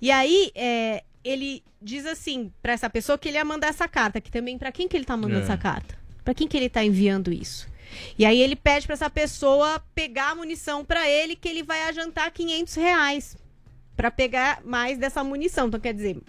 E 0.00 0.10
aí, 0.10 0.50
é, 0.54 1.02
ele 1.24 1.62
diz 1.80 2.06
assim 2.06 2.52
para 2.62 2.72
essa 2.72 2.88
pessoa 2.88 3.18
que 3.18 3.28
ele 3.28 3.36
ia 3.36 3.44
mandar 3.44 3.68
essa 3.68 3.88
carta, 3.88 4.20
que 4.20 4.30
também 4.30 4.58
para 4.58 4.72
quem 4.72 4.88
que 4.88 4.96
ele 4.96 5.04
tá 5.04 5.16
mandando 5.16 5.40
é. 5.40 5.44
essa 5.44 5.56
carta? 5.56 5.98
Para 6.24 6.34
quem 6.34 6.46
que 6.46 6.56
ele 6.56 6.68
tá 6.68 6.84
enviando 6.84 7.32
isso? 7.32 7.68
E 8.18 8.24
aí 8.24 8.40
ele 8.40 8.54
pede 8.54 8.86
para 8.86 8.94
essa 8.94 9.08
pessoa 9.08 9.82
pegar 9.94 10.30
a 10.30 10.34
munição 10.34 10.84
para 10.84 11.08
ele, 11.08 11.34
que 11.34 11.48
ele 11.48 11.62
vai 11.62 11.82
ajantar 11.84 12.32
500 12.32 12.74
reais 12.74 13.36
para 13.98 14.12
pegar 14.12 14.60
mais 14.64 14.96
dessa 14.96 15.24
munição. 15.24 15.66
Então, 15.66 15.80
quer 15.80 15.92
dizer, 15.92 16.22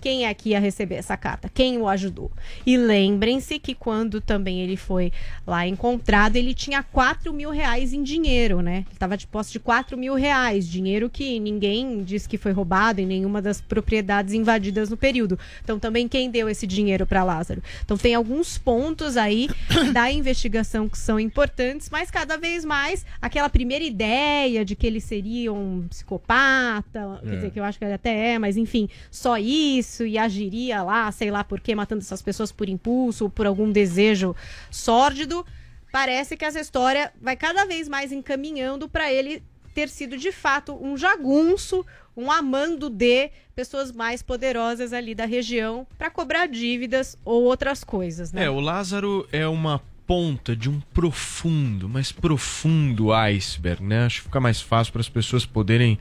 quem 0.00 0.26
é 0.26 0.34
que 0.34 0.50
ia 0.50 0.60
receber 0.60 0.96
essa 0.96 1.16
carta? 1.16 1.50
Quem 1.52 1.78
o 1.78 1.88
ajudou? 1.88 2.30
E 2.64 2.76
lembrem-se 2.76 3.58
que 3.58 3.74
quando 3.74 4.20
também 4.20 4.60
ele 4.60 4.76
foi 4.76 5.12
lá 5.46 5.66
encontrado, 5.66 6.36
ele 6.36 6.54
tinha 6.54 6.82
4 6.82 7.32
mil 7.32 7.50
reais 7.50 7.92
em 7.92 8.02
dinheiro, 8.02 8.62
né? 8.62 8.78
Ele 8.86 8.86
estava 8.92 9.16
de 9.16 9.26
posse 9.26 9.52
de 9.52 9.58
4 9.58 9.96
mil 9.96 10.14
reais, 10.14 10.68
dinheiro 10.68 11.10
que 11.10 11.40
ninguém 11.40 12.02
disse 12.04 12.28
que 12.28 12.38
foi 12.38 12.52
roubado 12.52 13.00
em 13.00 13.06
nenhuma 13.06 13.42
das 13.42 13.60
propriedades 13.60 14.34
invadidas 14.34 14.88
no 14.88 14.96
período. 14.96 15.38
Então, 15.64 15.78
também 15.78 16.06
quem 16.06 16.30
deu 16.30 16.48
esse 16.48 16.66
dinheiro 16.66 17.06
para 17.06 17.24
Lázaro? 17.24 17.62
Então, 17.84 17.96
tem 17.96 18.14
alguns 18.14 18.56
pontos 18.56 19.16
aí 19.16 19.48
da 19.92 20.10
investigação 20.10 20.88
que 20.88 20.98
são 20.98 21.18
importantes, 21.18 21.90
mas 21.90 22.10
cada 22.10 22.36
vez 22.36 22.64
mais 22.64 23.04
aquela 23.20 23.48
primeira 23.48 23.84
ideia 23.84 24.64
de 24.64 24.76
que 24.76 24.86
ele 24.86 25.00
seria 25.00 25.52
um 25.52 25.86
psicopata, 25.88 27.20
é. 27.22 27.28
quer 27.28 27.34
dizer, 27.36 27.50
que 27.50 27.60
eu 27.60 27.64
acho 27.64 27.78
que 27.78 27.84
ele 27.84 27.94
até 27.94 28.34
é, 28.34 28.38
mas 28.38 28.56
enfim, 28.56 28.88
só 29.10 29.38
isso 29.38 29.87
isso 29.88 30.04
e 30.04 30.18
agiria 30.18 30.82
lá, 30.82 31.10
sei 31.10 31.30
lá 31.30 31.42
por 31.42 31.60
quê, 31.60 31.74
matando 31.74 32.02
essas 32.02 32.20
pessoas 32.20 32.52
por 32.52 32.68
impulso 32.68 33.24
ou 33.24 33.30
por 33.30 33.46
algum 33.46 33.72
desejo 33.72 34.36
sórdido, 34.70 35.44
parece 35.90 36.36
que 36.36 36.44
essa 36.44 36.60
história 36.60 37.12
vai 37.20 37.34
cada 37.34 37.64
vez 37.64 37.88
mais 37.88 38.12
encaminhando 38.12 38.88
para 38.88 39.10
ele 39.10 39.42
ter 39.74 39.88
sido 39.88 40.16
de 40.18 40.30
fato 40.30 40.78
um 40.80 40.96
jagunço, 40.96 41.84
um 42.16 42.30
amando 42.30 42.90
de 42.90 43.30
pessoas 43.54 43.90
mais 43.90 44.22
poderosas 44.22 44.92
ali 44.92 45.14
da 45.14 45.24
região 45.24 45.86
para 45.96 46.10
cobrar 46.10 46.46
dívidas 46.46 47.16
ou 47.24 47.44
outras 47.44 47.82
coisas, 47.82 48.32
né? 48.32 48.44
É, 48.44 48.50
o 48.50 48.60
Lázaro 48.60 49.26
é 49.32 49.46
uma 49.46 49.80
ponta 50.06 50.56
de 50.56 50.70
um 50.70 50.80
profundo, 50.92 51.88
mas 51.88 52.10
profundo 52.10 53.12
iceberg, 53.12 53.82
né? 53.82 54.06
Acho 54.06 54.16
que 54.18 54.22
fica 54.24 54.40
mais 54.40 54.60
fácil 54.60 54.92
para 54.92 55.00
as 55.00 55.08
pessoas 55.08 55.44
poderem 55.44 55.98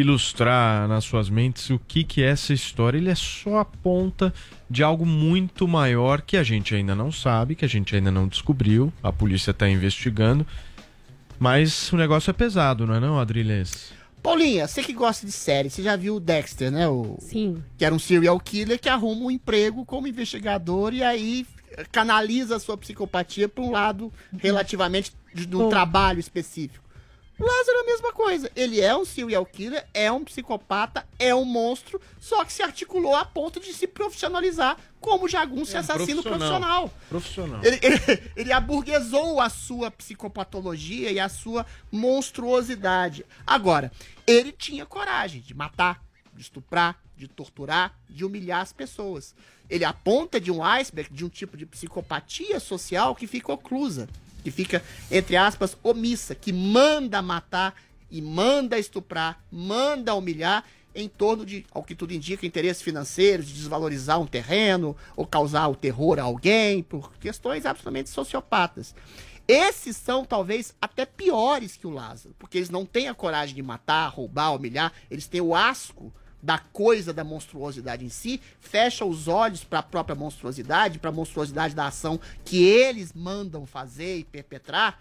ilustrar 0.00 0.86
nas 0.86 1.04
suas 1.04 1.30
mentes 1.30 1.70
o 1.70 1.78
que, 1.78 2.04
que 2.04 2.22
é 2.22 2.26
essa 2.26 2.52
história. 2.52 2.98
Ele 2.98 3.10
é 3.10 3.14
só 3.14 3.60
a 3.60 3.64
ponta 3.64 4.32
de 4.68 4.82
algo 4.82 5.06
muito 5.06 5.66
maior 5.66 6.20
que 6.20 6.36
a 6.36 6.42
gente 6.42 6.74
ainda 6.74 6.94
não 6.94 7.10
sabe, 7.10 7.54
que 7.54 7.64
a 7.64 7.68
gente 7.68 7.96
ainda 7.96 8.10
não 8.10 8.28
descobriu. 8.28 8.92
A 9.02 9.12
polícia 9.12 9.52
está 9.52 9.68
investigando. 9.68 10.46
Mas 11.38 11.92
o 11.92 11.96
negócio 11.96 12.30
é 12.30 12.32
pesado, 12.32 12.86
não 12.86 12.94
é 12.94 13.00
não, 13.00 13.18
Adriles? 13.18 13.92
Paulinha, 14.22 14.66
você 14.66 14.82
que 14.82 14.92
gosta 14.92 15.24
de 15.24 15.32
série, 15.32 15.70
você 15.70 15.82
já 15.82 15.96
viu 15.96 16.16
o 16.16 16.20
Dexter, 16.20 16.70
né? 16.70 16.88
O... 16.88 17.16
Sim. 17.20 17.62
Que 17.78 17.84
era 17.84 17.94
um 17.94 17.98
serial 17.98 18.38
killer 18.40 18.78
que 18.78 18.88
arruma 18.88 19.26
um 19.26 19.30
emprego 19.30 19.84
como 19.84 20.08
investigador 20.08 20.92
e 20.92 21.02
aí 21.02 21.46
canaliza 21.92 22.56
a 22.56 22.60
sua 22.60 22.76
psicopatia 22.76 23.48
para 23.48 23.62
um 23.62 23.70
lado 23.70 24.12
relativamente 24.38 25.12
de 25.34 25.54
um 25.56 25.68
trabalho 25.68 26.18
específico. 26.18 26.85
Lázaro 27.38 27.78
é 27.78 27.80
a 27.82 27.84
mesma 27.84 28.12
coisa. 28.12 28.50
Ele 28.56 28.80
é 28.80 28.96
um 28.96 29.04
serial 29.04 29.44
killer, 29.44 29.86
é 29.92 30.10
um 30.10 30.24
psicopata, 30.24 31.06
é 31.18 31.34
um 31.34 31.44
monstro, 31.44 32.00
só 32.18 32.44
que 32.44 32.52
se 32.52 32.62
articulou 32.62 33.14
a 33.14 33.24
ponto 33.24 33.60
de 33.60 33.74
se 33.74 33.86
profissionalizar 33.86 34.78
como 35.00 35.28
jagunço 35.28 35.76
é, 35.76 35.80
assassino 35.80 36.22
profissional. 36.22 36.90
Profissional. 37.08 37.60
Ele, 37.62 37.78
ele, 37.82 38.22
ele 38.34 38.52
aburguesou 38.52 39.40
a 39.40 39.50
sua 39.50 39.90
psicopatologia 39.90 41.12
e 41.12 41.20
a 41.20 41.28
sua 41.28 41.66
monstruosidade. 41.92 43.24
Agora, 43.46 43.92
ele 44.26 44.50
tinha 44.50 44.86
coragem 44.86 45.42
de 45.42 45.54
matar, 45.54 46.02
de 46.34 46.40
estuprar, 46.40 46.98
de 47.16 47.28
torturar, 47.28 47.98
de 48.08 48.24
humilhar 48.24 48.62
as 48.62 48.72
pessoas. 48.72 49.34
Ele 49.68 49.84
aponta 49.84 50.40
de 50.40 50.50
um 50.50 50.64
iceberg, 50.64 51.12
de 51.12 51.24
um 51.24 51.28
tipo 51.28 51.56
de 51.56 51.66
psicopatia 51.66 52.58
social 52.60 53.14
que 53.14 53.26
fica 53.26 53.52
oclusa 53.52 54.08
que 54.46 54.50
fica, 54.52 54.80
entre 55.10 55.36
aspas, 55.36 55.76
omissa, 55.82 56.32
que 56.32 56.52
manda 56.52 57.20
matar 57.20 57.74
e 58.08 58.22
manda 58.22 58.78
estuprar, 58.78 59.44
manda 59.50 60.14
humilhar 60.14 60.64
em 60.94 61.08
torno 61.08 61.44
de, 61.44 61.66
ao 61.72 61.82
que 61.82 61.96
tudo 61.96 62.14
indica, 62.14 62.46
interesses 62.46 62.80
financeiros, 62.80 63.48
de 63.48 63.54
desvalorizar 63.54 64.20
um 64.20 64.26
terreno 64.26 64.96
ou 65.16 65.26
causar 65.26 65.66
o 65.66 65.74
terror 65.74 66.20
a 66.20 66.22
alguém, 66.22 66.80
por 66.80 67.12
questões 67.14 67.66
absolutamente 67.66 68.08
sociopatas. 68.08 68.94
Esses 69.48 69.96
são 69.96 70.24
talvez 70.24 70.72
até 70.80 71.04
piores 71.04 71.74
que 71.74 71.88
o 71.88 71.90
Lázaro, 71.90 72.32
porque 72.38 72.58
eles 72.58 72.70
não 72.70 72.86
têm 72.86 73.08
a 73.08 73.14
coragem 73.14 73.56
de 73.56 73.62
matar, 73.62 74.06
roubar, 74.10 74.54
humilhar, 74.54 74.92
eles 75.10 75.26
têm 75.26 75.40
o 75.40 75.56
asco 75.56 76.14
da 76.46 76.58
coisa 76.58 77.12
da 77.12 77.24
monstruosidade 77.24 78.04
em 78.04 78.08
si, 78.08 78.40
fecha 78.60 79.04
os 79.04 79.26
olhos 79.26 79.64
para 79.64 79.80
a 79.80 79.82
própria 79.82 80.14
monstruosidade, 80.14 81.00
para 81.00 81.10
a 81.10 81.12
monstruosidade 81.12 81.74
da 81.74 81.88
ação 81.88 82.20
que 82.44 82.64
eles 82.64 83.12
mandam 83.12 83.66
fazer 83.66 84.18
e 84.18 84.24
perpetrar. 84.24 84.96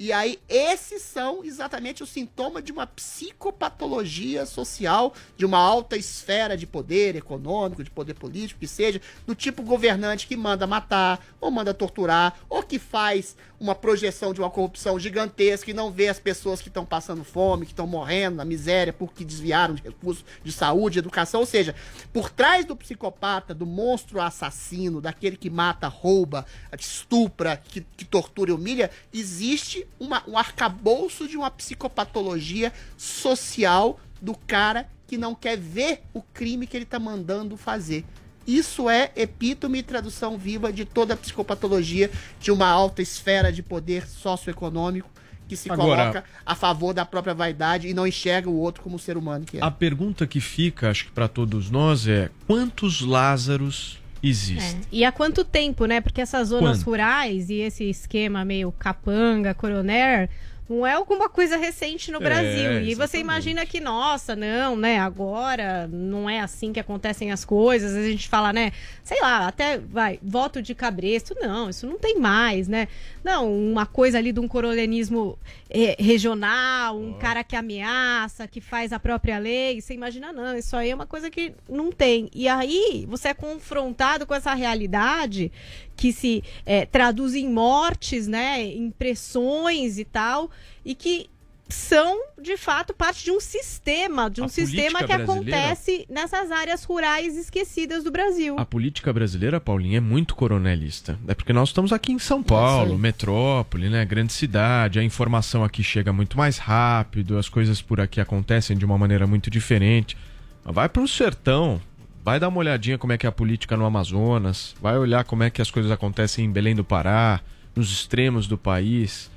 E 0.00 0.12
aí, 0.12 0.38
esses 0.48 1.02
são 1.02 1.44
exatamente 1.44 2.04
os 2.04 2.08
sintomas 2.08 2.62
de 2.62 2.70
uma 2.70 2.86
psicopatologia 2.86 4.46
social, 4.46 5.12
de 5.36 5.44
uma 5.44 5.58
alta 5.58 5.96
esfera 5.96 6.56
de 6.56 6.68
poder 6.68 7.16
econômico, 7.16 7.82
de 7.82 7.90
poder 7.90 8.14
político, 8.14 8.60
que 8.60 8.68
seja, 8.68 9.00
do 9.26 9.34
tipo 9.34 9.60
governante 9.60 10.28
que 10.28 10.36
manda 10.36 10.68
matar, 10.68 11.26
ou 11.40 11.50
manda 11.50 11.74
torturar, 11.74 12.38
ou 12.48 12.62
que 12.62 12.78
faz 12.78 13.36
uma 13.58 13.74
projeção 13.74 14.32
de 14.32 14.40
uma 14.40 14.48
corrupção 14.48 15.00
gigantesca 15.00 15.68
e 15.68 15.74
não 15.74 15.90
vê 15.90 16.06
as 16.06 16.20
pessoas 16.20 16.60
que 16.60 16.68
estão 16.68 16.86
passando 16.86 17.24
fome, 17.24 17.66
que 17.66 17.72
estão 17.72 17.88
morrendo 17.88 18.36
na 18.36 18.44
miséria 18.44 18.92
porque 18.92 19.24
desviaram 19.24 19.74
de 19.74 19.82
recursos 19.82 20.24
de 20.44 20.52
saúde, 20.52 20.92
de 20.92 20.98
educação. 21.00 21.40
Ou 21.40 21.46
seja, 21.46 21.74
por 22.12 22.30
trás 22.30 22.64
do 22.64 22.76
psicopata, 22.76 23.52
do 23.52 23.66
monstro 23.66 24.20
assassino, 24.20 25.00
daquele 25.00 25.36
que 25.36 25.50
mata, 25.50 25.88
rouba, 25.88 26.46
estupra, 26.78 27.56
que, 27.56 27.80
que 27.96 28.04
tortura 28.04 28.50
e 28.50 28.54
humilha, 28.54 28.92
existe 29.12 29.87
uma, 29.98 30.22
um 30.26 30.36
arcabouço 30.38 31.26
de 31.28 31.36
uma 31.36 31.50
psicopatologia 31.50 32.72
social 32.96 33.98
do 34.20 34.34
cara 34.34 34.88
que 35.06 35.16
não 35.16 35.34
quer 35.34 35.56
ver 35.56 36.02
o 36.12 36.20
crime 36.22 36.66
que 36.66 36.76
ele 36.76 36.84
está 36.84 36.98
mandando 36.98 37.56
fazer. 37.56 38.04
Isso 38.46 38.88
é 38.88 39.10
epítome 39.14 39.78
e 39.78 39.82
tradução 39.82 40.38
viva 40.38 40.72
de 40.72 40.84
toda 40.84 41.14
a 41.14 41.16
psicopatologia 41.16 42.10
de 42.40 42.50
uma 42.50 42.66
alta 42.66 43.02
esfera 43.02 43.52
de 43.52 43.62
poder 43.62 44.06
socioeconômico 44.08 45.10
que 45.46 45.56
se 45.56 45.70
Agora- 45.70 46.00
coloca 46.02 46.24
a 46.44 46.54
favor 46.54 46.92
da 46.92 47.04
própria 47.04 47.34
vaidade 47.34 47.88
e 47.88 47.94
não 47.94 48.06
enxerga 48.06 48.50
o 48.50 48.56
outro 48.58 48.82
como 48.82 48.98
ser 48.98 49.16
humano 49.16 49.44
que 49.46 49.58
é. 49.58 49.64
A 49.64 49.70
pergunta 49.70 50.26
que 50.26 50.40
fica, 50.40 50.90
acho 50.90 51.06
que 51.06 51.10
para 51.10 51.26
todos 51.26 51.70
nós, 51.70 52.06
é 52.06 52.30
quantos 52.46 53.00
Lázaros 53.00 53.98
existem? 54.22 54.80
E 54.90 55.04
há 55.04 55.12
quanto 55.12 55.44
tempo, 55.44 55.86
né? 55.86 56.00
Porque 56.00 56.20
essas 56.20 56.48
zonas 56.48 56.78
Quando? 56.78 56.86
rurais 56.86 57.50
e 57.50 57.56
esse 57.60 57.84
esquema 57.88 58.44
meio 58.44 58.72
capanga, 58.72 59.54
coroner, 59.54 60.28
não 60.68 60.86
é 60.86 60.92
alguma 60.92 61.30
coisa 61.30 61.56
recente 61.56 62.10
no 62.12 62.18
É, 62.18 62.20
Brasil. 62.20 62.82
E 62.82 62.94
você 62.94 63.18
imagina 63.18 63.64
que, 63.64 63.80
nossa, 63.80 64.36
não, 64.36 64.76
né? 64.76 64.98
Agora 64.98 65.88
não 65.90 66.28
é 66.28 66.40
assim 66.40 66.74
que 66.74 66.80
acontecem 66.80 67.32
as 67.32 67.42
coisas. 67.42 67.94
A 67.96 68.02
gente 68.02 68.28
fala, 68.28 68.52
né? 68.52 68.72
Sei 69.02 69.18
lá, 69.22 69.46
até 69.46 69.78
vai, 69.78 70.18
voto 70.22 70.60
de 70.60 70.74
cabresto. 70.74 71.34
Não, 71.40 71.70
isso 71.70 71.86
não 71.86 71.98
tem 71.98 72.18
mais, 72.18 72.68
né? 72.68 72.86
Não, 73.28 73.54
uma 73.54 73.84
coisa 73.84 74.16
ali 74.16 74.32
de 74.32 74.40
um 74.40 74.48
coronelismo 74.48 75.38
eh, 75.68 75.94
regional, 75.98 76.98
um 76.98 77.12
cara 77.12 77.44
que 77.44 77.54
ameaça, 77.54 78.48
que 78.48 78.58
faz 78.58 78.90
a 78.90 78.98
própria 78.98 79.38
lei. 79.38 79.82
Você 79.82 79.92
imagina, 79.92 80.32
não, 80.32 80.56
isso 80.56 80.74
aí 80.74 80.88
é 80.88 80.94
uma 80.94 81.04
coisa 81.04 81.28
que 81.30 81.52
não 81.68 81.92
tem. 81.92 82.30
E 82.34 82.48
aí 82.48 83.04
você 83.06 83.28
é 83.28 83.34
confrontado 83.34 84.26
com 84.26 84.34
essa 84.34 84.54
realidade 84.54 85.52
que 85.94 86.10
se 86.10 86.42
eh, 86.64 86.86
traduz 86.86 87.34
em 87.34 87.52
mortes, 87.52 88.26
né? 88.26 88.62
Em 88.62 88.90
pressões 88.90 89.98
e 89.98 90.06
tal, 90.06 90.50
e 90.82 90.94
que 90.94 91.28
são, 91.68 92.18
de 92.40 92.56
fato, 92.56 92.94
parte 92.94 93.24
de 93.24 93.30
um 93.30 93.40
sistema, 93.40 94.30
de 94.30 94.40
um 94.40 94.46
A 94.46 94.48
sistema 94.48 95.04
que 95.04 95.12
acontece 95.12 96.06
nessas 96.08 96.50
áreas 96.50 96.82
rurais 96.84 97.36
esquecidas 97.36 98.02
do 98.02 98.10
Brasil. 98.10 98.56
A 98.58 98.64
política 98.64 99.12
brasileira, 99.12 99.60
Paulinha, 99.60 99.98
é 99.98 100.00
muito 100.00 100.34
coronelista. 100.34 101.18
É 101.28 101.34
porque 101.34 101.52
nós 101.52 101.68
estamos 101.68 101.92
aqui 101.92 102.12
em 102.12 102.18
São 102.18 102.42
Paulo, 102.42 102.98
metrópole, 102.98 103.90
né? 103.90 104.04
Grande 104.04 104.32
cidade. 104.32 104.98
A 104.98 105.04
informação 105.04 105.62
aqui 105.62 105.82
chega 105.82 106.12
muito 106.12 106.38
mais 106.38 106.56
rápido, 106.56 107.36
as 107.36 107.48
coisas 107.48 107.82
por 107.82 108.00
aqui 108.00 108.20
acontecem 108.20 108.76
de 108.76 108.84
uma 108.84 108.96
maneira 108.96 109.26
muito 109.26 109.50
diferente. 109.50 110.16
Vai 110.64 110.88
para 110.88 111.02
o 111.02 111.08
sertão, 111.08 111.80
vai 112.24 112.40
dar 112.40 112.48
uma 112.48 112.58
olhadinha 112.58 112.98
como 112.98 113.12
é 113.12 113.18
que 113.18 113.26
é 113.26 113.28
a 113.28 113.32
política 113.32 113.76
no 113.76 113.84
Amazonas, 113.84 114.74
vai 114.80 114.96
olhar 114.96 115.24
como 115.24 115.42
é 115.42 115.50
que 115.50 115.62
as 115.62 115.70
coisas 115.70 115.90
acontecem 115.90 116.44
em 116.44 116.50
Belém 116.50 116.74
do 116.74 116.84
Pará, 116.84 117.40
nos 117.74 117.92
extremos 117.92 118.46
do 118.46 118.56
país. 118.56 119.30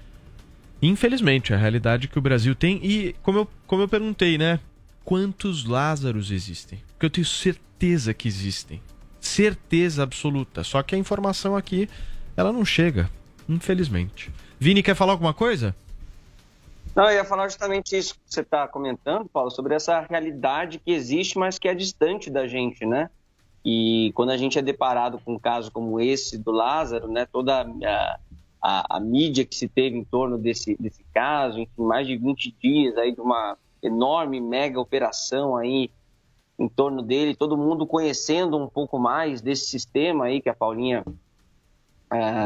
Infelizmente, 0.81 1.53
a 1.53 1.57
realidade 1.57 2.07
que 2.07 2.17
o 2.17 2.21
Brasil 2.21 2.55
tem. 2.55 2.79
E 2.83 3.13
como 3.21 3.39
eu, 3.39 3.47
como 3.67 3.83
eu 3.83 3.87
perguntei, 3.87 4.37
né? 4.37 4.59
Quantos 5.05 5.65
Lázaros 5.65 6.31
existem? 6.31 6.79
Porque 6.93 7.05
eu 7.05 7.09
tenho 7.09 7.25
certeza 7.25 8.13
que 8.13 8.27
existem. 8.27 8.81
Certeza 9.19 10.03
absoluta. 10.03 10.63
Só 10.63 10.81
que 10.81 10.95
a 10.95 10.97
informação 10.97 11.55
aqui, 11.55 11.87
ela 12.35 12.51
não 12.51 12.65
chega. 12.65 13.09
Infelizmente. 13.47 14.31
Vini, 14.59 14.81
quer 14.81 14.95
falar 14.95 15.11
alguma 15.11 15.33
coisa? 15.33 15.75
Não, 16.95 17.05
eu 17.05 17.15
ia 17.15 17.25
falar 17.25 17.47
justamente 17.47 17.97
isso 17.97 18.15
que 18.15 18.19
você 18.25 18.41
está 18.41 18.67
comentando, 18.67 19.29
Paulo, 19.29 19.49
sobre 19.49 19.73
essa 19.73 20.01
realidade 20.01 20.79
que 20.79 20.91
existe, 20.91 21.37
mas 21.37 21.57
que 21.57 21.67
é 21.67 21.73
distante 21.73 22.29
da 22.29 22.47
gente, 22.47 22.85
né? 22.85 23.09
E 23.63 24.11
quando 24.13 24.31
a 24.31 24.37
gente 24.37 24.57
é 24.57 24.61
deparado 24.61 25.19
com 25.19 25.35
um 25.35 25.39
caso 25.39 25.71
como 25.71 26.01
esse 26.01 26.37
do 26.37 26.51
Lázaro, 26.51 27.07
né, 27.07 27.25
toda 27.31 27.61
a, 27.61 28.19
a, 28.61 28.97
a 28.97 28.99
mídia 28.99 29.45
que 29.45 29.55
se 29.55 29.67
teve 29.67 29.97
em 29.97 30.03
torno 30.03 30.37
desse, 30.37 30.75
desse 30.79 31.03
caso, 31.13 31.59
enfim, 31.59 31.81
mais 31.83 32.05
de 32.05 32.15
20 32.15 32.55
dias 32.61 32.97
aí 32.97 33.11
de 33.11 33.19
uma 33.19 33.57
enorme, 33.81 34.39
mega 34.39 34.79
operação 34.79 35.57
aí 35.57 35.89
em 36.59 36.69
torno 36.69 37.01
dele, 37.01 37.35
todo 37.35 37.57
mundo 37.57 37.87
conhecendo 37.87 38.55
um 38.55 38.67
pouco 38.67 38.99
mais 38.99 39.41
desse 39.41 39.65
sistema 39.65 40.25
aí 40.25 40.39
que 40.39 40.49
a 40.49 40.53
Paulinha 40.53 41.03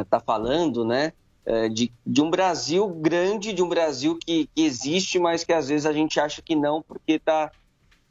está 0.02 0.20
falando, 0.20 0.86
né? 0.86 1.12
Eh, 1.46 1.70
de, 1.70 1.92
de 2.06 2.22
um 2.22 2.30
Brasil 2.30 2.88
grande, 2.88 3.52
de 3.52 3.62
um 3.62 3.68
Brasil 3.68 4.18
que, 4.18 4.48
que 4.56 4.64
existe, 4.64 5.20
mas 5.20 5.44
que 5.44 5.52
às 5.54 5.68
vezes 5.68 5.86
a 5.86 5.94
gente 5.94 6.20
acha 6.20 6.42
que 6.42 6.56
não, 6.56 6.82
porque 6.82 7.14
está 7.14 7.52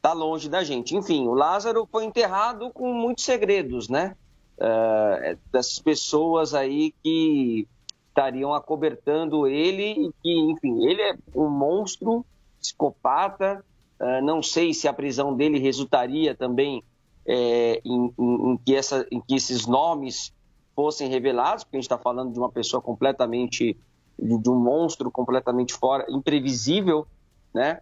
tá 0.03 0.13
longe 0.13 0.49
da 0.49 0.63
gente. 0.63 0.95
Enfim, 0.95 1.27
o 1.27 1.35
Lázaro 1.35 1.89
foi 1.91 2.05
enterrado 2.05 2.71
com 2.71 2.93
muitos 2.93 3.25
segredos, 3.25 3.89
né? 3.89 4.15
Eh, 4.59 5.37
dessas 5.51 5.79
pessoas 5.79 6.55
aí 6.55 6.95
que 7.03 7.67
estariam 8.15 8.55
acobertando 8.55 9.47
ele 9.49 10.07
e 10.07 10.11
que, 10.23 10.31
enfim, 10.53 10.87
ele 10.87 11.03
é 11.03 11.17
um 11.35 11.49
monstro, 11.51 12.25
psicopata. 12.61 13.65
eh, 14.01 14.21
não 14.23 14.43
sei 14.43 14.73
se 14.73 14.87
a 14.89 14.93
prisão 14.93 15.35
dele 15.37 15.59
resultaria 15.59 16.35
também 16.35 16.83
eh, 17.27 17.81
em, 17.85 18.13
em- 18.19 18.53
em 18.53 18.57
que 18.59 18.75
essa, 18.75 19.07
em 19.11 19.21
que 19.21 19.35
esses 19.35 19.67
nomes 19.67 20.33
fossem 20.77 21.09
revelados, 21.09 21.65
porque 21.65 21.77
a 21.77 21.81
gente 21.81 21.85
está 21.87 21.99
falando 21.99 22.33
de 22.33 22.39
uma 22.39 22.51
pessoa 22.51 22.81
completamente, 22.83 23.77
de, 24.19 24.39
de 24.39 24.51
um 24.51 24.59
monstro 24.59 25.11
completamente 25.11 25.73
fora, 25.75 26.05
imprevisível, 26.09 27.07
né? 27.53 27.81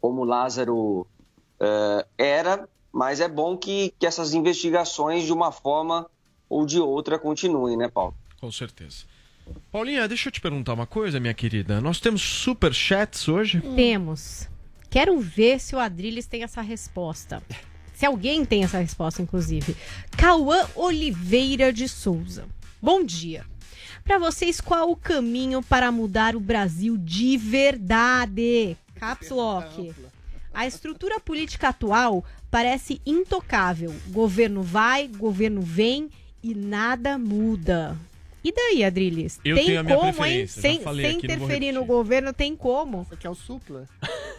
Como 0.00 0.24
Lázaro 0.24 1.06
eh, 1.60 2.06
era, 2.16 2.68
mas 2.92 3.20
é 3.20 3.28
bom 3.28 3.56
que, 3.56 3.92
que 3.98 4.06
essas 4.06 4.34
investigações, 4.34 5.24
de 5.24 5.32
uma 5.32 5.50
forma 5.52 6.08
ou 6.48 6.64
de 6.66 6.80
outra, 6.80 7.18
continuem, 7.18 7.76
né, 7.76 7.88
Paulo? 7.88 8.14
Com 8.40 8.50
certeza. 8.50 9.04
Paulinha, 9.70 10.08
deixa 10.08 10.28
eu 10.28 10.32
te 10.32 10.40
perguntar 10.40 10.74
uma 10.74 10.86
coisa, 10.86 11.20
minha 11.20 11.34
querida. 11.34 11.80
Nós 11.80 12.00
temos 12.00 12.22
super 12.22 12.72
chats 12.72 13.28
hoje? 13.28 13.60
Temos. 13.76 14.48
Quero 14.90 15.18
ver 15.20 15.60
se 15.60 15.74
o 15.74 15.78
Adrilles 15.78 16.26
tem 16.26 16.42
essa 16.42 16.62
resposta. 16.62 17.42
Se 17.94 18.06
alguém 18.06 18.44
tem 18.44 18.64
essa 18.64 18.78
resposta, 18.78 19.20
inclusive. 19.20 19.76
Cauã 20.16 20.66
Oliveira 20.74 21.72
de 21.72 21.88
Souza. 21.88 22.46
Bom 22.80 23.04
dia. 23.04 23.44
Para 24.04 24.18
vocês, 24.18 24.60
qual 24.60 24.90
o 24.90 24.96
caminho 24.96 25.62
para 25.62 25.92
mudar 25.92 26.34
o 26.34 26.40
Brasil 26.40 26.96
de 26.96 27.36
verdade? 27.36 28.76
Caps 28.94 29.30
Lock. 29.30 29.92
A 30.54 30.66
estrutura 30.66 31.20
política 31.20 31.68
atual 31.68 32.24
parece 32.50 33.02
intocável. 33.04 33.94
Governo 34.08 34.62
vai, 34.62 35.06
governo 35.08 35.60
vem 35.60 36.08
e 36.42 36.54
nada 36.54 37.18
muda. 37.18 37.96
E 38.44 38.52
daí, 38.52 38.84
Adrilles? 38.84 39.40
Eu 39.44 39.56
tem 39.56 39.66
tenho 39.66 39.80
a 39.80 39.82
minha 39.82 39.96
como, 39.96 40.24
hein? 40.24 40.46
Sem, 40.46 40.80
falei 40.80 41.06
sem 41.06 41.18
interferir 41.18 41.72
no 41.72 41.84
governo, 41.84 42.32
tem 42.32 42.54
como. 42.56 43.02
Isso 43.02 43.14
aqui 43.14 43.26
é 43.26 43.30
o 43.30 43.34
supla? 43.34 43.86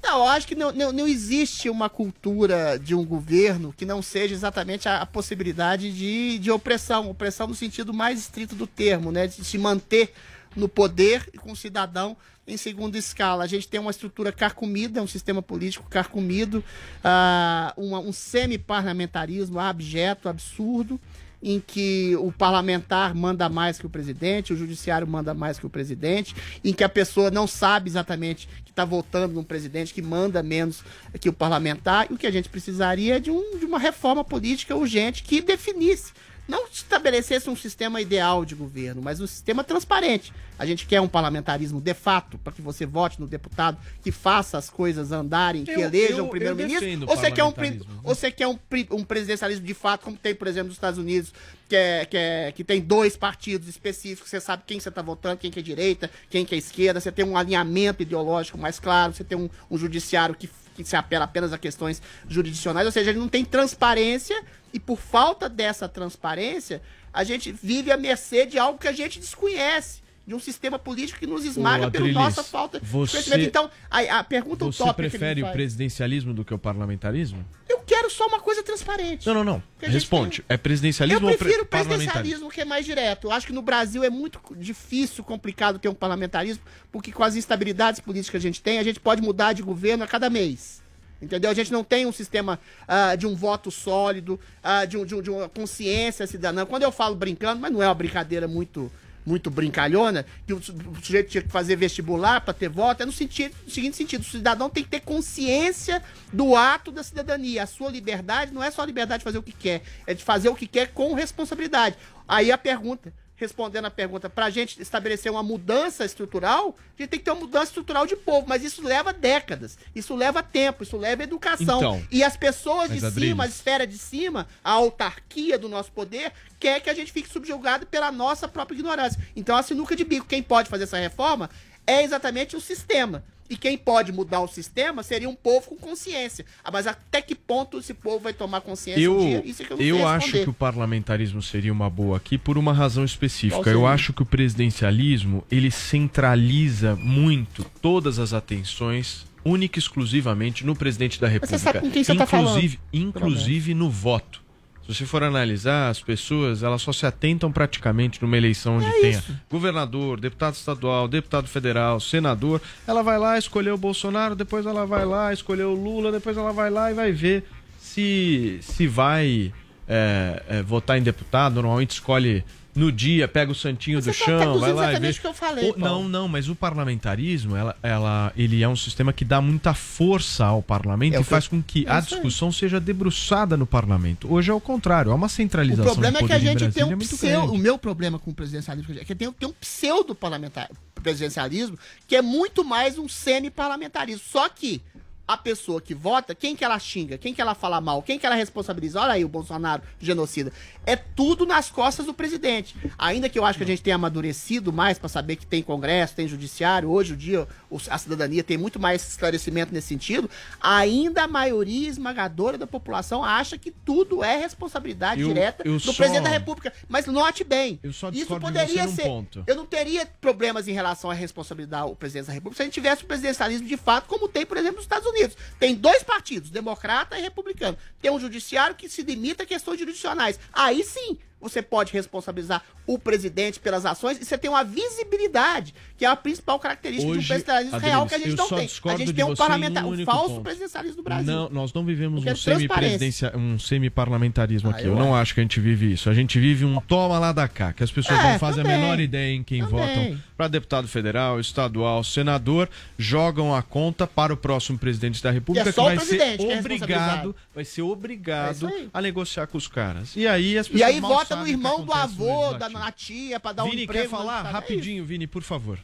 Não, 0.00 0.18
eu 0.20 0.26
acho 0.28 0.46
que 0.46 0.54
não, 0.54 0.72
não, 0.72 0.92
não 0.92 1.08
existe 1.08 1.68
uma 1.68 1.90
cultura 1.90 2.78
de 2.78 2.94
um 2.94 3.04
governo 3.04 3.74
que 3.76 3.84
não 3.84 4.00
seja 4.00 4.32
exatamente 4.32 4.88
a, 4.88 5.02
a 5.02 5.06
possibilidade 5.06 5.92
de, 5.92 6.38
de 6.38 6.50
opressão. 6.50 7.10
Opressão 7.10 7.46
no 7.48 7.54
sentido 7.54 7.92
mais 7.92 8.18
estrito 8.20 8.54
do 8.54 8.66
termo, 8.66 9.10
né? 9.12 9.26
De 9.26 9.44
se 9.44 9.58
manter 9.58 10.14
no 10.56 10.66
poder 10.68 11.28
e 11.34 11.36
com 11.36 11.52
o 11.52 11.56
cidadão 11.56 12.16
em 12.46 12.56
segunda 12.56 12.96
escala. 12.96 13.44
A 13.44 13.46
gente 13.46 13.68
tem 13.68 13.78
uma 13.80 13.90
estrutura 13.90 14.32
carcomida, 14.32 15.02
um 15.02 15.06
sistema 15.06 15.42
político 15.42 15.86
carcomido, 15.90 16.64
ah, 17.04 17.74
uma- 17.76 18.00
um 18.00 18.12
semi-parlamentarismo 18.12 19.58
abjeto, 19.58 20.28
absurdo, 20.28 20.98
em 21.42 21.60
que 21.60 22.16
o 22.16 22.32
parlamentar 22.32 23.14
manda 23.14 23.48
mais 23.48 23.78
que 23.78 23.86
o 23.86 23.90
presidente, 23.90 24.52
o 24.52 24.56
judiciário 24.56 25.06
manda 25.06 25.32
mais 25.32 25.58
que 25.58 25.66
o 25.66 25.70
presidente, 25.70 26.34
em 26.64 26.72
que 26.72 26.84
a 26.84 26.88
pessoa 26.88 27.30
não 27.30 27.46
sabe 27.46 27.88
exatamente 27.88 28.48
que 28.64 28.70
está 28.70 28.84
votando 28.84 29.34
num 29.34 29.44
presidente 29.44 29.94
que 29.94 30.02
manda 30.02 30.42
menos 30.42 30.82
que 31.20 31.28
o 31.28 31.32
parlamentar, 31.32 32.08
e 32.10 32.14
o 32.14 32.18
que 32.18 32.26
a 32.26 32.30
gente 32.30 32.48
precisaria 32.48 33.16
é 33.16 33.20
de, 33.20 33.30
um, 33.30 33.58
de 33.58 33.64
uma 33.64 33.78
reforma 33.78 34.24
política 34.24 34.74
urgente 34.74 35.22
que 35.22 35.40
definisse 35.40 36.12
não 36.48 36.66
estabelecesse 36.66 37.50
um 37.50 37.54
sistema 37.54 38.00
ideal 38.00 38.42
de 38.44 38.54
governo, 38.54 39.02
mas 39.02 39.20
um 39.20 39.26
sistema 39.26 39.62
transparente. 39.62 40.32
A 40.58 40.64
gente 40.64 40.86
quer 40.86 41.00
um 41.00 41.06
parlamentarismo 41.06 41.80
de 41.80 41.94
fato, 41.94 42.38
para 42.38 42.52
que 42.52 42.62
você 42.62 42.86
vote 42.86 43.20
no 43.20 43.26
deputado 43.28 43.76
que 44.02 44.10
faça 44.10 44.56
as 44.56 44.70
coisas 44.70 45.12
andarem, 45.12 45.64
que 45.64 45.70
Eu- 45.72 45.82
eleja 45.82 46.22
um 46.22 46.28
primeiro-ministro, 46.28 47.06
ou 47.06 47.16
você 47.16 47.30
quer 47.30 47.44
um, 47.44 47.48
ou 47.48 47.54
Ou 48.02 48.14
você 48.14 48.30
quer 48.30 48.48
um, 48.48 48.58
um 48.90 49.04
presidencialismo 49.04 49.64
de 49.64 49.74
fato, 49.74 50.04
como 50.04 50.16
tem, 50.16 50.34
por 50.34 50.48
exemplo, 50.48 50.68
nos 50.68 50.76
Estados 50.76 50.98
Unidos, 50.98 51.32
que, 51.68 51.76
é, 51.76 52.04
que, 52.06 52.16
é, 52.16 52.52
que 52.52 52.64
tem 52.64 52.80
dois 52.80 53.14
partidos 53.16 53.68
específicos, 53.68 54.30
você 54.30 54.40
sabe 54.40 54.62
quem 54.66 54.80
você 54.80 54.88
está 54.88 55.02
votando, 55.02 55.36
quem 55.36 55.50
que 55.50 55.58
é 55.60 55.62
direita, 55.62 56.10
quem 56.30 56.44
que 56.46 56.54
é 56.54 56.58
esquerda, 56.58 56.98
você 56.98 57.12
tem 57.12 57.24
um 57.26 57.36
alinhamento 57.36 58.02
ideológico 58.02 58.56
mais 58.56 58.80
claro, 58.80 59.12
você 59.12 59.22
tem 59.22 59.36
um, 59.36 59.50
um 59.70 59.76
judiciário 59.76 60.34
que, 60.34 60.48
que 60.84 60.88
se 60.88 60.96
apela 60.96 61.24
apenas 61.24 61.52
a 61.52 61.58
questões 61.58 62.00
jurisdicionais, 62.28 62.86
ou 62.86 62.92
seja, 62.92 63.10
ele 63.10 63.18
não 63.18 63.28
tem 63.28 63.44
transparência 63.44 64.40
e 64.72 64.78
por 64.78 64.98
falta 64.98 65.48
dessa 65.48 65.88
transparência, 65.88 66.80
a 67.12 67.24
gente 67.24 67.50
vive 67.52 67.90
à 67.90 67.96
mercê 67.96 68.46
de 68.46 68.58
algo 68.58 68.78
que 68.78 68.88
a 68.88 68.92
gente 68.92 69.18
desconhece. 69.18 70.06
De 70.26 70.34
um 70.34 70.38
sistema 70.38 70.78
político 70.78 71.18
que 71.18 71.26
nos 71.26 71.42
esmaga 71.42 71.86
Ô, 71.86 71.90
pela 71.90 72.06
nossa 72.12 72.44
falta 72.44 72.78
você- 72.82 73.16
de 73.16 73.24
conhecimento. 73.24 73.48
Então, 73.48 73.70
a, 73.90 74.18
a 74.18 74.22
pergunta 74.22 74.66
Você 74.66 74.92
prefere 74.92 75.42
o 75.42 75.50
presidencialismo 75.50 76.34
do 76.34 76.44
que 76.44 76.52
o 76.52 76.58
parlamentarismo? 76.58 77.42
Eu 77.90 77.96
quero 77.96 78.10
só 78.10 78.26
uma 78.26 78.38
coisa 78.40 78.62
transparente. 78.62 79.26
Não, 79.26 79.34
não, 79.34 79.44
não. 79.44 79.62
Responde. 79.80 80.44
É 80.48 80.54
Eu 80.54 80.58
presidencialismo 80.58 81.26
ou 81.26 81.28
pre 81.30 81.38
prefiro 81.38 81.62
o 81.62 81.66
parlamentarismo? 81.66 82.12
presidencialismo 82.12 82.50
que 82.50 82.60
é 82.60 82.64
mais 82.64 82.84
direto. 82.84 83.26
Eu 83.28 83.32
acho 83.32 83.46
que 83.46 83.52
no 83.52 83.62
Brasil 83.62 84.04
é 84.04 84.10
muito 84.10 84.40
difícil, 84.56 85.24
complicado 85.24 85.78
ter 85.78 85.88
um 85.88 85.94
parlamentarismo, 85.94 86.62
porque 86.92 87.10
com 87.10 87.24
as 87.24 87.34
instabilidades 87.34 88.00
políticas 88.00 88.30
que 88.30 88.36
a 88.36 88.40
gente 88.40 88.60
tem, 88.62 88.78
a 88.78 88.82
gente 88.82 89.00
pode 89.00 89.22
mudar 89.22 89.52
de 89.54 89.62
governo 89.62 90.04
a 90.04 90.06
cada 90.06 90.28
mês. 90.28 90.82
Entendeu? 91.20 91.50
A 91.50 91.54
gente 91.54 91.72
não 91.72 91.82
tem 91.82 92.06
um 92.06 92.12
sistema 92.12 92.60
ah, 92.86 93.16
de 93.16 93.26
um 93.26 93.34
voto 93.34 93.70
sólido, 93.70 94.38
ah, 94.62 94.84
de, 94.84 94.96
um- 94.96 95.04
de 95.04 95.14
um- 95.16 95.22
de 95.22 95.30
uma 95.30 95.48
consciência 95.48 96.26
cidadã. 96.26 96.64
Quando 96.64 96.82
eu 96.84 96.92
falo 96.92 97.16
brincando, 97.16 97.60
mas 97.60 97.72
não 97.72 97.82
é 97.82 97.86
uma 97.88 97.94
brincadeira 97.94 98.46
muito 98.46 98.92
muito 99.28 99.50
brincalhona, 99.50 100.24
que 100.46 100.54
o, 100.54 100.62
su- 100.62 100.72
o 100.72 101.04
sujeito 101.04 101.28
tinha 101.30 101.42
que 101.42 101.50
fazer 101.50 101.76
vestibular 101.76 102.40
para 102.40 102.54
ter 102.54 102.68
voto, 102.68 103.02
é 103.02 103.06
no, 103.06 103.12
sentido, 103.12 103.54
no 103.64 103.70
seguinte 103.70 103.96
sentido, 103.96 104.22
o 104.22 104.24
cidadão 104.24 104.70
tem 104.70 104.82
que 104.82 104.88
ter 104.88 105.00
consciência 105.00 106.02
do 106.32 106.56
ato 106.56 106.90
da 106.90 107.02
cidadania. 107.02 107.62
A 107.62 107.66
sua 107.66 107.90
liberdade 107.90 108.52
não 108.52 108.62
é 108.64 108.70
só 108.70 108.82
a 108.82 108.86
liberdade 108.86 109.20
de 109.20 109.24
fazer 109.24 109.38
o 109.38 109.42
que 109.42 109.52
quer, 109.52 109.82
é 110.06 110.14
de 110.14 110.24
fazer 110.24 110.48
o 110.48 110.54
que 110.54 110.66
quer 110.66 110.88
com 110.88 111.12
responsabilidade. 111.12 111.96
Aí 112.26 112.50
a 112.50 112.58
pergunta, 112.58 113.12
respondendo 113.38 113.84
a 113.86 113.90
pergunta, 113.90 114.28
para 114.28 114.46
a 114.46 114.50
gente 114.50 114.82
estabelecer 114.82 115.30
uma 115.30 115.42
mudança 115.44 116.04
estrutural, 116.04 116.76
a 116.98 117.02
gente 117.02 117.10
tem 117.10 117.18
que 117.20 117.24
ter 117.24 117.30
uma 117.30 117.40
mudança 117.40 117.66
estrutural 117.66 118.04
de 118.04 118.16
povo, 118.16 118.46
mas 118.48 118.64
isso 118.64 118.82
leva 118.82 119.12
décadas, 119.12 119.78
isso 119.94 120.14
leva 120.14 120.42
tempo, 120.42 120.82
isso 120.82 120.96
leva 120.96 121.22
educação. 121.22 121.78
Então, 121.78 122.06
e 122.10 122.24
as 122.24 122.36
pessoas 122.36 122.90
de 122.90 123.00
mas, 123.00 123.14
cima, 123.14 123.44
a 123.44 123.46
Adriles- 123.46 123.54
esfera 123.54 123.86
de 123.86 123.96
cima, 123.96 124.48
a 124.62 124.72
autarquia 124.72 125.56
do 125.56 125.68
nosso 125.68 125.92
poder, 125.92 126.32
quer 126.58 126.80
que 126.80 126.90
a 126.90 126.94
gente 126.94 127.12
fique 127.12 127.28
subjugado 127.30 127.86
pela 127.86 128.10
nossa 128.10 128.48
própria 128.48 128.74
ignorância. 128.76 129.22
Então, 129.36 129.56
a 129.56 129.62
sinuca 129.62 129.94
de 129.94 130.04
bico, 130.04 130.26
quem 130.26 130.42
pode 130.42 130.68
fazer 130.68 130.84
essa 130.84 130.98
reforma 130.98 131.48
é 131.86 132.02
exatamente 132.02 132.56
o 132.56 132.60
sistema. 132.60 133.24
E 133.50 133.56
quem 133.56 133.78
pode 133.78 134.12
mudar 134.12 134.40
o 134.40 134.48
sistema 134.48 135.02
seria 135.02 135.28
um 135.28 135.34
povo 135.34 135.68
com 135.68 135.76
consciência. 135.76 136.44
Ah, 136.62 136.70
mas 136.70 136.86
até 136.86 137.22
que 137.22 137.34
ponto 137.34 137.78
esse 137.78 137.94
povo 137.94 138.18
vai 138.20 138.32
tomar 138.32 138.60
consciência 138.60 139.00
Eu, 139.00 139.16
um 139.16 139.26
dia? 139.26 139.42
Isso 139.44 139.62
é 139.62 139.64
que 139.64 139.72
eu 139.72 139.76
não 139.76 139.84
eu 139.84 140.06
acho 140.06 140.32
que 140.32 140.50
o 140.50 140.52
parlamentarismo 140.52 141.42
seria 141.42 141.72
uma 141.72 141.88
boa 141.88 142.16
aqui 142.16 142.36
por 142.36 142.58
uma 142.58 142.72
razão 142.72 143.04
específica. 143.04 143.70
Eu 143.70 143.86
acho 143.86 144.12
que 144.12 144.22
o 144.22 144.26
presidencialismo 144.26 145.44
ele 145.50 145.70
centraliza 145.70 146.94
muito 146.96 147.64
todas 147.80 148.18
as 148.18 148.32
atenções 148.32 149.26
única 149.44 149.78
e 149.78 149.80
exclusivamente 149.80 150.66
no 150.66 150.76
presidente 150.76 151.20
da 151.20 151.26
Mas 151.26 151.34
República. 151.34 151.58
você 151.58 151.64
sabe 151.64 151.80
com 151.80 151.90
quem 151.90 152.04
você 152.04 152.14
tá 152.14 152.24
inclusive, 152.24 152.78
falando, 152.92 153.06
inclusive 153.08 153.74
no 153.74 153.88
voto. 153.88 154.47
Se 154.88 154.94
você 154.94 155.04
for 155.04 155.22
analisar, 155.22 155.90
as 155.90 156.00
pessoas 156.00 156.62
elas 156.62 156.80
só 156.80 156.94
se 156.94 157.04
atentam 157.04 157.52
praticamente 157.52 158.22
numa 158.22 158.38
eleição 158.38 158.78
onde 158.78 158.86
É 158.86 159.00
tenha 159.00 159.22
governador, 159.50 160.18
deputado 160.18 160.54
estadual, 160.54 161.06
deputado 161.06 161.46
federal, 161.46 162.00
senador. 162.00 162.62
Ela 162.86 163.02
vai 163.02 163.18
lá 163.18 163.36
escolher 163.36 163.70
o 163.70 163.76
Bolsonaro, 163.76 164.34
depois 164.34 164.64
ela 164.64 164.86
vai 164.86 165.04
lá 165.04 165.30
escolher 165.30 165.64
o 165.64 165.74
Lula, 165.74 166.10
depois 166.10 166.38
ela 166.38 166.54
vai 166.54 166.70
lá 166.70 166.90
e 166.90 166.94
vai 166.94 167.12
ver 167.12 167.44
se, 167.78 168.60
se 168.62 168.86
vai 168.86 169.52
é, 169.86 170.42
é, 170.48 170.62
votar 170.62 170.96
em 170.96 171.02
deputado. 171.02 171.56
Normalmente 171.56 171.90
escolhe 171.90 172.42
no 172.78 172.92
dia, 172.92 173.26
pega 173.26 173.50
o 173.50 173.54
santinho 173.54 173.98
do 173.98 174.04
Você 174.04 174.12
tá 174.12 174.24
chão, 174.24 174.58
vai 174.60 174.72
lá 174.72 174.84
e 174.84 174.86
vê. 174.86 175.08
exatamente 175.08 175.18
o 175.18 175.20
que 175.22 175.26
eu 175.26 175.34
falei, 175.34 175.70
O- 175.72 175.78
não, 175.78 176.08
não, 176.08 176.28
mas 176.28 176.48
o 176.48 176.54
parlamentarismo, 176.54 177.56
ela, 177.56 177.76
ela, 177.82 178.32
ele 178.36 178.62
é 178.62 178.68
um 178.68 178.76
sistema 178.76 179.12
que 179.12 179.24
dá 179.24 179.40
muita 179.40 179.74
força 179.74 180.44
ao 180.44 180.62
parlamento 180.62 181.14
É 181.14 181.18
o 181.18 181.22
e 181.22 181.24
faz 181.24 181.44
eu- 181.44 181.50
com 181.50 181.62
que 181.62 181.84
é 181.86 181.90
a 181.90 182.00
discussão 182.00 182.52
seja 182.52 182.78
debruçada 182.80 183.56
no 183.56 183.66
parlamento. 183.66 184.32
Hoje 184.32 184.50
é 184.50 184.54
o 184.54 184.60
contrário, 184.60 185.10
há 185.10 185.14
uma 185.14 185.26
O 185.26 185.30
centralização 185.30 185.84
problema 185.92 186.18
do 186.20 186.24
é 186.24 186.28
que 186.28 186.32
a 186.34 186.38
gente 186.38 186.68
tem 186.72 186.84
um 186.84 186.88
muito 186.88 187.00
pseudo. 187.16 187.36
grande. 187.46 187.58
O 187.58 187.58
meu 187.58 187.76
problema 187.78 188.18
com 188.18 188.30
o 188.30 188.34
presidencialismo 188.34 188.94
é 188.98 189.04
que 189.04 189.14
tem, 189.14 189.30
tem 189.32 189.48
um 189.48 189.52
pseudo 189.52 190.14
parlamentar 190.14 190.68
presidencialismo 191.02 191.78
que 192.06 192.16
é 192.16 192.22
muito 192.22 192.64
mais 192.64 192.98
um 192.98 193.08
semi-parlamentarismo. 193.08 194.22
Só 194.30 194.48
que 194.48 194.80
a 195.28 195.36
pessoa 195.36 195.78
que 195.78 195.94
vota, 195.94 196.34
quem 196.34 196.56
que 196.56 196.64
ela 196.64 196.78
xinga, 196.78 197.18
quem 197.18 197.34
que 197.34 197.40
ela 197.42 197.54
fala 197.54 197.80
mal, 197.82 198.02
quem 198.02 198.18
que 198.18 198.24
ela 198.24 198.34
responsabiliza, 198.34 198.98
olha 198.98 199.12
aí 199.12 199.24
o 199.26 199.28
Bolsonaro, 199.28 199.82
genocida, 200.00 200.50
é 200.86 200.96
tudo 200.96 201.44
nas 201.44 201.68
costas 201.70 202.06
do 202.06 202.14
presidente. 202.14 202.74
Ainda 202.96 203.28
que 203.28 203.38
eu 203.38 203.44
acho 203.44 203.58
que 203.58 203.64
a 203.64 203.66
gente 203.66 203.82
tenha 203.82 203.96
amadurecido 203.96 204.72
mais 204.72 204.98
para 204.98 205.10
saber 205.10 205.36
que 205.36 205.44
tem 205.46 205.62
Congresso, 205.62 206.14
tem 206.14 206.26
Judiciário, 206.26 206.90
hoje 206.90 207.12
o 207.12 207.16
dia 207.16 207.46
a 207.90 207.98
cidadania 207.98 208.42
tem 208.42 208.56
muito 208.56 208.80
mais 208.80 209.06
esclarecimento 209.06 209.74
nesse 209.74 209.88
sentido, 209.88 210.30
ainda 210.58 211.24
a 211.24 211.28
maioria 211.28 211.88
esmagadora 211.88 212.56
da 212.56 212.66
população 212.66 213.22
acha 213.22 213.58
que 213.58 213.70
tudo 213.70 214.24
é 214.24 214.36
responsabilidade 214.38 215.20
Eu- 215.20 215.28
direta 215.28 215.62
eu 215.66 215.74
do 215.74 215.80
só- 215.80 215.92
presidente 215.92 216.22
da 216.24 216.30
República. 216.30 216.72
Mas 216.88 217.04
note 217.06 217.44
bem, 217.44 217.78
Eu 217.82 217.92
só 217.92 218.08
isso 218.08 218.38
poderia 218.40 218.88
ser. 218.88 219.02
ponto. 219.02 219.44
Eu 219.46 219.54
não 219.56 219.66
teria 219.66 220.06
problemas 220.22 220.66
em 220.68 220.72
relação 220.72 221.10
a 221.10 221.14
responsabilizar 221.14 221.86
o 221.86 221.94
presidente 221.94 222.28
da 222.28 222.32
República 222.32 222.56
se 222.56 222.62
a 222.62 222.64
gente 222.64 222.74
tivesse 222.74 223.04
o 223.04 223.06
presidencialismo 223.06 223.68
de 223.68 223.76
fato, 223.76 224.06
como 224.06 224.26
tem, 224.26 224.46
por 224.46 224.56
exemplo, 224.56 224.76
nos 224.76 224.84
Estados 224.84 225.06
Unidos. 225.06 225.17
Tem 225.58 225.74
dois 225.74 226.02
partidos, 226.02 226.50
democrata 226.50 227.18
e 227.18 227.22
republicano. 227.22 227.76
Tem 228.00 228.10
um 228.10 228.20
judiciário 228.20 228.76
que 228.76 228.88
se 228.88 229.02
limita 229.02 229.42
a 229.42 229.46
questões 229.46 229.78
jurisdicionais. 229.78 230.38
Aí 230.52 230.82
sim. 230.84 231.18
Você 231.40 231.62
pode 231.62 231.92
responsabilizar 231.92 232.62
o 232.86 232.98
presidente 232.98 233.60
pelas 233.60 233.86
ações 233.86 234.18
e 234.20 234.24
você 234.24 234.36
tem 234.36 234.50
uma 234.50 234.64
visibilidade, 234.64 235.74
que 235.96 236.04
é 236.04 236.08
a 236.08 236.16
principal 236.16 236.58
característica 236.58 237.06
de 237.12 237.16
um 237.16 237.18
Hoje, 237.18 237.28
presidencialismo 237.28 237.76
Adriles, 237.76 237.92
real 237.94 238.06
que 238.06 238.14
a 238.14 238.18
gente 238.18 238.36
não 238.36 238.48
tem. 238.48 238.68
A 238.92 238.96
gente 238.96 239.12
tem 239.12 239.24
um 239.24 239.34
parlamentar, 239.36 239.84
um 239.84 239.92
um 239.92 240.04
falso 240.04 240.28
ponto. 240.30 240.42
presidencialismo 240.42 240.96
do 240.96 241.02
Brasil. 241.02 241.32
Não, 241.32 241.48
nós 241.48 241.72
não 241.72 241.84
vivemos 241.84 242.24
um 242.24 242.36
semi-presidencia, 242.36 243.32
um 243.36 243.58
semi-parlamentarismo 243.58 244.70
Ah, 244.70 244.72
aqui. 244.74 244.84
eu 244.86 244.92
Eu 244.92 244.98
não 244.98 245.14
acho 245.14 245.34
que 245.34 245.40
a 245.40 245.42
gente 245.42 245.60
vive 245.60 245.92
isso. 245.92 246.10
A 246.10 246.14
gente 246.14 246.38
vive 246.38 246.64
um 246.64 246.80
toma 246.80 247.18
lá 247.18 247.32
da 247.32 247.46
cá, 247.48 247.72
que 247.72 247.82
as 247.84 247.90
pessoas 247.90 248.18
É, 248.18 248.32
não 248.32 248.38
fazem 248.38 248.62
também. 248.62 248.76
a 248.78 248.80
menor 248.80 249.00
ideia 249.00 249.34
em 249.34 249.42
quem 249.42 249.64
Também. 249.64 249.78
votam 249.78 250.20
para 250.36 250.48
deputado 250.48 250.88
federal, 250.88 251.38
estadual, 251.40 252.02
senador, 252.04 252.68
jogam 252.98 253.54
a 253.54 253.62
conta 253.62 254.06
para 254.06 254.32
o 254.32 254.36
próximo 254.36 254.78
presidente 254.78 255.22
da 255.22 255.30
República 255.30 255.66
E 255.66 255.70
é 255.70 255.72
que 255.72 255.80
o 255.80 255.84
vai 255.84 255.98
ser 255.98 256.20
é 256.20 256.58
obrigado, 256.58 257.36
vai 257.54 257.64
ser 257.64 257.82
obrigado 257.82 258.68
É 258.68 258.86
a 258.92 259.00
negociar 259.02 259.46
com 259.46 259.58
os 259.58 259.66
caras. 259.68 260.14
E 260.16 260.26
aí 260.26 260.56
as 260.58 260.68
pessoas 260.68 260.80
E 260.80 260.84
aí 260.94 261.00
mal 261.00 261.27
vota 261.28 261.36
no 261.42 261.46
irmão 261.48 261.84
do 261.84 261.92
avô, 261.92 262.54
da 262.54 262.68
na 262.68 262.90
tia, 262.92 263.38
pra 263.40 263.52
dar 263.52 263.64
um 263.64 263.70
Vini, 263.70 263.84
emprego. 263.84 264.04
quer 264.04 264.10
falar? 264.10 264.44
no- 264.44 264.50
Rapidinho, 264.50 265.04
Vini, 265.04 265.26
por 265.26 265.42
favor. 265.42 265.78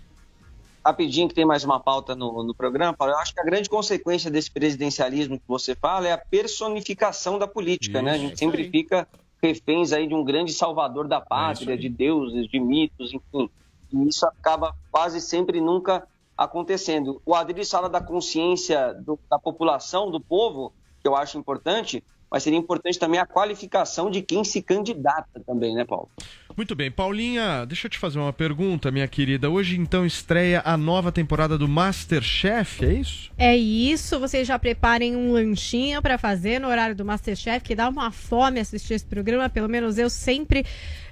rapidinho 0.85 1.29
que 1.29 1.35
tem 1.35 1.45
mais 1.47 1.65
uma 1.65 1.81
pauta 1.81 2.15
no, 2.15 2.43
no 2.43 2.55
programa, 2.55 2.93
Paulo. 2.95 3.15
Eu 3.15 3.19
acho 3.19 3.33
que 3.33 3.41
a 3.41 3.45
grande 3.45 3.69
consequência 3.71 4.31
desse 4.31 4.51
presidencialismo 4.51 5.39
que 5.39 5.45
você 5.49 5.75
fala 5.75 6.07
é 6.09 6.12
a 6.12 6.19
personificação 6.19 7.39
da 7.39 7.47
política, 7.47 8.03
né? 8.03 8.12
A 8.12 8.19
gente 8.19 8.39
sempre 8.39 8.69
fica 8.71 9.09
reféns 9.43 9.93
aí 9.93 10.07
de 10.07 10.15
um 10.15 10.25
grande 10.25 10.53
salvador 10.53 11.07
da 11.09 11.21
pátria, 11.21 11.77
de 11.77 11.89
deuses, 11.89 12.49
de 12.49 12.59
mitos, 12.61 13.12
enfim. 13.12 13.49
E 13.93 14.09
isso 14.09 14.27
acaba 14.27 14.75
quase 14.91 15.21
sempre 15.21 15.61
nunca 15.61 16.07
acontecendo. 16.37 17.21
O 17.25 17.35
Adriles 17.35 17.71
fala 17.71 17.89
da 17.89 18.01
consciência 18.01 18.93
do- 18.95 19.19
da 19.31 19.39
população, 19.39 20.11
do 20.11 20.21
povo, 20.21 20.73
que 21.01 21.09
eu 21.09 21.15
acho 21.15 21.39
importante, 21.39 22.03
mas 22.35 22.43
seria 22.43 22.59
importante 22.59 22.98
também 22.98 23.20
a 23.20 23.24
qualificação 23.24 24.11
de 24.11 24.20
quem 24.20 24.43
se 24.43 24.61
candidata 24.61 25.40
também, 25.47 25.73
né, 25.73 25.85
Paulo? 25.85 26.11
Muito 26.56 26.74
bem, 26.74 26.90
Paulinha, 26.90 27.65
deixa 27.65 27.86
eu 27.86 27.90
te 27.90 27.97
fazer 27.97 28.19
uma 28.19 28.32
pergunta, 28.32 28.90
minha 28.90 29.06
querida. 29.06 29.48
Hoje 29.48 29.78
então 29.78 30.05
estreia 30.05 30.61
a 30.65 30.77
nova 30.77 31.12
temporada 31.12 31.56
do 31.56 31.69
Masterchef, 31.69 32.85
é 32.85 32.93
isso? 32.93 33.31
É 33.39 33.56
isso, 33.56 34.19
vocês 34.19 34.48
já 34.48 34.59
preparem 34.59 35.15
um 35.15 35.31
lanchinho 35.31 36.02
pra 36.02 36.19
fazer 36.19 36.59
no 36.59 36.66
horário 36.66 36.97
do 36.97 37.05
Masterchef, 37.05 37.65
que 37.65 37.77
dá 37.77 37.89
uma 37.89 38.11
fome 38.11 38.59
assistir 38.59 38.94
esse 38.94 39.06
programa, 39.06 39.48
pelo 39.48 39.69
menos 39.69 39.97
eu 39.97 40.11
sempre 40.11 40.66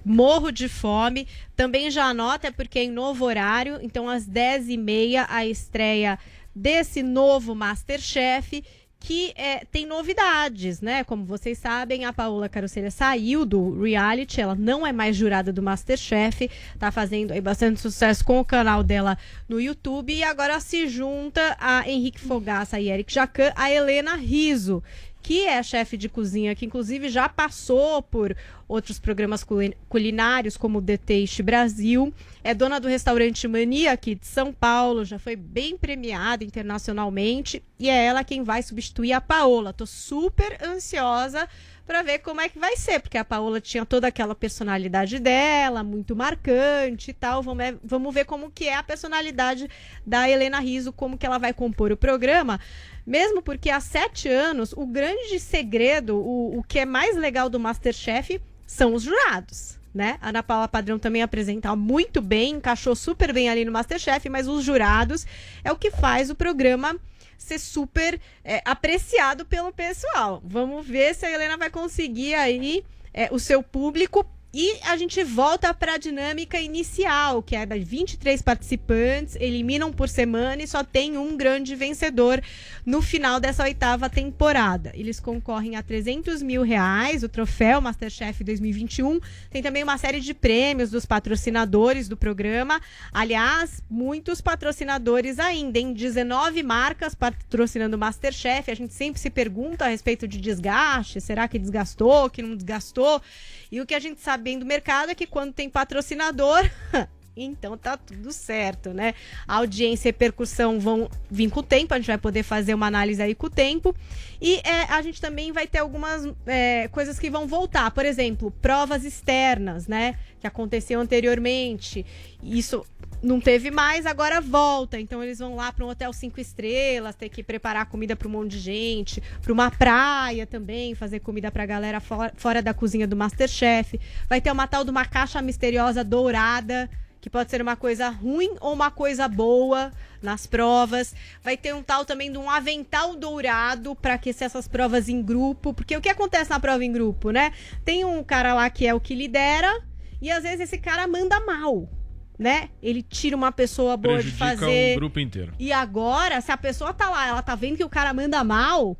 morro 0.05 0.51
de 0.51 0.69
fome. 0.69 1.29
Também 1.55 1.89
já 1.89 2.07
anota, 2.07 2.49
é 2.49 2.51
porque 2.51 2.81
é 2.81 2.83
em 2.83 2.91
novo 2.91 3.25
horário, 3.25 3.79
então 3.81 4.09
às 4.09 4.29
10h30 4.29 5.25
a 5.29 5.47
estreia 5.47 6.19
desse 6.53 7.01
novo 7.01 7.55
Masterchef 7.55 8.65
que 9.03 9.33
é, 9.35 9.65
tem 9.65 9.85
novidades, 9.85 10.81
né? 10.81 11.03
Como 11.03 11.25
vocês 11.25 11.59
sabem, 11.59 12.05
a 12.05 12.13
Paola 12.13 12.49
Carosselha 12.49 12.91
saiu 12.91 13.45
do 13.45 13.83
reality, 13.83 14.41
ela 14.41 14.55
não 14.55 14.87
é 14.87 14.93
mais 14.93 15.17
jurada 15.17 15.53
do 15.53 15.61
Masterchef, 15.61 16.49
tá 16.79 16.93
fazendo 16.93 17.33
aí 17.33 17.41
bastante 17.41 17.81
sucesso 17.81 18.25
com 18.25 18.39
o 18.39 18.45
canal 18.45 18.85
dela 18.85 19.19
no 19.49 19.61
YouTube 19.61 20.15
e 20.15 20.23
agora 20.23 20.61
se 20.61 20.87
junta 20.87 21.57
a 21.59 21.89
Henrique 21.89 22.21
Fogaça 22.21 22.79
e 22.79 22.91
Eric 22.91 23.13
Jacan, 23.13 23.53
a 23.57 23.73
Helena 23.73 24.15
Riso, 24.15 24.83
que 25.23 25.47
é 25.47 25.63
chefe 25.63 25.97
de 25.97 26.09
cozinha, 26.09 26.55
que 26.55 26.67
inclusive 26.67 27.09
já 27.09 27.29
passou 27.29 28.03
por 28.03 28.37
outros 28.67 28.99
programas 28.99 29.45
culi- 29.45 29.77
culinários, 29.89 30.57
como 30.57 30.79
o 30.79 30.83
The 30.83 30.97
Taste 30.97 31.43
Brasil. 31.43 32.13
É 32.43 32.53
dona 32.53 32.81
do 32.81 32.89
restaurante 32.89 33.47
Mania 33.47 33.93
aqui 33.93 34.15
de 34.17 34.27
São 34.27 34.53
Paulo, 34.53 35.05
já 35.05 35.19
foi 35.19 35.37
bem 35.37 35.77
premiada 35.77 36.43
internacionalmente. 36.43 37.63
E 37.79 37.89
é 37.89 38.05
ela 38.05 38.25
quem 38.25 38.43
vai 38.43 38.63
substituir 38.63 39.13
a 39.13 39.21
Paola. 39.21 39.73
Tô 39.73 39.87
super 39.87 40.59
ansiosa 40.65 41.49
para 41.93 42.01
ver 42.01 42.21
como 42.21 42.41
é 42.41 42.49
que 42.49 42.59
vai 42.59 42.75
ser, 42.75 43.01
porque 43.01 43.19
a 43.19 43.25
Paola 43.25 43.61
tinha 43.61 43.85
toda 43.85 44.07
aquela 44.07 44.35
personalidade 44.35 45.19
dela, 45.19 45.85
muito 45.85 46.17
marcante 46.17 47.11
e 47.11 47.13
tal. 47.13 47.43
Vamos, 47.43 47.63
é- 47.63 47.75
vamos 47.85 48.15
ver 48.15 48.25
como 48.25 48.51
que 48.51 48.67
é 48.67 48.75
a 48.75 48.83
personalidade 48.83 49.69
da 50.07 50.27
Helena 50.27 50.59
Riso, 50.59 50.91
como 50.91 51.19
que 51.19 51.27
ela 51.27 51.37
vai 51.37 51.53
compor 51.53 51.93
o 51.93 51.97
programa. 51.97 52.59
Mesmo 53.07 53.43
porque 53.43 53.69
há 53.69 53.79
sete 53.79 54.27
anos, 54.27 54.73
o 54.73 54.87
grande 54.87 55.39
segredo, 55.39 56.17
o, 56.17 56.61
o 56.61 56.63
que 56.63 56.79
é 56.79 56.87
mais 56.87 57.15
legal 57.15 57.51
do 57.51 57.61
Masterchef 57.61 58.41
são 58.67 58.95
os 58.95 59.03
jurados. 59.03 59.79
Né? 59.95 60.17
A 60.23 60.31
Ana 60.31 60.43
Paula 60.43 60.69
Padrão 60.69 60.99
também 60.99 61.21
apresenta 61.21 61.77
muito 61.77 62.23
bem, 62.23 62.55
encaixou 62.55 62.97
super 62.97 63.35
bem 63.35 63.51
ali 63.51 63.67
no 63.67 63.73
Masterchef, 63.73 64.31
mas 64.31 64.49
os 64.49 64.65
jurados 64.65 65.27
é 65.63 65.71
o 65.71 65.77
que 65.77 65.91
faz 65.91 66.31
o 66.31 66.35
programa 66.35 66.99
ser 67.43 67.59
super 67.59 68.21
é, 68.45 68.63
apreciado 68.65 69.45
pelo 69.45 69.73
pessoal. 69.73 70.43
Vamos 70.45 70.87
ver 70.87 71.15
se 71.15 71.27
a 71.27 71.31
Helena 71.31 71.57
vai 71.57 71.71
conseguir 71.71 72.35
aí 72.35 72.85
é, 73.13 73.29
o 73.31 73.39
seu 73.39 73.63
público. 73.63 74.27
E 74.55 74.79
a 74.83 74.99
gente 74.99 75.25
volta 75.25 75.73
para 75.73 75.95
a 75.95 75.97
dinâmica 75.97 76.61
inicial, 76.61 77.43
que 77.43 77.57
é 77.57 77.65
das 77.65 77.83
23 77.83 78.43
participantes, 78.43 79.35
eliminam 79.37 79.91
por 79.91 80.11
semana 80.11 80.63
e 80.63 80.67
só 80.67 80.85
tem 80.85 81.17
um 81.17 81.39
grande 81.39 81.75
vencedor 81.75 82.39
no 82.85 83.01
final 83.01 83.41
dessa 83.41 83.63
oitava 83.63 84.11
temporada. 84.11 84.93
Eles 84.93 85.19
concorrem 85.19 85.77
a 85.77 85.83
300 85.83 86.43
mil 86.43 86.63
reais, 86.63 87.23
o 87.23 87.31
troféu 87.31 87.81
Masterchef 87.81 88.45
2021. 88.45 89.21
Tem 89.49 89.63
também 89.63 89.83
uma 89.83 89.97
série 89.97 90.21
de 90.21 90.35
prêmios 90.35 90.91
dos 90.91 91.07
patrocinadores 91.07 92.07
do 92.07 92.17
programa. 92.17 92.79
Aliás, 93.11 93.83
muitos 93.89 94.43
patrocinadores 94.43 95.39
ainda, 95.39 95.79
em 95.79 95.95
19 95.95 96.63
marcas 96.63 97.15
patrocinando 97.15 97.97
o 97.97 97.99
Masterchef. 97.99 98.71
A 98.71 98.75
gente 98.75 98.93
sempre 98.93 99.19
se 99.19 99.31
pergunta 99.31 99.87
a 99.87 99.89
respeito 99.89 100.29
de 100.29 100.39
desgaste: 100.39 101.23
será 101.23 101.49
que 101.49 101.59
desgastou, 101.59 102.29
que 102.29 102.43
não 102.43 102.55
desgastou? 102.55 103.23
E 103.71 103.81
o 103.81 103.87
que 103.87 103.95
a 103.95 103.99
gente 103.99 104.21
sabe 104.21 104.42
bem 104.43 104.59
do 104.59 104.67
mercado 104.67 105.11
é 105.11 105.15
que 105.15 105.27
quando 105.27 105.53
tem 105.53 105.71
patrocinador. 105.71 106.69
Então 107.37 107.79
tá 107.79 107.97
tudo 107.97 108.31
certo, 108.33 108.91
né? 108.93 109.15
A 109.47 109.57
audiência 109.57 110.09
e 110.09 110.13
repercussão 110.13 110.79
vão 110.79 111.09
vir 111.31 111.51
com 111.51 111.61
o 111.61 111.63
tempo, 111.63 111.95
a 111.95 111.97
gente 111.97 112.07
vai 112.07 112.19
poder 112.19 112.43
fazer 112.43 112.75
uma 112.75 112.87
análise 112.87 113.23
aí 113.23 113.35
com 113.35 113.47
o 113.47 113.51
tempo. 113.51 113.95
E 114.41 114.57
é, 114.57 114.85
a 114.89 115.01
gente 115.01 115.21
também 115.21 115.53
vai 115.53 115.67
ter 115.67 115.79
algumas 115.79 116.25
é, 116.47 116.89
coisas 116.89 117.19
que 117.19 117.31
vão 117.31 117.47
voltar. 117.47 117.91
Por 117.91 118.05
exemplo, 118.05 118.51
provas 118.51 119.05
externas, 119.05 119.87
né? 119.87 120.17
Que 120.41 120.47
aconteceu 120.47 121.01
anteriormente. 121.01 122.05
Isso 122.43 122.85
não 123.23 123.41
teve 123.41 123.71
mais, 123.71 124.05
agora 124.05 124.41
volta. 124.41 125.01
Então 125.01 125.23
eles 125.23 125.39
vão 125.39 125.55
lá 125.55 125.73
para 125.73 125.85
um 125.87 125.89
hotel 125.89 126.13
cinco 126.13 126.41
estrelas, 126.41 127.15
ter 127.15 127.29
que 127.29 127.43
preparar 127.43 127.87
comida 127.87 128.17
para 128.17 128.29
um 128.29 128.33
monte 128.33 128.51
de 128.51 128.59
gente, 128.59 129.23
para 129.41 129.53
uma 129.53 129.71
praia 129.71 130.47
também, 130.47 130.95
fazer 130.95 131.21
comida 131.21 131.51
para 131.51 131.65
galera 131.65 132.01
fora, 132.01 132.33
fora 132.37 132.61
da 132.61 132.75
cozinha 132.75 133.07
do 133.07 133.17
Masterchef. 133.17 133.99
Vai 134.29 134.41
ter 134.41 134.51
uma 134.51 134.67
tal 134.67 134.85
de 134.85 134.91
uma 134.91 135.05
caixa 135.05 135.41
misteriosa 135.41 136.03
dourada, 136.03 136.91
que 137.23 137.31
pode 137.31 137.53
ser 137.53 137.63
uma 137.63 137.77
coisa 137.77 138.09
ruim 138.09 138.57
ou 138.61 138.73
uma 138.73 138.91
coisa 138.91 139.29
boa 139.29 139.93
nas 140.21 140.45
provas. 140.45 141.15
Vai 141.41 141.57
ter 141.57 141.73
um 141.73 141.81
tal 141.81 142.05
também 142.05 142.33
de 142.33 142.37
um 142.37 142.51
avental 142.51 143.15
dourado 143.15 143.95
para 143.95 144.15
aquecer 144.15 144.45
essas 144.45 144.67
provas 144.67 145.09
em 145.09 145.23
grupo, 145.23 145.73
porque 145.73 145.97
o 145.97 146.01
que 146.01 146.09
acontece 146.09 146.51
na 146.51 146.59
prova 146.59 146.85
em 146.85 146.91
grupo, 146.91 147.31
né? 147.31 147.53
Tem 147.85 148.05
um 148.05 148.25
cara 148.25 148.53
lá 148.55 148.69
que 148.69 148.89
é 148.89 148.93
o 148.93 148.99
que 148.99 149.15
lidera 149.15 149.73
e 150.21 150.33
às 150.33 150.43
vezes 150.43 150.63
esse 150.63 150.79
cara 150.79 151.07
manda 151.07 151.39
mal 151.41 151.89
né? 152.37 152.71
Ele 152.83 153.03
tira 153.03 153.37
uma 153.37 153.53
pessoa 153.53 153.97
boa 153.97 154.21
de 154.21 154.33
Prejudica 154.33 154.67
fazer. 154.67 154.97
o 154.97 154.99
grupo 154.99 155.21
inteiro. 155.21 155.53
E 155.61 155.73
agora, 155.73 156.41
se 156.41 156.51
a 156.51 156.57
pessoa 156.57 156.93
tá 156.93 157.09
lá, 157.09 157.29
ela 157.29 157.41
tá 157.41 157.55
vendo 157.55 157.77
que 157.77 157.85
o 157.85 157.89
cara 157.89 158.13
manda 158.13 158.43
mal, 158.43 158.97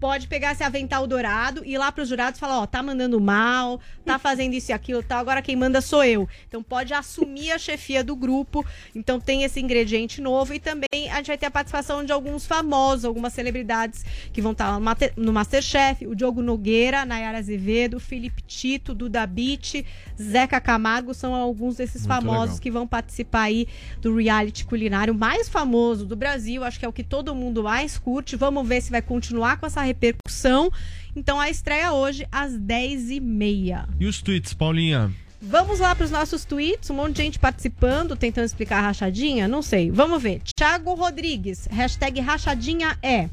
pode 0.00 0.26
pegar 0.26 0.52
esse 0.52 0.64
avental 0.64 1.06
dourado 1.06 1.62
e 1.64 1.74
ir 1.74 1.78
lá 1.78 1.92
pros 1.92 2.08
jurados 2.08 2.38
e 2.38 2.40
falar, 2.40 2.60
ó, 2.60 2.66
tá 2.66 2.82
mandando 2.82 3.20
mal, 3.20 3.78
tá 4.04 4.18
fazendo 4.18 4.54
isso 4.54 4.70
e 4.70 4.72
aquilo, 4.72 5.02
tá, 5.02 5.18
agora 5.18 5.42
quem 5.42 5.54
manda 5.54 5.80
sou 5.82 6.02
eu. 6.02 6.26
Então 6.48 6.62
pode 6.62 6.94
assumir 6.94 7.52
a 7.52 7.58
chefia 7.58 8.02
do 8.02 8.16
grupo. 8.16 8.64
Então 8.94 9.20
tem 9.20 9.44
esse 9.44 9.60
ingrediente 9.60 10.20
novo 10.20 10.54
e 10.54 10.58
também 10.58 11.10
a 11.10 11.16
gente 11.16 11.26
vai 11.26 11.38
ter 11.38 11.46
a 11.46 11.50
participação 11.50 12.04
de 12.04 12.12
alguns 12.12 12.46
famosos, 12.46 13.04
algumas 13.04 13.32
celebridades 13.34 14.04
que 14.32 14.40
vão 14.40 14.52
estar 14.52 14.80
no 15.16 15.32
Masterchef, 15.32 16.06
o 16.06 16.14
Diogo 16.14 16.40
Nogueira, 16.40 17.04
Nayara 17.04 17.38
Azevedo, 17.38 18.00
Felipe 18.00 18.42
Tito, 18.42 18.94
Duda 18.94 19.26
Beat, 19.26 19.84
Zeca 20.20 20.60
Camargo, 20.60 21.12
são 21.12 21.34
alguns 21.34 21.76
desses 21.76 22.06
Muito 22.06 22.08
famosos 22.08 22.42
legal. 22.42 22.60
que 22.60 22.70
vão 22.70 22.86
participar 22.86 23.42
aí 23.42 23.68
do 24.00 24.16
reality 24.16 24.64
culinário 24.64 25.14
mais 25.14 25.48
famoso 25.48 26.06
do 26.06 26.16
Brasil. 26.16 26.64
Acho 26.64 26.78
que 26.78 26.84
é 26.84 26.88
o 26.88 26.92
que 26.92 27.04
todo 27.04 27.34
mundo 27.34 27.62
mais 27.62 27.98
curte. 27.98 28.36
Vamos 28.36 28.66
ver 28.66 28.80
se 28.80 28.90
vai 28.90 29.02
continuar 29.02 29.58
com 29.58 29.66
essa 29.66 29.89
repercussão. 29.90 30.70
Então 31.14 31.40
a 31.40 31.50
estreia 31.50 31.92
hoje 31.92 32.26
às 32.30 32.52
10h30. 32.52 33.88
E 33.98 34.06
os 34.06 34.22
tweets, 34.22 34.54
Paulinha? 34.54 35.12
Vamos 35.42 35.80
lá 35.80 35.94
para 35.94 36.04
os 36.04 36.10
nossos 36.10 36.44
tweets, 36.44 36.90
um 36.90 36.94
monte 36.94 37.16
de 37.16 37.22
gente 37.22 37.38
participando, 37.38 38.14
tentando 38.14 38.44
explicar 38.44 38.78
a 38.78 38.82
rachadinha, 38.82 39.48
não 39.48 39.62
sei. 39.62 39.90
Vamos 39.90 40.22
ver. 40.22 40.42
Thiago 40.54 40.92
Rodrigues, 40.94 41.66
hashtag 41.70 42.20
rachadinha 42.20 42.98
é. 43.02 43.28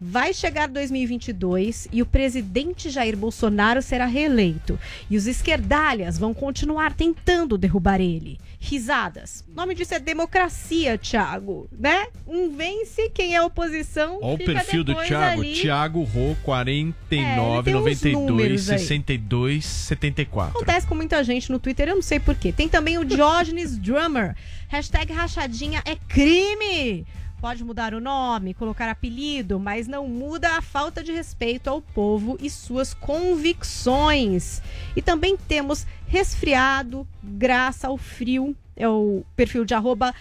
Vai 0.00 0.32
chegar 0.32 0.68
2022 0.68 1.88
e 1.90 2.00
o 2.00 2.06
presidente 2.06 2.88
Jair 2.88 3.16
Bolsonaro 3.16 3.82
será 3.82 4.06
reeleito. 4.06 4.78
E 5.10 5.16
os 5.16 5.26
esquerdalhas 5.26 6.16
vão 6.16 6.32
continuar 6.32 6.94
tentando 6.94 7.58
derrubar 7.58 8.00
ele. 8.00 8.38
Risadas. 8.60 9.44
O 9.48 9.54
nome 9.54 9.74
disso 9.74 9.94
é 9.94 10.00
democracia, 10.00 10.98
Thiago, 10.98 11.68
né? 11.72 12.08
Um 12.26 12.50
vence 12.56 13.08
quem 13.10 13.34
é 13.36 13.40
oposição. 13.40 14.18
Olha 14.20 14.34
o 14.34 14.38
perfil 14.38 14.82
do 14.82 14.94
Thiago. 14.96 15.40
ali. 15.40 15.54
Thiago 15.54 16.02
Rô, 16.02 16.36
49, 16.42 17.16
É, 17.16 17.54
ele 17.54 17.62
tem 17.62 17.74
uns 17.76 17.80
92, 17.80 18.26
números 18.28 18.70
aí. 18.70 18.78
62, 18.80 19.64
74. 19.64 20.56
Acontece 20.56 20.86
com 20.86 20.94
muita 20.96 21.22
gente 21.22 21.50
no 21.52 21.58
Twitter, 21.60 21.88
eu 21.88 21.94
não 21.94 22.02
sei 22.02 22.18
porquê. 22.18 22.50
Tem 22.52 22.68
também 22.68 22.98
o 22.98 23.04
Diógenes 23.04 23.78
Drummer. 23.78 24.34
Hashtag 24.68 25.12
rachadinha 25.12 25.80
é 25.84 25.94
crime. 25.94 27.06
Pode 27.40 27.62
mudar 27.62 27.94
o 27.94 28.00
nome, 28.00 28.52
colocar 28.52 28.90
apelido, 28.90 29.60
mas 29.60 29.86
não 29.86 30.08
muda 30.08 30.56
a 30.56 30.62
falta 30.62 31.04
de 31.04 31.12
respeito 31.12 31.70
ao 31.70 31.80
povo 31.80 32.36
e 32.40 32.50
suas 32.50 32.92
convicções. 32.92 34.60
E 34.96 35.00
também 35.00 35.36
temos 35.36 35.86
resfriado, 36.08 37.06
graça 37.22 37.86
ao 37.86 37.96
frio. 37.96 38.56
É 38.74 38.88
o 38.88 39.22
perfil 39.36 39.64
de 39.64 39.72
arroba 39.72 40.12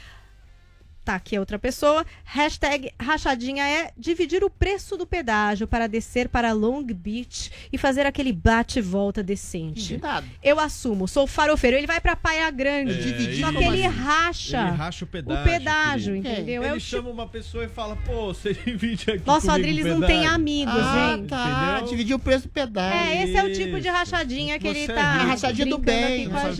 Tá, 1.07 1.15
aqui 1.15 1.37
é 1.37 1.39
outra 1.39 1.57
pessoa. 1.57 2.05
Hashtag 2.25 2.91
rachadinha 3.01 3.63
é 3.65 3.91
dividir 3.97 4.43
o 4.43 4.49
preço 4.49 4.97
do 4.97 5.07
pedágio 5.07 5.65
para 5.65 5.87
descer 5.87 6.27
para 6.27 6.51
Long 6.51 6.83
Beach 6.83 7.49
e 7.71 7.77
fazer 7.77 8.05
aquele 8.05 8.33
bate-volta 8.33 9.23
decente. 9.23 9.93
Combinado. 9.93 10.27
Eu 10.43 10.59
assumo, 10.59 11.07
sou 11.07 11.25
farofeiro. 11.25 11.77
Ele 11.77 11.87
vai 11.87 12.01
pra 12.01 12.13
Praia 12.17 12.51
Grande. 12.51 12.91
É, 12.91 12.95
dividir. 12.97 13.39
Só 13.39 13.53
que 13.53 13.63
ele 13.63 13.87
racha. 13.87 14.59
Ele 14.67 14.71
racha 14.75 15.05
o 15.05 15.07
pedágio. 15.07 15.41
O 15.41 15.45
pedágio, 15.45 16.13
querido. 16.15 16.27
entendeu? 16.33 16.61
Ele 16.63 16.71
É 16.71 16.75
o 16.75 16.77
tipo- 16.77 16.89
chama 16.89 17.09
uma 17.09 17.25
pessoa 17.25 17.63
e 17.63 17.69
fala, 17.69 17.95
pô, 18.05 18.33
você 18.33 18.51
divide 18.65 19.09
aqui 19.09 19.23
Nossa, 19.25 19.47
o 19.47 19.51
Adriles 19.51 19.85
não 19.85 20.05
tem 20.05 20.25
amigos, 20.25 20.73
Ah, 20.75 21.15
gente. 21.15 21.29
tá. 21.29 21.69
Entendeu? 21.77 21.89
Dividir 21.89 22.15
o 22.17 22.19
preço 22.19 22.49
do 22.49 22.51
pedágio. 22.51 22.99
É, 22.99 23.23
esse 23.23 23.37
é 23.37 23.43
o 23.45 23.53
tipo 23.53 23.79
de 23.79 23.87
rachadinha 23.87 24.59
que 24.59 24.67
Você 24.67 24.79
ele 24.79 24.91
é 24.91 24.95
tá. 24.95 25.13
rico. 25.13 25.25
Rachadinha 25.27 25.67
do 25.67 25.77
bem. 25.77 26.03
aqui 26.23 26.29
com 26.29 26.35
a 26.37 26.49
é 26.49 26.53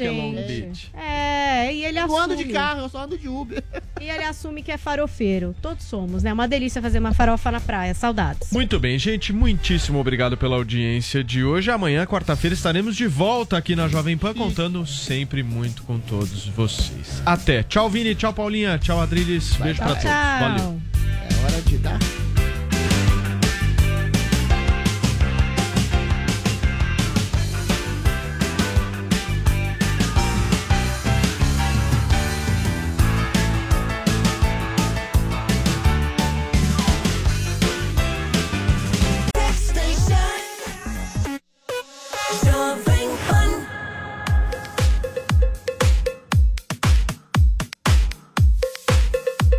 gente. 0.47 0.89
É, 0.95 1.73
e 1.75 1.83
ele 1.83 1.99
Eu 1.99 2.05
assume. 2.05 2.19
ando 2.21 2.35
de 2.37 2.45
carro, 2.45 2.79
eu 2.79 2.87
só 2.87 2.99
ando 3.03 3.17
de 3.17 3.27
Uber. 3.27 3.61
E 3.99 4.09
ele 4.09 4.23
assume 4.23 4.36
que 4.63 4.71
é 4.71 4.77
farofeiro. 4.77 5.55
Todos 5.61 5.85
somos, 5.85 6.23
né? 6.23 6.31
Uma 6.31 6.47
delícia 6.47 6.81
fazer 6.81 6.99
uma 6.99 7.13
farofa 7.13 7.51
na 7.51 7.59
praia. 7.59 7.93
Saudades. 7.93 8.51
Muito 8.51 8.79
bem, 8.79 8.97
gente. 8.97 9.33
Muitíssimo 9.33 9.99
obrigado 9.99 10.37
pela 10.37 10.55
audiência 10.55 11.23
de 11.23 11.43
hoje. 11.43 11.71
Amanhã, 11.71 12.05
quarta-feira, 12.05 12.53
estaremos 12.53 12.95
de 12.95 13.07
volta 13.07 13.57
aqui 13.57 13.75
na 13.75 13.87
Jovem 13.87 14.17
Pan, 14.17 14.33
contando 14.33 14.85
sempre 14.85 15.43
muito 15.43 15.83
com 15.83 15.99
todos 15.99 16.47
vocês. 16.47 17.21
Até. 17.25 17.63
Tchau, 17.63 17.89
Vini. 17.89 18.15
Tchau, 18.15 18.33
Paulinha. 18.33 18.77
Tchau, 18.77 19.01
Adriles. 19.01 19.55
Beijo 19.55 19.79
pra 19.79 19.95
todos. 19.95 20.03
Valeu. 20.03 20.81
É 21.29 21.45
hora 21.45 21.61
de 21.61 21.77
dar 21.77 21.99